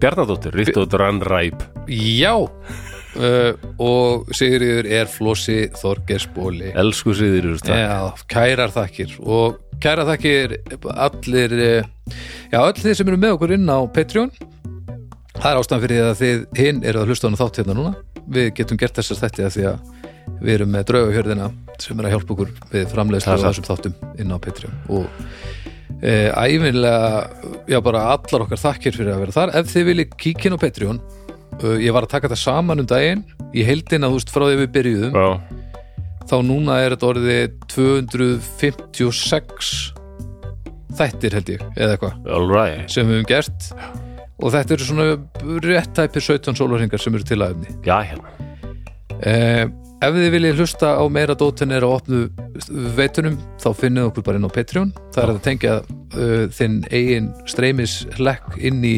Bjarnadóttir, 0.00 0.52
Rittótt 0.56 0.92
Rannræp 1.00 1.62
Já 1.88 2.34
uh, 2.36 3.52
Og 3.80 4.28
Sigurður 4.36 4.88
er 4.92 5.08
Flossi 5.10 5.66
Þorgersbóli 5.80 6.72
Elsku 6.76 7.14
siður 7.16 7.56
Já, 7.64 8.12
kærar 8.30 8.72
þakkir. 8.74 9.16
Og 9.24 9.56
kærar 9.82 10.08
þakkir 10.08 10.56
allir 10.94 11.56
eh, 11.60 11.88
já, 12.52 12.60
öll 12.62 12.76
þið 12.78 12.94
sem 12.96 13.10
eru 13.10 13.18
með 13.20 13.34
okkur 13.36 13.56
inn 13.56 13.68
á 13.68 13.78
Patreon 13.92 14.30
það 15.40 15.50
er 15.50 15.58
ástæðan 15.60 15.82
fyrir 15.84 15.96
því 15.96 16.02
að 16.06 16.20
þið 16.20 16.38
hinn 16.60 16.78
eru 16.86 16.98
að 17.02 17.08
hlusta 17.10 17.30
á 17.30 17.40
þátt 17.40 17.58
hérna 17.60 17.76
núna. 17.76 17.92
Við 18.26 18.46
getum 18.58 18.78
gert 18.80 18.96
þessar 18.98 19.20
þætti 19.22 19.42
að 19.46 19.54
því 19.56 19.64
að 19.70 19.78
við 20.40 20.52
erum 20.56 20.70
með 20.74 20.82
draugahjörðina 20.90 21.46
sem 21.82 22.00
er 22.00 22.04
að 22.08 22.14
hjálpa 22.16 22.32
okkur 22.34 22.50
við 22.72 22.84
framleiðslu 22.92 23.32
er 23.32 23.44
þessum 23.44 23.68
þáttum 23.68 23.94
inn 24.22 24.34
á 24.34 24.38
Patreon. 24.42 24.76
Og 24.96 25.04
e, 26.00 26.12
æfinlega 26.32 27.06
já 27.70 27.78
bara 27.84 28.00
allar 28.14 28.40
okkar 28.46 28.64
þakkir 28.64 28.92
fyrir 28.96 29.12
að 29.14 29.22
vera 29.24 29.36
þar. 29.36 29.50
Ef 29.60 29.66
þið 29.72 29.84
viljið 29.90 30.08
kíkin 30.24 30.56
á 30.56 30.58
Patreon 30.64 30.98
ég 31.80 31.94
var 31.94 32.02
að 32.04 32.12
taka 32.12 32.28
þetta 32.28 32.42
saman 32.42 32.82
um 32.82 32.88
daginn. 32.90 33.22
Í 33.56 33.58
heildina 33.64 34.10
þú 34.10 34.16
veist 34.18 34.34
frá 34.34 34.44
því 34.48 34.56
við 34.60 34.70
byrjuðum. 34.74 35.12
Já, 35.16 35.28
þá 36.26 36.36
núna 36.44 36.72
er 36.82 36.90
þetta 36.96 37.10
orðið 37.12 37.44
256 37.72 39.70
þættir 40.96 41.36
held 41.36 41.48
ég, 41.52 41.60
eða 41.76 41.92
eitthvað. 41.94 42.14
Right 42.48 42.88
sem 42.92 43.08
við 43.08 43.14
höfum 43.20 43.30
gert 43.30 43.60
og 44.42 44.52
þetta 44.52 44.76
eru 44.76 44.88
svona 44.88 45.08
rétt 45.64 45.94
tæpir 45.96 46.24
17 46.24 46.58
sólarhingar 46.58 47.02
sem 47.02 47.14
eru 47.16 47.26
til 47.26 47.40
aðefni 47.40 47.76
Já, 47.86 47.98
hérna. 48.04 48.32
Eh, 49.24 49.64
ef 50.04 50.16
þið 50.16 50.32
viljið 50.34 50.60
hlusta 50.60 50.92
á 51.00 51.04
meira 51.08 51.36
dótin 51.38 51.72
er 51.72 51.86
á 51.86 51.88
opnu 51.88 52.26
veitunum 52.96 53.38
þá 53.62 53.68
finnið 53.78 54.10
okkur 54.10 54.26
bara 54.26 54.40
inn 54.40 54.48
á 54.48 54.52
Patreon. 54.52 54.92
Það 55.14 55.22
er 55.22 55.32
að 55.32 55.42
tengja 55.46 55.76
uh, 55.80 56.44
þinn 56.52 56.76
eigin 56.90 57.30
streymislekk 57.48 58.58
inn 58.60 58.84
í 58.84 58.96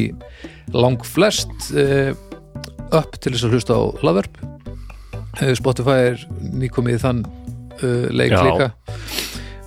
lang 0.75 0.99
flest 1.07 1.53
uh, 1.71 2.11
upp 2.91 3.15
til 3.21 3.33
þess 3.35 3.47
að 3.47 3.55
hlusta 3.55 3.79
á 3.79 3.83
hlaðverp. 4.03 4.41
Uh, 5.39 5.53
Spotify 5.55 6.11
er 6.11 6.27
nýkomið 6.51 7.01
þann 7.05 7.23
uh, 7.23 8.07
leik 8.11 8.35
Já. 8.35 8.43
líka 8.43 8.71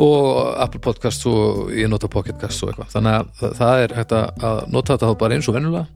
og 0.01 0.61
Apple 0.63 0.81
Podcast 0.81 1.27
og 1.29 1.73
ég 1.77 1.91
nota 1.91 2.09
Pocketcast 2.09 2.63
og 2.65 2.73
eitthvað. 2.73 2.93
Þannig 2.95 3.17
að 3.19 3.57
það- 3.59 3.83
er 3.83 3.95
hægt 3.99 4.13
að 4.17 4.45
að 4.49 4.61
nota 4.73 4.97
þetta 4.97 5.11
þá 5.11 5.19
bara 5.19 5.35
eins 5.35 5.49
og 5.49 5.55
venjulega. 5.55 5.87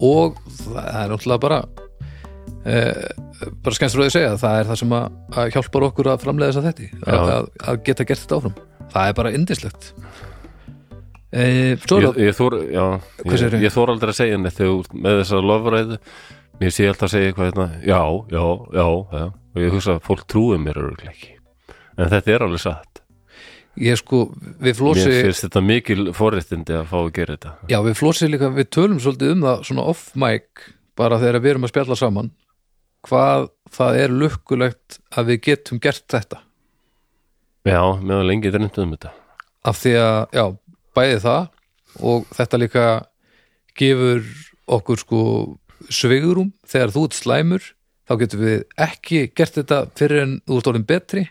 Og 0.00 0.36
það 0.60 1.02
er 1.02 1.08
náttúrulega 1.10 1.40
bara 1.40 1.58
eh, 2.66 3.08
bara 3.62 3.74
skemmst 3.74 3.96
frá 3.96 4.02
því 4.04 4.10
að 4.10 4.16
segja 4.16 4.36
það 4.40 4.58
er 4.60 4.70
það 4.70 4.80
sem 4.82 4.94
að, 4.98 5.08
að 5.34 5.50
hjálpar 5.54 5.88
okkur 5.88 6.10
að 6.12 6.22
framlega 6.24 6.52
þess 6.52 6.62
að 6.62 6.68
þetta 6.70 7.10
að, 7.16 7.32
að, 7.34 7.50
að 7.68 7.82
geta 7.84 8.04
gert 8.08 8.24
þetta 8.24 8.38
áfram. 8.38 8.56
Það 8.94 9.08
er 9.08 9.18
bara 9.18 9.34
indislegt 9.34 9.90
eh, 11.32 11.74
svo 11.82 11.98
er 11.98 12.08
Ég, 12.08 12.22
ég, 12.28 12.36
þór, 12.38 12.58
ég, 12.70 13.58
ég 13.64 13.74
þór 13.74 13.94
aldrei 13.94 14.12
að 14.12 14.18
segja 14.20 14.38
neitt. 14.38 14.60
Með 14.94 15.22
þessa 15.22 15.42
lofræðu 15.42 16.00
Mér 16.60 16.70
sé 16.70 16.84
alltaf 16.86 17.08
að 17.08 17.14
segja 17.16 17.30
eitthvað 17.32 17.48
hérna 17.48 17.64
Já, 17.82 18.00
já, 18.30 18.44
já, 18.78 18.84
já. 19.18 19.24
Og 19.54 19.62
ég 19.62 19.72
hugsa 19.74 19.96
að 19.96 20.04
fólk 20.06 20.26
trúi 20.30 20.58
mér 20.58 20.78
örugglega 20.78 21.10
ekki. 21.14 21.32
En 21.98 22.10
þetta 22.10 22.34
er 22.34 22.44
alveg 22.46 22.62
satt 22.62 22.93
ég 23.80 23.98
sko, 23.98 24.26
við 24.38 24.70
mér 24.70 24.78
flósi 24.78 25.10
finnst 25.10 25.46
þetta 25.46 25.62
mikil 25.64 26.06
forréttindi 26.16 26.76
að 26.78 26.88
fá 26.92 26.96
að 27.00 27.12
gera 27.18 27.36
þetta. 27.36 27.52
Já, 27.72 27.78
við 27.86 27.98
flósi 27.98 28.30
líka, 28.30 28.50
við 28.54 28.70
tölum 28.76 29.02
svolítið 29.02 29.34
um 29.34 29.44
það 29.48 29.64
svona 29.68 29.86
off-mic, 29.92 30.64
bara 30.98 31.20
þegar 31.22 31.40
við 31.40 31.54
erum 31.54 31.66
að 31.66 31.74
spjalla 31.74 31.98
saman 31.98 32.32
hvað 33.04 33.48
það 33.74 34.00
er 34.00 34.14
lukkulegt 34.22 34.98
að 35.12 35.32
við 35.32 35.40
getum 35.48 35.80
gert 35.82 36.06
þetta. 36.08 36.40
Já, 37.64 37.80
meðan 38.00 38.28
lengi 38.28 38.52
dreymt 38.52 38.78
um 38.80 38.94
þetta. 38.94 39.12
Af 39.64 39.80
því 39.80 39.94
að, 40.00 40.18
já, 40.36 40.44
bæði 40.94 41.20
það 41.24 41.44
og 42.04 42.26
þetta 42.34 42.60
líka 42.60 42.86
gefur 43.78 44.24
okkur 44.74 45.00
sko 45.02 45.22
svigurum 45.92 46.52
þegar 46.68 46.92
þú 46.94 47.06
ert 47.08 47.18
slæmur 47.18 47.70
þá 48.08 48.14
getum 48.20 48.44
við 48.44 48.58
ekki 48.86 49.20
gert 49.36 49.58
þetta 49.58 49.80
fyrir 49.98 50.22
en 50.24 50.34
þú 50.44 50.58
ert 50.58 50.70
orðin 50.72 50.88
betri 50.88 51.24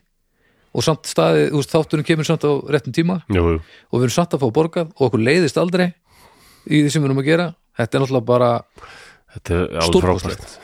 og 0.74 0.84
samt 0.86 1.06
staði, 1.10 1.50
þú 1.52 1.60
veist, 1.62 1.74
þátturinn 1.74 2.08
kemur 2.08 2.26
samt 2.28 2.46
á 2.50 2.52
réttum 2.74 2.94
tíma. 2.96 3.20
Jú, 3.30 3.44
jú. 3.56 3.60
og 3.92 4.00
við 4.00 4.08
erum 4.08 4.16
samt 4.18 4.34
að 4.34 4.42
fá 4.44 4.50
borgað 4.56 4.90
og 4.96 5.06
okkur 5.08 5.22
leiðist 5.22 5.60
aldrei 5.62 5.92
í 6.66 6.82
því 6.84 6.90
sem 6.94 7.04
við 7.04 7.10
erum 7.12 7.22
að 7.22 7.30
gera. 7.30 7.48
Þetta 7.78 7.98
er 7.98 8.04
náttúrulega 8.04 8.26
bara, 8.30 8.52
Stórkostlegt. 9.88 10.58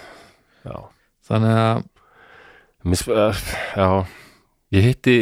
þannig 1.30 1.56
að 1.60 2.95
sp- 2.98 3.14
uh, 3.14 3.44
Já, 3.76 3.88
ég 4.77 4.86
hitti 4.90 5.15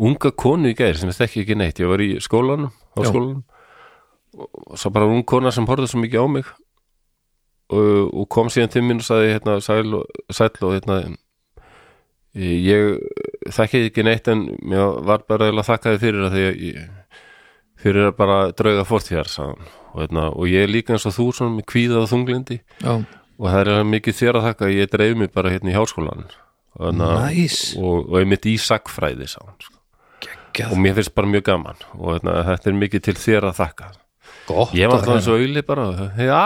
unga 0.00 0.32
konu 0.32 0.72
í 0.72 0.76
gæri 0.76 0.98
sem 0.98 1.08
ég 1.12 1.18
þekki 1.18 1.44
ekki 1.44 1.56
neitt, 1.58 1.80
ég 1.80 1.88
var 1.90 2.02
í 2.02 2.14
skólanum 2.24 2.72
á 2.96 3.00
Já. 3.04 3.10
skólanum. 3.12 3.42
Og 4.34 4.78
svo 4.80 4.90
bara 4.90 5.06
ung 5.06 5.22
kona 5.24 5.52
sem 5.54 5.66
horfði 5.68 5.92
svo 5.92 6.00
mikið 6.02 6.24
á 6.24 6.26
mig. 6.26 6.48
Og, 7.70 8.10
og 8.12 8.26
kom 8.28 8.50
síðan 8.52 8.72
til 8.72 8.82
mín 8.82 8.98
og 9.00 9.06
sagði 9.06 9.30
hérna 9.36 9.60
sæl 9.62 9.94
og, 10.00 10.08
sæl 10.34 10.50
og 10.66 10.74
hérna 10.74 10.98
ég 12.34 12.98
þekki 13.54 13.80
ekki 13.88 14.04
neitt 14.06 14.28
en 14.30 14.44
mér 14.66 15.00
var 15.06 15.24
bara 15.28 15.48
eiginlega 15.48 15.68
þakkaði 15.70 16.00
fyrir 16.02 16.26
að 16.26 16.34
því 16.34 16.44
að 16.48 16.62
ég, 16.66 16.86
fyrir 17.84 18.08
að 18.08 18.16
bara 18.18 18.38
drauga 18.58 18.86
hann. 18.90 19.66
og, 19.92 20.00
hérna, 20.00 20.24
og 20.34 20.48
ég 20.50 20.64
er 20.66 20.72
líka 20.72 20.94
eins 20.94 21.06
og 21.06 21.14
þú 21.14 21.28
svona 21.32 21.56
með 21.58 21.68
kvíða 21.70 22.00
og 22.02 22.10
þunglindi 22.10 22.60
já, 22.82 22.94
og 23.38 23.46
það 23.50 23.60
er 23.60 23.84
mikið 23.84 24.18
þér 24.20 24.38
að 24.38 24.46
þakka 24.48 24.66
að 24.66 24.74
ég 24.74 24.90
dreif 24.90 25.16
mig 25.16 25.32
bara 25.32 25.50
hérna 25.54 25.70
í 25.70 25.76
háskólan 25.78 26.26
hérna, 26.80 27.10
Næs. 27.30 27.76
og, 27.78 28.10
og 28.10 28.18
ég 28.18 28.30
mitt 28.30 28.46
í 28.50 28.56
sagfræði 28.58 29.30
sá 29.30 29.40
sko. 29.62 29.76
og 30.70 30.78
mér 30.78 30.98
finnst 30.98 31.14
bara 31.14 31.30
mjög 31.30 31.46
gaman 31.50 31.86
og 31.94 32.16
hérna, 32.16 32.40
þetta 32.50 32.70
er 32.70 32.80
mikið 32.82 33.06
til 33.08 33.14
þér 33.14 33.50
að 33.50 33.60
þakka 33.62 33.92
gott 34.48 34.74
ég 34.76 34.88
var 34.90 34.98
alltaf 34.98 35.14
heyra. 35.14 35.24
svo 35.26 35.36
auðli 35.38 35.62
bara 35.66 35.84
já, 36.18 36.40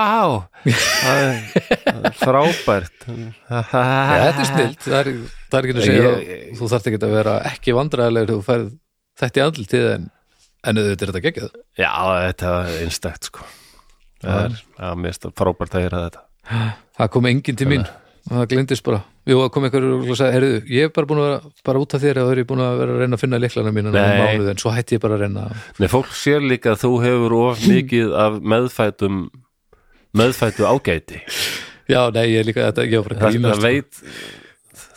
það 0.69 1.23
er, 1.23 1.41
það 1.87 2.07
er 2.11 2.17
frábært. 2.21 3.07
Já, 3.09 3.63
þetta 3.69 4.43
er 4.45 4.49
snilt, 4.53 4.83
það 4.85 4.99
er, 5.01 5.11
það 5.49 5.59
er 5.61 5.69
ekki 5.69 5.77
að 5.77 5.87
segja. 5.89 6.03
Ég- 6.03 6.45
að 6.53 6.61
þú 6.61 6.71
þarft 6.75 6.91
ekki 6.93 7.01
að 7.03 7.15
vera 7.19 7.35
ekki 7.53 7.77
vandræðilegur 7.79 8.33
þú 8.35 8.47
færð 8.49 8.69
þetta 9.23 9.41
í 9.41 9.45
andlitið 9.47 9.87
en, 9.95 10.09
en 10.69 10.83
auðvitað 10.83 11.07
er 11.09 11.13
þetta 11.13 11.25
geggjað. 11.29 11.55
Já, 11.79 11.93
þetta 12.29 12.53
er 12.65 12.75
einstakt 12.85 13.31
sko. 13.31 13.47
Það 14.23 14.45
er, 14.49 14.59
já, 14.79 14.89
mér 14.99 15.13
finnst 15.13 15.27
það 15.29 15.37
frábært 15.43 15.75
að 15.79 15.85
heyra 15.87 16.05
þetta. 16.09 16.25
Það 16.99 17.11
kom 17.15 17.31
enginn 17.31 17.59
til 17.61 17.69
mín. 17.71 17.85
Og 18.29 18.35
það 18.43 18.49
glindist 18.53 18.85
bara 18.85 19.03
Jú, 19.29 19.37
það 19.43 19.51
kom 19.53 19.67
einhver 19.69 19.87
og 19.93 20.07
sagði, 20.17 20.35
heyrðu, 20.39 20.61
ég 20.73 20.87
er 20.89 20.93
bara 20.97 21.09
búin 21.11 21.19
að 21.21 21.27
vera 21.27 21.65
bara 21.69 21.81
út 21.83 21.95
af 21.95 22.01
þér 22.01 22.21
og 22.23 22.29
það 22.31 22.39
er 22.41 22.47
búin 22.49 22.63
að 22.65 22.79
vera 22.81 22.95
að 22.95 23.03
reyna 23.03 23.19
að 23.19 23.23
finna 23.23 23.41
Nei. 23.93 24.21
mánuð 24.23 24.49
en 24.55 24.61
svo 24.63 24.73
hætti 24.73 24.97
ég 24.97 25.03
bara 25.03 25.19
að 25.19 25.25
reyna. 25.27 25.43
Nei, 25.77 25.89
fólk 25.93 26.15
sér 26.17 26.41
líka 26.41 26.73
að 26.73 26.83
þú 26.87 26.93
hefur 27.03 27.35
of 27.43 27.65
mikið 27.75 28.15
af 28.25 28.39
meðfætum 28.41 29.19
meðfætu 30.17 30.65
ágæti. 30.65 31.21
Já, 31.89 32.01
nei, 32.17 32.25
ég 32.33 32.41
er 32.41 32.49
líka 32.49 32.71
þetta, 32.71 32.89
var 32.89 33.17
bara 33.19 33.29
að 33.29 33.37
það, 33.37 33.53
það 33.53 33.67
veit 33.69 34.03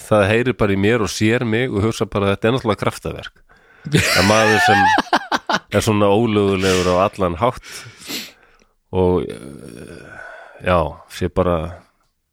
það 0.08 0.26
heyrir 0.32 0.58
bara 0.64 0.76
í 0.76 0.80
mér 0.88 1.04
og 1.06 1.12
sér 1.12 1.48
mig 1.48 1.72
og 1.72 1.86
hugsa 1.90 2.08
bara 2.08 2.30
að 2.30 2.36
þetta 2.36 2.48
er 2.50 2.56
náttúrulega 2.56 2.84
kraftaverk. 2.86 3.44
Að 4.20 4.28
maður 4.30 4.60
sem 4.64 4.82
er 5.76 5.84
svona 5.84 6.08
ólögulegur 6.12 6.92
á 6.94 6.96
allan 7.08 7.38
hátt 7.42 7.64
og 8.92 9.24
eh, 9.26 10.04
já, 10.68 10.78
sé 11.12 11.32
bara 11.34 11.56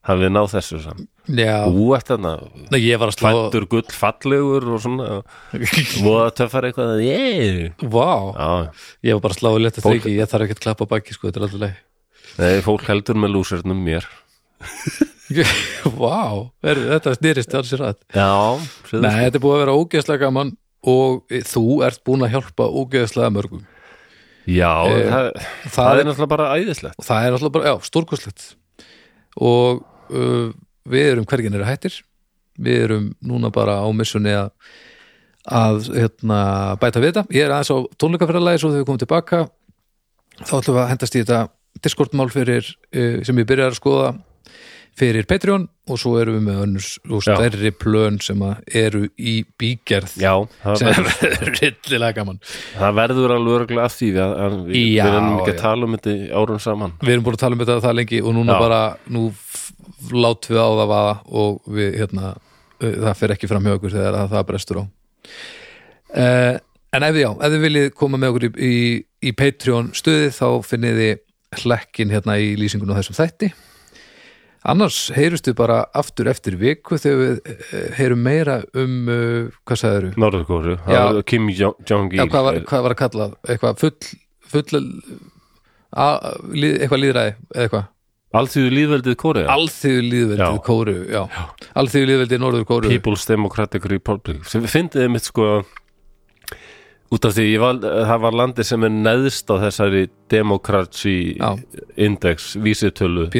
hafið 0.08 0.34
náð 0.34 0.50
þessu 0.56 0.82
Já, 0.82 0.92
þú 1.28 1.86
ert 1.96 2.08
þarna 2.08 2.32
nei, 2.72 2.78
ég 2.80 2.98
var 3.00 3.10
að 3.12 3.16
slá 3.18 3.28
fættur 3.36 3.66
gull 3.68 3.84
fallegur 3.92 4.68
og 4.74 4.80
svona. 4.84 5.08
Voða 6.06 6.30
töffar 6.40 6.68
eitthvað 6.70 7.02
yeah. 7.04 7.74
Vá, 7.84 8.08
já, 8.32 8.48
ég 9.10 9.18
var 9.18 9.24
bara 9.26 9.36
að 9.36 9.40
slá 9.42 9.50
í 9.52 9.62
leta 9.66 9.84
Fólk- 9.84 10.00
þreiki 10.02 10.14
ég 10.16 10.30
þarf 10.32 10.46
ekki 10.46 10.56
að 10.58 10.62
klappa 10.64 10.88
baki, 10.94 11.16
sko, 11.16 11.28
þetta 11.28 11.40
er 11.42 11.46
alltaf 11.48 11.62
leið. 11.66 11.76
Nei, 12.38 12.60
fólk 12.64 12.84
heldur 12.88 13.18
með 13.18 13.34
lúsernum 13.34 13.80
mér. 13.84 14.06
Vá, 15.98 16.48
er, 16.64 16.78
þetta 16.94 17.12
snýrist 17.18 17.54
alls 17.58 17.72
í 17.74 17.78
rætt. 17.80 18.00
Já, 18.16 18.28
Nei, 18.96 19.10
þetta 19.26 19.36
er 19.36 19.42
búið 19.44 19.56
að 19.58 19.62
vera 19.64 19.74
ógeðslega 19.76 20.22
gaman 20.24 20.54
og 20.88 21.34
þú 21.50 21.64
ert 21.84 22.00
búin 22.06 22.24
að 22.24 22.32
hjálpa 22.36 22.68
ógeðslega 22.80 23.32
mörgum. 23.34 23.64
Já, 24.48 24.70
Eh, 24.88 25.10
það, 25.12 25.26
það 25.36 25.74
það 25.74 25.98
er- 26.00 26.06
náttúrulega 26.08 26.30
bara 26.32 26.46
æðislegt. 26.56 27.02
Það 27.04 27.26
er 27.28 27.36
alltaf 27.36 27.52
bara, 27.58 27.68
já, 27.68 27.74
stórkostlegt. 27.90 28.46
Og 29.36 29.82
uh, 30.08 30.48
við 30.90 31.10
erum 31.12 31.28
hvergin 31.28 31.58
eru 31.58 31.68
hættir. 31.68 32.02
Við 32.58 32.84
erum 32.88 33.10
núna 33.22 33.52
bara 33.54 33.78
á 33.82 33.88
missunni 33.94 34.34
að 34.34 34.52
að 35.48 35.86
hérna, 35.96 36.40
bæta 36.80 37.00
við 37.00 37.12
þetta. 37.12 37.26
Ég 37.32 37.46
er 37.46 37.54
aðeins 37.54 37.72
á 37.72 37.78
tónleikafræðalagi 38.02 38.60
svo 38.60 38.72
þegar 38.72 38.82
við 38.82 38.88
komum 38.90 39.02
tilbaka 39.02 39.38
þá 40.42 40.54
ætlum 40.60 40.76
við 40.76 40.82
að 40.82 40.90
hendast 40.92 41.16
í 41.16 41.22
þetta 41.22 41.44
Discord-mál 41.84 42.28
fyrir 42.32 42.66
uh, 42.68 43.20
sem 43.26 43.38
ég 43.38 43.48
byrjar 43.48 43.72
að 43.72 43.78
skoða 43.78 44.10
fyrir 44.98 45.28
Patreon 45.30 45.68
og 45.88 45.98
svo 46.00 46.16
erum 46.18 46.40
við 46.40 46.44
með 46.48 46.62
önnurs 46.64 46.88
og 47.06 47.22
stærri 47.22 47.70
plön 47.70 48.16
sem 48.22 48.40
að 48.42 48.78
eru 48.80 49.02
í 49.14 49.34
bígerð 49.60 50.16
já, 50.18 50.32
sem 50.80 50.90
er 50.90 51.52
rillilega 51.54 52.16
gaman. 52.16 52.40
Það 52.74 52.96
verður 52.98 53.34
alveg 53.36 53.58
örgulega 53.60 53.86
af 53.86 53.94
því 53.94 54.08
við, 54.16 54.22
að, 54.24 54.56
við, 54.66 54.80
Já, 54.96 55.04
við 55.04 55.12
erum 55.12 55.28
ekki 55.36 55.54
að 55.54 55.60
tala 55.62 55.86
um 55.86 55.94
þetta 55.96 56.14
í 56.16 56.28
árum 56.34 56.62
saman. 56.66 56.96
Við 57.04 57.14
erum 57.14 57.28
búin 57.28 57.38
að 57.38 57.44
tala 57.44 57.58
um 57.58 57.62
þetta 57.62 57.78
það 57.86 57.96
lengi 58.00 58.20
og 58.24 58.36
núna 58.40 58.56
Já. 58.56 58.62
bara 58.64 58.80
nú 59.14 59.24
látum 60.14 60.54
við 60.56 60.62
á 60.62 60.68
það 60.78 60.90
vaða 60.92 61.14
og 61.42 61.70
við 61.78 61.98
hérna 62.00 62.32
uh, 62.34 62.96
það 63.04 63.14
fer 63.20 63.34
ekki 63.36 63.50
fram 63.50 63.68
hjá 63.68 63.76
okkur 63.78 63.94
þegar 63.96 64.18
að 64.22 64.32
það 64.34 64.46
brestur 64.50 64.80
á. 64.80 64.84
Uh, 66.08 66.54
en 66.96 67.04
ef 67.04 67.14
þið 67.16 67.22
já, 67.24 67.30
ef 67.36 67.52
þið 67.54 67.64
viljið 67.66 67.88
koma 68.00 68.20
með 68.20 68.34
okkur 68.34 68.46
í, 68.48 68.52
í, 68.68 68.74
í 69.28 69.32
Patreon 69.36 69.90
stuðið 69.98 70.30
þá 70.38 70.46
finnið 70.70 71.00
þið 71.02 71.62
hlekkin 71.64 72.12
hérna 72.12 72.36
í 72.40 72.52
lýsingun 72.60 72.92
á 72.92 72.98
þessum 73.00 73.16
þætti. 73.18 73.50
Annars 74.68 74.96
heyrustu 75.14 75.52
bara 75.56 75.82
aftur 75.96 76.28
eftir 76.28 76.56
viku 76.60 76.98
þegar 77.00 77.20
við 77.20 77.36
uh, 77.52 77.84
heyrum 77.96 78.24
meira 78.26 78.56
um 78.76 78.96
uh, 79.08 79.52
hvað 79.68 79.82
sagðirðu? 79.84 80.14
Norðurkóru, 80.20 80.74
Já. 80.90 81.02
Kim 81.28 81.46
Jong- 81.52 81.78
Já, 81.84 81.92
Jong-il 81.94 82.24
hvað 82.26 82.48
var, 82.48 82.58
hvað 82.68 82.84
var 82.88 82.96
að 82.96 83.00
kalla 83.04 83.28
eitthvað 83.48 83.78
full, 83.84 84.16
full 84.50 84.82
a, 85.94 86.08
eitthvað 86.52 87.00
líðræði 87.04 87.32
eitthvað 87.54 87.86
Alþjóðu 88.36 88.70
líðveldið 88.76 89.14
Kórea? 89.22 89.46
Alþýðu 89.54 90.00
líðveldið 90.04 90.42
Já. 90.44 90.62
Kóru 90.66 90.94
já. 91.08 91.20
Alþýðu 91.80 92.08
líðveldið 92.10 92.40
Norður 92.42 92.64
Kóru 92.68 92.90
People's 92.92 93.24
Democratic 93.28 93.86
Republic. 93.88 94.42
Sem 94.50 94.64
við 94.66 94.74
fyndið 94.74 95.06
mitt 95.14 95.24
sko 95.30 95.46
út 97.08 97.24
af 97.24 97.32
því 97.38 97.46
val, 97.62 97.78
það 97.80 98.18
var 98.26 98.36
landi 98.36 98.66
sem 98.68 98.84
er 98.84 98.92
neðst 98.92 99.48
á 99.48 99.56
þessari 99.62 100.02
Democracy 100.28 101.14
Já. 101.38 101.54
Index 101.96 102.50
vísitölu. 102.60 103.30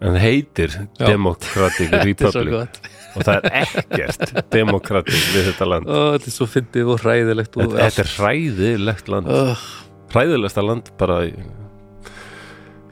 En 0.00 0.16
heitir 0.20 0.72
Já. 0.96 1.04
Democratic 1.12 1.92
Republic. 2.08 2.80
og 3.16 3.24
það 3.24 3.44
er 3.50 3.66
ekkert 3.66 4.32
demokratisk 4.52 5.28
við 5.36 5.50
þetta 5.50 5.68
land. 5.74 5.92
Ó, 5.92 6.16
Þetta 6.16 6.32
er 6.32 6.34
svo 6.38 6.48
fyndið 6.56 6.90
og 6.96 7.04
hræðilegt 7.04 7.56
og 7.60 7.68
þetta, 7.68 7.84
þetta 7.84 8.02
er 8.06 8.10
hræðilegt 8.16 9.12
land. 9.12 9.30
Hræðilegsta 10.16 10.64
land 10.64 10.90
bara 11.00 11.20
í, 11.28 11.32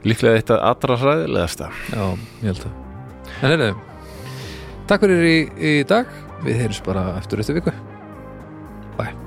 líklega 0.05 0.39
eitt 0.39 0.53
að 0.53 0.63
allra 0.71 0.97
hræðilegasta. 1.01 1.69
Já, 1.91 2.03
ég 2.41 2.49
held 2.51 2.65
að 2.69 2.81
En 3.41 3.51
hérna, 3.51 3.73
takk 4.87 5.03
fyrir 5.03 5.27
í, 5.27 5.37
í 5.59 5.75
dag. 5.89 6.09
Við 6.45 6.61
heyrjum 6.61 6.87
bara 6.87 7.05
eftir 7.19 7.41
eftir 7.43 7.59
viku. 7.59 7.73
Bye. 8.99 9.24